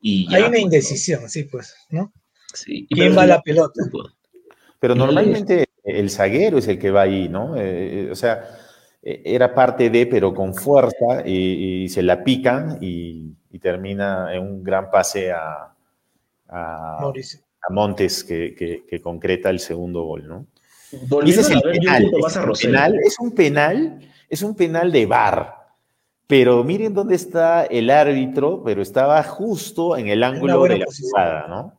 Y 0.02 0.34
Hay 0.34 0.42
una 0.42 0.50
pues. 0.50 0.62
indecisión, 0.62 1.30
sí, 1.30 1.44
pues, 1.44 1.76
¿no? 1.90 2.12
¿Quién 2.90 3.18
va 3.18 3.24
a 3.24 3.28
la 3.28 3.42
pelota? 3.42 3.82
Pero 4.80 4.96
normalmente 4.96 5.68
el 5.84 6.10
zaguero 6.10 6.58
es 6.58 6.68
el 6.68 6.80
que 6.80 6.92
va 6.92 7.02
ahí, 7.02 7.30
¿no? 7.30 7.56
Eh, 7.56 8.08
eh, 8.08 8.10
o 8.12 8.16
sea, 8.16 8.59
era 9.02 9.54
parte 9.54 9.90
de, 9.90 10.06
pero 10.06 10.34
con 10.34 10.54
fuerza, 10.54 11.26
y, 11.26 11.88
se 11.90 12.04
la 12.04 12.24
pican 12.24 12.78
y, 12.82 13.36
termina 13.62 14.34
en 14.34 14.42
un 14.42 14.64
gran 14.64 14.90
pase 14.90 15.32
a, 15.32 15.74
a, 16.48 17.12
Montes 17.70 18.24
que, 18.24 19.02
concreta 19.04 19.50
el 19.50 19.60
segundo 19.60 20.04
gol, 20.04 20.28
¿no? 20.28 20.46
ese 21.24 21.42
es 21.42 21.50
el 21.52 21.62
penal, 21.62 22.12
es 23.06 23.20
un 23.20 23.32
penal, 23.32 24.00
es 24.28 24.42
un 24.42 24.56
penal 24.56 24.92
de 24.92 25.06
bar. 25.06 25.60
Pero 26.26 26.64
miren 26.64 26.94
dónde 26.94 27.16
está 27.16 27.66
el 27.66 27.90
árbitro, 27.90 28.62
pero 28.64 28.84
estaba 28.84 29.22
justo 29.24 29.98
en 29.98 30.10
el 30.10 30.24
ángulo 30.24 30.64
de 30.64 30.78
la 30.78 30.86
jugada, 30.86 31.48
¿no? 31.48 31.74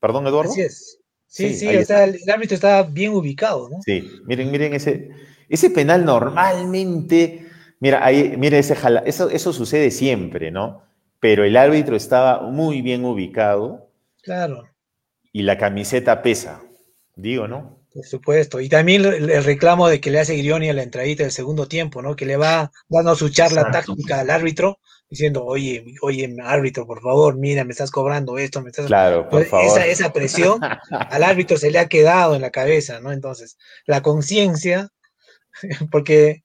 Perdón, 0.00 0.26
Eduardo. 0.26 0.50
Así 0.50 0.62
es. 0.62 0.98
Sí, 1.28 1.54
sí, 1.54 1.68
el 1.68 1.86
árbitro 2.28 2.56
estaba 2.56 2.82
bien 2.82 3.12
ubicado, 3.12 3.68
¿no? 3.70 3.80
Sí, 3.82 4.10
miren, 4.26 4.50
miren 4.50 4.74
ese, 4.74 5.10
ese 5.52 5.70
penal 5.70 6.04
normalmente, 6.04 7.46
mira, 7.78 8.04
ahí, 8.04 8.34
mire 8.38 8.58
ese 8.58 8.74
jala, 8.74 9.02
eso, 9.06 9.28
eso 9.30 9.52
sucede 9.52 9.90
siempre, 9.90 10.50
¿no? 10.50 10.82
Pero 11.20 11.44
el 11.44 11.56
árbitro 11.56 11.94
estaba 11.94 12.40
muy 12.42 12.82
bien 12.82 13.04
ubicado. 13.04 13.90
Claro. 14.22 14.68
Y 15.30 15.42
la 15.42 15.58
camiseta 15.58 16.22
pesa, 16.22 16.62
digo, 17.14 17.46
¿no? 17.46 17.78
Por 17.92 18.06
supuesto. 18.06 18.60
Y 18.60 18.70
también 18.70 19.04
el 19.04 19.44
reclamo 19.44 19.86
de 19.88 20.00
que 20.00 20.10
le 20.10 20.20
hace 20.20 20.36
Grioni 20.36 20.70
a 20.70 20.72
la 20.72 20.82
entradita 20.82 21.24
del 21.24 21.32
segundo 21.32 21.68
tiempo, 21.68 22.00
¿no? 22.00 22.16
Que 22.16 22.24
le 22.24 22.36
va 22.38 22.72
dando 22.88 23.14
su 23.14 23.28
charla 23.28 23.70
táctica 23.70 24.20
al 24.20 24.30
árbitro. 24.30 24.78
diciendo, 25.12 25.44
oye, 25.44 25.84
oye, 26.00 26.34
árbitro, 26.42 26.86
por 26.86 27.02
favor, 27.02 27.36
mira, 27.36 27.64
me 27.64 27.72
estás 27.72 27.90
cobrando 27.90 28.38
esto, 28.38 28.62
me 28.62 28.70
estás... 28.70 28.86
Claro, 28.86 29.28
por 29.28 29.44
favor. 29.44 29.66
Esa, 29.66 29.86
esa 29.86 30.10
presión 30.10 30.58
al 30.62 31.22
árbitro 31.22 31.58
se 31.58 31.70
le 31.70 31.78
ha 31.78 31.86
quedado 31.86 32.34
en 32.34 32.40
la 32.40 32.50
cabeza, 32.50 32.98
¿no? 33.00 33.12
Entonces, 33.12 33.58
la 33.84 34.00
conciencia, 34.00 34.88
porque, 35.90 36.44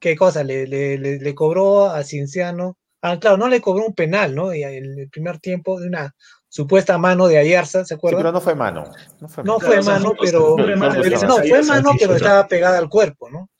¿qué 0.00 0.16
cosa? 0.16 0.44
Le, 0.44 0.66
le, 0.66 0.98
le, 0.98 1.18
le 1.18 1.34
cobró 1.34 1.86
a 1.86 2.02
Cienciano, 2.04 2.78
ah, 3.02 3.18
claro, 3.18 3.36
no 3.36 3.48
le 3.48 3.60
cobró 3.60 3.86
un 3.86 3.94
penal, 3.94 4.34
¿no? 4.34 4.54
Y 4.54 4.62
en 4.62 4.98
el 4.98 5.08
primer 5.10 5.38
tiempo 5.38 5.80
de 5.80 5.88
una 5.88 6.14
supuesta 6.48 6.98
mano 6.98 7.28
de 7.28 7.38
Ayarza, 7.38 7.84
¿se 7.84 7.94
acuerdan? 7.94 8.18
Sí, 8.18 8.22
pero 8.22 8.32
no 8.32 8.40
fue 8.40 8.54
mano. 8.54 8.84
No 9.20 9.28
fue 9.28 9.42
mano, 9.42 9.52
no 9.54 9.60
fue 9.60 9.82
mano 9.82 10.12
pero, 10.20 10.56
no, 10.56 11.36
fue 11.36 11.62
mano, 11.62 11.90
pero 11.98 12.16
estaba 12.16 12.46
pegada 12.46 12.78
al 12.78 12.88
cuerpo, 12.88 13.30
¿no? 13.30 13.50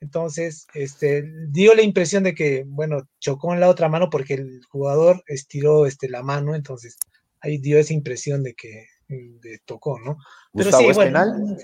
Entonces, 0.00 0.66
este, 0.74 1.24
dio 1.48 1.74
la 1.74 1.82
impresión 1.82 2.24
de 2.24 2.34
que, 2.34 2.64
bueno, 2.66 3.08
chocó 3.20 3.54
en 3.54 3.60
la 3.60 3.70
otra 3.70 3.88
mano 3.88 4.10
porque 4.10 4.34
el 4.34 4.60
jugador 4.68 5.22
estiró 5.26 5.86
este, 5.86 6.10
la 6.10 6.22
mano, 6.22 6.54
entonces 6.54 6.98
ahí 7.40 7.58
dio 7.58 7.78
esa 7.78 7.94
impresión 7.94 8.42
de 8.42 8.54
que 8.54 8.86
de 9.08 9.60
tocó, 9.64 9.98
¿no? 10.00 10.16
Pero 10.52 10.72
sí, 10.72 10.86
¿es 10.86 10.96
bueno, 10.96 11.08
penal? 11.10 11.56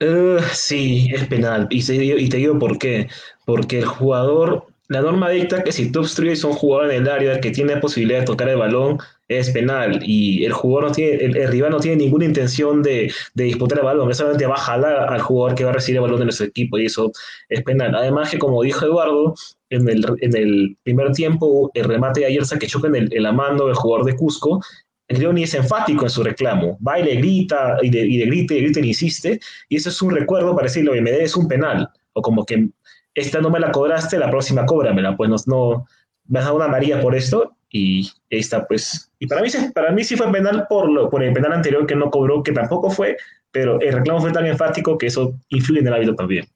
Uh, 0.00 0.40
sí, 0.52 1.10
es 1.12 1.26
penal. 1.26 1.66
Y, 1.70 1.82
se, 1.82 1.96
y 1.96 2.28
te 2.28 2.36
digo 2.36 2.58
por 2.58 2.78
qué. 2.78 3.08
Porque 3.44 3.80
el 3.80 3.86
jugador, 3.86 4.66
la 4.88 5.02
norma 5.02 5.30
dicta 5.30 5.64
que 5.64 5.72
si 5.72 5.90
tú 5.90 6.00
obstruyes 6.00 6.44
a 6.44 6.48
un 6.48 6.54
jugador 6.54 6.92
en 6.92 7.02
el 7.02 7.08
área 7.08 7.40
que 7.40 7.50
tiene 7.50 7.76
posibilidad 7.78 8.20
de 8.20 8.26
tocar 8.26 8.48
el 8.48 8.58
balón, 8.58 8.98
es 9.28 9.50
penal 9.50 10.00
y 10.02 10.44
el 10.44 10.52
jugador 10.52 10.88
no 10.88 10.94
tiene, 10.94 11.24
el, 11.24 11.48
rival 11.48 11.70
no 11.70 11.80
tiene 11.80 11.98
ninguna 11.98 12.24
intención 12.24 12.82
de, 12.82 13.12
de, 13.34 13.44
disputar 13.44 13.78
el 13.78 13.84
balón, 13.84 14.14
solamente 14.14 14.46
va 14.46 14.54
al 14.56 15.20
jugador 15.20 15.54
que 15.54 15.64
va 15.64 15.70
a 15.70 15.74
recibir 15.74 15.96
el 15.96 16.02
balón 16.02 16.20
de 16.20 16.24
nuestro 16.24 16.46
equipo 16.46 16.78
y 16.78 16.86
eso 16.86 17.12
es 17.50 17.62
penal. 17.62 17.94
Además 17.94 18.30
que 18.30 18.38
como 18.38 18.62
dijo 18.62 18.86
Eduardo, 18.86 19.34
en 19.70 19.88
el, 19.88 20.04
en 20.20 20.36
el 20.36 20.76
primer 20.82 21.12
tiempo 21.12 21.70
el 21.74 21.84
remate 21.84 22.20
de 22.20 22.26
Ayerza 22.26 22.58
que 22.58 22.66
choca 22.66 22.88
en, 22.88 22.96
el, 22.96 23.12
en 23.12 23.22
la 23.22 23.32
mano 23.32 23.66
del 23.66 23.74
jugador 23.74 24.06
de 24.06 24.16
Cusco, 24.16 24.62
Leoni 25.08 25.44
es 25.44 25.54
enfático 25.54 26.04
en 26.04 26.10
su 26.10 26.22
reclamo, 26.22 26.78
va 26.86 26.98
y 26.98 27.04
le 27.04 27.14
grita 27.16 27.78
y 27.82 27.90
le, 27.90 28.00
y 28.00 28.18
le 28.18 28.26
grita 28.26 28.54
y 28.54 28.62
grita 28.62 28.80
y 28.80 28.88
insiste 28.88 29.40
y 29.68 29.76
eso 29.76 29.88
es 29.88 30.02
un 30.02 30.10
recuerdo 30.14 30.54
para 30.54 30.66
decirle, 30.66 30.90
oye, 30.90 31.00
me 31.00 31.12
debes 31.12 31.34
un 31.36 31.48
penal 31.48 31.88
o 32.12 32.20
como 32.20 32.44
que 32.44 32.68
esta 33.14 33.40
no 33.40 33.50
me 33.50 33.58
la 33.58 33.72
cobraste, 33.72 34.18
la 34.18 34.30
próxima 34.30 34.66
cóbramela, 34.66 35.16
pues 35.16 35.30
no, 35.30 35.36
no 35.46 35.86
me 36.26 36.38
has 36.38 36.44
dado 36.44 36.56
una 36.56 36.66
amarilla 36.66 37.00
por 37.00 37.14
esto 37.14 37.56
y 37.70 38.10
está 38.30 38.66
pues. 38.66 39.10
Y 39.18 39.26
para 39.26 39.42
mí 39.42 39.48
para 39.74 39.92
mí 39.92 40.04
sí 40.04 40.16
fue 40.16 40.30
penal 40.30 40.66
por 40.68 40.88
lo, 40.88 41.10
por 41.10 41.22
el 41.22 41.32
penal 41.32 41.52
anterior 41.52 41.86
que 41.86 41.96
no 41.96 42.10
cobró 42.10 42.42
que 42.42 42.52
tampoco 42.52 42.90
fue 42.90 43.16
pero 43.50 43.80
el 43.80 43.92
reclamo 43.92 44.20
fue 44.20 44.32
tan 44.32 44.46
enfático 44.46 44.98
que 44.98 45.06
eso 45.06 45.34
influye 45.48 45.80
en 45.80 45.86
el 45.86 45.94
hábito 45.94 46.14
también. 46.14 46.46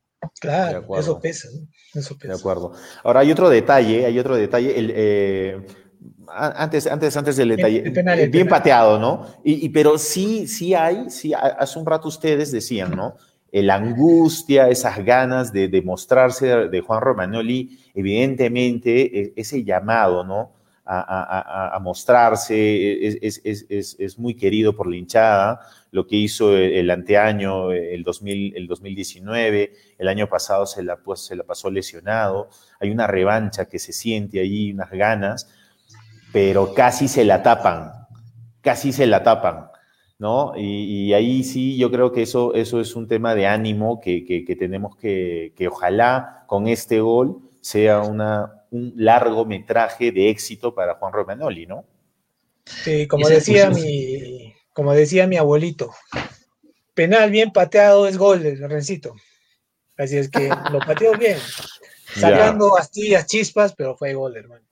Claro 0.40 0.86
eso 0.96 1.18
pesa, 1.18 1.48
eso 1.94 2.16
pesa. 2.16 2.34
de 2.34 2.38
acuerdo. 2.38 2.72
Ahora 3.02 3.20
hay 3.20 3.32
otro 3.32 3.48
detalle 3.48 4.06
hay 4.06 4.18
otro 4.18 4.36
detalle. 4.36 4.78
El, 4.78 4.92
eh, 4.94 5.66
antes, 6.28 6.86
antes, 6.86 7.16
antes 7.16 7.36
del 7.36 7.50
detalle, 7.50 7.82
el 7.84 7.92
penal, 7.92 8.18
el 8.18 8.30
bien 8.30 8.46
penal. 8.46 8.60
pateado, 8.60 8.98
¿no? 8.98 9.26
Y, 9.44 9.66
y, 9.66 9.68
pero 9.68 9.98
sí, 9.98 10.46
sí 10.46 10.74
hay, 10.74 11.10
sí, 11.10 11.32
hace 11.34 11.78
un 11.78 11.86
rato 11.86 12.08
ustedes 12.08 12.52
decían, 12.52 12.96
¿no? 12.96 13.16
la 13.52 13.74
angustia, 13.74 14.70
esas 14.70 15.04
ganas 15.04 15.52
de 15.52 15.68
demostrarse 15.68 16.68
de, 16.68 16.80
Juan 16.80 17.02
Romagnoli, 17.02 17.78
evidentemente 17.94 19.20
e, 19.20 19.32
ese 19.36 19.62
llamado, 19.62 20.24
¿no? 20.24 20.52
A, 20.84 20.98
a, 20.98 21.76
a, 21.76 21.78
mostrarse, 21.78 23.06
es, 23.06 23.40
es, 23.44 23.64
es, 23.68 23.96
es, 24.00 24.18
muy 24.18 24.34
querido 24.34 24.74
por 24.74 24.90
la 24.90 24.96
hinchada, 24.96 25.60
lo 25.92 26.08
que 26.08 26.16
hizo 26.16 26.56
el, 26.56 26.72
el 26.72 26.90
anteaño, 26.90 27.70
el, 27.70 28.02
2000, 28.02 28.56
el 28.56 28.66
2019, 28.66 29.72
el 29.96 30.08
año 30.08 30.28
pasado 30.28 30.66
se 30.66 30.82
la, 30.82 30.96
pues, 30.96 31.20
se 31.20 31.36
la 31.36 31.44
pasó 31.44 31.70
lesionado, 31.70 32.48
hay 32.80 32.90
una 32.90 33.06
revancha 33.06 33.66
que 33.66 33.78
se 33.78 33.92
siente 33.92 34.40
ahí, 34.40 34.72
unas 34.72 34.90
ganas, 34.90 35.48
pero 36.32 36.74
casi 36.74 37.08
se 37.08 37.24
la 37.24 37.42
tapan, 37.42 37.92
casi 38.60 38.92
se 38.92 39.06
la 39.06 39.22
tapan. 39.22 39.68
¿No? 40.18 40.52
Y, 40.56 41.08
y, 41.08 41.14
ahí 41.14 41.42
sí, 41.42 41.76
yo 41.76 41.90
creo 41.90 42.12
que 42.12 42.22
eso, 42.22 42.54
eso 42.54 42.80
es 42.80 42.94
un 42.94 43.08
tema 43.08 43.34
de 43.34 43.48
ánimo 43.48 43.98
que, 43.98 44.24
que, 44.24 44.44
que 44.44 44.54
tenemos 44.54 44.94
que, 44.94 45.52
que, 45.56 45.66
ojalá 45.66 46.44
con 46.46 46.68
este 46.68 47.00
gol 47.00 47.40
sea 47.60 48.02
una, 48.02 48.62
un 48.70 48.92
largometraje 48.96 50.12
de 50.12 50.30
éxito 50.30 50.76
para 50.76 50.94
Juan 50.94 51.12
Romanoli, 51.12 51.66
¿no? 51.66 51.84
Sí, 52.64 53.08
como 53.08 53.28
decía, 53.28 53.70
mi, 53.70 54.54
como 54.72 54.94
decía 54.94 55.26
mi 55.26 55.38
abuelito, 55.38 55.92
penal 56.94 57.30
bien 57.32 57.50
pateado 57.50 58.06
es 58.06 58.16
gol, 58.16 58.42
Rencito. 58.42 59.14
Así 59.96 60.16
es 60.16 60.30
que 60.30 60.48
lo 60.70 60.78
pateó 60.78 61.12
bien, 61.18 61.38
sacando 62.14 62.76
astillas, 62.78 63.26
chispas, 63.26 63.74
pero 63.74 63.96
fue 63.96 64.14
gol, 64.14 64.36
hermano. 64.36 64.64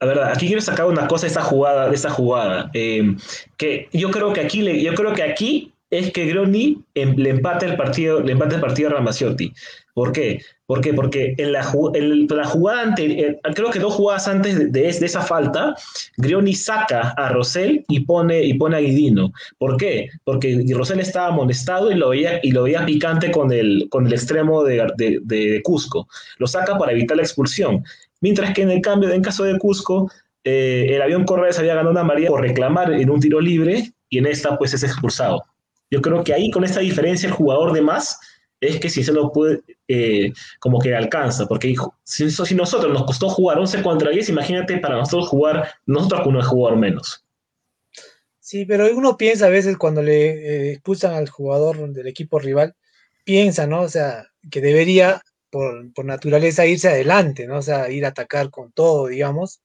La 0.00 0.06
verdad, 0.06 0.32
aquí 0.32 0.46
quiero 0.46 0.60
sacar 0.60 0.86
una 0.86 1.08
cosa 1.08 1.26
de 1.26 1.32
esa 1.32 1.42
jugada, 1.42 1.92
esa 1.92 2.10
jugada, 2.10 2.70
eh, 2.72 3.16
que 3.56 3.88
yo 3.92 4.10
creo 4.10 4.32
que 4.32 4.40
aquí, 4.40 4.62
yo 4.80 4.94
creo 4.94 5.12
que 5.12 5.24
aquí 5.24 5.72
es 5.90 6.12
que 6.12 6.26
Groni 6.26 6.84
em, 6.94 7.16
le 7.16 7.30
empata 7.30 7.66
el 7.66 7.76
partido, 7.76 8.20
le 8.20 8.32
empata 8.32 8.56
el 8.56 8.60
partido 8.60 8.90
a 8.90 8.92
Ramaciotti. 8.92 9.52
¿Por 9.94 10.12
qué? 10.12 10.40
¿Por 10.66 10.80
qué? 10.80 10.92
Porque 10.92 11.34
en 11.38 11.52
la, 11.52 11.66
en 11.94 12.26
la 12.28 12.44
jugada 12.44 12.82
anterior, 12.82 13.38
creo 13.54 13.70
que 13.70 13.78
dos 13.78 13.94
jugadas 13.94 14.28
antes 14.28 14.70
de, 14.70 14.86
esa 14.86 15.22
falta, 15.22 15.74
Grioni 16.18 16.54
saca 16.54 17.14
a 17.16 17.30
Rosell 17.30 17.84
y 17.88 18.00
pone, 18.00 18.44
y 18.44 18.54
pone 18.54 18.76
a 18.76 18.80
Guidino. 18.80 19.32
¿Por 19.56 19.76
qué? 19.78 20.10
Porque 20.24 20.62
Rosell 20.72 21.00
estaba 21.00 21.32
molestado 21.32 21.90
y 21.90 21.94
lo 21.94 22.10
veía, 22.10 22.38
y 22.42 22.52
lo 22.52 22.64
veía 22.64 22.84
picante 22.84 23.30
con 23.30 23.50
el, 23.50 23.88
con 23.90 24.06
el 24.06 24.12
extremo 24.12 24.62
de, 24.62 24.86
de, 25.22 25.62
Cusco. 25.64 26.06
Lo 26.36 26.46
saca 26.46 26.76
para 26.76 26.92
evitar 26.92 27.16
la 27.16 27.22
expulsión. 27.22 27.82
Mientras 28.20 28.54
que 28.54 28.62
en 28.62 28.70
el 28.70 28.80
cambio, 28.80 29.10
en 29.10 29.22
caso 29.22 29.44
de 29.44 29.58
Cusco, 29.58 30.10
eh, 30.44 30.86
el 30.90 31.02
avión 31.02 31.24
Correas 31.24 31.58
había 31.58 31.74
ganado 31.74 31.90
una 31.90 32.04
María 32.04 32.28
por 32.28 32.40
reclamar 32.40 32.92
en 32.92 33.10
un 33.10 33.20
tiro 33.20 33.40
libre 33.40 33.92
y 34.08 34.18
en 34.18 34.26
esta 34.26 34.56
pues 34.58 34.74
es 34.74 34.82
expulsado. 34.82 35.44
Yo 35.90 36.02
creo 36.02 36.22
que 36.24 36.34
ahí 36.34 36.50
con 36.50 36.64
esta 36.64 36.80
diferencia 36.80 37.26
el 37.26 37.32
jugador 37.32 37.72
de 37.72 37.82
más 37.82 38.18
es 38.60 38.80
que 38.80 38.90
si 38.90 39.04
se 39.04 39.12
lo 39.12 39.32
puede, 39.32 39.60
eh, 39.86 40.32
como 40.58 40.80
que 40.80 40.94
alcanza, 40.94 41.46
porque 41.46 41.74
si, 42.02 42.30
si, 42.30 42.54
nosotros 42.54 42.92
nos 42.92 43.04
costó 43.04 43.28
jugar 43.28 43.58
11 43.58 43.82
contra 43.82 44.10
10, 44.10 44.30
imagínate 44.30 44.78
para 44.78 44.96
nosotros 44.96 45.28
jugar, 45.28 45.72
nosotros 45.86 46.22
con 46.22 46.36
un 46.36 46.42
jugador 46.42 46.78
menos. 46.78 47.24
Sí, 48.40 48.64
pero 48.64 48.86
uno 48.96 49.16
piensa 49.16 49.46
a 49.46 49.50
veces 49.50 49.76
cuando 49.76 50.02
le 50.02 50.30
eh, 50.30 50.72
expulsan 50.72 51.14
al 51.14 51.28
jugador 51.28 51.92
del 51.92 52.06
equipo 52.06 52.38
rival, 52.38 52.74
piensa, 53.24 53.66
¿no? 53.66 53.82
O 53.82 53.88
sea, 53.88 54.26
que 54.50 54.60
debería 54.60 55.22
por, 55.50 56.04
naturaleza 56.04 56.66
irse 56.66 56.88
adelante, 56.88 57.46
¿no? 57.46 57.58
O 57.58 57.62
sea, 57.62 57.90
ir 57.90 58.04
a 58.04 58.08
atacar 58.08 58.50
con 58.50 58.72
todo, 58.72 59.06
digamos, 59.08 59.62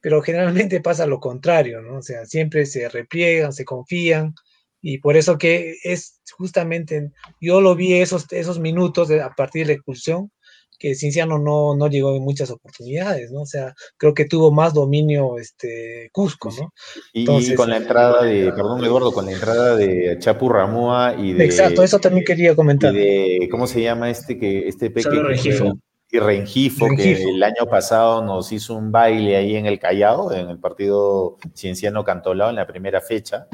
pero 0.00 0.22
generalmente 0.22 0.80
pasa 0.80 1.06
lo 1.06 1.20
contrario, 1.20 1.80
¿no? 1.80 1.98
O 1.98 2.02
sea, 2.02 2.26
siempre 2.26 2.66
se 2.66 2.88
repliegan, 2.88 3.52
se 3.52 3.64
confían, 3.64 4.34
y 4.82 4.98
por 4.98 5.16
eso 5.16 5.38
que 5.38 5.78
es 5.82 6.20
justamente, 6.36 7.10
yo 7.40 7.62
lo 7.62 7.74
vi 7.74 7.94
esos, 7.94 8.30
esos 8.32 8.58
minutos 8.58 9.08
de, 9.08 9.22
a 9.22 9.30
partir 9.30 9.62
de 9.62 9.68
la 9.68 9.76
expulsión, 9.76 10.30
que 10.78 10.94
Cinciano 10.94 11.38
no, 11.38 11.74
no 11.76 11.88
llegó 11.88 12.16
en 12.16 12.22
muchas 12.22 12.50
oportunidades, 12.50 13.30
¿no? 13.30 13.42
O 13.42 13.46
sea, 13.46 13.74
creo 13.96 14.14
que 14.14 14.24
tuvo 14.24 14.50
más 14.50 14.74
dominio 14.74 15.38
este 15.38 16.10
Cusco, 16.12 16.50
¿no? 16.50 16.72
Y, 17.12 17.20
Entonces, 17.20 17.52
y 17.52 17.54
con 17.54 17.70
la 17.70 17.76
entrada 17.76 18.22
de, 18.24 18.52
perdón 18.52 18.84
Eduardo, 18.84 19.12
con 19.12 19.26
la 19.26 19.32
entrada 19.32 19.76
de 19.76 20.16
Chapu 20.18 20.48
Ramúa 20.48 21.14
y 21.18 21.32
de... 21.32 21.44
Exacto, 21.44 21.82
eso 21.82 21.98
también 21.98 22.24
quería 22.24 22.54
comentar. 22.54 22.92
De, 22.92 23.48
¿Cómo 23.50 23.66
se 23.66 23.82
llama 23.82 24.10
este 24.10 24.38
que 24.38 24.68
este 24.68 24.90
pequeño? 24.90 25.22
Rengifo. 25.22 25.78
Y 26.10 26.18
Rengifo, 26.18 26.86
Rengifo, 26.86 27.02
que 27.02 27.30
el 27.30 27.42
año 27.42 27.66
pasado 27.68 28.22
nos 28.22 28.52
hizo 28.52 28.74
un 28.74 28.92
baile 28.92 29.36
ahí 29.36 29.56
en 29.56 29.66
el 29.66 29.80
Callao, 29.80 30.32
en 30.32 30.48
el 30.48 30.58
partido 30.58 31.38
Cienciano 31.56 32.04
Cantolao, 32.04 32.50
en 32.50 32.56
la 32.56 32.66
primera 32.66 33.00
fecha. 33.00 33.48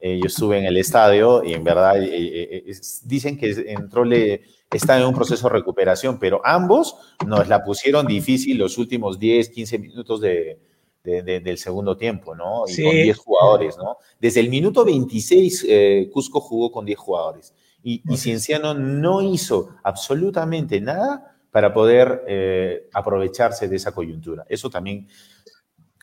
Eh, 0.00 0.18
yo 0.20 0.26
estuve 0.26 0.58
en 0.58 0.64
el 0.64 0.76
estadio 0.76 1.42
y 1.42 1.54
en 1.54 1.64
verdad 1.64 2.00
eh, 2.00 2.08
eh, 2.08 2.62
es, 2.66 3.02
dicen 3.06 3.36
que 3.36 3.50
entró 3.66 4.04
le, 4.04 4.42
está 4.70 4.98
en 4.98 5.06
un 5.06 5.14
proceso 5.14 5.48
de 5.48 5.54
recuperación, 5.54 6.18
pero 6.18 6.40
ambos 6.44 6.96
nos 7.26 7.48
la 7.48 7.64
pusieron 7.64 8.06
difícil 8.06 8.58
los 8.58 8.76
últimos 8.78 9.18
10, 9.18 9.48
15 9.50 9.78
minutos 9.78 10.20
de, 10.20 10.60
de, 11.02 11.22
de, 11.22 11.40
del 11.40 11.58
segundo 11.58 11.96
tiempo, 11.96 12.34
¿no? 12.34 12.64
Y 12.66 12.74
sí. 12.74 12.84
con 12.84 12.92
10 12.92 13.16
jugadores, 13.18 13.76
¿no? 13.78 13.96
Desde 14.20 14.40
el 14.40 14.50
minuto 14.50 14.84
26, 14.84 15.66
eh, 15.68 16.10
Cusco 16.12 16.40
jugó 16.40 16.70
con 16.70 16.84
10 16.84 16.98
jugadores 16.98 17.54
y, 17.82 18.02
y 18.06 18.16
Cienciano 18.16 18.74
no 18.74 19.22
hizo 19.22 19.70
absolutamente 19.82 20.80
nada 20.80 21.36
para 21.50 21.72
poder 21.72 22.24
eh, 22.26 22.88
aprovecharse 22.92 23.68
de 23.68 23.76
esa 23.76 23.92
coyuntura. 23.92 24.44
Eso 24.48 24.68
también 24.68 25.08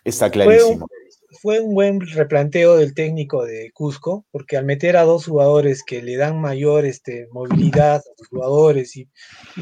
está 0.03 0.29
clarísimo. 0.29 0.87
Fue 1.45 1.59
un 1.59 1.76
buen 1.76 2.01
replanteo 2.01 2.76
del 2.76 2.95
técnico 2.95 3.45
de 3.45 3.69
Cusco, 3.72 4.26
porque 4.31 4.57
al 4.57 4.65
meter 4.65 4.97
a 4.97 5.03
dos 5.03 5.27
jugadores 5.27 5.84
que 5.84 6.01
le 6.01 6.17
dan 6.17 6.41
mayor 6.41 6.85
este, 6.85 7.27
movilidad 7.31 7.97
a 7.97 8.13
los 8.17 8.27
jugadores 8.30 8.97
y, 8.97 9.07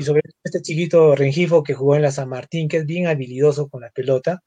sobre 0.02 0.22
este 0.46 0.62
chiquito 0.62 1.14
Rengifo 1.14 1.62
que 1.62 1.74
jugó 1.74 1.98
en 1.98 2.04
la 2.04 2.12
San 2.14 2.30
Martín, 2.30 2.70
que 2.70 2.78
es 2.78 2.86
bien 2.86 3.08
habilidoso 3.08 3.68
con 3.68 3.82
la 3.82 3.90
pelota, 3.90 4.42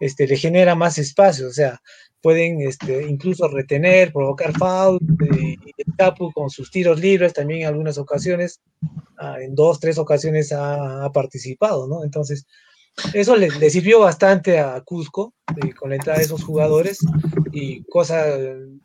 este, 0.00 0.26
le 0.26 0.36
genera 0.36 0.74
más 0.74 0.98
espacio, 0.98 1.48
o 1.48 1.52
sea, 1.52 1.80
pueden 2.20 2.60
este, 2.60 3.08
incluso 3.08 3.48
retener, 3.48 4.12
provocar 4.12 4.52
foul, 4.52 4.98
eh, 5.34 5.56
y 5.64 5.72
el 5.78 5.96
Tapu 5.96 6.30
con 6.32 6.50
sus 6.50 6.70
tiros 6.70 7.00
libres 7.00 7.32
también 7.32 7.62
en 7.62 7.68
algunas 7.68 7.96
ocasiones, 7.96 8.60
ah, 9.16 9.38
en 9.40 9.54
dos, 9.54 9.80
tres 9.80 9.96
ocasiones 9.96 10.52
ha 10.52 11.10
participado, 11.14 11.88
¿no? 11.88 12.04
Entonces, 12.04 12.46
Eso 13.14 13.36
le, 13.36 13.48
le 13.50 13.70
sirvió 13.70 14.00
bastante 14.00 14.58
a 14.58 14.80
Cusco 14.82 15.34
eh, 15.64 15.72
con 15.74 15.90
la 15.90 15.96
entrada 15.96 16.18
de 16.18 16.24
esos 16.26 16.44
jugadores 16.44 16.98
y 17.50 17.82
cosa 17.84 18.26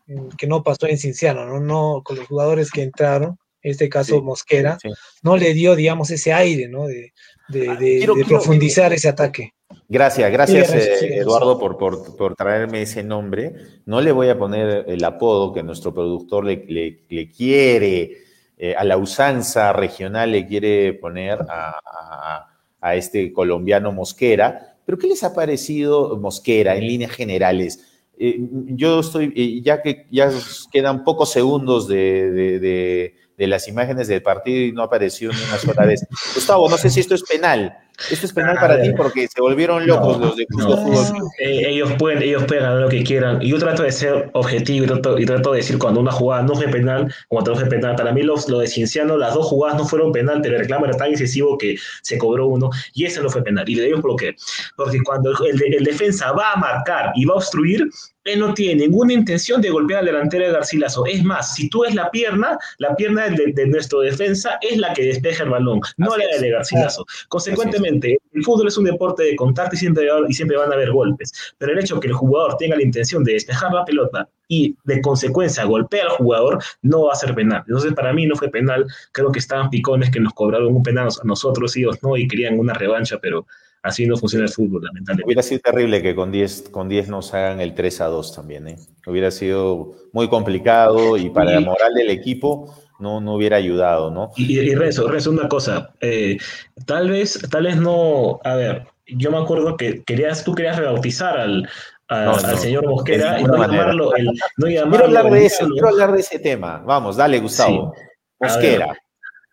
mm, 0.08 0.30
que 0.38 0.48
no 0.48 0.64
pasó 0.64 0.88
en 0.88 0.98
Cinciano, 0.98 1.46
¿no? 1.46 1.60
no 1.60 2.02
con 2.04 2.16
los 2.18 2.28
jugadores 2.28 2.72
que 2.72 2.84
entraron, 2.84 3.38
en 3.62 3.72
este 3.72 3.90
caso 3.90 4.16
Sí, 4.16 4.22
Mosquera, 4.22 4.78
sí. 4.82 4.90
no 5.24 5.36
le 5.36 5.54
dio, 5.54 5.76
digamos, 5.76 6.10
ese 6.12 6.32
aire, 6.34 6.68
¿no? 6.70 6.86
De, 6.88 7.12
de- 7.50 7.70
Ah, 7.70 7.76
de- 7.76 7.98
quiero- 7.98 8.14
de 8.16 8.24
quiero- 8.24 8.40
profundizar 8.40 8.94
ese 8.94 9.10
ataque. 9.10 9.54
Gracias, 9.90 10.32
gracias 10.32 10.70
gracias, 10.72 10.86
eh, 10.88 10.98
sí, 11.00 11.06
Eduardo 11.14 11.58
por, 11.60 11.78
por, 11.78 12.16
por 12.18 12.36
traerme 12.36 12.82
ese 12.82 13.04
nombre. 13.04 13.54
No 13.86 14.00
le 14.02 14.12
voy 14.12 14.30
a 14.30 14.38
poner 14.38 14.86
el 14.88 15.04
apodo 15.04 15.54
que 15.54 15.64
nuestro 15.64 15.94
productor 15.94 16.46
le, 16.46 16.66
le- 16.68 17.04
le 17.10 17.30
quiere, 17.32 18.18
eh, 18.58 18.76
a 18.78 18.84
la 18.84 18.98
usanza 18.98 19.72
regional 19.74 20.32
le 20.32 20.46
quiere 20.48 20.94
poner 20.94 21.40
a, 21.50 21.80
a- 21.86 22.54
a 22.82 22.96
este 22.96 23.32
colombiano 23.34 23.92
Mosquera. 23.92 24.76
Pero 24.86 24.98
¿qué 24.98 25.08
les 25.08 25.24
ha 25.24 25.34
parecido 25.34 26.18
Mosquera 26.18 26.76
en 26.76 26.88
líneas 26.88 27.12
generales? 27.12 27.84
Eh, 28.20 28.40
yo 28.70 29.00
estoy, 29.02 29.32
eh, 29.36 29.62
ya 29.62 29.82
que 29.82 30.08
ya 30.12 30.32
quedan 30.72 31.04
pocos 31.04 31.32
segundos 31.32 31.88
de, 31.88 32.32
de- 32.32 32.60
de- 32.60 33.16
de 33.38 33.46
las 33.48 33.68
imágenes 33.68 34.08
del 34.08 34.24
partido 34.24 34.60
y 34.66 34.72
no 34.72 34.82
apareció 34.82 35.30
ni 35.32 35.38
una 35.48 35.58
sola 35.60 35.86
vez. 35.86 36.04
Gustavo, 36.34 36.68
no 36.70 36.78
sé 36.78 36.90
si 36.90 37.00
esto 37.02 37.14
es 37.14 37.22
penal. 37.22 37.78
Esto 38.12 38.28
es 38.28 38.34
penal 38.34 38.58
A 38.58 38.62
para 38.62 38.82
ti 38.82 38.92
porque 38.96 39.28
se 39.28 39.42
volvieron 39.42 39.88
locos 39.88 40.20
los 40.20 40.36
de 40.36 40.46
Cusco 40.46 40.70
no. 40.70 40.78
Fútbol. 40.78 41.30
Eh, 41.40 41.64
ellos 41.68 41.92
pueden 41.98 42.22
ellos 42.22 42.44
pueden 42.46 42.66
hacer 42.66 42.82
lo 42.82 42.90
que 42.90 43.04
quieran 43.04 43.42
y 43.42 43.50
yo 43.50 43.58
trato 43.58 43.82
de 43.82 43.92
ser 43.92 44.30
objetivo 44.34 44.86
y 44.86 44.88
trato, 44.88 45.18
y 45.18 45.26
trato 45.26 45.52
de 45.52 45.58
decir 45.58 45.80
cuando 45.80 46.00
una 46.00 46.12
jugada 46.12 46.44
no 46.44 46.56
fue 46.56 46.68
penal 46.68 47.12
cuando 47.28 47.52
no 47.52 47.60
fue 47.60 47.68
penal 47.68 47.96
para 47.96 48.12
mí 48.12 48.22
los, 48.22 48.48
lo 48.50 48.60
de 48.60 48.68
Cienciano 48.68 49.18
las 49.18 49.34
dos 49.34 49.48
jugadas 49.48 49.78
no 49.80 49.88
fueron 49.88 50.12
penal 50.12 50.42
pero 50.44 50.56
el 50.56 50.62
reclamo 50.62 50.86
era 50.86 50.96
tan 50.96 51.10
excesivo 51.10 51.58
que 51.58 51.76
se 52.04 52.18
cobró 52.20 52.48
uno 52.48 52.70
y 52.94 53.06
ese 53.06 53.22
no 53.22 53.30
fue 53.30 53.44
penal 53.44 53.68
y 53.68 53.76
le 53.76 53.84
digo 53.84 54.02
por 54.02 54.16
qué 54.16 54.36
porque 54.76 55.00
cuando 55.04 55.32
el, 55.32 55.74
el 55.74 55.84
defensa 55.84 56.32
va 56.34 56.54
a 56.54 56.56
marcar 56.58 57.12
y 57.16 57.26
va 57.26 57.34
a 57.34 57.38
obstruir 57.38 57.90
él 58.28 58.40
no 58.40 58.54
tiene 58.54 58.86
ninguna 58.86 59.14
intención 59.14 59.62
de 59.62 59.70
golpear 59.70 60.02
al 60.02 60.08
delantero 60.08 60.46
de 60.46 60.52
Garcilaso. 60.52 61.06
Es 61.06 61.24
más, 61.24 61.56
si 61.56 61.70
tú 61.70 61.84
ves 61.84 61.96
la 61.96 62.12
pierna, 62.12 62.58
la 62.78 62.96
pierna 62.96 63.30
de, 63.30 63.54
de 63.54 63.68
nuestro 63.68 64.02
defensa 64.02 64.58
es 64.62 64.78
la 64.78 64.94
que 64.94 65.04
despeja 65.04 65.44
el 65.44 65.50
balón, 65.50 65.80
no 65.98 66.12
Así 66.12 66.24
la 66.24 66.36
es. 66.36 66.42
de 66.42 66.50
Garcilaso. 66.52 67.06
Consecuentemente, 67.30 67.87
el 67.88 68.44
fútbol 68.44 68.68
es 68.68 68.78
un 68.78 68.86
deporte 68.86 69.24
de 69.24 69.36
contacto 69.36 69.76
y 69.76 69.80
siempre, 69.80 70.08
y 70.28 70.34
siempre 70.34 70.58
van 70.58 70.72
a 70.72 70.76
haber 70.76 70.92
golpes. 70.92 71.54
Pero 71.58 71.74
el 71.74 71.80
hecho 71.80 72.00
que 72.00 72.08
el 72.08 72.14
jugador 72.14 72.58
tenga 72.58 72.76
la 72.76 72.84
intención 72.84 73.24
de 73.24 73.34
despejar 73.34 73.74
la 73.74 73.86
pelota 73.86 74.30
y 74.48 74.76
de 74.86 75.02
consecuencia 75.02 75.66
golpea 75.66 76.04
al 76.04 76.10
jugador, 76.12 76.64
no 76.82 77.06
va 77.06 77.14
a 77.14 77.16
ser 77.16 77.36
penal. 77.36 77.64
Entonces, 77.68 77.94
para 77.94 78.14
mí 78.14 78.26
no 78.26 78.36
fue 78.36 78.50
penal. 78.50 78.86
Creo 79.12 79.32
que 79.32 79.40
estaban 79.40 79.70
picones 79.70 80.10
que 80.10 80.20
nos 80.20 80.34
cobraron 80.34 80.76
un 80.76 80.84
penal 80.84 81.08
a 81.08 81.26
nosotros, 81.26 81.76
ellos 81.76 81.98
no, 82.02 82.16
y 82.18 82.28
querían 82.28 82.60
una 82.60 82.74
revancha, 82.74 83.20
pero 83.22 83.46
así 83.84 84.06
no 84.06 84.18
funciona 84.18 84.46
el 84.46 84.52
fútbol, 84.52 84.84
lamentablemente. 84.84 85.26
Hubiera 85.26 85.44
sido 85.44 85.62
terrible 85.62 86.02
que 86.02 86.16
con 86.16 86.32
10 86.32 86.70
con 86.70 86.90
10 86.90 87.10
nos 87.10 87.34
hagan 87.34 87.60
el 87.60 87.74
3 87.74 88.02
a 88.02 88.06
2 88.06 88.36
también. 88.36 88.68
¿eh? 88.68 88.76
Hubiera 89.06 89.32
sido 89.32 89.96
muy 90.14 90.28
complicado 90.28 91.18
y 91.18 91.30
para 91.30 91.52
la 91.52 91.60
moral 91.62 91.94
del 91.94 92.10
equipo 92.10 92.74
no, 93.00 93.22
no 93.22 93.36
hubiera 93.36 93.58
ayudado, 93.58 94.10
¿no? 94.12 94.32
Y, 94.36 94.60
y 94.60 94.76
Renzo, 94.76 95.08
Renzo, 95.08 95.32
una 95.32 95.48
cosa, 95.48 95.94
eh, 96.02 96.38
tal 96.86 97.10
vez, 97.10 97.40
tal 97.50 97.64
vez 97.64 97.78
no, 97.78 98.40
a 98.44 98.56
ver, 98.56 98.88
yo 99.08 99.32
me 99.32 99.38
acuerdo 99.38 99.78
que 99.78 100.04
querías, 100.04 100.44
tú 100.44 100.54
querías 100.56 100.78
rebautizar 100.78 101.38
al, 101.40 101.70
a- 102.10 102.26
No, 102.26 102.36
al 102.36 102.42
no, 102.42 102.58
señor 102.58 102.88
Mosquera 102.88 103.40
y 103.40 103.44
no 103.44 103.58
llamarlo, 103.58 104.16
el, 104.16 104.26
no 104.58 104.68
Quiero 104.68 105.06
hablar 105.06 105.30
de 105.32 105.40
diablo. 105.40 105.74
quiero 105.74 105.88
hablar 105.90 106.12
de 106.14 106.20
ese 106.22 106.40
tema. 106.40 106.82
Vamos, 106.86 107.16
dale, 107.18 107.40
Gustavo. 107.40 107.94
Sí. 107.96 108.02
Mosquera. 108.40 108.98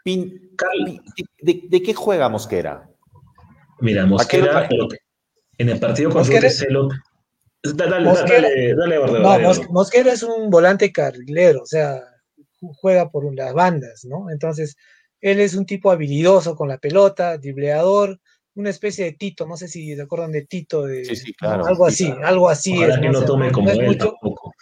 Pin- 0.04 0.40
¿de, 1.40 1.60
de 1.68 1.82
qué 1.82 1.94
juega 1.94 2.28
Mosquera? 2.28 2.88
Mira, 3.80 4.02
¿A 4.02 4.04
qué 4.04 4.10
Mosquera, 4.10 4.68
en 5.58 5.68
el 5.68 5.78
partido 5.80 6.10
contra 6.10 6.40
da- 6.40 7.86
dale, 7.86 8.04
Mosquera- 8.06 8.48
dale, 8.76 8.98
dale, 8.98 9.20
No. 9.20 9.52
Mosquera 9.70 10.12
es 10.12 10.22
un 10.22 10.50
volante 10.50 10.92
carrilero, 10.92 11.62
o 11.62 11.66
sea, 11.66 12.02
juega 12.74 13.10
por 13.10 13.32
las 13.34 13.52
bandas, 13.54 14.04
¿no? 14.04 14.30
Entonces, 14.30 14.76
él 15.20 15.40
es 15.40 15.54
un 15.54 15.66
tipo 15.66 15.90
habilidoso 15.90 16.54
con 16.56 16.68
la 16.68 16.78
pelota, 16.78 17.38
dribleador, 17.38 18.20
una 18.54 18.70
especie 18.70 19.04
de 19.06 19.12
Tito, 19.12 19.46
no 19.46 19.56
sé 19.56 19.68
si 19.68 19.94
se 19.96 20.02
acuerdan 20.02 20.32
de 20.32 20.46
Tito, 20.46 20.82
de, 20.86 21.04
Sí, 21.04 21.16
sí, 21.16 21.34
¿no? 21.42 21.48
claro. 21.48 21.66
algo 21.66 21.86
así, 21.86 22.12
algo 22.22 22.48
así 22.48 22.82
es, 22.82 22.98
que 22.98 23.06
¿no? 23.08 23.12
no 23.12 23.18
O 23.18 23.22
sea, 23.22 23.26
tome 23.26 23.52
como 23.52 23.70
es 23.70 23.78
él 23.78 23.86
mucho, 23.86 24.12
tampoco. 24.12 24.54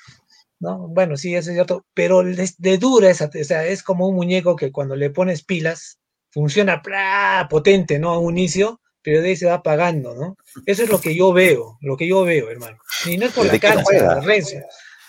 ¿no? 0.60 0.88
Bueno, 0.88 1.16
sí, 1.16 1.34
eso 1.34 1.50
es 1.50 1.56
cierto, 1.56 1.84
pero 1.94 2.22
de, 2.22 2.78
dura 2.78 3.10
esa, 3.10 3.26
o 3.38 3.44
sea, 3.44 3.66
es 3.66 3.82
como 3.82 4.08
un 4.08 4.14
muñeco 4.16 4.56
que 4.56 4.70
cuando 4.72 4.96
le 4.96 5.10
pones 5.10 5.42
pilas, 5.44 5.98
funciona 6.30 6.80
¡plá! 6.82 7.46
potente, 7.50 7.98
¿no? 7.98 8.10
A 8.10 8.18
un 8.18 8.38
inicio, 8.38 8.80
pero 9.02 9.20
de 9.20 9.30
ahí 9.30 9.36
se 9.36 9.46
va 9.46 9.54
apagando, 9.54 10.14
¿no? 10.14 10.36
Eso 10.64 10.84
es 10.84 10.88
lo 10.88 11.00
que 11.00 11.14
yo 11.16 11.32
veo, 11.32 11.76
lo 11.80 11.96
que 11.96 12.06
yo 12.08 12.22
veo, 12.24 12.48
hermano. 12.50 12.78
Y 13.04 13.16
no 13.18 13.26
es 13.26 13.32
por 13.32 13.44
¿De 13.44 13.48
la 13.48 13.54
qué 13.54 13.60
cancha? 13.60 14.20
Renzo, 14.20 14.56
Renzo, 14.56 14.56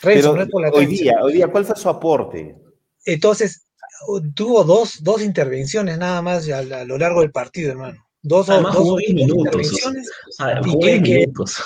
Pero 0.02 0.36
no 0.36 0.42
es 0.42 0.50
por 0.50 0.62
la 0.64 0.70
hoy 0.70 0.86
cancha. 0.88 1.04
día, 1.04 1.18
hoy 1.24 1.34
día, 1.34 1.48
¿cuál 1.48 1.64
fue 1.66 1.76
su 1.76 1.88
aporte? 1.88 2.56
Entonces, 3.06 3.66
tuvo 4.36 4.64
dos, 4.64 5.04
dos 5.04 5.22
intervenciones 5.22 5.98
nada 5.98 6.22
más 6.22 6.50
a, 6.50 6.60
a 6.60 6.86
lo 6.86 6.98
largo 6.98 7.22
del 7.22 7.32
partido, 7.32 7.72
hermano. 7.72 8.04
Dos, 8.22 8.50
o- 8.50 8.54
Además 8.54 8.74
dos, 8.76 8.84
jugó 8.84 8.98
10 8.98 9.10
dos 9.10 9.16
minutos. 9.16 9.46
intervenciones. 9.46 10.10
O 10.30 10.32
sea, 10.32 10.60
Y 10.64 10.70
jugó 10.70 10.80
que- 10.80 10.86
10 11.00 11.04
que- 11.04 11.20
minutos. 11.20 11.64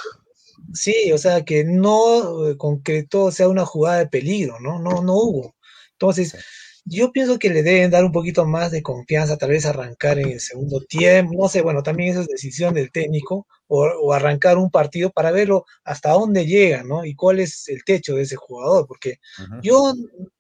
Sí, 0.74 1.12
o 1.14 1.18
sea, 1.18 1.46
que 1.46 1.64
no 1.64 2.50
eh, 2.50 2.58
concretó, 2.58 3.32
sea 3.32 3.48
una 3.48 3.66
jugada 3.66 4.00
de 4.00 4.08
peligro, 4.08 4.60
¿no? 4.60 4.80
No, 4.80 5.02
no 5.02 5.14
hubo. 5.16 5.56
Entonces, 5.94 6.36
yo 6.84 7.12
pienso 7.12 7.40
que 7.40 7.50
le 7.50 7.64
deben 7.64 7.90
dar 7.92 8.04
un 8.04 8.12
poquito 8.12 8.46
más 8.46 8.72
de 8.72 8.82
confianza, 8.82 9.38
tal 9.38 9.50
vez 9.50 9.66
arrancar 9.66 10.20
en 10.20 10.30
el 10.30 10.40
segundo 10.42 10.82
tiempo, 10.82 11.34
no 11.42 11.48
sé, 11.50 11.62
bueno, 11.62 11.84
también 11.84 12.10
eso 12.12 12.22
es 12.22 12.28
decisión 12.28 12.74
del 12.74 12.92
técnico, 12.92 13.48
o, 13.68 13.86
o 13.86 14.14
arrancar 14.14 14.58
un 14.58 14.70
partido 14.70 15.10
para 15.12 15.32
verlo 15.32 15.66
hasta 15.86 16.12
dónde 16.12 16.46
llega, 16.46 16.84
¿no? 16.84 17.06
Y 17.06 17.16
cuál 17.16 17.40
es 17.40 17.68
el 17.70 17.84
techo 17.86 18.16
de 18.16 18.24
ese 18.24 18.36
jugador, 18.36 18.88
porque 18.88 19.20
yo, 19.62 19.94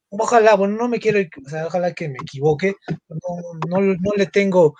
ojalá, 0.09 0.55
bueno, 0.55 0.75
no 0.75 0.87
me 0.87 0.99
quiero, 0.99 1.19
o 1.45 1.49
sea, 1.49 1.67
ojalá 1.67 1.93
que 1.93 2.09
me 2.09 2.17
equivoque, 2.21 2.75
no, 3.09 3.79
no, 3.81 3.95
no 3.99 4.11
le 4.15 4.25
tengo 4.27 4.75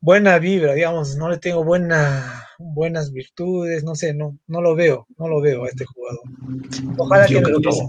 buena 0.00 0.38
vibra, 0.38 0.74
digamos, 0.74 1.16
no 1.16 1.30
le 1.30 1.38
tengo 1.38 1.64
buena, 1.64 2.46
buenas 2.58 3.10
virtudes, 3.12 3.84
no 3.84 3.94
sé, 3.94 4.12
no, 4.12 4.36
no 4.46 4.60
lo 4.60 4.74
veo, 4.74 5.06
no 5.18 5.28
lo 5.28 5.40
veo 5.40 5.64
a 5.64 5.68
este 5.68 5.86
jugador. 5.86 6.20
Ojalá 6.98 7.26
Yo 7.26 7.38
que 7.38 7.42
creo 7.44 7.60
que, 7.60 7.68
empiece. 7.68 7.88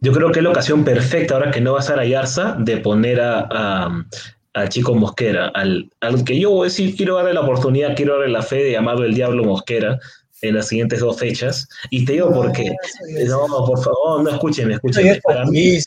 yo 0.00 0.12
creo 0.12 0.30
que 0.30 0.40
es 0.40 0.44
la 0.44 0.50
ocasión 0.50 0.84
perfecta, 0.84 1.34
ahora 1.34 1.50
que 1.50 1.60
no 1.60 1.72
va 1.72 1.78
a 1.78 1.80
estar 1.80 1.98
Ayarza, 1.98 2.54
de 2.58 2.76
poner 2.78 3.20
a, 3.20 3.48
a- 3.50 4.68
chico 4.68 4.92
Mosquera, 4.92 5.48
al, 5.54 5.88
al 6.00 6.24
que 6.24 6.38
yo 6.38 6.50
voy 6.50 6.62
a 6.62 6.64
decir, 6.64 6.96
quiero 6.96 7.14
darle 7.14 7.32
la 7.32 7.42
oportunidad, 7.42 7.94
quiero 7.94 8.14
darle 8.18 8.32
la 8.32 8.42
fe 8.42 8.56
de 8.56 8.72
llamarlo 8.72 9.04
el 9.04 9.14
Diablo 9.14 9.44
Mosquera 9.44 10.00
en 10.42 10.54
las 10.54 10.68
siguientes 10.68 11.00
dos 11.00 11.18
fechas. 11.18 11.68
Y 11.90 12.04
te 12.04 12.12
digo 12.12 12.32
por 12.32 12.52
qué. 12.52 12.74
es- 13.08 13.28
No, 13.28 13.46
por 13.66 13.82
favor, 13.82 14.22
no 14.22 14.30
escúchenme, 14.30 14.74
escúchenme. 14.74 15.10
es 15.12 15.20
Para 15.22 15.44
mí, 15.46 15.78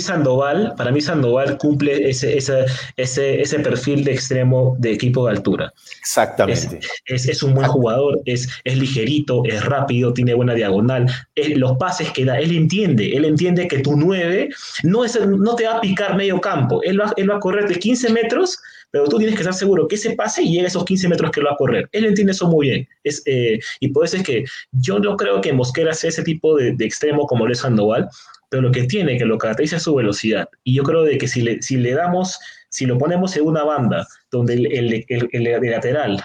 Sandoval, 0.00 0.74
para 0.76 0.90
mí 0.92 1.00
Sandoval 1.00 1.58
cumple 1.58 2.08
ese, 2.08 2.36
ese, 2.36 2.64
ese, 2.96 3.40
ese 3.40 3.58
perfil 3.60 4.04
de 4.04 4.12
extremo 4.12 4.76
de 4.78 4.92
equipo 4.92 5.26
de 5.26 5.32
altura. 5.32 5.72
Exactamente. 5.98 6.80
Es, 7.06 7.28
es 7.28 7.42
un 7.42 7.54
buen 7.54 7.66
jugador, 7.68 8.20
es, 8.24 8.48
es 8.64 8.76
ligerito, 8.78 9.42
es 9.44 9.64
rápido, 9.64 10.12
tiene 10.12 10.34
buena 10.34 10.54
diagonal. 10.54 11.06
Él- 11.34 11.58
los 11.58 11.76
pases 11.78 12.10
que 12.12 12.24
da, 12.24 12.38
él 12.38 12.54
entiende, 12.54 13.16
él 13.16 13.24
entiende 13.24 13.66
que 13.68 13.78
tu 13.80 13.96
9 13.96 14.48
no, 14.84 15.04
es, 15.04 15.18
no 15.26 15.54
te 15.56 15.66
va 15.66 15.76
a 15.76 15.80
picar 15.80 16.16
medio 16.16 16.40
campo, 16.40 16.82
él 16.82 17.00
va, 17.00 17.12
él 17.16 17.30
va 17.30 17.36
a 17.36 17.40
correr 17.40 17.66
de 17.68 17.76
15 17.78 18.10
metros, 18.12 18.58
pero 18.90 19.08
tú 19.08 19.18
tienes 19.18 19.34
que 19.34 19.42
estar 19.42 19.54
seguro 19.54 19.88
que 19.88 19.96
ese 19.96 20.12
pase 20.14 20.42
llegue 20.44 20.62
a 20.62 20.66
esos 20.68 20.84
15 20.84 21.08
metros 21.08 21.30
que 21.30 21.40
lo 21.40 21.48
va 21.48 21.54
a 21.54 21.56
correr. 21.56 21.88
Él 21.92 22.04
entiende 22.06 22.32
eso 22.32 22.46
muy 22.48 22.68
bien. 22.68 22.88
Es, 23.04 23.22
eh, 23.26 23.58
y 23.80 23.88
por 23.88 24.04
eso 24.04 24.16
es 24.16 24.22
que 24.22 24.44
yo 24.72 24.98
no 24.98 25.16
creo 25.16 25.40
que 25.40 25.52
Mosquera 25.52 25.92
sea 25.92 26.08
ese 26.10 26.22
tipo 26.22 26.56
de, 26.56 26.72
de 26.72 26.84
extremo 26.84 27.26
como 27.26 27.46
lo 27.46 27.52
es 27.52 27.58
Sandoval, 27.58 28.08
pero 28.48 28.62
lo 28.62 28.72
que 28.72 28.84
tiene, 28.84 29.18
que 29.18 29.24
lo 29.24 29.38
caracteriza 29.38 29.76
es 29.76 29.82
su 29.82 29.94
velocidad. 29.94 30.48
Y 30.64 30.74
yo 30.74 30.82
creo 30.82 31.02
de 31.04 31.18
que 31.18 31.28
si 31.28 31.42
le, 31.42 31.60
si 31.62 31.76
le 31.76 31.92
damos, 31.92 32.38
si 32.68 32.86
lo 32.86 32.98
ponemos 32.98 33.36
en 33.36 33.44
una 33.44 33.64
banda 33.64 34.06
donde 34.30 34.54
el, 34.54 34.66
el, 34.66 35.28
el- 35.32 35.70
lateral 35.70 36.22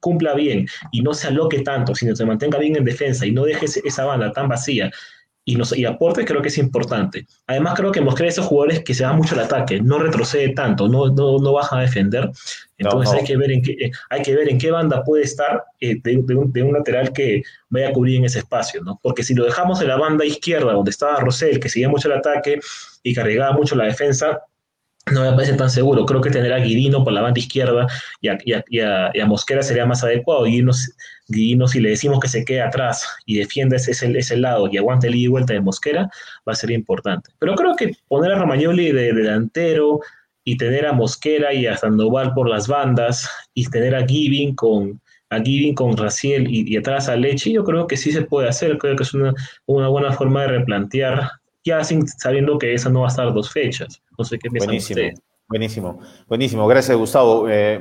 cumpla 0.00 0.34
bien 0.34 0.66
y 0.90 1.02
no 1.02 1.14
se 1.14 1.28
aloque 1.28 1.60
tanto, 1.60 1.94
sino 1.94 2.16
se 2.16 2.24
mantenga 2.24 2.58
bien 2.58 2.76
en 2.76 2.84
defensa 2.84 3.24
y 3.26 3.30
no 3.32 3.44
deje 3.44 3.66
esa 3.84 4.04
banda 4.04 4.32
tan 4.32 4.48
vacía 4.48 4.90
y, 5.44 5.56
nos, 5.56 5.76
y 5.76 5.84
aporte, 5.84 6.24
creo 6.24 6.42
que 6.42 6.48
es 6.48 6.58
importante. 6.58 7.26
Además, 7.46 7.74
creo 7.76 7.90
que 7.90 8.00
Mosquera 8.00 8.28
es 8.28 8.34
esos 8.34 8.46
jugadores 8.46 8.84
que 8.84 8.94
se 8.94 9.04
dan 9.04 9.16
mucho 9.16 9.34
al 9.34 9.42
ataque, 9.42 9.80
no 9.80 9.98
retrocede 9.98 10.50
tanto, 10.50 10.88
no, 10.88 11.08
no, 11.08 11.38
no 11.38 11.52
baja 11.52 11.78
a 11.78 11.82
defender. 11.82 12.30
Entonces 12.76 13.12
no. 13.12 13.18
Hay, 13.18 13.24
que 13.24 13.36
ver 13.36 13.50
en 13.50 13.62
qué, 13.62 13.72
eh, 13.72 13.90
hay 14.10 14.22
que 14.22 14.34
ver 14.34 14.48
en 14.48 14.58
qué 14.58 14.70
banda 14.70 15.02
puede 15.02 15.24
estar 15.24 15.64
eh, 15.80 16.00
de, 16.02 16.22
de 16.22 16.34
un, 16.34 16.52
de 16.52 16.62
un 16.62 16.72
lateral 16.72 17.12
que 17.12 17.42
vaya 17.68 17.88
a 17.88 17.92
cubrir 17.92 18.16
en 18.16 18.26
ese 18.26 18.40
espacio, 18.40 18.82
¿no? 18.82 18.98
Porque 19.02 19.22
si 19.22 19.34
lo 19.34 19.44
dejamos 19.44 19.80
en 19.80 19.88
la 19.88 19.96
banda 19.96 20.24
izquierda, 20.24 20.72
donde 20.72 20.90
estaba 20.90 21.20
Rosell, 21.20 21.58
que 21.58 21.68
seguía 21.68 21.88
mucho 21.88 22.08
el 22.08 22.18
ataque 22.18 22.60
y 23.02 23.14
cargaba 23.14 23.52
mucho 23.52 23.76
la 23.76 23.84
defensa, 23.84 24.40
no 25.12 25.22
me 25.22 25.32
parece 25.32 25.54
tan 25.54 25.70
seguro. 25.70 26.04
Creo 26.04 26.20
que 26.20 26.30
tener 26.30 26.52
a 26.52 26.58
Guirino 26.58 27.04
por 27.04 27.12
la 27.12 27.22
banda 27.22 27.38
izquierda 27.38 27.86
y 28.20 28.28
a, 28.28 29.26
Mosquera 29.26 29.62
sería 29.62 29.86
más 29.86 30.02
adecuado. 30.04 30.44
Guirino, 30.44 31.68
si 31.68 31.80
le 31.80 31.90
decimos 31.90 32.20
que 32.20 32.28
se 32.28 32.44
quede 32.44 32.62
atrás 32.62 33.06
y 33.26 33.38
defienda 33.38 33.76
ese, 33.76 33.92
ese, 33.92 34.36
lado 34.36 34.68
y 34.70 34.76
aguante 34.76 35.08
el 35.08 35.14
ida 35.14 35.24
y 35.24 35.28
vuelta 35.28 35.52
de 35.52 35.60
Mosquera, 35.60 36.10
va 36.48 36.52
a 36.52 36.56
ser 36.56 36.70
importante. 36.70 37.30
Pero 37.38 37.54
creo 37.54 37.76
que 37.76 37.92
poner 38.08 38.32
a 38.32 38.38
Romagnoli 38.38 38.92
de, 38.92 39.12
delantero 39.12 40.00
y 40.44 40.56
tener 40.56 40.86
a 40.86 40.92
Mosquera 40.92 41.52
y 41.52 41.66
a 41.66 41.76
Sandoval 41.76 42.32
por 42.34 42.48
las 42.48 42.66
bandas 42.66 43.28
y 43.54 43.68
tener 43.68 43.94
a 43.94 44.06
Giving 44.06 44.54
con, 44.54 45.00
a 45.30 45.40
Giving 45.40 45.74
con 45.74 45.96
Raciel 45.96 46.46
y, 46.48 46.76
atrás 46.76 47.08
a 47.08 47.16
Leche, 47.16 47.52
yo 47.52 47.64
creo 47.64 47.86
que 47.86 47.96
sí 47.96 48.12
se 48.12 48.22
puede 48.22 48.48
hacer. 48.48 48.78
Creo 48.78 48.96
que 48.96 49.02
es 49.02 49.14
una, 49.14 49.34
una 49.66 49.88
buena 49.88 50.12
forma 50.12 50.42
de 50.42 50.48
replantear 50.48 51.39
ya 51.64 51.82
sabiendo 51.84 52.58
que 52.58 52.74
esa 52.74 52.90
no 52.90 53.00
va 53.00 53.06
a 53.06 53.10
estar 53.10 53.32
dos 53.32 53.50
fechas. 53.50 54.02
No 54.18 54.24
sé 54.24 54.38
qué 54.38 54.48
piensan 54.50 54.68
Buenísimo. 54.68 55.10
Buenísimo, 55.50 56.00
buenísimo. 56.28 56.68
Gracias, 56.68 56.96
Gustavo. 56.96 57.48
Eh, 57.48 57.80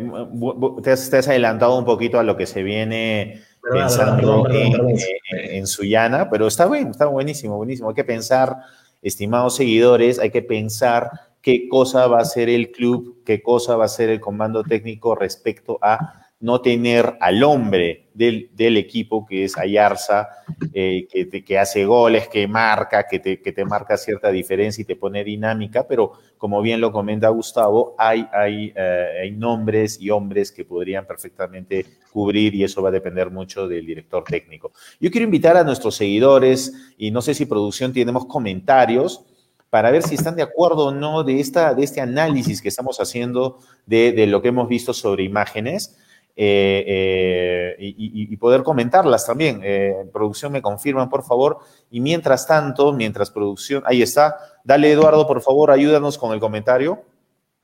te, 0.82 0.92
has, 0.92 1.28
adelantado 1.28 1.78
un 1.78 1.86
poquito 1.86 2.18
a 2.20 2.24
lo 2.24 2.36
que 2.36 2.48
se 2.48 2.64
viene 2.64 3.44
pensando 3.72 4.48
en, 4.50 5.68
Suyana, 5.68 6.32
pero 6.32 6.48
está 6.48 6.68
bien, 6.68 6.88
está 6.88 7.06
buenísimo, 7.06 7.58
buenísimo. 7.58 7.90
Hay 7.90 7.96
que 7.96 8.04
pensar, 8.04 8.58
estimados 9.04 9.56
seguidores, 9.56 10.18
hay 10.18 10.32
que 10.32 10.42
pensar 10.42 11.12
qué 11.44 11.70
cosa 11.70 12.08
va 12.08 12.22
a 12.22 12.26
ser 12.26 12.50
el 12.50 12.72
club, 12.72 13.22
qué 13.24 13.44
cosa 13.44 13.76
va 13.76 13.86
a 13.86 13.90
ser 13.90 14.10
el 14.10 14.20
comando 14.20 14.64
técnico 14.64 15.14
respecto 15.14 15.78
a 15.84 16.19
no 16.42 16.62
tener 16.62 17.18
al 17.20 17.44
hombre 17.44 18.08
del, 18.14 18.78
equipo, 18.78 19.26
que 19.26 19.46
es 19.46 19.58
Ayarza, 19.58 20.30
eh, 20.74 21.08
que, 21.10 21.44
que, 21.44 21.58
hace 21.58 21.86
goles, 21.86 22.28
que 22.28 22.48
marca, 22.48 23.08
que 23.08 23.20
te, 23.20 23.42
que 23.42 23.52
te, 23.52 23.66
marca 23.66 23.98
cierta 23.98 24.30
diferencia 24.30 24.82
y 24.82 24.86
te 24.86 24.96
pone 24.96 25.24
dinámica, 25.24 25.86
pero 25.88 26.14
como 26.38 26.62
bien 26.62 26.82
lo 26.82 26.92
comenta 26.92 27.30
Gustavo, 27.30 27.96
hay, 27.98 28.28
hay, 28.34 28.74
eh, 28.76 29.20
hay 29.24 29.32
nombres 29.32 30.00
y 30.02 30.10
hombres 30.10 30.52
que 30.52 30.66
podrían 30.66 31.06
perfectamente 31.06 31.86
cubrir 32.12 32.56
y 32.56 32.64
eso 32.64 32.82
va 32.82 32.90
a 32.90 32.94
depender 32.94 33.30
mucho 33.30 33.68
del 33.68 33.86
director 33.86 34.24
técnico. 34.24 34.72
Yo 35.00 35.12
quiero 35.12 35.26
invitar 35.26 35.56
a 35.58 35.64
nuestros 35.64 35.96
seguidores, 35.96 36.94
y 36.98 37.12
no 37.12 37.22
sé 37.22 37.34
si 37.34 37.46
producción 37.46 37.94
tenemos 37.94 38.26
comentarios, 38.26 39.26
para 39.70 39.92
ver 39.92 40.04
si 40.04 40.16
están 40.16 40.36
de 40.36 40.42
acuerdo 40.42 40.88
o 40.88 40.92
no 40.92 41.24
de, 41.24 41.40
esta, 41.40 41.74
de 41.74 41.84
este 41.84 42.02
análisis 42.02 42.62
que 42.62 42.70
estamos 42.70 43.00
haciendo 43.00 43.60
de, 43.86 44.12
de 44.14 44.26
lo 44.26 44.42
que 44.42 44.48
hemos 44.48 44.68
visto 44.68 44.94
sobre 44.94 45.24
imágenes. 45.24 45.96
Eh, 46.42 46.86
eh, 46.88 47.76
y, 47.80 48.38
poder 48.38 48.64
comentarlas 48.64 49.26
también. 49.26 49.60
Eh, 49.62 49.94
producción, 50.14 50.54
me 50.54 50.62
confirman, 50.62 51.10
por 51.10 51.26
favor. 51.26 51.60
Y 51.92 52.00
mientras 52.00 52.48
tanto, 52.48 52.94
mientras 52.94 53.30
producción, 53.30 53.84
ahí 53.86 54.02
está. 54.02 54.38
Dale, 54.64 54.90
Eduardo, 54.90 55.28
por 55.28 55.42
favor, 55.42 55.70
ayúdanos 55.70 56.18
con 56.18 56.32
el 56.32 56.40
comentario. 56.40 57.04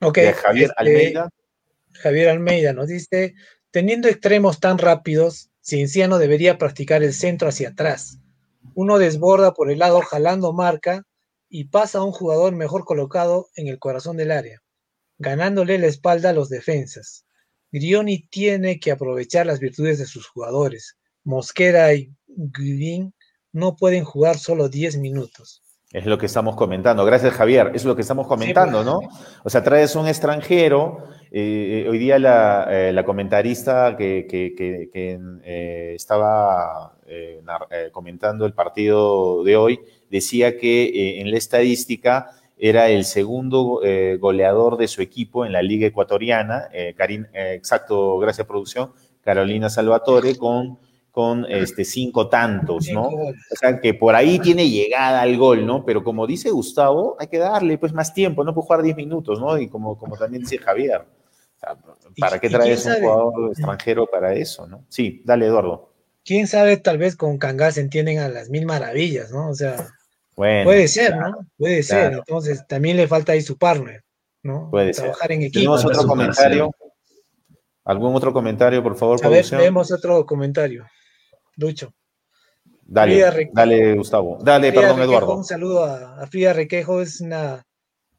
Ok. 0.02 0.18
Javier 0.34 0.68
este, 0.68 0.74
Almeida. 0.76 1.30
Javier 1.94 2.28
Almeida 2.28 2.74
nos 2.74 2.88
dice, 2.88 3.34
teniendo 3.70 4.08
extremos 4.08 4.60
tan 4.60 4.76
rápidos, 4.76 5.48
Cienciano 5.64 6.18
debería 6.18 6.58
practicar 6.58 7.02
el 7.02 7.14
centro 7.14 7.48
hacia 7.48 7.70
atrás. 7.70 8.18
Uno 8.74 8.98
desborda 8.98 9.54
por 9.54 9.70
el 9.70 9.78
lado 9.78 10.02
jalando 10.02 10.52
marca 10.52 11.04
y 11.48 11.64
pasa 11.64 12.00
a 12.00 12.04
un 12.04 12.12
jugador 12.12 12.54
mejor 12.54 12.84
colocado 12.84 13.48
en 13.56 13.68
el 13.68 13.78
corazón 13.78 14.18
del 14.18 14.32
área, 14.32 14.60
ganándole 15.16 15.78
la 15.78 15.86
espalda 15.86 16.28
a 16.28 16.34
los 16.34 16.50
defensas. 16.50 17.25
Grioni 17.76 18.26
tiene 18.28 18.80
que 18.80 18.90
aprovechar 18.90 19.44
las 19.44 19.60
virtudes 19.60 19.98
de 19.98 20.06
sus 20.06 20.26
jugadores. 20.26 20.96
Mosquera 21.24 21.92
y 21.92 22.10
Green 22.26 23.12
no 23.52 23.76
pueden 23.76 24.02
jugar 24.02 24.38
solo 24.38 24.70
10 24.70 24.96
minutos. 24.96 25.62
Es 25.92 26.06
lo 26.06 26.16
que 26.16 26.24
estamos 26.24 26.56
comentando. 26.56 27.04
Gracias, 27.04 27.34
Javier. 27.34 27.72
Es 27.74 27.84
lo 27.84 27.94
que 27.94 28.00
estamos 28.00 28.26
comentando, 28.26 28.82
¿no? 28.82 29.00
O 29.44 29.50
sea, 29.50 29.62
traes 29.62 29.94
un 29.94 30.08
extranjero. 30.08 31.04
Eh, 31.30 31.84
eh, 31.84 31.88
hoy 31.90 31.98
día 31.98 32.18
la, 32.18 32.66
eh, 32.70 33.04
comentarista 33.04 33.94
que, 33.96 34.26
estaba 35.94 36.96
comentando 37.92 38.46
el 38.46 38.54
partido 38.54 39.44
de 39.44 39.56
hoy 39.56 39.80
decía 40.10 40.56
que 40.56 41.20
en 41.20 41.30
la 41.30 41.36
estadística 41.36 42.30
era 42.56 42.88
el 42.88 43.04
segundo 43.04 43.80
eh, 43.84 44.16
goleador 44.18 44.76
de 44.76 44.88
su 44.88 45.02
equipo 45.02 45.44
en 45.44 45.52
la 45.52 45.62
Liga 45.62 45.86
Ecuatoriana, 45.86 46.68
eh, 46.72 46.94
eh, 46.98 47.52
exacto, 47.54 48.18
gracias 48.18 48.46
producción, 48.46 48.92
Carolina 49.20 49.68
Salvatore, 49.68 50.36
con, 50.36 50.78
con 51.10 51.44
este, 51.50 51.84
cinco 51.84 52.28
tantos, 52.28 52.88
¿no? 52.90 53.08
O 53.08 53.56
sea, 53.58 53.78
que 53.80 53.92
por 53.92 54.14
ahí 54.14 54.38
tiene 54.38 54.68
llegada 54.68 55.20
al 55.20 55.36
gol, 55.36 55.66
¿no? 55.66 55.84
Pero 55.84 56.02
como 56.02 56.26
dice 56.26 56.50
Gustavo, 56.50 57.16
hay 57.18 57.26
que 57.26 57.38
darle 57.38 57.76
pues 57.76 57.92
más 57.92 58.14
tiempo, 58.14 58.42
no 58.42 58.54
puede 58.54 58.66
jugar 58.66 58.82
10 58.82 58.96
minutos, 58.96 59.40
¿no? 59.40 59.58
Y 59.58 59.68
como, 59.68 59.98
como 59.98 60.16
también 60.16 60.42
dice 60.42 60.58
Javier, 60.58 61.04
¿para 62.18 62.38
qué 62.38 62.48
traes 62.48 62.86
un 62.86 62.94
jugador 62.94 63.50
extranjero 63.50 64.06
para 64.06 64.32
eso, 64.32 64.66
no? 64.66 64.84
Sí, 64.88 65.22
dale, 65.24 65.46
Eduardo. 65.46 65.92
Quién 66.24 66.46
sabe, 66.46 66.76
tal 66.76 66.98
vez 66.98 67.16
con 67.16 67.38
Cangá 67.38 67.70
se 67.70 67.80
entienden 67.80 68.18
a 68.18 68.28
las 68.28 68.48
mil 68.48 68.66
maravillas, 68.66 69.30
¿no? 69.30 69.48
O 69.48 69.54
sea, 69.54 69.76
Puede 70.36 70.86
ser, 70.86 71.16
¿no? 71.16 71.48
Puede 71.56 71.82
ser. 71.82 72.12
Entonces 72.12 72.66
también 72.66 72.98
le 72.98 73.08
falta 73.08 73.32
ahí 73.32 73.40
su 73.40 73.56
partner, 73.56 74.04
¿no? 74.42 74.70
Puede 74.70 74.92
Trabajar 74.92 75.32
en 75.32 75.42
equipo. 75.42 75.60
¿Tenemos 75.60 75.84
otro 75.84 76.06
comentario? 76.06 76.70
¿Algún 77.84 78.14
otro 78.14 78.32
comentario, 78.32 78.82
por 78.82 78.96
favor? 78.96 79.18
A 79.24 79.28
ver, 79.28 79.48
tenemos 79.48 79.90
otro 79.90 80.26
comentario. 80.26 80.86
Lucho. 81.56 81.94
Dale, 82.82 83.48
dale, 83.52 83.94
Gustavo. 83.94 84.38
Dale, 84.42 84.72
perdón, 84.72 85.00
Eduardo. 85.00 85.36
Un 85.36 85.44
saludo 85.44 85.84
a, 85.84 86.20
a, 86.20 86.26
Frida 86.26 86.52
Requejo, 86.52 87.00
es 87.00 87.20
una 87.20 87.64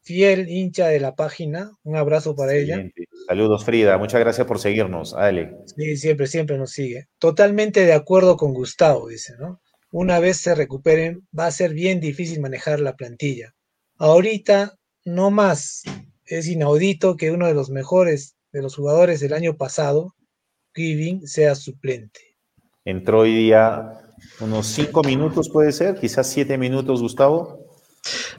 fiel 0.02 0.48
hincha 0.48 0.88
de 0.88 1.00
la 1.00 1.14
página. 1.14 1.70
Un 1.84 1.96
abrazo 1.96 2.34
para 2.34 2.54
ella. 2.54 2.82
Saludos, 3.28 3.64
Frida. 3.64 3.96
Muchas 3.96 4.20
gracias 4.20 4.46
por 4.46 4.58
seguirnos. 4.58 5.12
Dale. 5.12 5.56
Sí, 5.76 5.96
siempre, 5.96 6.26
siempre 6.26 6.58
nos 6.58 6.72
sigue. 6.72 7.06
Totalmente 7.18 7.86
de 7.86 7.92
acuerdo 7.92 8.36
con 8.36 8.52
Gustavo, 8.52 9.08
dice, 9.08 9.34
¿no? 9.38 9.60
Una 9.90 10.18
vez 10.18 10.38
se 10.38 10.54
recuperen, 10.54 11.26
va 11.36 11.46
a 11.46 11.50
ser 11.50 11.72
bien 11.72 12.00
difícil 12.00 12.40
manejar 12.40 12.80
la 12.80 12.96
plantilla. 12.96 13.54
Ahorita, 13.96 14.76
no 15.04 15.30
más, 15.30 15.82
es 16.24 16.46
inaudito 16.46 17.16
que 17.16 17.30
uno 17.30 17.46
de 17.46 17.54
los 17.54 17.70
mejores 17.70 18.36
de 18.52 18.62
los 18.62 18.76
jugadores 18.76 19.20
del 19.20 19.32
año 19.32 19.56
pasado, 19.56 20.14
Giving, 20.74 21.26
sea 21.26 21.54
suplente. 21.54 22.20
Entró 22.84 23.20
hoy 23.20 23.34
día 23.34 24.00
unos 24.40 24.66
cinco 24.66 25.02
minutos, 25.02 25.48
puede 25.48 25.72
ser, 25.72 25.96
quizás 25.96 26.26
siete 26.28 26.56
minutos, 26.58 27.02
Gustavo. 27.02 27.66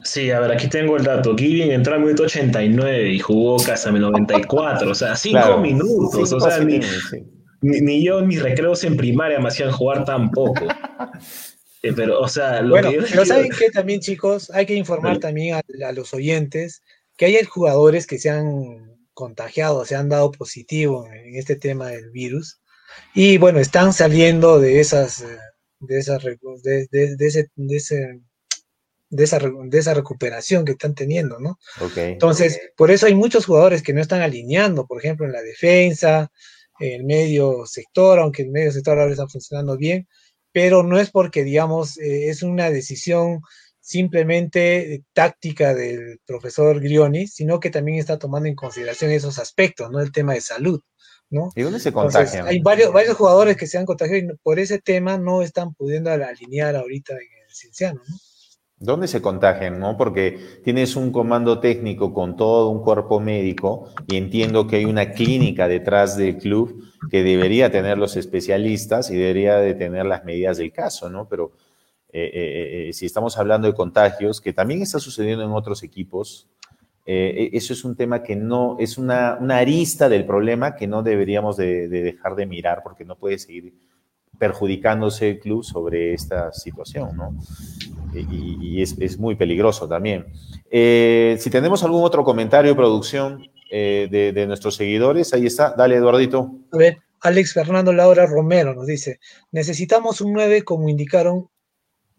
Sí, 0.02 0.30
a 0.30 0.40
ver, 0.40 0.52
aquí 0.52 0.68
tengo 0.68 0.96
el 0.96 1.04
dato. 1.04 1.36
Giving 1.36 1.70
entró 1.70 1.94
al 1.94 2.00
minuto 2.00 2.24
89 2.24 3.10
y 3.10 3.18
jugó 3.18 3.58
casi 3.58 3.90
94, 3.90 4.90
o 4.90 4.94
sea, 4.94 5.14
cinco 5.16 5.58
minutos. 5.58 6.32
o 6.32 6.40
sea, 6.40 6.58
ni, 7.62 8.02
yo 8.02 8.20
en 8.20 8.26
mis 8.26 8.42
recreos 8.42 8.82
en 8.84 8.96
primaria 8.96 9.38
me 9.38 9.48
hacían 9.48 9.70
jugar 9.70 10.04
tan 10.04 10.30
poco. 10.30 10.66
Pero, 11.82 12.20
o 12.20 12.28
sea, 12.28 12.60
lo 12.60 12.70
bueno, 12.70 12.90
pero 13.10 13.24
saben 13.24 13.50
que 13.50 13.70
también, 13.70 14.00
chicos, 14.00 14.50
hay 14.50 14.66
que 14.66 14.74
informar 14.74 15.18
también 15.18 15.54
a, 15.54 15.92
los 15.92 16.12
oyentes 16.12 16.82
que 17.16 17.26
hay 17.26 17.44
jugadores 17.44 18.06
que 18.06 18.18
se 18.18 18.30
han 18.30 18.98
contagiado, 19.14 19.84
se 19.84 19.96
han 19.96 20.08
dado 20.08 20.30
positivo 20.30 21.06
en 21.06 21.36
este 21.36 21.56
tema 21.56 21.88
del 21.88 22.10
virus. 22.10 22.60
Y 23.14 23.38
bueno, 23.38 23.60
están 23.60 23.92
saliendo 23.92 24.60
de 24.60 24.80
esas, 24.80 25.22
eh, 25.22 25.38
de 25.80 25.98
esas, 25.98 26.22
de, 26.22 26.36
ese, 26.90 27.16
de, 27.16 27.26
ese, 27.26 27.50
de 29.08 29.24
esa, 29.24 29.38
de 29.38 29.78
esa 29.78 29.94
recuperación 29.94 30.64
que 30.64 30.72
están 30.72 30.94
teniendo, 30.94 31.38
¿no? 31.38 31.58
Entonces, 31.96 32.60
por 32.76 32.90
eso 32.90 33.06
hay 33.06 33.14
muchos 33.14 33.46
jugadores 33.46 33.82
que 33.82 33.92
no 33.92 34.00
están 34.00 34.22
alineando, 34.22 34.86
por 34.86 34.98
ejemplo, 34.98 35.26
en 35.26 35.32
la 35.32 35.42
defensa, 35.42 36.30
el 36.78 37.04
medio 37.04 37.66
sector, 37.66 38.18
aunque 38.18 38.42
el 38.42 38.50
medio 38.50 38.72
sector 38.72 38.98
ahora 38.98 39.12
está 39.12 39.28
funcionando 39.28 39.76
bien, 39.76 40.08
pero 40.52 40.82
no 40.82 40.98
es 40.98 41.10
porque, 41.10 41.44
digamos, 41.44 41.98
eh, 41.98 42.28
es 42.28 42.42
una 42.42 42.70
decisión 42.70 43.40
simplemente 43.80 45.02
táctica 45.12 45.74
del 45.74 46.20
profesor 46.26 46.80
Grioni, 46.80 47.26
sino 47.26 47.60
que 47.60 47.70
también 47.70 47.98
está 47.98 48.18
tomando 48.18 48.48
en 48.48 48.54
consideración 48.54 49.10
esos 49.10 49.38
aspectos, 49.38 49.90
¿no? 49.90 50.00
El 50.00 50.12
tema 50.12 50.34
de 50.34 50.40
salud, 50.40 50.80
¿no? 51.28 51.50
¿Y 51.56 51.62
dónde 51.62 51.80
se 51.80 51.92
contagian? 51.92 52.46
hay 52.46 52.60
varios, 52.60 52.92
varios 52.92 53.16
jugadores 53.16 53.56
que 53.56 53.66
se 53.66 53.78
han 53.78 53.86
contagiado 53.86 54.18
y 54.18 54.36
por 54.42 54.58
ese 54.58 54.78
tema 54.78 55.18
no 55.18 55.42
están 55.42 55.74
pudiendo 55.74 56.10
alinear 56.10 56.76
ahorita 56.76 57.14
en 57.14 57.18
el 57.48 57.54
Cienciano, 57.54 58.00
¿no? 58.08 58.16
¿Dónde 58.82 59.08
se 59.08 59.20
contagian? 59.20 59.78
¿no? 59.78 59.98
Porque 59.98 60.38
tienes 60.64 60.96
un 60.96 61.12
comando 61.12 61.60
técnico 61.60 62.14
con 62.14 62.34
todo 62.34 62.70
un 62.70 62.82
cuerpo 62.82 63.20
médico 63.20 63.92
y 64.08 64.16
entiendo 64.16 64.66
que 64.66 64.76
hay 64.76 64.86
una 64.86 65.12
clínica 65.12 65.68
detrás 65.68 66.16
del 66.16 66.38
club 66.38 66.82
que 67.08 67.22
debería 67.22 67.70
tener 67.70 67.98
los 67.98 68.16
especialistas 68.16 69.10
y 69.10 69.16
debería 69.16 69.56
de 69.56 69.74
tener 69.74 70.06
las 70.06 70.24
medidas 70.24 70.58
del 70.58 70.72
caso, 70.72 71.08
¿no? 71.08 71.28
Pero 71.28 71.52
eh, 72.12 72.30
eh, 72.32 72.88
eh, 72.88 72.92
si 72.92 73.06
estamos 73.06 73.38
hablando 73.38 73.68
de 73.68 73.74
contagios, 73.74 74.40
que 74.40 74.52
también 74.52 74.82
está 74.82 74.98
sucediendo 74.98 75.44
en 75.44 75.52
otros 75.52 75.82
equipos, 75.82 76.48
eso 77.06 77.72
es 77.72 77.84
un 77.84 77.96
tema 77.96 78.22
que 78.22 78.36
no, 78.36 78.76
es 78.78 78.96
una, 78.96 79.32
arista 79.32 80.08
del 80.08 80.24
problema 80.24 80.76
que 80.76 80.86
no 80.86 81.02
deberíamos 81.02 81.56
de, 81.56 81.88
de 81.88 82.02
dejar 82.02 82.36
de 82.36 82.46
mirar 82.46 82.82
porque 82.84 83.04
no 83.04 83.16
puede 83.16 83.36
seguir 83.38 83.74
perjudicándose 84.38 85.30
el 85.30 85.40
club 85.40 85.64
sobre 85.64 86.14
esta 86.14 86.52
situación, 86.52 87.16
¿no? 87.16 87.34
Y, 88.14 88.80
es, 88.80 89.18
muy 89.18 89.34
peligroso 89.34 89.88
también. 89.88 90.26
Si 90.70 91.50
tenemos 91.50 91.82
algún 91.82 92.04
otro 92.04 92.22
comentario, 92.22 92.76
producción 92.76 93.42
eh, 93.70 94.08
de, 94.10 94.46
nuestros 94.46 94.74
seguidores, 94.74 95.32
ahí 95.32 95.46
está. 95.46 95.74
Dale, 95.76 95.96
Eduardito. 95.96 96.50
A 96.72 96.76
ver, 96.76 96.98
Alex 97.20 97.52
Fernando 97.52 97.92
Laura 97.92 98.26
Romero 98.26 98.74
nos 98.74 98.86
dice, 98.86 99.20
necesitamos 99.52 100.20
un 100.20 100.32
9 100.32 100.64
como 100.64 100.88
indicaron. 100.88 101.48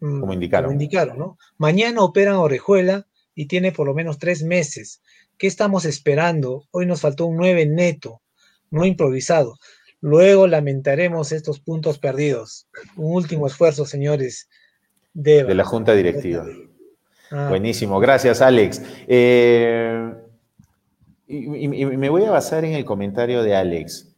Mm, 0.00 0.20
como 0.20 0.32
indicaron. 0.32 0.68
Como 0.70 0.80
indicaron, 0.80 1.18
¿no? 1.18 1.38
Mañana 1.58 2.02
operan 2.02 2.36
Orejuela 2.36 3.06
y 3.34 3.46
tiene 3.46 3.72
por 3.72 3.86
lo 3.86 3.94
menos 3.94 4.18
tres 4.18 4.42
meses. 4.42 5.02
¿Qué 5.36 5.46
estamos 5.46 5.84
esperando? 5.84 6.64
Hoy 6.70 6.86
nos 6.86 7.00
faltó 7.00 7.26
un 7.26 7.36
9 7.36 7.66
neto, 7.66 8.22
no 8.70 8.84
improvisado. 8.84 9.58
Luego 10.00 10.46
lamentaremos 10.46 11.32
estos 11.32 11.60
puntos 11.60 11.98
perdidos. 11.98 12.66
Un 12.96 13.14
último 13.14 13.46
esfuerzo, 13.46 13.86
señores. 13.86 14.48
De, 15.14 15.42
la 15.54 15.64
Junta 15.64 15.92
Directiva. 15.94 16.46
Ah. 17.30 17.48
Buenísimo, 17.48 18.00
gracias 18.00 18.40
Alex. 18.40 18.82
Eh, 19.06 20.12
y, 21.32 21.68
me 21.68 22.10
voy 22.10 22.24
a 22.24 22.30
basar 22.30 22.64
en 22.64 22.74
el 22.74 22.84
comentario 22.84 23.42
de 23.42 23.56
Alex. 23.56 24.08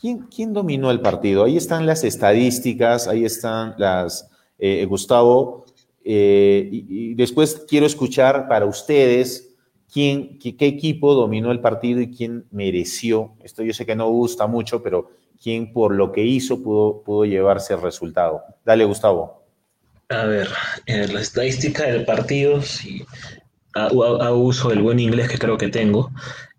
¿Quién, 0.00 0.52
dominó 0.52 0.90
el 0.90 1.00
partido? 1.00 1.44
Ahí 1.44 1.56
están 1.56 1.86
las 1.86 2.04
estadísticas, 2.04 3.08
ahí 3.08 3.24
están 3.24 3.74
las, 3.78 4.30
eh, 4.58 4.84
Gustavo, 4.86 5.66
eh, 6.04 6.68
y, 6.70 7.14
después 7.14 7.64
quiero 7.68 7.86
escuchar 7.86 8.48
para 8.48 8.66
ustedes 8.66 9.54
quién, 9.92 10.38
qué, 10.38 10.66
equipo 10.66 11.14
dominó 11.14 11.50
el 11.50 11.60
partido 11.60 12.00
y 12.00 12.10
quién 12.10 12.46
mereció. 12.50 13.34
Esto 13.42 13.62
yo 13.62 13.72
sé 13.72 13.84
que 13.84 13.96
no 13.96 14.08
gusta 14.08 14.46
mucho, 14.46 14.82
pero 14.82 15.10
quién 15.42 15.72
por 15.72 15.94
lo 15.94 16.12
que 16.12 16.24
hizo 16.24 16.62
pudo, 16.62 17.02
pudo 17.02 17.24
llevarse 17.24 17.74
el 17.74 17.82
resultado. 17.82 18.42
Dale, 18.64 18.84
Gustavo. 18.84 19.44
A 20.08 20.24
ver, 20.24 20.48
en 20.86 21.14
la 21.14 21.20
estadística 21.20 21.84
del 21.84 22.04
partido, 22.04 22.60
si 22.62 23.04
hago 23.74 24.36
uso 24.38 24.70
del 24.70 24.82
buen 24.82 24.98
inglés 24.98 25.28
que 25.28 25.38
creo 25.38 25.56
que 25.56 25.68
tengo, 25.68 26.10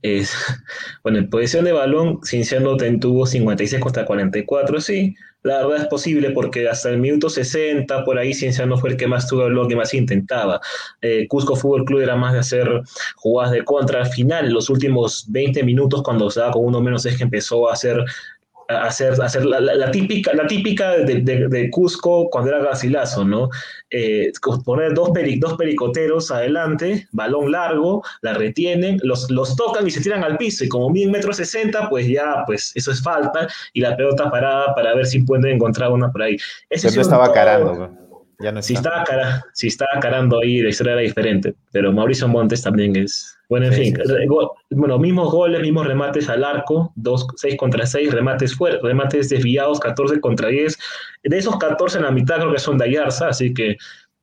bueno, 1.04 1.20
en 1.20 1.30
posición 1.30 1.66
de 1.66 1.72
balón, 1.72 2.20
Cinciano 2.24 2.78
tuvo 2.78 3.26
56 3.26 3.82
contra 3.82 4.06
44, 4.06 4.82
sí, 4.82 5.16
la 5.44 5.66
verdad 5.66 5.84
es 5.84 5.88
posible 5.88 6.30
porque 6.32 6.70
hasta 6.70 6.90
el 6.90 7.00
minuto 7.00 7.30
60, 7.30 8.06
por 8.06 8.20
ahí 8.20 8.34
Cienciano 8.34 8.78
fue 8.78 8.92
el 8.92 8.98
que 8.98 9.08
más 9.08 9.28
tuvo 9.28 9.50
lo 9.50 9.68
que 9.68 9.76
más 9.76 9.94
intentaba. 9.94 10.62
Eh, 11.02 11.28
Cusco 11.28 11.56
Fútbol 11.56 11.86
Club 11.86 12.02
era 12.02 12.16
más 12.16 12.34
de 12.34 12.40
hacer 12.40 12.82
jugadas 13.16 13.52
de 13.52 13.64
contra. 13.64 14.02
Al 14.02 14.10
final, 14.10 14.52
los 14.52 14.70
últimos 14.70 15.26
20 15.30 15.64
minutos, 15.64 16.04
cuando 16.04 16.30
da 16.30 16.52
con 16.52 16.66
uno 16.66 16.80
menos, 16.82 17.06
es 17.08 17.18
que 17.18 17.24
empezó 17.24 17.70
a 17.70 17.74
hacer 17.74 18.04
hacer, 18.80 19.14
hacer 19.22 19.46
la, 19.46 19.92
típica, 19.92 20.34
la 20.34 20.48
típica 20.48 20.92
de, 20.98 21.70
Cusco 21.72 22.30
cuando 22.30 22.52
era 22.52 22.64
Gasilazo, 22.64 23.26
¿no? 23.26 23.50
Eh, 23.90 24.32
poner 24.66 24.94
dos, 24.94 25.12
dos 25.38 25.54
pericoteros 25.58 26.32
adelante, 26.32 27.08
balón 27.12 27.52
largo, 27.52 28.04
la 28.22 28.34
retienen, 28.34 29.00
los, 29.04 29.30
los 29.30 29.56
tocan 29.56 29.86
y 29.88 29.92
se 29.92 30.02
tiran 30.02 30.24
al 30.24 30.38
piso, 30.38 30.64
y 30.64 30.70
como 30.70 30.90
mil 30.90 31.12
metros 31.12 31.38
sesenta, 31.38 31.90
pues 31.90 32.08
ya, 32.08 32.44
pues 32.46 32.72
eso 32.76 32.92
es 32.92 33.02
falta, 33.02 33.48
y 33.74 33.82
la 33.82 33.96
pelota 33.96 34.30
parada 34.30 34.74
para 34.76 34.96
ver 34.96 35.06
si 35.06 35.20
pueden 35.24 35.56
encontrar 35.56 35.92
una 35.92 36.12
por 36.12 36.24
ahí. 36.24 36.38
Ese 36.70 36.88
estaba 37.00 37.32
carando, 37.34 37.92
si, 38.62 38.74
estaba 38.74 39.04
cara, 39.04 39.44
si 39.54 39.68
estaba 39.68 40.00
carando 40.00 40.40
ahí, 40.40 40.62
la 40.62 40.70
historia 40.70 40.94
era 40.94 41.02
diferente, 41.02 41.54
pero 41.72 41.92
Mauricio 41.92 42.28
Montes 42.28 42.62
también 42.64 42.96
es 42.96 43.38
bueno, 43.52 43.66
en 43.66 43.74
fin, 43.74 43.98
bueno, 44.70 44.98
mismos 44.98 45.30
goles, 45.30 45.62
mismos 45.62 45.86
remates 45.86 46.30
al 46.30 46.46
arco, 46.46 46.94
6 47.36 47.58
contra 47.58 47.86
6, 47.86 48.14
remates 48.14 48.56
fuertes, 48.56 48.82
remates 48.82 49.28
desviados, 49.28 49.78
14 49.82 50.22
contra 50.22 50.48
10. 50.48 50.80
De 51.24 51.38
esos 51.38 51.58
14 51.58 51.98
en 51.98 52.06
la 52.06 52.12
mitad 52.12 52.38
creo 52.38 52.54
que 52.54 52.60
son 52.60 52.78
de 52.78 52.86
Ayarza, 52.86 53.28
así 53.28 53.54
que 53.54 53.76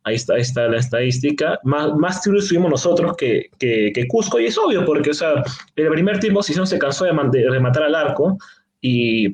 ahí 0.05 0.15
está, 0.15 0.39
está 0.39 0.66
la 0.69 0.78
estadística. 0.78 1.61
Más, 1.62 1.95
más 1.97 2.23
tiros 2.23 2.49
tuvimos 2.49 2.70
nosotros 2.70 3.19
que, 3.19 3.51
que, 3.59 4.07
Cusco, 4.09 4.40
y 4.40 4.47
es 4.47 4.57
obvio, 4.57 4.86
porque, 4.86 5.11
o 5.11 5.15
sea, 5.15 5.45
en 5.77 5.85
el 5.85 5.93
primer 5.93 6.20
tiempo 6.20 6.40
no 6.57 6.65
se 6.65 6.78
cansó 6.78 7.05
de, 7.05 7.51
rematar 7.51 7.82
al 7.82 7.95
arco 7.95 8.39
y 8.81 9.28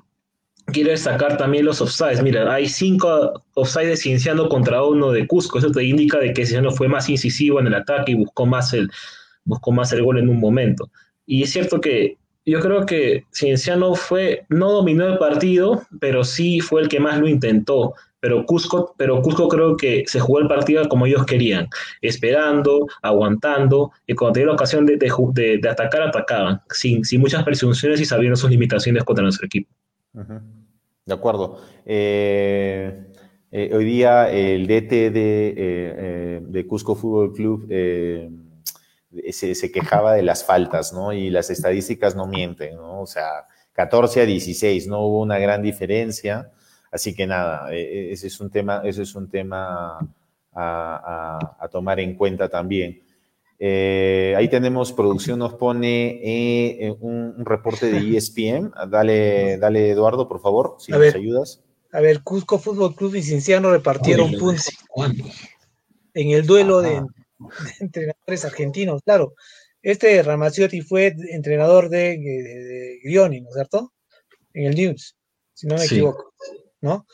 quiere 0.66 0.92
destacar 0.92 1.36
también 1.36 1.64
los 1.64 1.80
offsides. 1.80 2.22
Mira, 2.22 2.52
hay 2.52 2.68
cinco 2.68 3.42
offsides 3.54 4.00
Cienciano 4.00 4.48
contra 4.48 4.82
uno 4.82 5.12
de 5.12 5.26
Cusco. 5.26 5.58
Eso 5.58 5.70
te 5.70 5.84
indica 5.84 6.18
de 6.18 6.32
que 6.32 6.46
Cienciano 6.46 6.70
fue 6.70 6.88
más 6.88 7.08
incisivo 7.08 7.60
en 7.60 7.66
el 7.66 7.74
ataque 7.74 8.12
y 8.12 8.16
buscó 8.16 8.46
más 8.46 8.72
el, 8.72 8.90
buscó 9.44 9.72
más 9.72 9.92
el 9.92 10.02
gol 10.02 10.18
en 10.18 10.28
un 10.28 10.40
momento. 10.40 10.90
Y 11.26 11.42
es 11.42 11.50
cierto 11.50 11.80
que 11.80 12.18
yo 12.46 12.60
creo 12.60 12.84
que 12.84 13.24
Cienciano 13.32 13.94
fue, 13.94 14.44
no 14.48 14.70
dominó 14.70 15.06
el 15.06 15.18
partido, 15.18 15.82
pero 16.00 16.24
sí 16.24 16.60
fue 16.60 16.82
el 16.82 16.88
que 16.88 17.00
más 17.00 17.18
lo 17.18 17.28
intentó. 17.28 17.94
Pero 18.20 18.46
Cusco, 18.46 18.94
pero 18.96 19.20
Cusco 19.20 19.48
creo 19.48 19.76
que 19.76 20.04
se 20.06 20.18
jugó 20.18 20.38
el 20.38 20.48
partido 20.48 20.88
como 20.88 21.06
ellos 21.06 21.26
querían, 21.26 21.68
esperando, 22.00 22.86
aguantando, 23.02 23.92
y 24.06 24.14
cuando 24.14 24.32
tenían 24.34 24.48
la 24.48 24.54
ocasión 24.54 24.86
de, 24.86 24.96
de, 24.96 25.68
atacar, 25.68 26.02
atacaban, 26.02 26.62
sin, 26.70 27.04
sin 27.04 27.20
muchas 27.20 27.44
presunciones 27.44 28.00
y 28.00 28.06
sabiendo 28.06 28.36
sus 28.36 28.50
limitaciones 28.50 29.04
contra 29.04 29.22
nuestro 29.22 29.46
equipo. 29.46 29.70
De 31.04 31.12
acuerdo. 31.12 31.60
Eh, 31.84 33.12
eh, 33.50 33.70
hoy 33.74 33.84
día 33.84 34.30
el 34.30 34.66
DT 34.66 35.10
de, 35.10 35.54
eh, 35.56 36.40
de 36.42 36.66
Cusco 36.66 36.94
Fútbol 36.94 37.32
Club 37.32 37.66
se, 39.30 39.72
quejaba 39.72 40.14
de 40.14 40.22
las 40.22 40.44
faltas, 40.44 40.92
¿no? 40.92 41.12
Y 41.12 41.30
las 41.30 41.50
estadísticas 41.50 42.16
no 42.16 42.26
mienten, 42.26 42.76
¿no? 42.76 43.00
O 43.02 43.06
sea, 43.06 43.46
14 43.72 44.22
a 44.22 44.26
16, 44.26 44.86
no 44.86 45.00
hubo 45.00 45.20
una 45.20 45.38
gran 45.38 45.62
diferencia. 45.62 46.50
Así 46.90 47.14
que 47.14 47.26
nada, 47.26 47.72
e, 47.72 47.80
e, 47.80 48.12
ese 48.12 48.28
es 48.28 48.40
un 48.40 48.50
tema, 48.50 48.82
ese 48.84 49.02
es 49.02 49.14
un 49.16 49.28
tema 49.28 49.98
a, 50.52 51.68
tomar 51.70 52.00
en 52.00 52.14
cuenta 52.14 52.48
también. 52.48 53.02
Eh, 53.58 54.34
ahí 54.36 54.48
tenemos, 54.48 54.92
producción 54.92 55.38
nos 55.38 55.54
pone 55.54 56.20
eh, 56.22 56.94
un, 57.00 57.44
reporte 57.44 57.86
de 57.86 58.16
ESPN. 58.16 58.72
Dale, 58.90 59.58
dale 59.58 59.90
Eduardo, 59.90 60.28
por 60.28 60.40
favor, 60.40 60.76
si 60.78 60.92
nos 60.92 61.14
ayudas. 61.14 61.62
A 61.92 62.00
ver, 62.00 62.22
Cusco 62.22 62.58
Fútbol 62.58 62.96
Club 62.96 63.14
y 63.14 63.22
Cinciano 63.22 63.70
repartieron 63.70 64.32
puntos 64.32 64.70
en 66.14 66.30
el 66.30 66.44
duelo 66.44 66.80
de 66.80 67.02
entrenadores 67.80 68.44
argentinos, 68.44 69.02
claro. 69.04 69.34
Este 69.80 70.22
Ramazzotti 70.22 70.80
fue 70.80 71.14
entrenador 71.30 71.90
de, 71.90 72.98
Grioni, 73.04 73.42
¿no 73.42 73.48
es 73.48 73.54
cierto? 73.54 73.92
En 74.54 74.66
el 74.66 74.74
News, 74.74 75.14
si 75.52 75.66
no 75.66 75.76
me 75.76 75.84
equivoco, 75.84 76.32
¿no? 76.80 77.06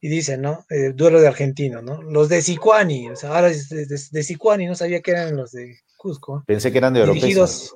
Y 0.00 0.08
dicen, 0.08 0.40
¿no? 0.40 0.64
El 0.68 0.96
duelo 0.96 1.20
de 1.20 1.28
argentinos, 1.28 1.82
¿no? 1.84 2.02
Los 2.02 2.28
de 2.28 2.40
Sicuani, 2.40 3.10
o 3.10 3.16
sea, 3.16 3.30
ahora 3.30 3.50
de, 3.50 3.86
de, 3.86 4.66
no 4.66 4.74
sabía 4.74 5.00
que 5.00 5.10
eran 5.10 5.36
los 5.36 5.52
de 5.52 5.76
Cusco. 6.04 6.44
Pensé 6.46 6.70
que 6.70 6.76
eran 6.76 6.92
de 6.92 7.00
europeos. 7.00 7.74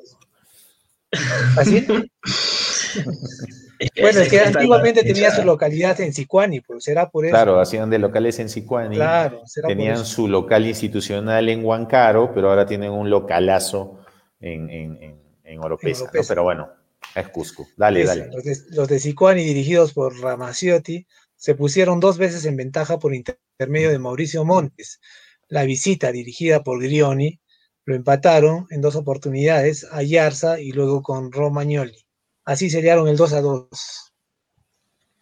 ¿Así? 1.57 1.87
bueno, 4.01 4.21
es 4.21 4.29
que 4.29 4.41
antiguamente 4.41 5.03
tenía 5.03 5.31
su 5.31 5.43
localidad 5.45 5.99
en 6.03 6.13
Sicuani, 6.13 6.61
pues 6.61 6.85
será 6.85 7.09
por 7.09 7.25
eso. 7.25 7.33
Claro, 7.33 7.59
hacían 7.59 7.89
de 7.89 7.99
locales 7.99 8.39
en 8.39 8.51
Sicuani. 8.51 8.97
Claro, 8.97 9.41
será 9.47 9.69
Tenían 9.69 10.05
su 10.05 10.29
local 10.29 10.67
institucional 10.67 11.49
en 11.49 11.65
Huancaro, 11.65 12.35
pero 12.35 12.51
ahora 12.51 12.67
tienen 12.67 12.91
un 12.91 13.09
localazo 13.09 13.99
en, 14.41 14.69
en, 14.69 15.19
en, 15.45 15.65
Oropesa, 15.65 16.11
Pero 16.29 16.43
bueno, 16.43 16.69
es 17.15 17.29
Cusco. 17.31 17.67
Dale, 17.79 18.05
dale. 18.05 18.29
Los 18.73 18.89
de, 18.89 18.99
Sicuani, 18.99 19.43
dirigidos 19.43 19.95
por 19.95 20.21
Ramaciotti, 20.21 21.07
se 21.35 21.55
pusieron 21.55 21.99
dos 21.99 22.19
veces 22.19 22.45
en 22.45 22.59
ventaja 22.59 22.99
por 22.99 23.15
intermedio 23.15 23.91
de 23.91 23.99
Mauricio 23.99 24.45
Montes. 24.45 25.01
La 25.49 25.65
visita, 25.65 26.13
dirigida 26.13 26.63
por 26.63 26.83
Grioni, 26.83 27.41
lo 27.89 27.94
empataron 27.94 28.66
en 28.69 28.82
dos 28.82 28.97
oportunidades 28.97 29.86
a 29.90 30.02
Yarza 30.02 30.60
y 30.60 30.73
luego 30.73 31.02
con 31.02 31.32
Romagnoli. 31.32 32.05
Así 32.44 32.69
sellaron 32.69 33.09
el 33.09 33.16
2 33.16 33.32
a 33.32 33.40
2. 33.40 34.12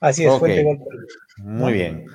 Así 0.00 0.24
es, 0.24 0.36
fue 0.40 0.76
Muy 1.38 1.72
bien. 1.72 2.06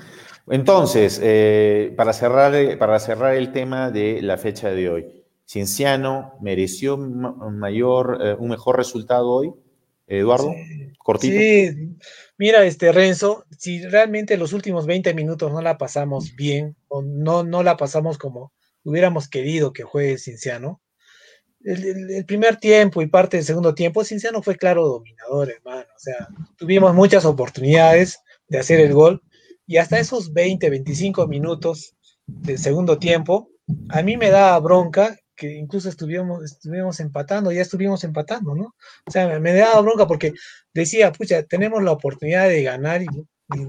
Entonces, 0.49 1.21
eh, 1.23 1.93
para, 1.95 2.11
cerrar, 2.11 2.77
para 2.77 2.99
cerrar 2.99 3.35
el 3.35 3.53
tema 3.53 3.91
de 3.91 4.21
la 4.21 4.37
fecha 4.37 4.71
de 4.71 4.89
hoy, 4.89 5.23
Cienciano 5.47 6.33
mereció 6.41 6.97
mayor, 6.97 8.19
eh, 8.21 8.35
un 8.37 8.49
mejor 8.49 8.75
resultado 8.75 9.29
hoy, 9.29 9.53
Eduardo, 10.05 10.51
sí, 10.51 10.91
cortito. 10.97 11.33
Sí, 11.33 11.95
mira, 12.37 12.65
este 12.65 12.91
Renzo, 12.91 13.45
si 13.57 13.87
realmente 13.87 14.35
los 14.35 14.51
últimos 14.51 14.85
20 14.85 15.13
minutos 15.13 15.49
no 15.53 15.61
la 15.61 15.77
pasamos 15.77 16.35
bien, 16.35 16.75
o 16.89 17.01
no, 17.01 17.45
no 17.45 17.63
la 17.63 17.77
pasamos 17.77 18.17
como 18.17 18.51
hubiéramos 18.83 19.27
querido 19.27 19.73
que 19.73 19.83
juegue 19.83 20.17
Cienciano, 20.17 20.81
el, 21.63 22.25
primer 22.25 22.57
tiempo 22.57 23.01
y 23.01 23.07
parte 23.07 23.37
del 23.37 23.45
segundo 23.45 23.75
tiempo, 23.75 24.03
Cinciano 24.03 24.41
fue 24.41 24.55
claro 24.55 24.87
dominador, 24.87 25.51
hermano. 25.51 25.85
O 25.95 25.99
sea, 25.99 26.27
tuvimos 26.57 26.93
muchas 26.95 27.25
oportunidades 27.25 28.19
de 28.47 28.59
hacer 28.59 28.79
el 28.79 28.93
gol 28.93 29.21
y 29.67 29.77
hasta 29.77 29.99
esos 29.99 30.33
20, 30.33 30.69
25 30.69 31.27
minutos 31.27 31.95
del 32.25 32.57
segundo 32.57 32.97
tiempo, 32.97 33.49
a 33.89 34.01
mí 34.01 34.17
me 34.17 34.29
da 34.29 34.57
bronca 34.59 35.17
que 35.35 35.53
incluso 35.55 35.89
estuvimos, 35.89 36.43
estuvimos 36.43 36.99
empatando, 36.99 37.51
ya 37.51 37.61
estuvimos 37.61 38.03
empatando, 38.03 38.53
¿no? 38.53 38.75
O 39.05 39.11
sea, 39.11 39.27
me, 39.27 39.39
me 39.39 39.53
daba 39.53 39.81
bronca 39.81 40.05
porque 40.05 40.33
decía, 40.73 41.11
pucha, 41.11 41.43
tenemos 41.43 41.81
la 41.81 41.91
oportunidad 41.91 42.47
de 42.47 42.63
ganar 42.63 43.01
y 43.01 43.07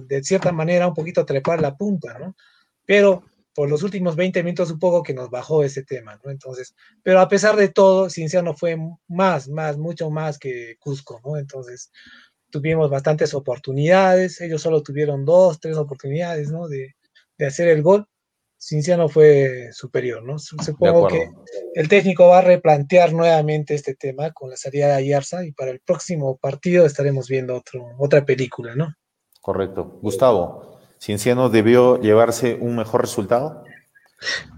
de 0.07 0.23
cierta 0.23 0.53
manera 0.53 0.87
un 0.89 0.95
poquito 0.95 1.25
trepar 1.25 1.61
la 1.61 1.77
punta, 1.77 2.19
¿no? 2.19 2.37
Pero 2.85 3.25
por 3.55 3.69
los 3.69 3.83
últimos 3.83 4.17
20 4.17 4.43
minutos 4.43 4.71
un 4.71 4.79
poco 4.79 5.03
que 5.03 5.15
nos 5.15 5.31
bajó 5.31 5.63
ese 5.63 5.83
tema, 5.85 6.19
¿no? 6.25 6.31
Entonces, 6.31 6.75
pero 7.03 7.21
a 7.21 7.29
pesar 7.29 7.57
de 7.57 7.69
todo, 7.69 8.09
Cinciano 8.09 8.55
fue 8.55 8.77
más, 9.09 9.49
más, 9.49 9.77
mucho 9.77 10.11
más 10.11 10.39
que 10.39 10.77
Cusco, 10.79 11.21
¿no? 11.25 11.37
Entonces, 11.37 11.91
tuvimos 12.51 12.91
bastantes 12.91 13.35
oportunidades, 13.35 14.41
ellos 14.41 14.63
solo 14.63 14.83
tuvieron 14.83 15.25
dos, 15.25 15.61
tres 15.61 15.77
oportunidades, 15.77 16.51
¿no? 16.51 16.69
De, 16.69 16.95
de 17.39 17.47
hacer 17.47 17.69
el 17.69 17.83
gol. 17.83 18.07
Cinciano 18.59 19.09
fue 19.09 19.71
superior, 19.73 20.23
¿no? 20.23 20.39
Supongo 20.39 21.09
que 21.09 21.29
el 21.75 21.89
técnico 21.89 22.29
va 22.29 22.39
a 22.39 22.43
replantear 22.43 23.13
nuevamente 23.13 23.75
este 23.75 23.97
tema 23.97 24.31
con 24.31 24.51
la 24.51 24.57
salida 24.57 24.87
de 24.87 24.93
Ayarza 24.93 25.45
y 25.45 25.51
para 25.51 25.73
el 25.73 25.81
próximo 25.81 26.37
partido 26.37 26.87
estaremos 26.87 27.29
viendo 27.29 27.57
otro, 27.57 27.85
otra 27.99 28.25
película, 28.25 28.77
¿no? 28.77 28.95
Correcto. 29.41 29.99
Gustavo, 30.01 30.72
¿Cinciano 31.03 31.49
debió 31.49 32.01
llevarse 32.01 32.57
un 32.61 32.77
mejor 32.77 33.01
resultado? 33.01 33.65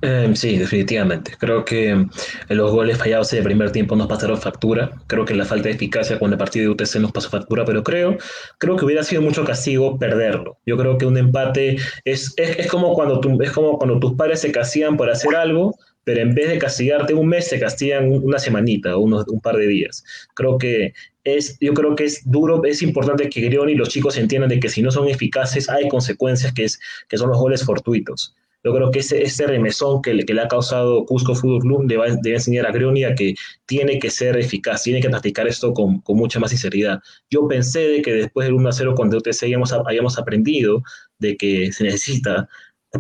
Em, 0.03 0.37
sí, 0.37 0.59
definitivamente. 0.59 1.33
Creo 1.39 1.65
que 1.65 2.05
los 2.51 2.71
goles 2.71 2.99
fallados 2.99 3.33
en 3.33 3.39
el 3.39 3.45
primer 3.45 3.73
tiempo 3.73 3.97
nos 3.97 4.09
pasaron 4.09 4.39
factura. 4.39 4.93
Creo 5.07 5.25
que 5.25 5.33
la 5.33 5.47
falta 5.47 5.71
de 5.71 5.75
eficacia 5.77 6.19
con 6.19 6.31
el 6.31 6.37
partido 6.37 6.65
de 6.67 6.73
UTC 6.73 6.97
nos 6.97 7.13
pasó 7.13 7.31
factura, 7.31 7.65
pero 7.65 7.83
creo, 7.83 8.19
creo 8.59 8.77
que 8.77 8.85
hubiera 8.85 9.03
sido 9.03 9.23
mucho 9.23 9.43
castigo 9.43 9.99
perderlo. 9.99 10.59
Yo 10.67 10.77
creo 10.77 10.99
que 10.99 11.07
un 11.07 11.17
empate 11.17 11.79
es, 12.05 12.35
es, 12.37 12.67
como, 12.67 12.93
cuando 12.93 13.23
es 13.43 13.51
como 13.53 13.79
cuando 13.79 13.99
tus 13.99 14.13
padres 14.13 14.43
se 14.43 14.53
castigan 14.53 14.99
por 14.99 15.09
hacer 15.09 15.35
algo, 15.35 15.75
pero 16.05 16.21
en 16.21 16.35
vez 16.35 16.49
de 16.49 16.59
castigarte 16.59 17.15
un 17.15 17.29
mes, 17.29 17.49
se 17.49 17.59
castigan 17.59 18.11
una 18.11 18.39
semanita 18.39 18.97
o 18.97 19.01
unos, 19.01 19.27
un 19.29 19.41
par 19.41 19.57
de 19.57 19.67
días. 19.67 20.05
Creo 20.35 20.59
que 20.59 20.93
es, 21.25 21.59
yo 21.61 21.75
creo 21.75 21.97
que 21.97 22.05
es 22.05 22.23
duro, 22.31 22.63
es 22.65 22.83
importante 22.83 23.29
que 23.29 23.41
Grioni 23.41 23.73
y 23.73 23.77
los 23.77 23.89
chicos 23.89 24.19
entiendan 24.19 24.51
de 24.51 24.61
que 24.61 24.69
si 24.69 24.83
no 24.83 24.91
son 24.91 25.09
eficaces 25.09 25.69
hay 25.69 25.89
consecuencias 25.89 26.53
que, 26.53 26.65
es, 26.65 26.79
que 27.09 27.17
son 27.17 27.31
los 27.31 27.39
goles 27.39 27.65
fortuitos. 27.65 28.35
Yo 28.65 28.75
creo 28.75 28.91
que 28.91 29.01
ese, 29.01 29.23
ese 29.23 29.47
remesón 29.47 30.01
que 30.01 30.15
le, 30.15 30.25
que 30.25 30.33
le 30.33 30.41
ha 30.41 30.49
causado 30.49 31.05
Cusco 31.05 31.35
Fútbol 31.35 31.61
Club 31.61 31.87
debe, 31.87 32.17
debe 32.23 32.37
enseñar 32.37 32.67
a 32.67 32.73
Greonia 32.73 33.15
que 33.15 33.35
tiene 33.67 33.99
que 33.99 34.09
ser 34.09 34.39
eficaz, 34.39 34.83
tiene 34.83 35.03
que 35.03 35.11
practicar 35.11 35.47
esto 35.47 35.75
con, 35.75 36.01
con 36.01 36.17
mucha 36.17 36.41
más 36.41 36.49
sinceridad. 36.51 37.01
Yo 37.31 37.47
pensé 37.47 37.81
de 37.81 38.01
que 38.01 38.15
después 38.15 38.47
del 38.47 38.57
1-0 38.57 38.95
con 38.95 39.11
DOTC 39.11 39.43
hayamos, 39.43 39.75
hayamos 39.87 40.19
aprendido 40.19 40.83
de 41.19 41.37
que 41.37 41.73
se 41.73 41.85
necesita 41.85 42.49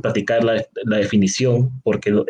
practicar 0.00 0.44
la, 0.44 0.64
la 0.84 0.96
definición, 0.98 1.70
porque 1.82 2.10
lo, 2.10 2.24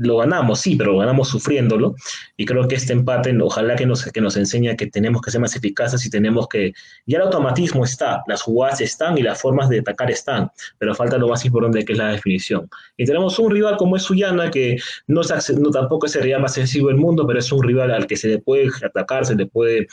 lo, 0.00 0.18
ganamos, 0.18 0.60
sí, 0.60 0.76
pero 0.76 0.92
lo 0.92 0.98
ganamos 0.98 1.28
sufriéndolo, 1.28 1.94
y 2.36 2.44
creo 2.44 2.66
que 2.68 2.74
este 2.74 2.92
empate, 2.92 3.36
ojalá 3.40 3.76
que 3.76 3.86
nos, 3.86 4.04
que 4.04 4.20
nos 4.20 4.36
enseñe 4.36 4.76
que 4.76 4.86
tenemos 4.86 5.22
que 5.22 5.30
ser 5.30 5.40
más 5.40 5.56
eficaces 5.56 6.04
y 6.04 6.10
tenemos 6.10 6.48
que, 6.48 6.72
ya 7.06 7.18
el 7.18 7.24
automatismo 7.24 7.84
está, 7.84 8.22
las 8.26 8.42
jugadas 8.42 8.80
están 8.80 9.18
y 9.18 9.22
las 9.22 9.40
formas 9.40 9.68
de 9.68 9.80
atacar 9.80 10.10
están, 10.10 10.50
pero 10.78 10.94
falta 10.94 11.18
lo 11.18 11.28
más 11.28 11.44
importante 11.44 11.84
que 11.84 11.92
es 11.92 11.98
la 11.98 12.08
definición. 12.08 12.68
Y 12.96 13.04
tenemos 13.04 13.38
un 13.38 13.50
rival 13.50 13.76
como 13.76 13.96
es 13.96 14.02
Suyana, 14.02 14.50
que 14.50 14.78
no, 15.06 15.20
es, 15.20 15.50
no 15.58 15.70
tampoco 15.70 16.06
es 16.06 16.16
el 16.16 16.22
rival 16.22 16.42
más 16.42 16.54
sencillo 16.54 16.88
del 16.88 16.96
mundo, 16.96 17.26
pero 17.26 17.38
es 17.38 17.50
un 17.52 17.62
rival 17.62 17.90
al 17.92 18.06
que 18.06 18.16
se 18.16 18.28
le 18.28 18.38
puede 18.38 18.68
atacar, 18.84 19.26
se 19.26 19.34
le 19.34 19.46
puede 19.46 19.86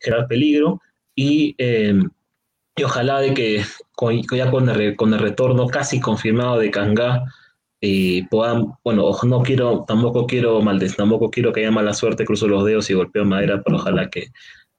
generar 0.00 0.26
peligro, 0.26 0.80
y... 1.14 1.54
Eh, 1.58 2.00
y 2.80 2.84
ojalá 2.84 3.20
de 3.20 3.34
que 3.34 3.62
ya 4.32 4.50
con 4.50 4.68
el, 4.70 4.96
con 4.96 5.12
el, 5.12 5.20
retorno 5.20 5.66
casi 5.66 6.00
confirmado 6.00 6.58
de 6.58 6.70
Kanga 6.70 7.24
y 7.78 8.22
puedan, 8.28 8.72
bueno, 8.82 9.10
no 9.22 9.42
quiero, 9.42 9.84
tampoco 9.86 10.26
quiero 10.26 10.62
maldes, 10.62 10.96
tampoco 10.96 11.30
quiero 11.30 11.52
que 11.52 11.60
haya 11.60 11.70
mala 11.70 11.92
suerte, 11.92 12.24
cruzo 12.24 12.48
los 12.48 12.64
dedos 12.64 12.88
y 12.88 12.94
golpeo 12.94 13.26
madera, 13.26 13.60
pero 13.62 13.76
ojalá 13.76 14.08
que 14.08 14.28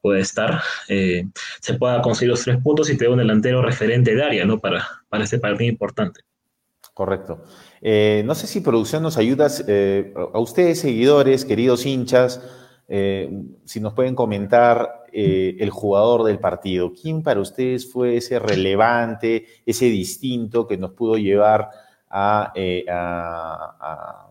pueda 0.01 0.19
estar, 0.19 0.61
eh, 0.87 1.25
se 1.59 1.75
pueda 1.75 2.01
conseguir 2.01 2.31
los 2.31 2.43
tres 2.43 2.57
puntos 2.63 2.89
y 2.89 2.97
tener 2.97 3.11
un 3.11 3.19
delantero 3.19 3.61
referente 3.61 4.15
de 4.15 4.23
área, 4.23 4.45
¿no? 4.45 4.57
Para, 4.57 4.87
para 5.07 5.23
este 5.23 5.37
partido 5.37 5.69
importante. 5.69 6.21
Correcto. 6.95 7.43
Eh, 7.81 8.23
no 8.25 8.33
sé 8.33 8.47
si 8.47 8.61
producción 8.61 9.03
nos 9.03 9.17
ayuda, 9.17 9.47
eh, 9.67 10.11
a 10.15 10.39
ustedes 10.39 10.79
seguidores, 10.81 11.45
queridos 11.45 11.85
hinchas, 11.85 12.41
si 13.63 13.79
nos 13.79 13.93
pueden 13.93 14.15
comentar 14.15 15.00
eh, 15.13 15.57
el 15.59 15.69
jugador 15.69 16.23
del 16.23 16.39
partido? 16.39 16.93
¿Quién 16.93 17.23
para 17.23 17.39
ustedes 17.39 17.91
fue 17.91 18.17
ese 18.17 18.39
relevante, 18.39 19.45
ese 19.65 19.85
distinto 19.85 20.67
que 20.67 20.77
nos 20.77 20.91
pudo 20.91 21.17
llevar 21.17 21.69
a, 22.09 22.51
eh, 22.55 22.85
a, 22.89 24.27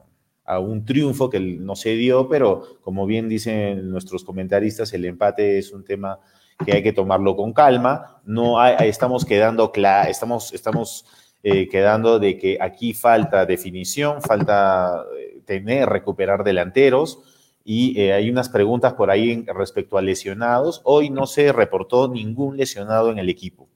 un 0.61 0.85
triunfo 0.85 1.31
que 1.31 1.39
no 1.39 1.77
se 1.77 1.90
dio, 1.90 2.28
pero 2.28 2.81
como 2.82 3.07
bien 3.07 3.28
dicen 3.28 3.89
nuestros 3.89 4.24
comentaristas, 4.24 4.93
el 4.93 5.05
empate 5.05 5.59
es 5.59 5.70
un 5.70 5.85
tema 5.85 6.19
que 6.65 6.73
hay 6.73 6.82
que 6.82 6.93
tomarlo 6.93 7.36
con 7.36 7.52
calma. 7.52 8.20
No 8.24 8.59
hay, 8.59 8.89
estamos 8.89 9.24
quedando 9.24 9.70
estamos, 10.09 10.52
estamos 10.52 11.05
eh, 11.44 11.69
quedando 11.69 12.19
de 12.19 12.36
que 12.36 12.59
aquí 12.61 12.94
falta 12.94 13.47
definición, 13.47 14.20
falta 14.23 15.05
tener, 15.44 15.89
recuperar 15.89 16.43
delanteros 16.43 17.20
y 17.65 18.01
eh, 18.01 18.12
hay 18.12 18.31
unas 18.31 18.49
preguntas 18.49 18.95
por 18.95 19.11
ahí 19.11 19.45
respecto 19.55 19.99
a 19.99 20.03
lesionados. 20.03 20.81
Hoy 20.85 21.11
no 21.11 21.27
se 21.27 21.53
reportó 21.53 22.09
ningún 22.09 22.57
lesionado 22.57 23.11
en 23.11 23.19
el 23.19 23.28
equipo. 23.28 23.69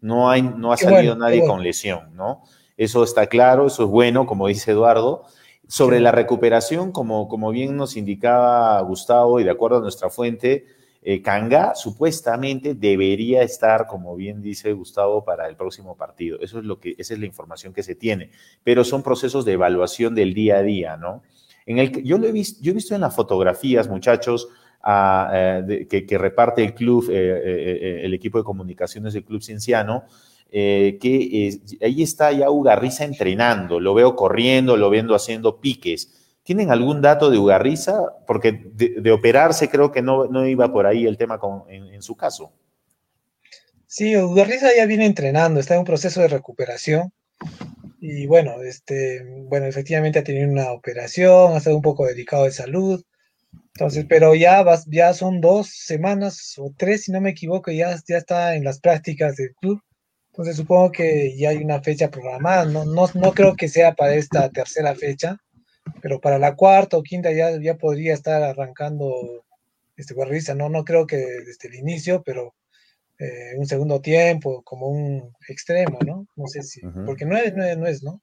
No, 0.00 0.30
hay, 0.30 0.42
no 0.42 0.72
ha 0.72 0.76
salido 0.76 1.16
nadie 1.16 1.46
con 1.46 1.62
lesión, 1.62 2.14
¿no? 2.14 2.42
Eso 2.76 3.02
está 3.02 3.26
claro, 3.26 3.66
eso 3.66 3.84
es 3.84 3.88
bueno, 3.88 4.26
como 4.26 4.48
dice 4.48 4.72
Eduardo. 4.72 5.24
Sobre 5.68 5.98
la 6.00 6.12
recuperación, 6.12 6.92
como, 6.92 7.28
como 7.28 7.50
bien 7.50 7.76
nos 7.76 7.96
indicaba 7.96 8.80
Gustavo 8.82 9.40
y 9.40 9.44
de 9.44 9.50
acuerdo 9.50 9.78
a 9.78 9.80
nuestra 9.80 10.10
fuente, 10.10 10.66
eh, 11.02 11.22
Kanga 11.22 11.74
supuestamente 11.74 12.74
debería 12.74 13.42
estar, 13.42 13.86
como 13.86 14.16
bien 14.16 14.42
dice 14.42 14.72
Gustavo, 14.72 15.24
para 15.24 15.48
el 15.48 15.56
próximo 15.56 15.96
partido. 15.96 16.38
Eso 16.40 16.58
es 16.58 16.64
lo 16.64 16.78
que, 16.78 16.94
esa 16.98 17.14
es 17.14 17.20
la 17.20 17.26
información 17.26 17.72
que 17.72 17.82
se 17.82 17.94
tiene. 17.94 18.30
Pero 18.62 18.84
son 18.84 19.02
procesos 19.02 19.44
de 19.44 19.52
evaluación 19.52 20.14
del 20.14 20.34
día 20.34 20.58
a 20.58 20.62
día, 20.62 20.96
¿no? 20.96 21.22
En 21.66 21.78
el, 21.78 22.02
yo, 22.04 22.16
lo 22.16 22.26
he 22.26 22.32
visto, 22.32 22.62
yo 22.62 22.70
he 22.70 22.74
visto 22.74 22.94
en 22.94 23.00
las 23.02 23.14
fotografías, 23.14 23.88
muchachos, 23.88 24.48
eh, 24.88 25.86
que, 25.88 26.18
reparte 26.18 26.62
el 26.62 26.72
club, 26.72 27.10
eh, 27.10 27.14
eh, 27.14 28.00
el 28.04 28.14
equipo 28.14 28.38
de 28.38 28.44
comunicaciones 28.44 29.14
del 29.14 29.24
Club 29.24 29.42
Cienciano, 29.42 30.04
que 30.48 31.58
ahí 31.82 32.02
está 32.02 32.30
ya 32.30 32.50
Ugarriza 32.50 33.04
entrenando, 33.04 33.80
lo 33.80 33.94
veo 33.94 34.14
corriendo, 34.14 34.76
lo 34.76 34.88
viendo 34.88 35.16
haciendo 35.16 35.60
piques. 35.60 36.38
¿Tienen 36.44 36.70
algún 36.70 37.02
dato 37.02 37.30
de 37.30 37.38
Ugarriza? 37.38 38.00
Porque 38.28 38.52
de, 38.52 39.10
operarse 39.10 39.68
creo 39.68 39.90
que 39.90 40.02
no, 40.02 40.26
no, 40.26 40.46
iba 40.46 40.72
por 40.72 40.86
ahí 40.86 41.04
el 41.04 41.18
tema 41.18 41.40
en, 41.68 42.00
su 42.00 42.14
caso. 42.14 42.52
Sí, 43.88 44.16
Ugarriza 44.16 44.68
ya 44.76 44.86
viene 44.86 45.04
entrenando, 45.04 45.58
está 45.58 45.74
en 45.74 45.80
un 45.80 45.86
proceso 45.86 46.20
de 46.20 46.28
recuperación. 46.28 47.12
Y 48.08 48.26
bueno, 48.28 48.62
este, 48.62 49.24
bueno, 49.48 49.66
efectivamente 49.66 50.20
ha 50.20 50.24
tenido 50.24 50.48
una 50.48 50.70
operación, 50.70 51.54
ha 51.54 51.56
estado 51.56 51.74
un 51.74 51.82
poco 51.82 52.06
delicado 52.06 52.44
de 52.44 52.52
salud. 52.52 53.02
Entonces, 53.74 54.06
pero 54.08 54.36
ya, 54.36 54.64
ya 54.86 55.12
son 55.12 55.40
dos 55.40 55.70
semanas 55.70 56.54
o 56.56 56.72
tres, 56.76 57.02
si 57.02 57.12
no 57.12 57.20
me 57.20 57.30
equivoco, 57.30 57.72
ya, 57.72 57.96
ya 58.06 58.18
está 58.18 58.54
en 58.54 58.62
las 58.62 58.78
prácticas 58.78 59.34
del 59.34 59.54
club. 59.56 59.80
Entonces 60.28 60.54
supongo 60.54 60.92
que 60.92 61.36
ya 61.36 61.48
hay 61.50 61.56
una 61.56 61.82
fecha 61.82 62.08
programada. 62.08 62.64
No, 62.66 62.84
no, 62.84 63.10
no 63.14 63.32
creo 63.32 63.56
que 63.56 63.68
sea 63.68 63.94
para 63.94 64.14
esta 64.14 64.50
tercera 64.50 64.94
fecha, 64.94 65.38
pero 66.00 66.20
para 66.20 66.38
la 66.38 66.54
cuarta 66.54 66.98
o 66.98 67.02
quinta 67.02 67.32
ya, 67.32 67.60
ya 67.60 67.76
podría 67.76 68.14
estar 68.14 68.40
arrancando 68.40 69.44
este 69.96 70.14
guarrista. 70.14 70.54
No, 70.54 70.68
no 70.68 70.84
creo 70.84 71.08
que 71.08 71.16
desde 71.16 71.68
el 71.68 71.74
inicio, 71.74 72.22
pero 72.24 72.54
eh, 73.18 73.54
un 73.56 73.66
segundo 73.66 74.00
tiempo, 74.00 74.62
como 74.62 74.88
un 74.88 75.32
extremo, 75.48 75.98
¿no? 76.04 76.26
No 76.36 76.46
sé 76.46 76.62
si, 76.62 76.80
porque 77.06 77.24
no 77.24 77.36
es, 77.36 77.54
no 77.54 77.64
es, 77.64 77.78
no 77.78 77.86
es, 77.86 78.02
¿no? 78.02 78.20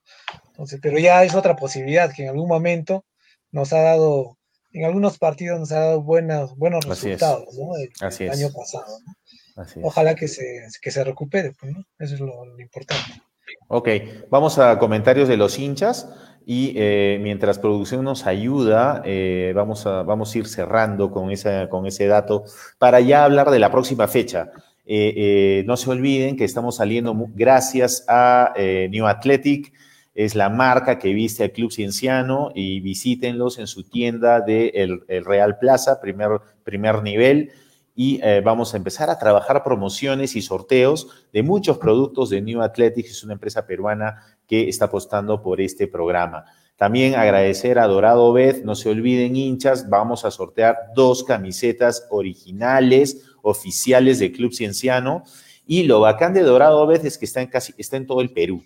Entonces, 0.47 0.79
pero 0.81 0.99
ya 0.99 1.23
es 1.23 1.33
otra 1.35 1.55
posibilidad 1.55 2.13
que 2.13 2.23
en 2.23 2.29
algún 2.29 2.47
momento 2.47 3.05
nos 3.51 3.73
ha 3.73 3.81
dado, 3.81 4.37
en 4.71 4.85
algunos 4.85 5.17
partidos 5.17 5.59
nos 5.59 5.71
ha 5.71 5.79
dado 5.79 6.03
buenos, 6.03 6.55
buenos 6.57 6.85
resultados, 6.85 7.47
¿no? 7.57 7.75
El, 7.75 7.89
Así 8.01 8.25
el 8.25 8.31
es. 8.31 8.39
año 8.39 8.53
pasado, 8.53 8.99
¿no? 9.05 9.65
Ojalá 9.83 10.15
que 10.15 10.27
se, 10.27 10.43
que 10.81 10.91
se 10.91 11.03
recupere, 11.03 11.53
pues, 11.59 11.71
¿no? 11.71 11.83
Eso 11.99 12.15
es 12.15 12.19
lo, 12.19 12.45
lo 12.45 12.59
importante. 12.59 13.21
Ok, 13.67 13.89
vamos 14.29 14.57
a 14.57 14.79
comentarios 14.79 15.27
de 15.27 15.37
los 15.37 15.59
hinchas 15.59 16.07
y 16.45 16.73
eh, 16.75 17.19
mientras 17.21 17.59
producción 17.59 18.03
nos 18.03 18.25
ayuda, 18.25 19.01
eh, 19.05 19.53
vamos, 19.55 19.85
a, 19.85 20.03
vamos 20.03 20.33
a 20.33 20.37
ir 20.37 20.47
cerrando 20.47 21.11
con, 21.11 21.31
esa, 21.31 21.69
con 21.69 21.85
ese 21.85 22.07
dato 22.07 22.43
para 22.77 22.99
ya 22.99 23.23
hablar 23.23 23.49
de 23.51 23.59
la 23.59 23.71
próxima 23.71 24.07
fecha. 24.07 24.51
Eh, 24.85 25.13
eh, 25.15 25.63
no 25.65 25.77
se 25.77 25.89
olviden 25.89 26.35
que 26.35 26.43
estamos 26.43 26.75
saliendo 26.75 27.15
gracias 27.33 28.03
a 28.09 28.51
eh, 28.55 28.89
New 28.91 29.07
Athletic, 29.07 29.71
es 30.13 30.35
la 30.35 30.49
marca 30.49 30.99
que 30.99 31.13
viste 31.13 31.43
al 31.43 31.51
Club 31.51 31.71
Cienciano 31.71 32.51
y 32.53 32.81
visítenlos 32.81 33.57
en 33.57 33.67
su 33.67 33.83
tienda 33.83 34.41
de 34.41 34.67
el, 34.75 35.25
Real 35.25 35.57
Plaza, 35.57 35.99
primer, 35.99 36.39
primer 36.63 37.01
nivel. 37.01 37.51
Y 37.95 38.21
vamos 38.43 38.73
a 38.73 38.77
empezar 38.77 39.11
a 39.11 39.19
trabajar 39.19 39.63
promociones 39.63 40.35
y 40.35 40.41
sorteos 40.41 41.07
de 41.31 41.43
muchos 41.43 41.77
productos 41.77 42.31
de 42.31 42.41
New 42.41 42.61
Athletic, 42.61 43.05
es 43.05 43.23
una 43.23 43.33
empresa 43.33 43.67
peruana 43.67 44.17
que 44.47 44.67
está 44.67 44.85
apostando 44.85 45.41
por 45.41 45.61
este 45.61 45.87
programa. 45.87 46.45
También 46.75 47.15
agradecer 47.15 47.79
a 47.79 47.87
Dorado 47.87 48.33
Bet, 48.33 48.63
no 48.63 48.75
se 48.75 48.89
olviden 48.89 49.35
hinchas, 49.35 49.89
vamos 49.89 50.25
a 50.25 50.31
sortear 50.31 50.75
dos 50.95 51.23
camisetas 51.23 52.07
originales, 52.09 53.32
oficiales 53.43 54.17
del 54.17 54.31
Club 54.31 54.53
Cienciano 54.53 55.23
Y 55.67 55.83
lo 55.83 55.99
bacán 55.99 56.33
de 56.33 56.41
Dorado 56.41 56.87
Bet 56.87 57.05
es 57.05 57.19
que 57.19 57.25
está 57.25 57.41
en, 57.41 57.47
casi, 57.47 57.73
está 57.77 57.97
en 57.97 58.07
todo 58.07 58.21
el 58.21 58.31
Perú. 58.31 58.63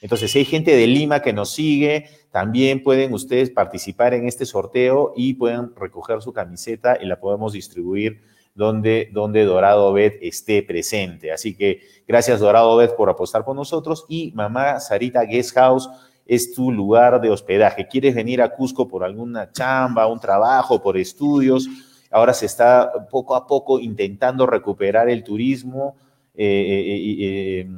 Entonces, 0.00 0.30
si 0.30 0.38
hay 0.38 0.44
gente 0.44 0.76
de 0.76 0.86
Lima 0.86 1.20
que 1.20 1.32
nos 1.32 1.50
sigue, 1.50 2.06
también 2.30 2.84
pueden 2.84 3.12
ustedes 3.12 3.50
participar 3.50 4.14
en 4.14 4.28
este 4.28 4.46
sorteo 4.46 5.12
y 5.16 5.34
pueden 5.34 5.74
recoger 5.74 6.22
su 6.22 6.32
camiseta 6.32 6.98
y 7.00 7.06
la 7.06 7.18
podemos 7.18 7.52
distribuir 7.52 8.22
donde, 8.54 9.08
donde 9.12 9.44
Dorado 9.44 9.92
Bet 9.92 10.18
esté 10.22 10.62
presente. 10.62 11.32
Así 11.32 11.56
que 11.56 11.80
gracias 12.06 12.40
Dorado 12.40 12.76
Bet 12.76 12.94
por 12.94 13.10
apostar 13.10 13.44
por 13.44 13.56
nosotros 13.56 14.04
y 14.08 14.32
mamá 14.34 14.78
Sarita 14.78 15.24
Guest 15.24 15.54
House 15.54 15.88
es 16.26 16.52
tu 16.52 16.70
lugar 16.70 17.20
de 17.20 17.30
hospedaje. 17.30 17.88
¿Quieres 17.88 18.14
venir 18.14 18.42
a 18.42 18.54
Cusco 18.54 18.86
por 18.86 19.02
alguna 19.02 19.50
chamba, 19.50 20.06
un 20.06 20.20
trabajo, 20.20 20.80
por 20.80 20.96
estudios? 20.96 21.66
Ahora 22.10 22.32
se 22.32 22.46
está 22.46 23.08
poco 23.10 23.34
a 23.34 23.46
poco 23.46 23.78
intentando 23.80 24.46
recuperar 24.46 25.08
el 25.08 25.22
turismo. 25.22 25.96
Eh, 26.34 27.64
eh, 27.66 27.68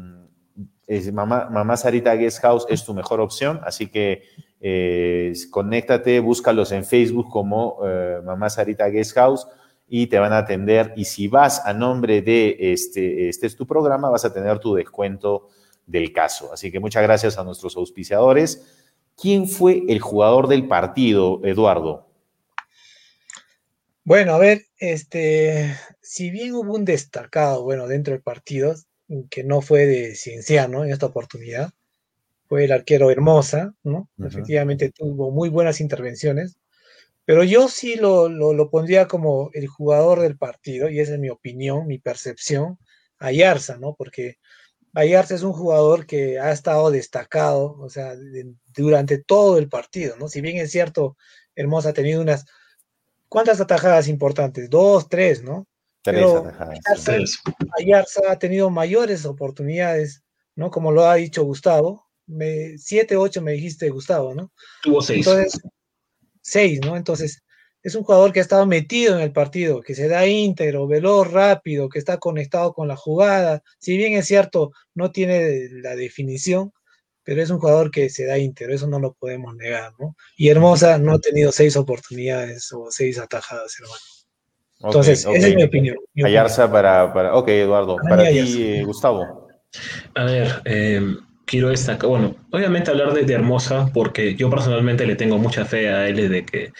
eh, 0.86 1.12
mamá, 1.12 1.48
mamá, 1.50 1.76
Sarita 1.76 2.14
Guest 2.14 2.40
House 2.40 2.66
es 2.68 2.84
tu 2.84 2.94
mejor 2.94 3.20
opción, 3.20 3.60
así 3.64 3.88
que 3.88 4.22
conéctate, 5.50 6.20
búscalos 6.20 6.70
en 6.72 6.84
Facebook 6.84 7.30
como 7.30 7.78
Mamá 8.24 8.50
Sarita 8.50 8.88
Guest 8.88 9.14
House 9.14 9.46
y 9.88 10.06
te 10.06 10.18
van 10.18 10.32
a 10.32 10.38
atender. 10.38 10.92
Y 10.96 11.04
si 11.04 11.28
vas 11.28 11.64
a 11.64 11.72
nombre 11.72 12.22
de 12.22 12.56
este, 12.58 13.28
este 13.28 13.46
es 13.46 13.56
tu 13.56 13.66
programa, 13.66 14.10
vas 14.10 14.24
a 14.24 14.32
tener 14.32 14.58
tu 14.58 14.74
descuento 14.74 15.48
del 15.86 16.12
caso. 16.12 16.52
Así 16.52 16.70
que 16.70 16.78
muchas 16.78 17.02
gracias 17.02 17.38
a 17.38 17.44
nuestros 17.44 17.76
auspiciadores. 17.76 18.78
¿Quién 19.16 19.48
fue 19.48 19.82
el 19.88 20.00
jugador 20.00 20.46
del 20.48 20.68
partido, 20.68 21.40
Eduardo? 21.44 22.09
Bueno, 24.04 24.34
a 24.34 24.38
ver, 24.38 24.64
este, 24.78 25.76
si 26.00 26.30
bien 26.30 26.54
hubo 26.54 26.74
un 26.74 26.84
destacado, 26.84 27.62
bueno, 27.62 27.86
dentro 27.86 28.12
del 28.14 28.22
partido, 28.22 28.74
que 29.30 29.44
no 29.44 29.60
fue 29.60 29.86
de 29.86 30.14
Cienciano 30.14 30.84
en 30.84 30.92
esta 30.92 31.06
oportunidad, 31.06 31.72
fue 32.48 32.64
el 32.64 32.72
arquero 32.72 33.10
Hermosa, 33.10 33.74
¿no? 33.84 34.08
Efectivamente 34.18 34.90
tuvo 34.90 35.30
muy 35.30 35.48
buenas 35.48 35.80
intervenciones, 35.80 36.56
pero 37.24 37.44
yo 37.44 37.68
sí 37.68 37.96
lo, 37.96 38.28
lo, 38.28 38.70
pondría 38.70 39.06
como 39.06 39.50
el 39.52 39.68
jugador 39.68 40.20
del 40.20 40.36
partido, 40.36 40.88
y 40.88 41.00
esa 41.00 41.14
es 41.14 41.20
mi 41.20 41.30
opinión, 41.30 41.86
mi 41.86 41.98
percepción, 41.98 42.78
Ayarza, 43.18 43.76
¿no? 43.76 43.94
Porque 43.96 44.38
Ayarza 44.94 45.34
es 45.34 45.42
un 45.42 45.52
jugador 45.52 46.06
que 46.06 46.40
ha 46.40 46.50
estado 46.52 46.90
destacado, 46.90 47.76
o 47.78 47.90
sea, 47.90 48.14
durante 48.74 49.22
todo 49.22 49.58
el 49.58 49.68
partido, 49.68 50.16
¿no? 50.16 50.28
Si 50.28 50.40
bien 50.40 50.56
es 50.56 50.72
cierto, 50.72 51.16
Hermosa 51.54 51.90
ha 51.90 51.92
tenido 51.92 52.20
unas, 52.22 52.46
¿cuántas 53.30 53.60
atajadas 53.62 54.08
importantes? 54.08 54.68
Dos, 54.68 55.08
tres, 55.08 55.42
¿no? 55.42 55.66
Tres 56.02 56.26
atajadas. 56.26 57.38
Ayarza, 57.78 58.20
ha 58.28 58.38
tenido 58.38 58.68
mayores 58.68 59.24
oportunidades, 59.24 60.22
¿no? 60.54 60.70
Como 60.70 60.92
lo 60.92 61.06
ha 61.06 61.14
dicho 61.14 61.44
Gustavo, 61.44 62.06
me, 62.26 62.76
siete, 62.76 63.16
ocho 63.16 63.40
me 63.40 63.52
dijiste 63.52 63.88
Gustavo, 63.88 64.34
¿no? 64.34 64.52
Tuvo 64.82 65.00
seis. 65.00 65.26
Entonces, 65.26 65.62
seis, 66.42 66.80
¿no? 66.84 66.96
Entonces, 66.96 67.42
es 67.82 67.94
un 67.94 68.02
jugador 68.02 68.32
que 68.32 68.40
ha 68.40 68.42
estado 68.42 68.66
metido 68.66 69.14
en 69.16 69.22
el 69.22 69.32
partido, 69.32 69.80
que 69.80 69.94
se 69.94 70.08
da 70.08 70.26
íntegro, 70.26 70.86
veloz, 70.86 71.30
rápido, 71.30 71.88
que 71.88 71.98
está 71.98 72.18
conectado 72.18 72.74
con 72.74 72.88
la 72.88 72.96
jugada. 72.96 73.62
Si 73.78 73.96
bien 73.96 74.12
es 74.14 74.26
cierto, 74.26 74.72
no 74.94 75.12
tiene 75.12 75.68
la 75.70 75.96
definición, 75.96 76.72
pero 77.30 77.42
es 77.42 77.50
un 77.50 77.60
jugador 77.60 77.92
que 77.92 78.10
se 78.10 78.26
da 78.26 78.38
íntegro, 78.38 78.74
eso 78.74 78.88
no 78.88 78.98
lo 78.98 79.12
podemos 79.12 79.54
negar, 79.54 79.92
¿no? 80.00 80.16
Y 80.36 80.48
Hermosa 80.48 80.98
no 80.98 81.12
ha 81.12 81.20
tenido 81.20 81.52
seis 81.52 81.76
oportunidades 81.76 82.72
o 82.72 82.90
seis 82.90 83.20
atajadas, 83.20 83.78
hermano. 83.78 84.00
Entonces, 84.80 85.20
esa 85.20 85.46
es 85.46 85.54
mi 85.54 85.62
opinión. 85.62 85.96
Ayarza 86.24 86.68
para, 86.68 87.14
para, 87.14 87.36
Ok, 87.36 87.46
Eduardo. 87.50 87.98
Para, 87.98 88.28
ti, 88.28 88.64
eh, 88.64 88.82
Gustavo. 88.84 89.46
A 90.16 90.24
ver, 90.24 90.60
eh, 90.64 91.00
quiero 91.46 91.68
destacar, 91.68 92.10
bueno, 92.10 92.34
obviamente 92.50 92.90
hablar 92.90 93.14
de, 93.14 93.22
de, 93.22 93.32
Hermosa, 93.32 93.88
porque 93.94 94.34
yo 94.34 94.50
personalmente 94.50 95.06
le 95.06 95.14
tengo 95.14 95.38
mucha 95.38 95.64
fe 95.64 95.88
a 95.88 96.08
él 96.08 96.16
desde 96.16 96.44
que 96.44 96.72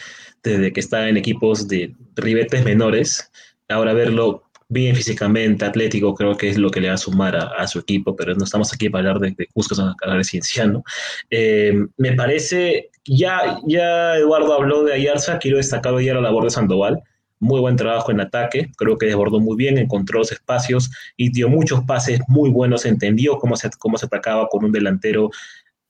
desde 0.43 0.73
que 0.73 0.81
está 0.81 1.07
en 1.07 1.15
equipos 1.15 1.69
de 1.69 1.95
ribetes 2.17 2.65
menores. 2.65 3.31
Ahora 3.69 3.93
verlo 3.93 4.43
bien 4.71 4.95
físicamente, 4.95 5.65
atlético, 5.65 6.15
creo 6.15 6.37
que 6.37 6.47
es 6.47 6.57
lo 6.57 6.71
que 6.71 6.79
le 6.79 6.87
va 6.87 6.93
a 6.93 6.97
sumar 6.97 7.35
a, 7.35 7.67
su 7.67 7.79
equipo, 7.79 8.15
pero 8.15 8.33
no 8.35 8.45
estamos 8.45 8.73
aquí 8.73 8.89
para 8.89 9.09
hablar 9.09 9.19
de, 9.19 9.35
de 9.37 9.47
Cusco, 9.47 9.75
hablar 9.75 10.17
de 10.17 10.23
Cienciano. 10.23 10.83
Eh, 11.29 11.73
me 11.97 12.13
parece, 12.13 12.89
ya, 13.03 13.59
ya 13.67 14.15
Eduardo 14.15 14.53
habló 14.53 14.83
de 14.85 14.93
Ayarza, 14.93 15.39
quiero 15.39 15.57
destacar 15.57 15.93
hoy 15.93 16.05
la 16.05 16.21
labor 16.21 16.45
de 16.45 16.51
Sandoval. 16.51 17.03
Muy 17.39 17.59
buen 17.59 17.75
trabajo 17.75 18.11
en 18.11 18.21
ataque, 18.21 18.71
creo 18.77 18.97
que 18.97 19.07
desbordó 19.07 19.41
muy 19.41 19.57
bien, 19.57 19.77
encontró 19.77 20.19
los 20.19 20.31
espacios 20.31 20.89
y 21.17 21.31
dio 21.31 21.49
muchos 21.49 21.83
pases 21.83 22.21
muy 22.29 22.49
buenos, 22.49 22.85
entendió 22.85 23.39
cómo 23.39 23.57
se, 23.57 23.69
cómo 23.77 23.97
se 23.97 24.05
atacaba 24.05 24.47
con 24.47 24.63
un 24.63 24.71
delantero 24.71 25.31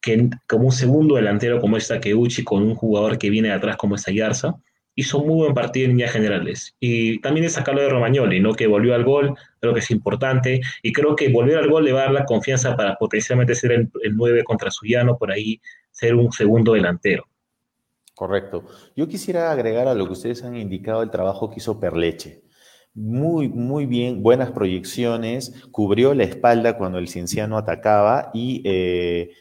que 0.02 0.30
como 0.48 0.66
un 0.66 0.72
segundo 0.72 1.18
delantero 1.18 1.62
como 1.62 1.78
es 1.78 1.88
Takeuchi, 1.88 2.44
con 2.44 2.64
un 2.64 2.74
jugador 2.74 3.20
que 3.20 3.30
viene 3.30 3.50
de 3.50 3.54
atrás 3.54 3.78
como 3.78 3.96
es 3.96 4.08
Ayarza, 4.08 4.56
hizo 5.02 5.20
muy 5.20 5.36
buen 5.36 5.54
partido 5.54 5.86
en 5.86 5.92
líneas 5.92 6.12
generales. 6.12 6.76
Y 6.80 7.20
también 7.22 7.46
destacarlo 7.46 7.82
de 7.82 7.90
Romagnoli, 7.90 8.40
¿no? 8.40 8.54
que 8.54 8.68
volvió 8.68 8.96
al 8.96 9.04
gol, 9.04 9.36
creo 9.60 9.74
que 9.74 9.80
es 9.80 9.92
importante, 9.92 10.62
y 10.82 10.94
creo 10.94 11.16
que 11.16 11.30
volver 11.30 11.58
al 11.58 11.70
gol 11.70 11.86
le 11.86 11.92
va 11.92 12.02
a 12.02 12.04
dar 12.06 12.14
la 12.14 12.26
confianza 12.26 12.76
para 12.76 12.96
potencialmente 12.96 13.56
ser 13.56 13.72
el, 13.72 13.90
9 14.16 14.44
contra 14.44 14.72
Suyano, 14.72 15.18
por 15.18 15.32
ahí 15.32 15.62
ser 15.92 16.16
un 16.16 16.32
segundo 16.32 16.74
delantero. 16.74 17.28
Correcto. 18.16 18.66
Yo 18.96 19.08
quisiera 19.08 19.52
agregar 19.52 19.88
a 19.88 19.96
lo 19.96 20.06
que 20.06 20.14
ustedes 20.14 20.44
han 20.44 20.56
indicado 20.56 21.02
el 21.02 21.10
trabajo 21.10 21.50
que 21.50 21.58
hizo 21.58 21.80
Perleche. 21.80 22.44
Muy, 22.94 23.48
muy 23.48 23.86
bien, 23.86 24.22
buenas 24.22 24.52
proyecciones, 24.52 25.64
cubrió 25.72 26.14
la 26.14 26.24
espalda 26.24 26.78
cuando 26.78 27.00
el 27.00 27.08
cienciano 27.08 27.58
atacaba 27.58 28.32
y 28.34 28.62
eh, 28.66 29.32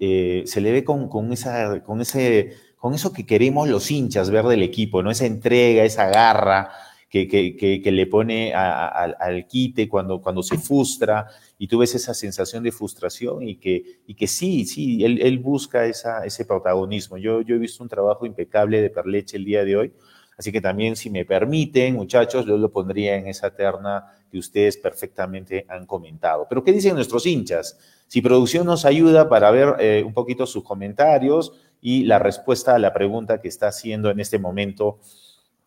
eh, 0.00 0.42
se 0.46 0.60
le 0.60 0.72
ve 0.72 0.84
con, 0.84 1.32
esa, 1.32 1.82
con, 1.82 2.00
ese, 2.00 2.52
con 2.78 2.94
eso 2.94 3.12
que 3.12 3.26
queremos 3.26 3.68
los 3.68 3.90
hinchas 3.90 4.30
ver 4.30 4.46
del 4.46 4.62
equipo, 4.62 5.02
¿no? 5.02 5.10
Esa 5.10 5.26
entrega, 5.26 5.84
esa 5.84 6.06
garra 6.06 6.70
que, 7.10 7.82
le 7.84 8.06
pone 8.06 8.52
al 8.54 9.46
quite 9.46 9.88
cuando, 9.88 10.20
cuando 10.20 10.42
se 10.42 10.58
frustra 10.58 11.26
y 11.58 11.66
tú 11.66 11.78
ves 11.78 11.94
esa 11.94 12.14
sensación 12.14 12.62
de 12.62 12.70
frustración 12.70 13.42
y 13.42 13.56
que, 13.56 14.00
y 14.06 14.14
que 14.14 14.26
sí, 14.26 14.64
sí, 14.66 15.04
él, 15.04 15.38
busca 15.38 15.86
esa, 15.86 16.24
ese 16.24 16.44
protagonismo. 16.44 17.16
Yo, 17.16 17.40
yo 17.40 17.56
he 17.56 17.58
visto 17.58 17.82
un 17.82 17.88
trabajo 17.88 18.26
impecable 18.26 18.80
de 18.80 18.90
Perleche 18.90 19.36
el 19.36 19.44
día 19.44 19.64
de 19.64 19.76
hoy, 19.76 19.92
así 20.36 20.52
que 20.52 20.60
también 20.60 20.96
si 20.96 21.10
me 21.10 21.24
permiten, 21.24 21.94
muchachos, 21.94 22.46
yo 22.46 22.56
lo 22.58 22.70
pondría 22.70 23.16
en 23.16 23.26
esa 23.26 23.54
terna 23.54 24.04
que 24.30 24.38
ustedes 24.38 24.76
perfectamente 24.76 25.64
han 25.68 25.86
comentado. 25.86 26.46
Pero 26.48 26.62
¿qué 26.62 26.72
dicen 26.72 26.94
nuestros 26.94 27.26
hinchas? 27.26 27.78
Si 28.06 28.20
producción 28.20 28.66
nos 28.66 28.84
ayuda 28.84 29.28
para 29.28 29.50
ver 29.50 29.76
eh, 29.80 30.02
un 30.06 30.12
poquito 30.12 30.46
sus 30.46 30.62
comentarios 30.62 31.52
y 31.80 32.04
la 32.04 32.18
respuesta 32.18 32.74
a 32.74 32.78
la 32.78 32.92
pregunta 32.92 33.40
que 33.40 33.48
está 33.48 33.68
haciendo 33.68 34.10
en 34.10 34.20
este 34.20 34.38
momento 34.38 34.98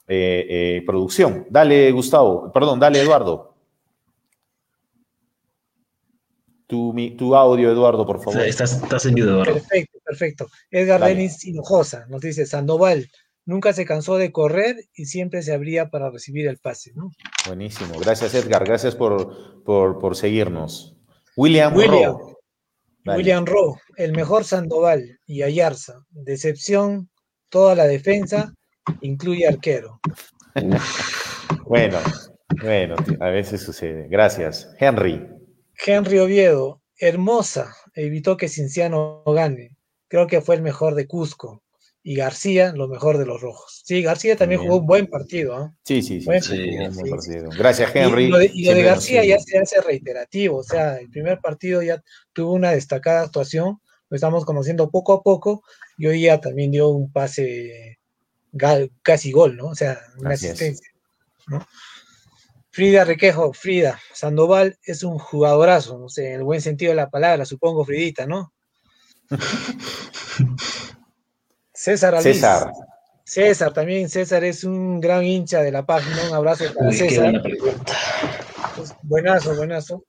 eh, 0.07 0.45
eh, 0.49 0.83
producción. 0.85 1.45
Dale, 1.49 1.91
Gustavo, 1.91 2.51
perdón, 2.51 2.79
dale, 2.79 3.01
Eduardo. 3.01 3.55
Tu, 6.67 7.35
audio, 7.35 7.69
Eduardo, 7.69 8.05
por 8.05 8.23
favor. 8.23 8.41
Estás, 8.41 8.81
estás 8.81 9.05
en 9.05 9.17
Eduardo. 9.17 9.53
Perfecto, 9.53 9.99
perfecto. 10.05 10.47
Edgar 10.69 11.03
Denis 11.03 11.43
Hinojosa 11.43 12.05
nos 12.07 12.21
dice, 12.21 12.45
Sandoval, 12.45 13.09
nunca 13.45 13.73
se 13.73 13.85
cansó 13.85 14.15
de 14.15 14.31
correr 14.31 14.77
y 14.93 15.05
siempre 15.05 15.41
se 15.41 15.53
abría 15.53 15.89
para 15.89 16.09
recibir 16.09 16.47
el 16.47 16.57
pase, 16.57 16.93
¿no? 16.95 17.11
Buenísimo. 17.45 17.99
Gracias, 17.99 18.33
Edgar. 18.35 18.63
Gracias 18.63 18.95
por, 18.95 19.63
por, 19.65 20.15
seguirnos. 20.15 20.95
William, 21.35 21.75
William 21.75 22.15
William 23.05 23.45
Rowe, 23.45 23.79
el 23.97 24.13
mejor 24.13 24.43
Sandoval 24.43 25.19
y 25.25 25.41
Ayarza. 25.41 26.03
Decepción, 26.09 27.09
toda 27.49 27.75
la 27.75 27.85
defensa, 27.85 28.53
incluye 29.01 29.47
arquero. 29.47 29.99
bueno, 31.65 31.99
bueno, 32.61 32.95
a 33.19 33.29
veces 33.29 33.61
sucede. 33.61 34.07
Gracias. 34.09 34.69
Henry. 34.79 35.27
Henry 35.85 36.19
Oviedo, 36.19 36.81
hermosa, 36.99 37.73
evitó 37.95 38.37
que 38.37 38.49
Cinciano 38.49 39.23
gane. 39.25 39.75
Creo 40.07 40.27
que 40.27 40.41
fue 40.41 40.55
el 40.55 40.61
mejor 40.61 40.95
de 40.95 41.07
Cusco 41.07 41.63
y 42.03 42.15
García 42.15 42.73
lo 42.73 42.87
mejor 42.87 43.17
de 43.17 43.25
los 43.25 43.41
rojos. 43.41 43.81
Sí, 43.85 44.01
García 44.01 44.35
también 44.35 44.61
jugó 44.61 44.77
un 44.77 44.87
buen 44.87 45.07
partido. 45.07 45.65
¿eh? 45.65 45.69
Sí, 45.83 46.01
sí, 46.01 46.21
sí, 46.21 46.25
buen 46.25 46.41
partido. 47.09 47.49
Gracias, 47.57 47.95
Henry. 47.95 48.25
Y 48.25 48.29
lo 48.65 48.73
de, 48.73 48.83
García 48.83 49.23
ya 49.23 49.39
se 49.39 49.57
hace 49.57 49.81
reiterativo, 49.81 50.57
o 50.57 50.63
sea, 50.63 50.97
el 50.97 51.09
primer 51.09 51.39
partido 51.39 51.81
ya 51.81 52.01
tuvo 52.33 52.53
una 52.53 52.71
destacada 52.71 53.21
actuación, 53.21 53.79
lo 54.09 54.15
estamos 54.15 54.45
conociendo 54.45 54.89
poco 54.89 55.13
a 55.13 55.21
poco, 55.21 55.63
y 55.97 56.07
hoy 56.07 56.21
ya 56.23 56.41
también 56.41 56.71
dio 56.71 56.89
un 56.89 57.11
pase 57.11 57.99
casi 59.01 59.31
gol, 59.31 59.55
¿no? 59.55 59.67
O 59.67 59.75
sea, 59.75 60.01
una 60.17 60.31
asistencia. 60.31 60.89
¿no? 61.47 61.65
Frida 62.71 63.03
Requejo, 63.03 63.53
Frida, 63.53 63.99
Sandoval 64.13 64.77
es 64.83 65.03
un 65.03 65.19
jugadorazo, 65.19 65.97
no 65.99 66.09
sé, 66.09 66.29
en 66.29 66.35
el 66.35 66.43
buen 66.43 66.61
sentido 66.61 66.91
de 66.91 66.95
la 66.95 67.09
palabra, 67.09 67.45
supongo, 67.45 67.85
Fridita, 67.85 68.25
¿no? 68.25 68.53
César 71.81 72.13
Alvis. 72.13 72.35
César. 72.35 72.71
César, 73.23 73.73
también 73.73 74.07
César 74.07 74.43
es 74.43 74.63
un 74.63 74.99
gran 74.99 75.23
hincha 75.23 75.61
de 75.63 75.71
la 75.71 75.83
página. 75.83 76.17
Un 76.29 76.35
abrazo 76.35 76.65
para 76.77 76.91
César. 76.91 77.41
Pues, 78.75 78.93
buenazo, 79.01 79.55
buenazo. 79.55 80.03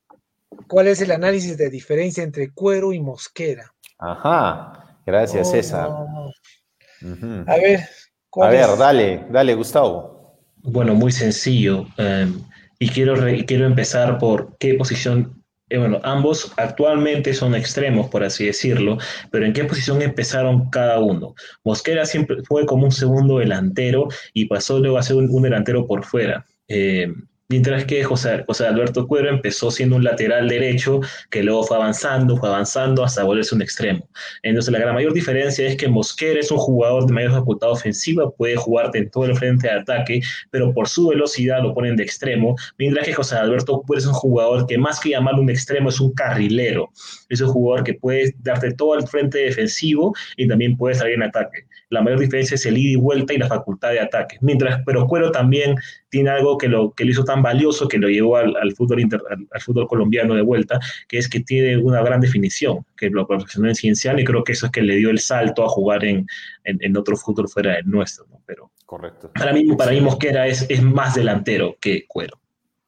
¿Cuál 0.69 0.89
es 0.89 1.01
el 1.01 1.11
análisis 1.13 1.57
de 1.57 1.71
diferencia 1.71 2.23
entre 2.23 2.53
cuero 2.53 2.93
y 2.93 3.01
mosquera? 3.01 3.73
Ajá, 3.99 4.99
gracias 5.07 5.49
Oh, 5.49 5.51
César. 5.51 5.89
no. 5.89 7.45
A 7.47 7.57
ver, 7.57 7.81
A 7.81 7.87
¿cuál 8.29 8.51
ver, 8.53 8.69
es? 8.71 8.79
dale, 8.79 9.27
dale, 9.31 9.55
Gustavo. 9.55 10.37
Bueno, 10.63 10.95
muy 10.95 11.11
sencillo. 11.11 11.87
eh, 11.97 12.31
y 12.79 12.89
quiero, 12.91 13.17
re- 13.17 13.47
quiero 13.47 13.65
empezar 13.65 14.19
por 14.19 14.57
qué 14.59 14.75
posición. 14.75 15.42
Eh, 15.73 15.79
bueno, 15.79 16.01
ambos 16.05 16.53
actualmente 16.59 17.33
son 17.33 17.55
extremos, 17.55 18.09
por 18.11 18.23
así 18.23 18.45
decirlo, 18.45 18.99
pero 19.31 19.47
¿en 19.47 19.55
qué 19.55 19.65
posición 19.65 20.03
empezaron 20.03 20.69
cada 20.69 21.01
uno? 21.01 21.35
Mosquera 21.65 22.05
siempre 22.05 22.37
fue 22.47 22.67
como 22.67 22.85
un 22.85 22.93
segundo 22.93 23.39
delantero 23.39 24.09
y 24.35 24.45
pasó 24.45 24.79
luego 24.79 24.99
a 24.99 25.03
ser 25.03 25.17
un, 25.17 25.31
un 25.31 25.43
delantero 25.43 25.87
por 25.87 26.05
fuera. 26.05 26.45
Eh, 26.69 27.11
mientras 27.49 27.85
que 27.85 28.03
José, 28.03 28.45
José 28.47 28.67
Alberto 28.67 29.07
Cuero 29.07 29.29
empezó 29.29 29.71
siendo 29.71 29.97
un 29.97 30.05
lateral 30.05 30.49
derecho 30.49 31.01
que 31.31 31.43
luego 31.43 31.65
fue 31.65 31.77
avanzando, 31.77 32.37
fue 32.37 32.49
avanzando 32.49 33.05
hasta 33.05 33.25
volverse 33.25 33.55
un 33.55 33.63
extremo. 33.63 34.09
Entonces, 34.43 34.73
la 34.73 34.79
gran 34.79 34.95
mayor 34.95 35.13
diferencia 35.13 35.67
es 35.67 35.77
que 35.77 35.89
Mosquera 35.89 36.41
es 36.41 36.51
un 36.51 36.59
jugador 36.59 37.07
de 37.07 37.13
mayor 37.13 37.33
facultad 37.33 37.71
ofensiva, 37.71 38.31
puede 38.31 38.57
jugarte 38.57 38.99
en 38.99 39.11
todo 39.11 39.27
el 39.27 39.37
frente 39.37 39.69
de 39.69 39.75
ataque, 39.75 40.21
pero 40.51 40.73
por 40.73 40.89
su 40.89 41.09
velocidad 41.09 41.63
lo 41.63 41.75
ponen 41.75 41.97
de 41.97 42.05
extremo, 42.05 42.57
mientras 42.79 43.07
que 43.07 43.15
José 43.15 43.37
Alberto 43.37 43.83
Cuero 43.87 44.01
es 44.01 44.07
un 44.07 44.15
jugador 44.15 44.67
que 44.67 44.79
más 44.79 45.01
que 45.01 45.11
llamarlo 45.11 45.43
un 45.43 45.51
extremo 45.51 45.89
es 45.89 46.01
un 46.01 46.13
carrilero, 46.15 46.91
es 47.29 47.41
un 47.41 47.49
jugador 47.49 47.85
que 47.85 47.95
puede 47.95 48.35
darte 48.39 48.73
todo 48.73 48.95
el 48.95 49.07
frente 49.07 49.39
defensivo 49.39 50.15
y 50.37 50.49
también 50.49 50.77
puede 50.77 50.95
salir 50.95 51.15
en 51.15 51.25
ataque. 51.25 51.67
La 51.93 52.03
mayor 52.03 52.21
diferencia 52.21 52.55
es 52.55 52.67
el 52.67 52.79
ida 52.79 52.93
y 52.93 52.97
vuelta 52.97 53.35
y 53.35 53.39
la 53.39 53.49
facultad 53.49 53.91
de 53.91 54.01
ataque. 54.01 54.39
Mientras, 54.41 54.83
pero 54.85 55.07
Cuero 55.07 55.31
también 55.31 55.77
tiene 56.09 56.31
algo 56.31 56.59
que 56.59 56.69
lo, 56.69 56.93
que 56.93 57.05
lo 57.05 57.11
hizo 57.11 57.25
tan 57.25 57.43
valioso 57.43 57.89
que 57.89 57.99
lo 57.99 58.09
llevó 58.09 58.37
al, 58.37 58.57
al 58.57 58.73
fútbol 58.73 59.01
inter, 59.01 59.21
al, 59.31 59.47
al, 59.51 59.61
fútbol 59.61 59.87
colombiano 59.87 60.35
de 60.35 60.43
vuelta, 60.43 60.81
que 61.09 61.19
es 61.19 61.29
que 61.29 61.41
tiene 61.41 61.77
una 61.77 62.03
gran 62.03 62.21
definición, 62.21 62.85
que 62.97 63.11
lo 63.11 63.27
perfeccionó 63.27 63.69
en 63.69 63.75
Cienciano 63.75 64.21
y 64.21 64.25
creo 64.25 64.43
que 64.45 64.53
eso 64.53 64.67
es 64.67 64.73
que 64.73 64.83
le 64.83 64.97
dio 64.97 65.11
el 65.11 65.19
salto 65.19 65.65
a 65.65 65.69
jugar 65.69 66.05
en, 66.05 66.27
en, 66.65 66.79
en 66.81 66.97
otro 66.97 67.17
fútbol 67.17 67.49
fuera 67.49 67.75
del 67.75 67.89
nuestro. 67.89 68.27
¿no? 68.31 68.41
Pero 68.47 68.71
Correcto. 68.93 69.31
Para 69.33 69.55
mí, 69.55 69.75
para 69.75 69.91
mí 69.91 70.03
Mosquera 70.03 70.47
es, 70.47 70.67
es 70.69 70.83
más 70.83 71.15
delantero 71.15 71.77
que 71.81 72.07
Cuero. 72.07 72.39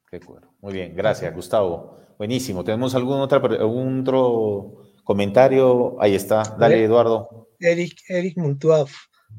Que 0.07 0.19
Cuero. 0.19 0.49
Muy 0.61 0.73
bien, 0.73 0.95
gracias, 0.95 1.33
Gustavo. 1.33 1.97
Buenísimo. 2.19 2.63
¿Tenemos 2.63 2.93
algún, 2.93 3.21
otra, 3.21 3.39
algún 3.39 4.01
otro 4.01 4.83
comentario? 5.03 5.95
Ahí 5.99 6.13
está. 6.13 6.43
Dale, 6.59 6.83
Eduardo. 6.83 7.44
Eric, 7.59 7.97
Eric 8.07 8.37
Multuaf. 8.37 8.93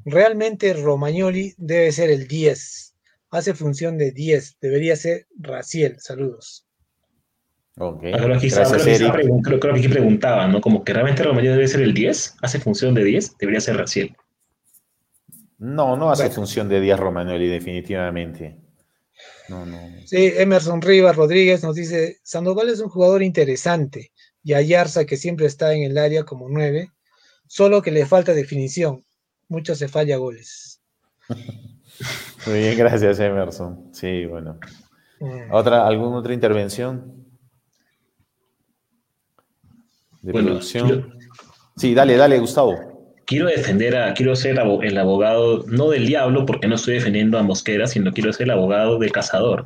Realmente 0.04 0.72
Romagnoli 0.74 1.54
debe 1.56 1.90
ser 1.92 2.10
el 2.10 2.28
10. 2.28 2.94
Hace 3.30 3.54
función 3.54 3.98
de 3.98 4.12
10. 4.12 4.58
Debería 4.60 4.96
ser 4.96 5.26
Raciel. 5.38 5.96
Saludos. 6.00 6.66
Okay. 7.78 8.12
Creo, 8.12 8.32
que 8.34 8.38
quizá, 8.38 8.64
pregun 9.12 9.42
creo, 9.42 9.60
creo, 9.60 9.74
que 9.74 9.80
aquí 9.80 9.88
preguntaban, 9.88 10.50
¿no? 10.50 10.60
Como 10.62 10.82
que 10.82 10.94
realmente 10.94 11.22
Romagnoli 11.22 11.48
debe 11.48 11.68
ser 11.68 11.82
el 11.82 11.92
10. 11.92 12.36
Hace 12.40 12.58
función 12.60 12.94
de 12.94 13.04
10. 13.04 13.36
Debería 13.38 13.60
ser 13.60 13.76
Raciel. 13.76 14.16
No, 15.58 15.96
no 15.96 16.10
hace 16.10 16.24
bueno. 16.24 16.34
función 16.34 16.68
de 16.68 16.80
10 16.80 16.98
Romagnoli, 16.98 17.48
definitivamente. 17.48 18.56
No, 19.48 19.64
no. 19.64 19.78
Sí, 20.04 20.32
Emerson 20.36 20.82
Rivas 20.82 21.16
Rodríguez 21.16 21.62
nos 21.62 21.74
dice: 21.74 22.18
Sandoval 22.22 22.68
es 22.68 22.80
un 22.80 22.88
jugador 22.88 23.22
interesante. 23.22 24.12
Y 24.42 24.54
Ayarza, 24.54 25.04
que 25.04 25.16
siempre 25.16 25.46
está 25.46 25.74
en 25.74 25.82
el 25.82 25.98
área 25.98 26.24
como 26.24 26.48
9, 26.48 26.90
solo 27.46 27.82
que 27.82 27.90
le 27.90 28.06
falta 28.06 28.32
definición. 28.32 29.02
Mucho 29.48 29.74
se 29.74 29.88
falla 29.88 30.16
goles. 30.16 30.80
Muy 32.46 32.58
bien, 32.58 32.78
gracias, 32.78 33.18
Emerson. 33.20 33.90
Sí, 33.92 34.26
bueno. 34.26 34.58
¿Otra, 35.50 35.86
¿Alguna 35.86 36.18
otra 36.18 36.34
intervención? 36.34 37.26
De 40.22 40.32
bueno, 40.32 40.48
producción. 40.48 41.14
Sí, 41.76 41.94
dale, 41.94 42.16
dale, 42.16 42.38
Gustavo. 42.38 42.74
Quiero 43.26 43.46
defender 43.46 43.96
a, 43.96 44.14
quiero 44.14 44.36
ser 44.36 44.58
el 44.82 44.98
abogado, 44.98 45.64
no 45.66 45.90
del 45.90 46.06
diablo, 46.06 46.46
porque 46.46 46.68
no 46.68 46.76
estoy 46.76 46.94
defendiendo 46.94 47.38
a 47.38 47.42
Mosquera, 47.42 47.86
sino 47.86 48.12
quiero 48.12 48.32
ser 48.32 48.44
el 48.44 48.52
abogado 48.52 48.98
del 48.98 49.12
cazador. 49.12 49.64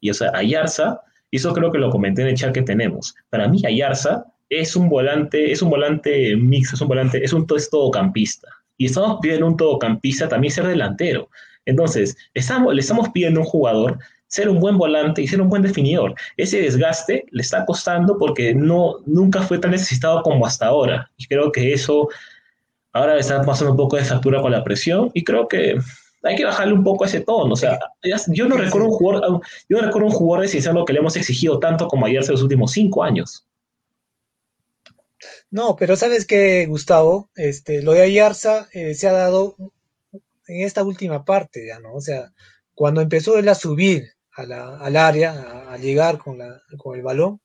Y 0.00 0.10
o 0.10 0.14
sea, 0.14 0.32
Ayarza, 0.34 1.00
y 1.30 1.36
eso 1.36 1.52
creo 1.52 1.70
que 1.70 1.78
lo 1.78 1.90
comenté 1.90 2.22
en 2.22 2.28
el 2.28 2.36
chat 2.36 2.52
que 2.52 2.62
tenemos. 2.62 3.14
Para 3.30 3.48
mí, 3.48 3.62
Ayarza 3.64 4.24
es 4.48 4.76
un 4.76 4.88
volante, 4.88 5.52
es 5.52 5.62
un 5.62 5.70
volante 5.70 6.36
mixto, 6.36 6.76
es 6.76 6.80
un 6.80 6.88
volante, 6.88 7.24
es 7.24 7.32
un 7.32 7.46
es 7.56 7.70
todocampista. 7.70 8.48
Y 8.78 8.86
estamos 8.86 9.18
pidiendo 9.20 9.46
un 9.46 9.56
todocampista 9.56 10.28
también 10.28 10.52
ser 10.52 10.66
delantero. 10.66 11.28
Entonces, 11.64 12.16
estamos, 12.34 12.74
le 12.74 12.80
estamos 12.80 13.08
pidiendo 13.10 13.40
a 13.40 13.42
un 13.44 13.48
jugador 13.48 13.98
ser 14.28 14.48
un 14.48 14.60
buen 14.60 14.76
volante 14.76 15.22
y 15.22 15.28
ser 15.28 15.40
un 15.40 15.48
buen 15.48 15.62
definidor. 15.62 16.14
Ese 16.36 16.60
desgaste 16.60 17.26
le 17.30 17.42
está 17.42 17.64
costando 17.64 18.18
porque 18.18 18.54
no, 18.54 18.96
nunca 19.06 19.42
fue 19.42 19.58
tan 19.58 19.70
necesitado 19.70 20.22
como 20.22 20.46
hasta 20.46 20.66
ahora. 20.66 21.10
Y 21.16 21.26
creo 21.26 21.52
que 21.52 21.72
eso 21.72 22.08
ahora 22.92 23.14
le 23.14 23.20
está 23.20 23.42
pasando 23.42 23.72
un 23.72 23.76
poco 23.76 23.96
de 23.96 24.04
factura 24.04 24.40
con 24.40 24.52
la 24.52 24.64
presión 24.64 25.10
y 25.14 25.22
creo 25.22 25.48
que 25.48 25.76
hay 26.22 26.34
que 26.34 26.44
bajarle 26.44 26.74
un 26.74 26.82
poco 26.82 27.04
ese 27.04 27.20
tono. 27.20 27.52
O 27.52 27.56
sea, 27.56 27.78
yo 28.28 28.48
no 28.48 28.56
recuerdo 28.56 28.88
un 28.88 28.94
jugador, 28.94 29.40
yo 29.68 29.78
no 29.78 29.86
recuerdo 29.86 30.08
un 30.08 30.14
jugador 30.14 30.42
de 30.42 30.48
Cienciano 30.48 30.84
que 30.84 30.92
le 30.92 30.98
hemos 30.98 31.16
exigido 31.16 31.58
tanto 31.58 31.86
como 31.86 32.06
ayer 32.06 32.22
en 32.22 32.30
los 32.30 32.42
últimos 32.42 32.72
cinco 32.72 33.04
años. 33.04 33.45
No, 35.50 35.76
pero 35.76 35.96
sabes 35.96 36.26
que, 36.26 36.66
Gustavo, 36.66 37.30
este, 37.34 37.82
lo 37.82 37.92
de 37.92 38.02
Ayarza 38.02 38.68
eh, 38.72 38.94
se 38.94 39.08
ha 39.08 39.12
dado 39.12 39.56
en 40.46 40.62
esta 40.62 40.84
última 40.84 41.24
parte, 41.24 41.66
ya, 41.66 41.78
¿no? 41.80 41.94
O 41.94 42.00
sea, 42.00 42.32
cuando 42.74 43.00
empezó 43.00 43.38
él 43.38 43.48
a 43.48 43.54
subir 43.54 44.12
a 44.32 44.44
la, 44.44 44.78
al 44.78 44.96
área, 44.96 45.32
a, 45.32 45.74
a 45.74 45.78
llegar 45.78 46.18
con, 46.18 46.38
la, 46.38 46.60
con 46.78 46.96
el 46.96 47.02
balón, 47.02 47.40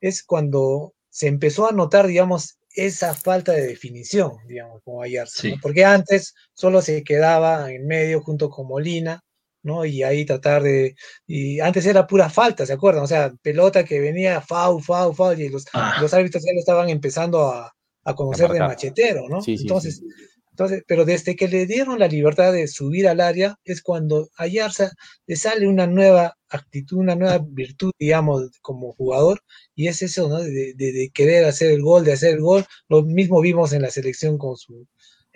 es 0.00 0.22
cuando 0.22 0.94
se 1.08 1.28
empezó 1.28 1.68
a 1.68 1.72
notar, 1.72 2.06
digamos, 2.06 2.58
esa 2.76 3.14
falta 3.14 3.52
de 3.52 3.66
definición, 3.66 4.32
digamos, 4.46 4.82
como 4.84 5.02
Ayarza, 5.02 5.42
sí. 5.42 5.52
¿no? 5.52 5.56
porque 5.62 5.84
antes 5.84 6.34
solo 6.52 6.82
se 6.82 7.02
quedaba 7.04 7.72
en 7.72 7.86
medio 7.86 8.20
junto 8.20 8.50
con 8.50 8.68
Molina, 8.68 9.24
¿no? 9.66 9.84
Y 9.84 10.02
ahí 10.02 10.24
tratar 10.24 10.62
de, 10.62 10.94
y 11.26 11.60
antes 11.60 11.84
era 11.86 12.06
pura 12.06 12.30
falta, 12.30 12.64
¿se 12.64 12.72
acuerdan? 12.72 13.02
O 13.02 13.06
sea, 13.06 13.34
pelota 13.42 13.84
que 13.84 14.00
venía 14.00 14.40
foul, 14.40 14.82
foul, 14.82 15.14
foul, 15.14 15.40
y 15.40 15.48
los, 15.48 15.66
ah. 15.74 15.98
los 16.00 16.14
árbitros 16.14 16.44
ya 16.44 16.52
lo 16.54 16.60
estaban 16.60 16.88
empezando 16.88 17.48
a, 17.48 17.74
a 18.04 18.14
conocer 18.14 18.50
de 18.50 18.60
machetero, 18.60 19.28
¿no? 19.28 19.42
Sí, 19.42 19.58
sí, 19.58 19.64
entonces, 19.64 19.96
sí. 19.96 20.06
entonces, 20.50 20.84
pero 20.86 21.04
desde 21.04 21.34
que 21.34 21.48
le 21.48 21.66
dieron 21.66 21.98
la 21.98 22.06
libertad 22.06 22.52
de 22.52 22.68
subir 22.68 23.08
al 23.08 23.20
área, 23.20 23.58
es 23.64 23.82
cuando 23.82 24.28
a 24.38 24.46
Yarza 24.46 24.92
le 25.26 25.34
sale 25.34 25.66
una 25.66 25.88
nueva 25.88 26.36
actitud, 26.48 26.98
una 26.98 27.16
nueva 27.16 27.44
virtud, 27.44 27.90
digamos, 27.98 28.50
como 28.62 28.92
jugador, 28.92 29.42
y 29.74 29.88
es 29.88 30.00
eso, 30.00 30.28
¿no? 30.28 30.40
De, 30.40 30.74
de, 30.74 30.92
de, 30.92 31.10
querer 31.12 31.44
hacer 31.44 31.72
el 31.72 31.82
gol, 31.82 32.04
de 32.04 32.12
hacer 32.12 32.34
el 32.34 32.40
gol. 32.40 32.64
Lo 32.88 33.02
mismo 33.02 33.40
vimos 33.40 33.72
en 33.72 33.82
la 33.82 33.90
selección 33.90 34.38
con 34.38 34.56
su 34.56 34.86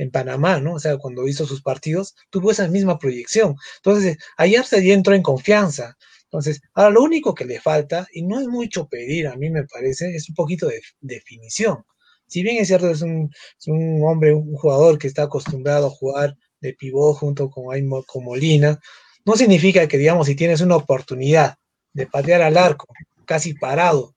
en 0.00 0.10
Panamá, 0.10 0.60
¿no? 0.60 0.74
O 0.74 0.80
sea, 0.80 0.96
cuando 0.96 1.28
hizo 1.28 1.44
sus 1.46 1.60
partidos, 1.62 2.14
tuvo 2.30 2.50
esa 2.50 2.66
misma 2.68 2.98
proyección. 2.98 3.54
Entonces, 3.76 4.16
Ayarza 4.38 4.78
ya 4.78 4.94
entró 4.94 5.14
en 5.14 5.22
confianza. 5.22 5.96
Entonces, 6.24 6.62
ahora 6.72 6.90
lo 6.90 7.02
único 7.02 7.34
que 7.34 7.44
le 7.44 7.60
falta, 7.60 8.06
y 8.14 8.22
no 8.22 8.40
es 8.40 8.46
mucho 8.46 8.88
pedir, 8.88 9.28
a 9.28 9.36
mí 9.36 9.50
me 9.50 9.64
parece, 9.64 10.14
es 10.16 10.28
un 10.30 10.34
poquito 10.34 10.68
de 10.68 10.80
definición. 11.00 11.84
Si 12.26 12.42
bien 12.42 12.56
es 12.56 12.68
cierto, 12.68 12.88
es 12.88 13.02
un, 13.02 13.30
es 13.58 13.66
un 13.66 14.02
hombre, 14.04 14.32
un 14.32 14.54
jugador 14.54 14.98
que 14.98 15.06
está 15.06 15.24
acostumbrado 15.24 15.88
a 15.88 15.90
jugar 15.90 16.34
de 16.62 16.72
pivot 16.72 17.18
junto 17.18 17.50
con, 17.50 17.66
con 18.06 18.24
Molina, 18.24 18.80
no 19.26 19.36
significa 19.36 19.86
que, 19.86 19.98
digamos, 19.98 20.28
si 20.28 20.34
tienes 20.34 20.62
una 20.62 20.76
oportunidad 20.76 21.56
de 21.92 22.06
patear 22.06 22.40
al 22.40 22.56
arco, 22.56 22.86
casi 23.26 23.52
parado, 23.52 24.00
o 24.00 24.14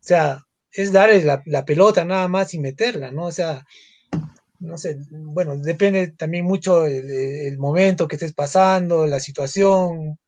sea, 0.00 0.42
es 0.72 0.90
darle 0.90 1.22
la, 1.22 1.42
la 1.44 1.66
pelota 1.66 2.02
nada 2.04 2.28
más 2.28 2.54
y 2.54 2.58
meterla, 2.58 3.10
¿no? 3.10 3.26
O 3.26 3.32
sea, 3.32 3.64
no 4.62 4.78
sé, 4.78 4.96
bueno, 5.10 5.56
depende 5.56 6.12
también 6.12 6.44
mucho 6.44 6.86
el, 6.86 7.58
momento 7.58 8.06
que 8.06 8.16
estés 8.16 8.32
pasando, 8.32 9.06
la 9.06 9.18
situación. 9.18 10.18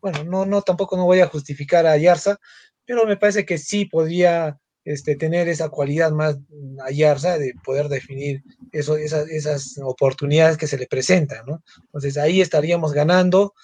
Bueno, 0.00 0.24
no, 0.24 0.44
no, 0.44 0.62
tampoco 0.62 0.96
no 0.96 1.06
voy 1.06 1.20
a 1.20 1.26
justificar 1.26 1.86
a 1.86 1.96
Yarza, 1.96 2.38
pero 2.84 3.06
me 3.06 3.16
parece 3.16 3.46
que 3.46 3.56
sí 3.56 3.86
podría 3.86 4.58
este, 4.84 5.16
tener 5.16 5.48
esa 5.48 5.70
cualidad 5.70 6.12
más 6.12 6.36
a 6.84 6.90
Yarza 6.90 7.38
de 7.38 7.54
poder 7.64 7.88
definir 7.88 8.42
eso, 8.72 8.96
esas, 8.98 9.28
esas 9.30 9.78
oportunidades 9.82 10.58
que 10.58 10.66
se 10.66 10.78
le 10.78 10.86
presentan, 10.86 11.46
¿no? 11.46 11.62
Entonces 11.84 12.18
ahí 12.18 12.42
estaríamos 12.42 12.92
ganando 12.92 13.54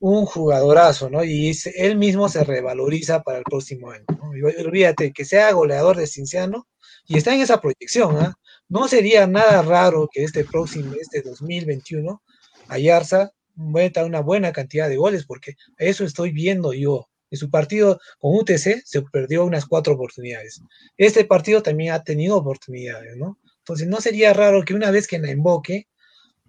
un 0.00 0.26
jugadorazo, 0.26 1.10
¿no? 1.10 1.22
Y 1.22 1.56
él 1.76 1.96
mismo 1.96 2.28
se 2.28 2.42
revaloriza 2.42 3.22
para 3.22 3.38
el 3.38 3.44
próximo 3.44 3.90
año, 3.92 4.04
¿no? 4.08 4.36
Y 4.36 4.42
olvídate 4.42 5.12
que 5.12 5.24
sea 5.24 5.52
goleador 5.52 5.96
de 5.96 6.08
Cinciano 6.08 6.66
y 7.06 7.18
está 7.18 7.34
en 7.34 7.40
esa 7.40 7.60
proyección, 7.60 8.16
¿ah? 8.18 8.34
No 8.70 8.86
sería 8.86 9.26
nada 9.26 9.62
raro 9.62 10.08
que 10.10 10.22
este 10.22 10.44
próximo, 10.44 10.94
este 10.98 11.22
2021, 11.22 12.22
Ayarza 12.68 13.32
meta 13.56 14.04
una 14.04 14.20
buena 14.20 14.52
cantidad 14.52 14.88
de 14.88 14.96
goles, 14.96 15.26
porque 15.26 15.56
eso 15.76 16.04
estoy 16.04 16.30
viendo 16.30 16.72
yo. 16.72 17.08
En 17.32 17.38
su 17.38 17.50
partido 17.50 18.00
con 18.18 18.34
UTC 18.36 18.82
se 18.84 19.02
perdió 19.12 19.44
unas 19.44 19.66
cuatro 19.66 19.94
oportunidades. 19.94 20.62
Este 20.96 21.24
partido 21.24 21.62
también 21.62 21.92
ha 21.92 22.04
tenido 22.04 22.36
oportunidades, 22.36 23.16
¿no? 23.16 23.38
Entonces 23.58 23.88
no 23.88 24.00
sería 24.00 24.32
raro 24.32 24.64
que 24.64 24.74
una 24.74 24.92
vez 24.92 25.08
que 25.08 25.18
la 25.18 25.30
invoque, 25.32 25.88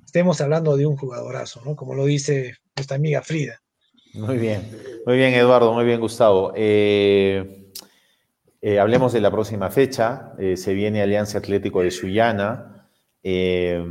estemos 0.06 0.40
hablando 0.42 0.78
de 0.78 0.86
un 0.86 0.98
jugadorazo, 0.98 1.62
¿no? 1.66 1.76
Como 1.76 1.96
lo 1.96 2.06
dice 2.06 2.56
nuestra 2.76 2.98
amiga 2.98 3.24
Frida. 3.24 3.62
Muy 4.14 4.38
bien, 4.38 4.62
muy 5.08 5.18
bien 5.18 5.34
Eduardo, 5.34 5.74
muy 5.74 5.86
bien 5.86 6.00
Gustavo. 6.00 6.54
Eh, 6.56 7.61
Eh, 8.64 8.80
hablemos 8.80 9.12
de 9.12 9.22
la 9.22 9.32
próxima 9.32 9.72
fecha. 9.72 10.34
Eh, 10.38 10.56
se 10.56 10.74
viene 10.74 11.02
Alianza 11.02 11.40
Atlético 11.40 11.82
de 11.82 11.90
Sullana. 11.90 12.88
Eh, 13.24 13.84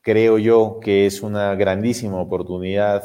creo 0.00 0.38
yo 0.38 0.80
que 0.80 1.04
es 1.04 1.20
una 1.20 1.54
grandísima 1.54 2.18
oportunidad 2.18 3.02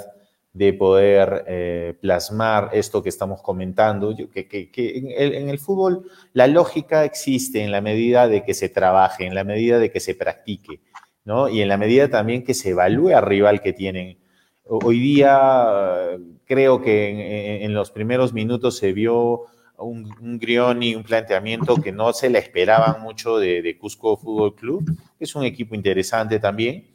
de 0.54 0.72
poder 0.72 1.98
plasmar 2.00 2.70
esto 2.72 3.04
que 3.04 3.10
estamos 3.10 3.42
comentando. 3.42 4.16
que, 4.34 4.72
en, 4.74 5.50
el, 5.50 5.60
fútbol 5.60 6.10
la 6.32 6.48
lógica 6.48 7.04
existe 7.04 7.62
en 7.62 7.72
la 7.72 7.82
medida 7.82 8.30
de 8.30 8.46
que 8.46 8.54
se 8.54 8.70
trabaje, 8.70 9.26
en 9.26 9.36
la 9.36 9.44
medida 9.44 9.80
de 9.80 9.92
que 9.92 10.00
se 10.00 10.16
practique, 10.16 10.80
¿no? 11.26 11.50
Y 11.50 11.62
en 11.62 11.68
la 11.68 11.76
medida 11.76 12.10
también 12.10 12.42
que 12.46 12.54
se 12.54 12.70
evalúe 12.70 13.10
al 13.10 13.26
rival 13.26 13.62
que 13.62 13.74
tienen. 13.74 14.18
Hoy 14.64 14.98
día 14.98 16.18
creo 16.46 16.82
que 16.82 17.66
en, 17.66 17.74
los 17.74 17.92
primeros 17.92 18.32
minutos 18.32 18.78
se 18.78 18.94
vio 18.94 19.48
un, 19.80 20.12
un 20.22 20.84
y 20.84 20.96
un 20.96 21.04
planteamiento 21.04 21.78
que 21.78 21.92
no 21.92 22.14
se 22.14 22.30
le 22.30 22.40
esperaban 22.40 23.02
mucho 23.02 23.38
de, 23.38 23.78
Cusco 23.80 24.18
Fútbol 24.18 24.56
Club. 24.56 24.98
Es 25.20 25.36
un 25.36 25.44
equipo 25.44 25.76
interesante 25.76 26.40
también, 26.40 26.88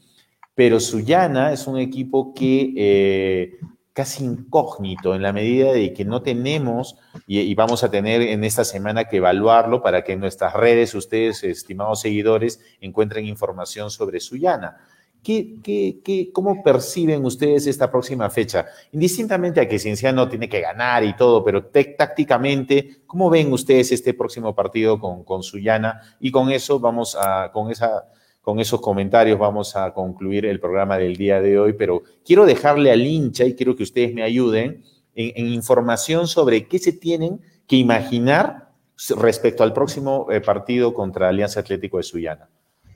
pero 0.55 0.81
Sullana 0.81 1.53
es 1.53 1.67
un 1.67 1.79
equipo 1.79 2.35
que 2.35 2.73
eh, 2.77 3.59
casi 3.93 4.25
incógnito 4.25 5.15
en 5.15 5.23
la 5.23 5.33
medida 5.33 5.73
de 5.73 5.93
que 5.93 6.05
no 6.05 6.23
tenemos, 6.23 6.97
y, 7.27 7.55
vamos 7.55 7.85
a 7.85 7.91
tener 7.91 8.23
en 8.23 8.45
esta 8.45 8.65
semana 8.65 9.05
que 9.05 9.19
evaluarlo 9.19 9.83
para 9.83 10.05
que 10.05 10.13
en 10.13 10.21
nuestras 10.21 10.55
redes 10.55 10.95
ustedes, 10.95 11.45
estimados 11.45 12.01
seguidores, 12.01 12.61
encuentren 12.81 13.27
información 13.27 13.91
sobre 13.91 14.21
Sullana. 14.21 14.79
¿Qué, 15.23 15.57
qué, 15.63 16.31
cómo 16.33 16.63
perciben 16.63 17.25
ustedes 17.25 17.67
esta 17.67 17.91
próxima 17.91 18.31
fecha? 18.31 18.67
Indistintamente 18.93 19.61
a 19.61 19.69
que 19.69 19.79
Cienciano 19.79 20.29
tiene 20.29 20.49
que 20.49 20.61
ganar 20.61 21.05
y 21.05 21.15
todo, 21.15 21.45
pero 21.45 21.67
tácticamente, 21.67 23.03
¿cómo 23.07 23.29
ven 23.29 23.53
ustedes 23.53 23.93
este 23.93 24.15
próximo 24.15 24.55
partido 24.55 24.99
con, 24.99 25.25
con 25.25 25.43
Sullana? 25.43 26.01
Y 26.21 26.31
con 26.31 26.51
eso 26.51 26.81
vamos 26.81 27.17
a, 27.21 27.51
con 27.53 27.71
esa, 27.71 28.07
con 28.41 28.59
esos 28.59 28.81
comentarios 28.81 29.39
vamos 29.39 29.77
a 29.77 29.93
concluir 29.93 30.47
el 30.47 30.61
programa 30.61 30.97
del 30.97 31.17
día 31.17 31.41
de 31.41 31.59
hoy, 31.59 31.75
pero 31.75 32.03
quiero 32.25 32.47
dejarle 32.47 32.91
al 32.91 33.07
hincha 33.07 33.45
y 33.45 33.55
quiero 33.55 33.77
que 33.77 33.83
ustedes 33.83 34.15
me 34.15 34.23
ayuden 34.23 34.83
en, 35.15 35.49
información 35.49 36.27
sobre 36.27 36.67
qué 36.67 36.79
se 36.79 36.93
tienen 36.93 37.41
que 37.67 37.77
imaginar 37.77 38.71
respecto 39.19 39.63
al 39.63 39.73
próximo 39.73 40.29
eh, 40.31 40.41
partido 40.41 40.95
contra 40.95 41.29
Alianza 41.29 41.61
Atlético 41.61 41.99
de 41.99 42.03
Sullana. 42.03 42.49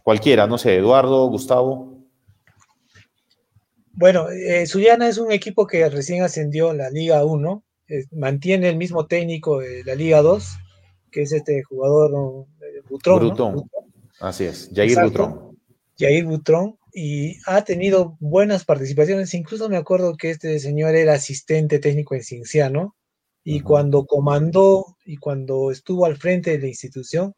Cualquiera, 0.02 0.46
no 0.46 0.59
sé, 0.59 0.76
Eduardo, 0.76 1.26
Gustavo. 1.28 1.93
Bueno, 3.96 4.28
eh, 4.30 4.66
Suyana 4.66 5.08
es 5.08 5.18
un 5.18 5.30
equipo 5.30 5.66
que 5.66 5.88
recién 5.88 6.22
ascendió 6.22 6.70
a 6.70 6.74
la 6.74 6.90
Liga 6.90 7.24
1, 7.24 7.64
eh, 7.88 8.04
mantiene 8.12 8.68
el 8.68 8.76
mismo 8.76 9.06
técnico 9.06 9.60
de 9.60 9.84
la 9.84 9.94
Liga 9.94 10.20
2, 10.20 10.56
que 11.12 11.22
es 11.22 11.32
este 11.32 11.62
jugador 11.62 12.46
eh, 12.60 12.82
Butrón. 12.88 13.68
Así 14.20 14.44
es, 14.44 14.70
Jair 14.74 15.00
Butrón. 15.00 15.58
Jair 15.96 16.24
Butrón, 16.24 16.76
y 16.92 17.36
ha 17.46 17.62
tenido 17.62 18.16
buenas 18.18 18.64
participaciones, 18.64 19.32
incluso 19.34 19.68
me 19.68 19.76
acuerdo 19.76 20.16
que 20.16 20.30
este 20.30 20.58
señor 20.58 20.96
era 20.96 21.14
asistente 21.14 21.78
técnico 21.78 22.16
en 22.16 22.24
Cinciano, 22.24 22.96
y 23.44 23.60
cuando 23.60 24.06
comandó 24.06 24.96
y 25.04 25.18
cuando 25.18 25.70
estuvo 25.70 26.06
al 26.06 26.16
frente 26.16 26.50
de 26.50 26.58
la 26.58 26.66
institución, 26.66 27.34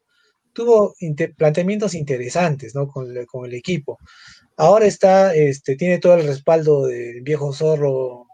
tuvo 0.53 0.95
planteamientos 1.37 1.95
interesantes 1.95 2.75
¿no? 2.75 2.89
con, 2.89 3.13
con 3.27 3.45
el 3.45 3.55
equipo. 3.55 3.99
Ahora 4.57 4.87
está, 4.87 5.35
este, 5.35 5.77
tiene 5.77 5.99
todo 5.99 6.15
el 6.15 6.27
respaldo 6.27 6.87
del 6.87 7.21
viejo 7.23 7.53
zorro 7.53 8.27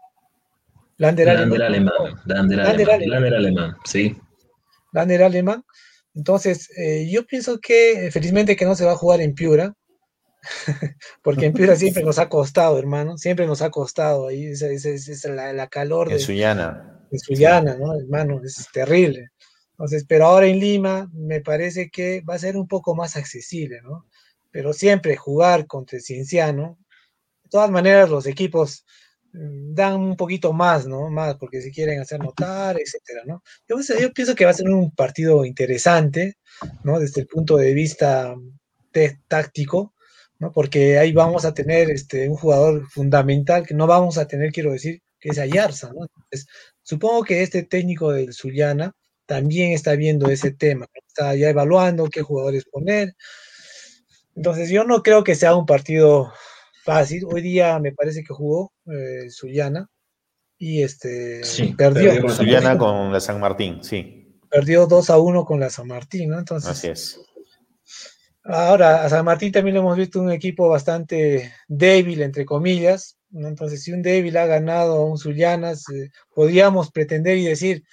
Lander, 0.97 1.27
Lander 1.27 1.63
alemán. 1.63 1.93
Lander, 2.25 2.59
alemán. 2.61 3.01
Lander 3.05 3.33
alemán, 3.33 3.75
sí. 3.83 4.15
Lander 4.91 5.23
alemán. 5.23 5.63
Entonces, 6.15 6.69
eh, 6.77 7.09
yo 7.09 7.25
pienso 7.25 7.59
que 7.59 8.09
felizmente 8.11 8.55
que 8.55 8.65
no 8.65 8.75
se 8.75 8.85
va 8.85 8.91
a 8.91 8.97
jugar 8.97 9.19
en 9.19 9.33
Piura, 9.33 9.75
porque 11.23 11.47
en 11.47 11.53
Piura 11.53 11.75
siempre 11.75 12.03
nos 12.03 12.19
ha 12.19 12.29
costado, 12.29 12.77
hermano, 12.77 13.17
siempre 13.17 13.47
nos 13.47 13.61
ha 13.61 13.71
costado 13.71 14.27
ahí, 14.27 14.45
esa, 14.45 14.67
es 14.67 15.25
la, 15.25 15.67
calor 15.67 16.09
de 16.09 16.19
Sullana. 16.19 17.01
En 17.11 17.19
Sullana, 17.19 17.75
¿no? 17.77 17.97
Hermano, 17.99 18.41
es 18.43 18.67
terrible. 18.71 19.29
Entonces, 19.71 20.05
pero 20.07 20.27
ahora 20.27 20.45
en 20.45 20.59
Lima 20.59 21.09
me 21.13 21.41
parece 21.41 21.89
que 21.89 22.21
va 22.21 22.35
a 22.35 22.39
ser 22.39 22.55
un 22.55 22.67
poco 22.67 22.95
más 22.95 23.17
accesible, 23.17 23.81
¿no? 23.81 24.05
Pero 24.53 24.71
siempre 24.71 25.17
jugar 25.17 25.65
contra 25.65 25.97
el 25.97 26.03
Cienciano, 26.03 26.77
de 27.43 27.49
todas 27.49 27.71
maneras 27.71 28.09
los 28.09 28.27
equipos 28.27 28.85
mm, 29.33 29.73
dan 29.73 29.95
un 29.99 30.15
poquito 30.15 30.53
más, 30.53 30.85
¿no? 30.85 31.09
Más 31.09 31.35
porque 31.37 31.59
se 31.59 31.71
quieren 31.71 31.99
hacer 31.99 32.19
notar, 32.19 32.79
etcétera, 32.79 33.23
¿no? 33.25 33.41
Yo, 33.67 33.77
pienso 34.13 34.35
que 34.35 34.45
va 34.45 34.51
a 34.51 34.53
ser 34.53 34.69
un 34.69 34.91
partido 34.91 35.43
interesante, 35.43 36.37
¿no? 36.83 36.99
Desde 36.99 37.21
el 37.21 37.27
punto 37.27 37.57
de 37.57 37.73
vista 37.73 38.35
táctico, 39.27 39.95
¿no? 40.37 40.51
Porque 40.51 40.99
ahí 40.99 41.13
vamos 41.13 41.45
a 41.45 41.53
tener 41.55 41.89
este, 41.89 42.29
un 42.29 42.35
jugador 42.35 42.87
fundamental 42.91 43.65
que 43.65 43.73
no 43.73 43.87
vamos 43.87 44.19
a 44.19 44.27
tener, 44.27 44.51
quiero 44.51 44.71
decir, 44.71 45.01
que 45.19 45.29
es 45.29 45.39
Ayarza, 45.39 45.91
¿no? 45.93 46.07
supongo 46.83 47.23
que 47.23 47.41
este 47.41 47.63
técnico 47.63 48.11
del 48.11 48.33
Zuliana 48.33 48.93
también 49.25 49.71
está 49.71 49.95
viendo 49.95 50.29
ese 50.29 50.51
tema, 50.51 50.85
está 51.07 51.33
ya 51.35 51.49
evaluando 51.49 52.09
qué 52.09 52.21
jugadores 52.21 52.65
poner, 52.65 53.15
entonces 54.35 54.69
yo 54.69 54.83
no 54.83 55.03
creo 55.03 55.23
que 55.23 55.35
sea 55.35 55.55
un 55.55 55.65
partido 55.65 56.31
fácil. 56.83 57.23
Hoy 57.25 57.41
día 57.41 57.79
me 57.79 57.91
parece 57.91 58.23
que 58.23 58.33
jugó 58.33 58.73
eh, 58.85 59.29
Sullana 59.29 59.89
y 60.57 60.83
este 60.83 61.41
perdió. 61.77 62.21
con 62.21 62.31
Sullana 62.31 62.77
con 62.77 63.11
la 63.11 63.19
San 63.19 63.39
Martín, 63.39 63.83
sí. 63.83 64.39
Perdió 64.49 64.85
2 64.85 65.09
a 65.09 65.17
1 65.17 65.45
con 65.45 65.59
la 65.59 65.69
San 65.69 65.87
Martín, 65.87 66.29
¿no? 66.29 66.39
Entonces. 66.39 66.69
Así 66.69 66.87
es. 66.87 67.19
Ahora, 68.43 69.05
a 69.05 69.09
San 69.09 69.25
Martín 69.25 69.51
también 69.51 69.75
lo 69.75 69.81
hemos 69.81 69.97
visto 69.97 70.19
un 70.19 70.31
equipo 70.31 70.67
bastante 70.67 71.53
débil, 71.67 72.21
entre 72.21 72.45
comillas. 72.45 73.17
Entonces, 73.33 73.81
si 73.81 73.93
un 73.93 74.01
débil 74.01 74.37
ha 74.37 74.45
ganado 74.45 74.97
a 74.97 75.05
un 75.05 75.17
Sullana, 75.17 75.73
podríamos 76.35 76.91
pretender 76.91 77.37
y 77.37 77.45
decir, 77.45 77.83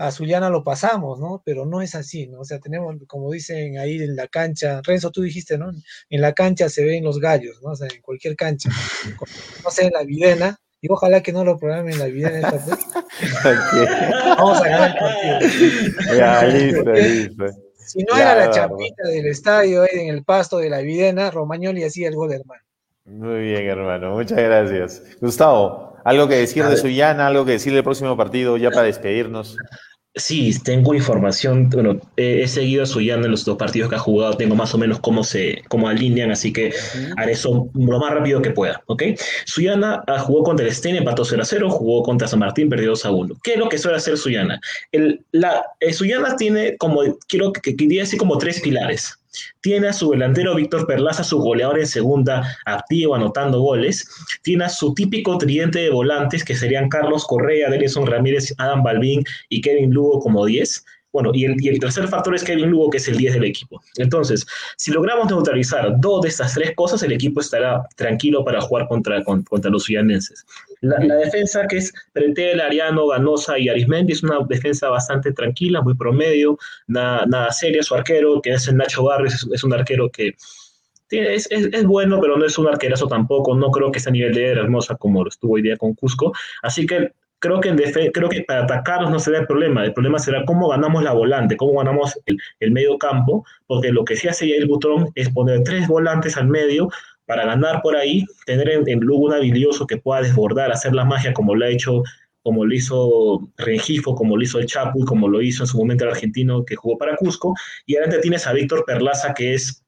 a 0.00 0.10
Zuliana 0.10 0.48
lo 0.48 0.64
pasamos, 0.64 1.20
¿no? 1.20 1.42
Pero 1.44 1.66
no 1.66 1.82
es 1.82 1.94
así, 1.94 2.26
¿no? 2.26 2.40
O 2.40 2.44
sea, 2.44 2.58
tenemos, 2.58 2.96
como 3.06 3.30
dicen 3.30 3.76
ahí 3.76 4.02
en 4.02 4.16
la 4.16 4.28
cancha, 4.28 4.80
Renzo, 4.82 5.10
tú 5.10 5.20
dijiste, 5.20 5.58
¿no? 5.58 5.72
En 6.08 6.20
la 6.22 6.32
cancha 6.32 6.70
se 6.70 6.82
ven 6.86 7.04
los 7.04 7.20
gallos, 7.20 7.60
¿no? 7.62 7.72
O 7.72 7.76
sea, 7.76 7.86
en 7.94 8.00
cualquier 8.00 8.34
cancha. 8.34 8.70
No 9.62 9.70
sé, 9.70 9.84
en 9.86 9.92
la 9.92 10.02
videna, 10.02 10.58
y 10.80 10.90
ojalá 10.90 11.22
que 11.22 11.34
no 11.34 11.44
lo 11.44 11.58
programen 11.58 11.92
en 11.92 11.98
la 11.98 12.06
videna 12.06 12.38
esta 12.38 12.52
vez. 12.52 12.86
Vamos 14.38 14.62
a 14.62 14.68
ganar 14.68 14.90
el 14.90 14.96
partido. 14.96 16.16
Ya, 16.16 16.44
listo, 16.44 16.92
listo. 16.92 17.44
Si 17.76 18.02
no 18.04 18.16
era 18.16 18.34
la 18.36 18.50
champita 18.50 19.06
del 19.06 19.26
estadio 19.26 19.82
ahí 19.82 19.98
en 19.98 20.14
el 20.14 20.24
pasto 20.24 20.56
de 20.56 20.70
la 20.70 20.80
videna, 20.80 21.30
Romagnoli 21.30 21.84
hacía 21.84 22.08
el 22.08 22.14
gol, 22.14 22.32
hermano. 22.32 22.62
Muy 23.04 23.40
bien, 23.40 23.66
hermano. 23.66 24.12
Muchas 24.12 24.38
gracias. 24.38 25.02
Gustavo, 25.20 25.94
¿algo 26.04 26.26
que 26.26 26.36
decir 26.36 26.64
de 26.64 26.78
Suyana? 26.78 27.26
¿Algo 27.26 27.44
que 27.44 27.52
decir 27.52 27.74
del 27.74 27.84
próximo 27.84 28.16
partido 28.16 28.56
ya 28.56 28.70
para 28.70 28.84
despedirnos? 28.84 29.58
Sí, 30.16 30.52
tengo 30.64 30.92
información, 30.92 31.70
bueno, 31.70 32.00
he, 32.16 32.48
seguido 32.48 32.82
a 32.82 32.86
Suyana 32.86 33.26
en 33.26 33.30
los 33.30 33.44
dos 33.44 33.56
partidos 33.56 33.88
que 33.88 33.94
ha 33.94 34.00
jugado, 34.00 34.36
tengo 34.36 34.56
más 34.56 34.74
o 34.74 34.78
menos 34.78 34.98
cómo 34.98 35.22
se 35.22 35.62
cómo 35.68 35.88
alinean, 35.88 36.32
así 36.32 36.52
que 36.52 36.74
haré 37.16 37.32
eso 37.32 37.70
lo 37.74 38.00
más 38.00 38.12
rápido 38.12 38.42
que 38.42 38.50
pueda, 38.50 38.82
¿ok? 38.86 39.04
Suyana 39.44 40.02
ah, 40.08 40.18
jugó 40.18 40.42
contra 40.42 40.66
el 40.66 40.74
Stein, 40.74 40.96
empató 40.96 41.24
0 41.24 41.42
a 41.42 41.44
0, 41.44 41.70
jugó 41.70 42.02
contra 42.02 42.26
San 42.26 42.40
Martín, 42.40 42.68
perdió 42.68 42.88
2 42.90 43.04
a 43.04 43.10
1. 43.12 43.36
¿Qué 43.40 43.52
es 43.52 43.58
lo 43.58 43.68
que 43.68 43.78
suele 43.78 43.98
hacer 43.98 44.18
Suyana? 44.18 44.60
El, 44.90 45.24
la, 45.30 45.64
eh, 45.78 45.92
Suyana 45.92 46.34
tiene 46.34 46.76
como, 46.76 47.02
quiero 47.28 47.52
que 47.52 47.76
quería 47.76 48.02
decir 48.02 48.18
como 48.18 48.36
tres 48.36 48.60
pilares. 48.60 49.19
Tiene 49.60 49.88
a 49.88 49.92
su 49.92 50.10
delantero 50.10 50.54
Víctor 50.54 50.86
Perlaza, 50.86 51.22
su 51.22 51.38
goleador 51.38 51.78
en 51.78 51.86
segunda, 51.86 52.56
activo, 52.64 53.14
anotando 53.14 53.60
goles. 53.60 54.08
Tiene 54.42 54.64
a 54.64 54.68
su 54.68 54.94
típico 54.94 55.38
tridente 55.38 55.80
de 55.80 55.90
volantes, 55.90 56.44
que 56.44 56.56
serían 56.56 56.88
Carlos 56.88 57.26
Correa, 57.26 57.70
Denison 57.70 58.06
Ramírez, 58.06 58.54
Adam 58.58 58.82
Balvin 58.82 59.24
y 59.48 59.60
Kevin 59.60 59.92
Lugo 59.92 60.20
como 60.20 60.46
10. 60.46 60.84
Bueno, 61.12 61.30
y 61.34 61.44
el, 61.44 61.80
tercer 61.80 62.06
factor 62.08 62.34
es 62.34 62.44
Kevin 62.44 62.70
Lugo, 62.70 62.90
que 62.90 62.98
es 62.98 63.08
el 63.08 63.16
10 63.16 63.34
del 63.34 63.44
equipo. 63.44 63.82
Entonces, 63.96 64.46
si 64.76 64.92
logramos 64.92 65.28
neutralizar 65.28 65.98
dos 65.98 66.22
de 66.22 66.28
estas 66.28 66.54
tres 66.54 66.74
cosas, 66.76 67.02
el 67.02 67.12
equipo 67.12 67.40
estará 67.40 67.82
tranquilo 67.96 68.44
para 68.44 68.60
jugar 68.60 68.86
contra, 68.86 69.22
contra 69.24 69.70
los 69.70 69.84
ciudadenses. 69.84 70.46
La, 70.82 70.98
defensa, 71.16 71.66
que 71.66 71.78
es 71.78 71.92
Pretel, 72.12 72.60
Ariano, 72.60 73.08
Ganosa 73.08 73.58
y 73.58 73.68
Arismendi, 73.68 74.12
es 74.12 74.22
una 74.22 74.38
defensa 74.48 74.88
bastante 74.88 75.32
tranquila, 75.32 75.82
muy 75.82 75.94
promedio, 75.94 76.58
nada, 76.86 77.26
nada 77.26 77.50
seria. 77.50 77.82
Su 77.82 77.94
arquero, 77.94 78.40
que 78.40 78.52
es 78.52 78.68
el 78.68 78.76
Nacho 78.76 79.02
Barres, 79.02 79.46
es, 79.52 79.64
un 79.64 79.72
arquero 79.74 80.10
que 80.10 80.36
es, 81.10 81.48
es, 81.50 81.84
bueno, 81.84 82.20
pero 82.20 82.36
no 82.38 82.46
es 82.46 82.56
un 82.56 82.68
arquerazo 82.68 83.08
tampoco. 83.08 83.54
No 83.56 83.70
creo 83.70 83.90
que 83.90 83.98
esté 83.98 84.10
a 84.10 84.12
nivel 84.12 84.32
de 84.32 84.46
Hermosa 84.46 84.94
como 84.94 85.22
lo 85.22 85.28
estuvo 85.28 85.54
hoy 85.54 85.62
día 85.62 85.76
con 85.76 85.94
Cusco. 85.94 86.32
Así 86.62 86.86
que 86.86 87.12
creo 87.40 87.60
que, 87.60 87.70
en 87.70 87.78
creo 88.12 88.28
que 88.28 88.42
para 88.42 88.62
atacarlos 88.62 89.10
no 89.10 89.18
será 89.18 89.40
el 89.40 89.46
problema, 89.46 89.84
el 89.84 89.92
problema 89.92 90.18
será 90.18 90.44
cómo 90.44 90.68
ganamos 90.68 91.02
la 91.02 91.12
volante, 91.12 91.56
cómo 91.56 91.78
ganamos 91.78 92.18
el, 92.26 92.70
medio 92.70 92.98
campo, 92.98 93.44
porque 93.66 93.90
lo 93.90 94.04
que 94.04 94.16
sí 94.16 94.28
hace 94.28 94.56
el 94.56 94.66
Butrón 94.66 95.10
es 95.14 95.30
poner 95.30 95.62
tres 95.64 95.88
volantes 95.88 96.36
al 96.36 96.48
medio 96.48 96.88
para 97.26 97.46
ganar 97.46 97.80
por 97.82 97.96
ahí, 97.96 98.24
tener 98.46 98.68
en, 98.70 98.88
en 98.88 99.00
Lugo 99.00 99.26
un 99.26 99.32
habilidoso 99.32 99.86
que 99.86 99.96
pueda 99.96 100.22
desbordar, 100.22 100.70
hacer 100.70 100.94
la 100.94 101.04
magia 101.04 101.32
como 101.32 101.54
lo 101.54 101.64
ha 101.64 101.68
hecho 101.68 102.02
como 102.42 102.64
lo 102.64 102.74
hizo 102.74 103.48
Rengifo, 103.58 104.14
como 104.14 104.36
lo 104.36 104.42
hizo 104.42 104.58
el 104.58 104.66
Chapu 104.66 105.04
como 105.04 105.28
lo 105.28 105.42
hizo 105.42 105.62
en 105.62 105.66
su 105.66 105.78
momento 105.78 106.04
el 106.04 106.10
argentino 106.10 106.64
que 106.64 106.74
jugó 106.74 106.96
para 106.96 107.16
Cusco. 107.16 107.54
Y 107.86 107.96
adelante 107.96 108.20
tienes 108.20 108.46
a 108.46 108.52
Víctor 108.52 108.84
Perlaza, 108.86 109.34
que 109.34 109.54
es 109.54 109.84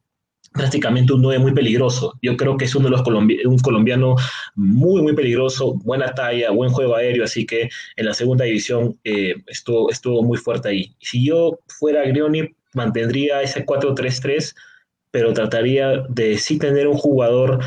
prácticamente 0.52 1.12
un 1.12 1.22
9 1.22 1.38
muy 1.38 1.54
peligroso. 1.54 2.18
Yo 2.22 2.36
creo 2.36 2.56
que 2.56 2.66
es 2.66 2.74
uno 2.74 2.86
de 2.86 2.90
los 2.90 3.02
un 3.06 3.58
colombiano 3.58 4.16
muy, 4.54 5.02
muy 5.02 5.14
peligroso, 5.14 5.74
buena 5.84 6.14
talla, 6.14 6.50
buen 6.50 6.70
juego 6.70 6.96
aéreo, 6.96 7.24
así 7.24 7.46
que 7.46 7.68
en 7.96 8.06
la 8.06 8.14
segunda 8.14 8.44
división 8.44 8.98
eh, 9.04 9.34
estuvo, 9.46 9.90
estuvo 9.90 10.22
muy 10.22 10.38
fuerte 10.38 10.68
ahí. 10.68 10.94
Si 11.00 11.24
yo 11.24 11.58
fuera 11.66 12.04
Grioni, 12.04 12.54
mantendría 12.74 13.42
ese 13.42 13.64
4-3-3, 13.64 14.54
pero 15.10 15.32
trataría 15.32 16.04
de 16.08 16.38
sí 16.38 16.58
tener 16.58 16.88
un 16.88 16.96
jugador 16.96 17.60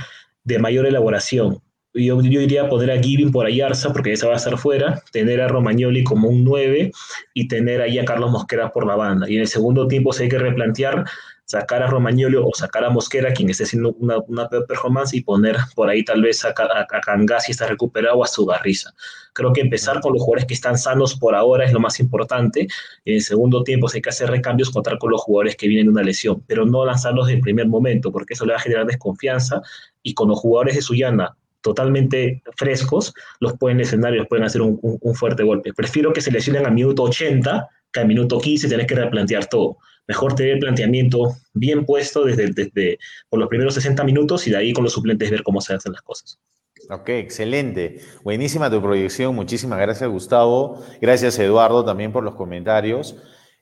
de 0.44 0.60
mayor 0.60 0.86
elaboración. 0.86 1.62
Yo, 1.94 2.22
yo 2.22 2.42
iría 2.42 2.64
a 2.64 2.70
poner 2.70 2.92
a 2.92 3.02
Giving 3.02 3.32
por 3.32 3.46
Ayarza, 3.46 3.94
porque 3.94 4.12
esa 4.12 4.28
va 4.28 4.34
a 4.34 4.38
estar 4.38 4.58
fuera, 4.58 5.02
tener 5.14 5.40
a 5.40 5.48
Romagnoli 5.48 6.04
como 6.04 6.28
un 6.28 6.44
9 6.44 6.92
y 7.34 7.48
tener 7.48 7.82
ahí 7.82 7.98
a 8.00 8.06
Carlos 8.06 8.32
Mosquera 8.32 8.72
por 8.72 8.86
la 8.86 8.96
banda. 8.96 9.30
Y 9.30 9.36
en 9.36 9.42
el 9.42 9.48
segundo 9.48 9.88
tiempo 9.88 10.12
se 10.12 10.24
hay 10.24 10.30
que 10.30 10.40
replantear 10.40 11.06
sacar 11.46 11.84
a 11.84 11.88
Romagnoli 11.88 12.38
o 12.38 12.50
sacar 12.54 12.84
a 12.84 12.90
Mosquera, 12.90 13.32
quien 13.34 13.50
esté 13.50 13.64
haciendo 13.64 13.94
una, 14.00 14.18
una 14.28 14.50
performance, 14.50 15.14
y 15.14 15.22
poner 15.22 15.58
por 15.76 15.90
ahí 15.90 16.04
tal 16.04 16.22
vez 16.22 16.44
a, 16.44 16.50
a, 16.50 17.40
si 17.40 17.52
está 17.52 17.68
recuperado, 17.68 18.18
o 18.18 18.24
a 18.24 18.28
Sugarriza. 18.28 18.94
Creo 19.34 19.54
que 19.54 19.62
empezar 19.62 20.02
con 20.02 20.14
los 20.14 20.22
jugadores 20.22 20.46
que 20.46 20.54
están 20.56 20.78
sanos 20.78 21.16
por 21.16 21.36
ahora 21.36 21.66
es 21.66 21.74
lo 21.74 21.80
más 21.80 22.00
importante. 22.00 22.68
En 23.06 23.16
el 23.16 23.22
segundo 23.22 23.64
tiempo, 23.64 23.88
si 23.88 23.98
hay 23.98 24.02
que 24.02 24.10
hacer 24.10 24.30
recambios, 24.30 24.72
contar 24.72 24.98
con 24.98 25.12
los 25.12 25.22
jugadores 25.22 25.56
que 25.56 25.68
vienen 25.68 25.88
de 25.88 25.92
una 25.92 26.04
lesión, 26.04 26.44
pero 26.48 26.66
no 26.66 26.84
lanzarlos 26.84 27.30
en 27.30 27.42
primer 27.42 27.68
momento, 27.68 28.12
porque 28.12 28.34
eso 28.34 28.46
le 28.46 28.54
va 28.54 28.58
a 28.58 28.62
generar 28.62 28.86
desconfianza. 28.86 29.62
Y 30.02 30.14
con 30.14 30.30
los 30.30 30.40
jugadores 30.40 30.76
de 30.76 30.82
Suyana 30.82 31.36
totalmente 31.62 32.44
frescos, 32.56 33.14
los 33.40 33.58
pueden 33.58 33.80
lesionar 33.80 34.14
y 34.14 34.18
los 34.20 34.28
pueden 34.28 34.46
hacer 34.46 34.62
un, 34.62 34.80
fuerte 35.16 35.42
golpe. 35.42 35.74
Prefiero 35.74 36.14
que 36.14 36.22
se 36.22 36.32
lesionen 36.32 36.66
a 36.66 36.70
minuto 36.70 37.04
80 37.04 37.68
que 37.92 38.00
a 38.02 38.06
minuto 38.06 38.40
15 38.40 38.70
tenés 38.70 38.86
que 38.86 38.94
replantear 38.94 39.48
todo 39.48 39.78
mejor 40.08 40.36
tener 40.36 40.54
el 40.54 40.60
planteamiento 40.60 41.36
bien 41.54 41.86
puesto 41.86 42.24
desde, 42.24 42.52
desde 42.52 43.00
por 43.30 43.40
los 43.40 43.50
primeros 43.50 43.74
60 43.74 44.04
minutos 44.04 44.48
y 44.48 44.52
de 44.52 44.58
ahí 44.58 44.74
con 44.74 44.84
los 44.84 44.94
suplentes 44.94 45.30
ver 45.32 45.44
cómo 45.44 45.62
se 45.62 45.74
hacen 45.74 45.94
las 45.94 46.02
cosas. 46.02 46.40
Ok, 46.90 47.10
excelente. 47.10 48.00
Buenísima 48.24 48.70
tu 48.70 48.82
proyección. 48.82 49.34
Muchísimas 49.34 49.80
gracias, 49.80 50.10
Gustavo. 50.10 50.84
Gracias, 51.02 51.40
Eduardo, 51.40 51.84
también 51.84 52.12
por 52.12 52.24
los 52.24 52.36
comentarios. 52.36 53.16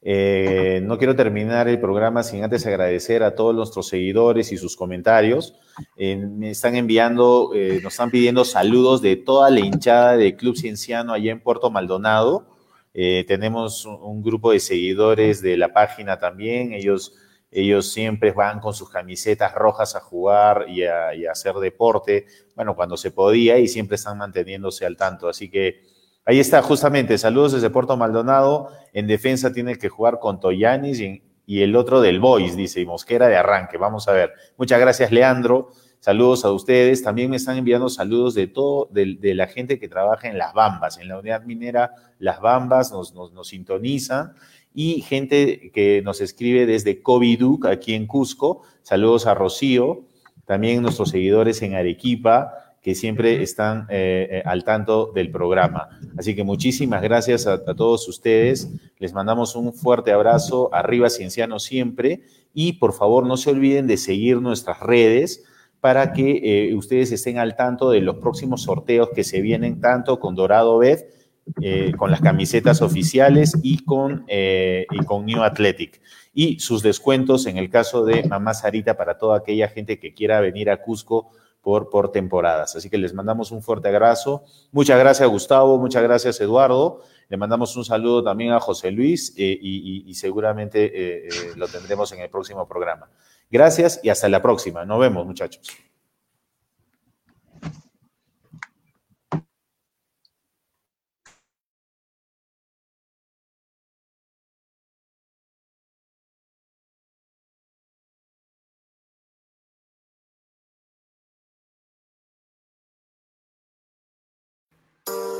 Eh, 0.05 0.81
no 0.83 0.97
quiero 0.97 1.15
terminar 1.15 1.69
el 1.69 1.79
programa 1.79 2.23
sin 2.23 2.43
antes 2.43 2.65
agradecer 2.65 3.23
a 3.23 3.35
todos 3.35 3.55
nuestros 3.55 3.87
seguidores 3.87 4.51
y 4.51 4.57
sus 4.57 4.75
comentarios. 4.75 5.55
Eh, 5.95 6.17
me 6.17 6.49
están 6.49 6.75
enviando, 6.75 7.51
eh, 7.55 7.79
nos 7.81 7.93
están 7.93 8.11
pidiendo 8.11 8.43
saludos 8.43 9.01
de 9.01 9.15
toda 9.15 9.49
la 9.49 9.61
hinchada 9.61 10.17
del 10.17 10.35
Club 10.35 10.57
Cienciano 10.57 11.13
allá 11.13 11.31
en 11.31 11.39
Puerto 11.39 11.71
Maldonado. 11.71 12.52
Eh, 12.93 13.25
tenemos 13.27 13.85
un 13.85 14.21
grupo 14.21 14.51
de 14.51 14.59
seguidores 14.59 15.41
de 15.41 15.57
la 15.57 15.73
página 15.73 16.19
también. 16.19 16.73
Ellos, 16.73 17.15
ellos 17.51 17.91
siempre 17.91 18.31
van 18.31 18.59
con 18.59 18.73
sus 18.73 18.89
camisetas 18.89 19.53
rojas 19.55 19.95
a 19.95 19.99
jugar 19.99 20.65
y 20.69 20.83
a, 20.83 21.11
hacer 21.31 21.55
deporte, 21.55 22.27
bueno, 22.55 22.75
cuando 22.75 22.97
se 22.97 23.11
podía 23.11 23.57
y 23.57 23.67
siempre 23.67 23.95
están 23.95 24.17
manteniéndose 24.17 24.85
al 24.85 24.95
tanto. 24.95 25.27
Así 25.27 25.49
que 25.49 25.81
ahí 26.25 26.39
está, 26.39 26.61
justamente, 26.61 27.17
saludos 27.17 27.53
desde 27.53 27.69
Puerto 27.69 27.97
Maldonado. 27.97 28.69
En 28.93 29.07
defensa 29.07 29.51
tiene 29.51 29.77
que 29.77 29.89
jugar 29.89 30.19
con 30.19 30.39
Toyanis 30.39 30.99
y, 30.99 31.23
y 31.45 31.61
el 31.63 31.75
otro 31.75 31.99
del 31.99 32.19
Boys, 32.19 32.55
dice, 32.55 32.81
y 32.81 32.85
Mosquera 32.85 33.27
de 33.27 33.35
arranque. 33.35 33.77
Vamos 33.77 34.07
a 34.07 34.13
ver. 34.13 34.33
Muchas 34.57 34.79
gracias, 34.79 35.11
Leandro. 35.11 35.71
Saludos 36.03 36.43
a 36.43 36.51
ustedes. 36.51 37.01
También 37.01 37.29
me 37.29 37.37
están 37.37 37.57
enviando 37.57 37.87
saludos 37.87 38.33
de 38.33 38.47
todo, 38.47 38.89
de, 38.91 39.33
la 39.33 39.47
gente 39.47 39.79
que 39.79 39.87
trabaja 39.87 40.27
en 40.27 40.37
Las 40.37 40.53
Bambas, 40.53 40.97
en 40.97 41.07
la 41.07 41.17
unidad 41.17 41.45
minera 41.45 41.93
Las 42.19 42.41
Bambas, 42.41 42.91
nos, 42.91 43.13
nos, 43.13 43.31
nos 43.31 43.47
sintonizan. 43.47 44.33
Y 44.73 44.99
gente 44.99 45.71
que 45.73 46.01
nos 46.03 46.19
escribe 46.19 46.65
desde 46.65 47.01
Coviduc, 47.01 47.67
aquí 47.67 47.93
en 47.93 48.05
Cusco. 48.05 48.63
Saludos 48.81 49.27
a 49.27 49.33
Rocío. 49.33 50.01
También 50.43 50.81
nuestros 50.81 51.09
seguidores 51.09 51.61
en 51.61 51.73
Arequipa, 51.73 52.51
que 52.81 52.95
siempre 52.95 53.41
están 53.41 53.87
eh, 53.89 54.27
eh, 54.29 54.43
al 54.43 54.65
tanto 54.65 55.09
del 55.15 55.31
programa. 55.31 55.87
Así 56.17 56.35
que 56.35 56.43
muchísimas 56.43 57.01
gracias 57.01 57.47
a, 57.47 57.53
a, 57.53 57.75
todos 57.75 58.09
ustedes. 58.09 58.69
Les 58.99 59.13
mandamos 59.13 59.55
un 59.55 59.71
fuerte 59.71 60.11
abrazo. 60.11 60.69
Arriba 60.73 61.09
Cienciano 61.09 61.59
siempre. 61.59 62.23
Y 62.53 62.73
por 62.73 62.91
favor, 62.91 63.25
no 63.25 63.37
se 63.37 63.51
olviden 63.51 63.87
de 63.87 63.95
seguir 63.95 64.41
nuestras 64.41 64.81
redes 64.81 65.45
para 65.83 66.13
que 66.13 66.69
eh, 66.69 66.75
ustedes 66.75 67.11
estén 67.11 67.39
al 67.39 67.57
tanto 67.57 67.91
de 67.91 67.99
los 67.99 68.15
próximos 68.15 68.61
sorteos 68.61 69.09
que 69.13 69.25
se 69.25 69.41
vienen 69.41 69.81
tanto 69.81 70.17
con 70.17 70.33
Dorado 70.33 70.77
Bet, 70.77 71.13
eh, 71.61 71.91
con 71.97 72.09
las 72.09 72.21
camisetas 72.21 72.81
oficiales 72.81 73.57
y 73.61 73.83
con, 73.83 74.23
eh, 74.29 74.85
y 74.89 75.03
con 75.03 75.25
New 75.25 75.43
Athletic. 75.43 75.99
Y 76.33 76.57
sus 76.61 76.83
descuentos 76.83 77.47
en 77.47 77.57
el 77.57 77.69
caso 77.69 78.05
de 78.05 78.23
Mamá 78.23 78.53
Sarita 78.53 78.95
para 78.95 79.17
toda 79.17 79.39
aquella 79.39 79.67
gente 79.67 79.99
que 79.99 80.13
quiera 80.13 80.39
venir 80.39 80.69
a 80.69 80.81
Cusco 80.81 81.31
por, 81.61 81.89
por 81.89 82.13
temporadas. 82.13 82.77
Así 82.77 82.89
que 82.89 82.97
les 82.97 83.13
mandamos 83.13 83.51
un 83.51 83.61
fuerte 83.61 83.89
abrazo. 83.89 84.45
Muchas 84.71 84.97
gracias, 84.97 85.27
Gustavo. 85.27 85.77
Muchas 85.79 86.01
gracias, 86.01 86.39
Eduardo. 86.39 87.01
Le 87.27 87.35
mandamos 87.35 87.75
un 87.75 87.83
saludo 87.83 88.23
también 88.23 88.53
a 88.53 88.61
José 88.61 88.89
Luis 88.89 89.33
y, 89.35 90.05
y, 90.09 90.13
seguramente 90.13 91.27
lo 91.57 91.67
tendremos 91.67 92.09
en 92.13 92.21
el 92.21 92.29
próximo 92.29 92.65
programa. 92.65 93.09
Gracias 93.53 93.99
y 94.01 94.09
hasta 94.09 94.27
la 94.29 94.41
próxima. 94.41 94.83
Nos 94.83 94.99
vemos, 94.99 95.27
muchachos. 95.27 95.61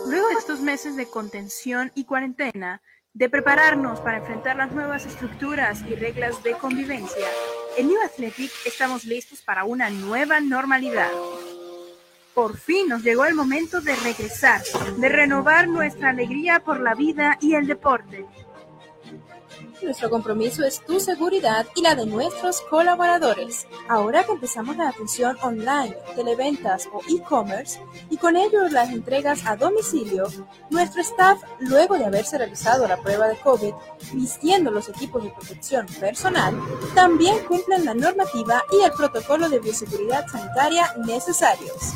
Luego 0.07 0.27
de 0.27 0.35
estos 0.37 0.61
meses 0.61 0.95
de 0.95 1.07
contención 1.07 1.91
y 1.95 2.05
cuarentena, 2.05 2.83
de 3.13 3.29
prepararnos 3.29 3.99
para 3.99 4.17
enfrentar 4.17 4.55
las 4.55 4.71
nuevas 4.71 5.05
estructuras 5.05 5.83
y 5.87 5.93
reglas 5.93 6.41
de 6.41 6.53
convivencia, 6.53 7.27
en 7.77 7.87
New 7.87 8.01
Athletic 8.03 8.51
estamos 8.65 9.05
listos 9.05 9.41
para 9.43 9.65
una 9.65 9.89
nueva 9.91 10.39
normalidad. 10.39 11.11
Por 12.33 12.57
fin 12.57 12.89
nos 12.89 13.03
llegó 13.03 13.25
el 13.25 13.35
momento 13.35 13.81
de 13.81 13.95
regresar, 13.97 14.63
de 14.97 15.09
renovar 15.09 15.67
nuestra 15.67 16.09
alegría 16.09 16.61
por 16.61 16.79
la 16.79 16.95
vida 16.95 17.37
y 17.39 17.53
el 17.53 17.67
deporte. 17.67 18.25
Nuestro 19.83 20.09
compromiso 20.09 20.63
es 20.63 20.79
tu 20.85 20.99
seguridad 20.99 21.65
y 21.75 21.81
la 21.81 21.93
de 21.93 22.05
nuestros 22.05 22.61
colaboradores. 22.61 23.67
Ahora 23.89 24.23
que 24.23 24.31
empezamos 24.31 24.77
la 24.77 24.89
atención 24.89 25.37
online, 25.41 25.97
televentas 26.15 26.87
o 26.93 27.01
e-commerce 27.09 27.81
y 28.09 28.17
con 28.17 28.37
ello 28.37 28.69
las 28.69 28.89
entregas 28.89 29.45
a 29.45 29.57
domicilio, 29.57 30.27
nuestro 30.69 31.01
staff, 31.01 31.41
luego 31.59 31.97
de 31.97 32.05
haberse 32.05 32.37
realizado 32.37 32.87
la 32.87 32.97
prueba 32.97 33.27
de 33.27 33.37
COVID, 33.37 33.73
vistiendo 34.13 34.71
los 34.71 34.87
equipos 34.87 35.23
de 35.23 35.31
protección 35.31 35.85
personal, 35.99 36.57
también 36.95 37.43
cumplen 37.45 37.83
la 37.83 37.93
normativa 37.93 38.63
y 38.71 38.85
el 38.85 38.91
protocolo 38.93 39.49
de 39.49 39.59
bioseguridad 39.59 40.25
sanitaria 40.27 40.93
necesarios 41.05 41.93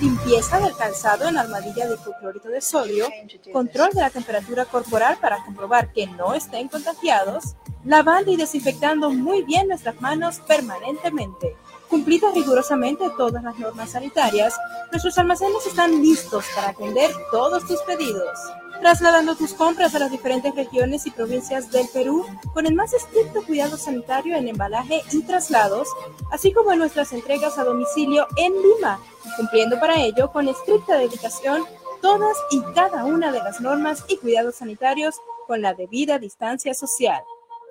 limpieza 0.00 0.60
del 0.60 0.76
calzado 0.76 1.28
en 1.28 1.38
armadilla 1.38 1.88
de 1.88 1.94
hipoclorito 1.94 2.48
de 2.48 2.60
sodio, 2.60 3.06
control 3.52 3.90
de 3.90 4.00
la 4.00 4.10
temperatura 4.10 4.64
corporal 4.64 5.18
para 5.20 5.42
comprobar 5.44 5.92
que 5.92 6.06
no 6.06 6.34
estén 6.34 6.68
contagiados, 6.68 7.56
lavando 7.84 8.30
y 8.30 8.36
desinfectando 8.36 9.10
muy 9.10 9.42
bien 9.42 9.68
nuestras 9.68 10.00
manos 10.00 10.40
permanentemente. 10.46 11.56
Cumplidas 11.88 12.34
rigurosamente 12.34 13.10
todas 13.16 13.42
las 13.42 13.58
normas 13.58 13.90
sanitarias, 13.90 14.54
nuestros 14.92 15.16
almacenes 15.18 15.66
están 15.66 16.02
listos 16.02 16.44
para 16.54 16.70
atender 16.70 17.10
todos 17.30 17.66
tus 17.66 17.80
pedidos 17.82 18.38
trasladando 18.80 19.34
tus 19.36 19.54
compras 19.54 19.94
a 19.94 19.98
las 19.98 20.10
diferentes 20.10 20.54
regiones 20.54 21.06
y 21.06 21.10
provincias 21.10 21.70
del 21.70 21.86
Perú 21.92 22.24
con 22.52 22.66
el 22.66 22.74
más 22.74 22.92
estricto 22.92 23.42
cuidado 23.44 23.76
sanitario 23.76 24.36
en 24.36 24.48
embalaje 24.48 25.02
y 25.12 25.22
traslados, 25.22 25.88
así 26.30 26.52
como 26.52 26.72
en 26.72 26.78
nuestras 26.78 27.12
entregas 27.12 27.58
a 27.58 27.64
domicilio 27.64 28.26
en 28.36 28.52
Lima, 28.52 29.00
cumpliendo 29.36 29.78
para 29.78 30.00
ello 30.00 30.30
con 30.32 30.48
estricta 30.48 30.96
dedicación 30.96 31.64
todas 32.00 32.36
y 32.50 32.60
cada 32.74 33.04
una 33.04 33.32
de 33.32 33.38
las 33.38 33.60
normas 33.60 34.04
y 34.08 34.16
cuidados 34.18 34.56
sanitarios 34.56 35.16
con 35.46 35.62
la 35.62 35.74
debida 35.74 36.18
distancia 36.18 36.74
social. 36.74 37.22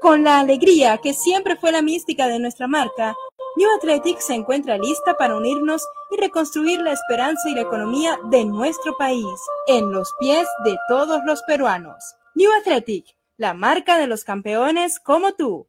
Con 0.02 0.24
la 0.24 0.40
alegría 0.40 0.98
que 1.00 1.14
siempre 1.14 1.56
fue 1.56 1.72
la 1.72 1.82
mística 1.82 2.28
de 2.28 2.40
nuestra 2.40 2.68
marca, 2.68 3.16
New 3.58 3.68
Athletic 3.76 4.20
se 4.20 4.36
encuentra 4.36 4.78
lista 4.78 5.18
para 5.18 5.36
unirnos 5.36 5.82
y 6.12 6.18
reconstruir 6.18 6.80
la 6.80 6.92
esperanza 6.92 7.50
y 7.50 7.56
la 7.56 7.62
economía 7.62 8.20
de 8.30 8.46
nuestro 8.46 8.96
país, 8.98 9.26
en 9.66 9.92
los 9.92 10.14
pies 10.20 10.48
de 10.64 10.78
todos 10.88 11.24
los 11.26 11.42
peruanos. 11.42 11.96
New 12.36 12.52
Athletic, 12.62 13.18
la 13.36 13.56
marca 13.56 13.98
de 13.98 14.06
los 14.06 14.24
campeones 14.24 15.00
como 15.00 15.34
tú. 15.34 15.68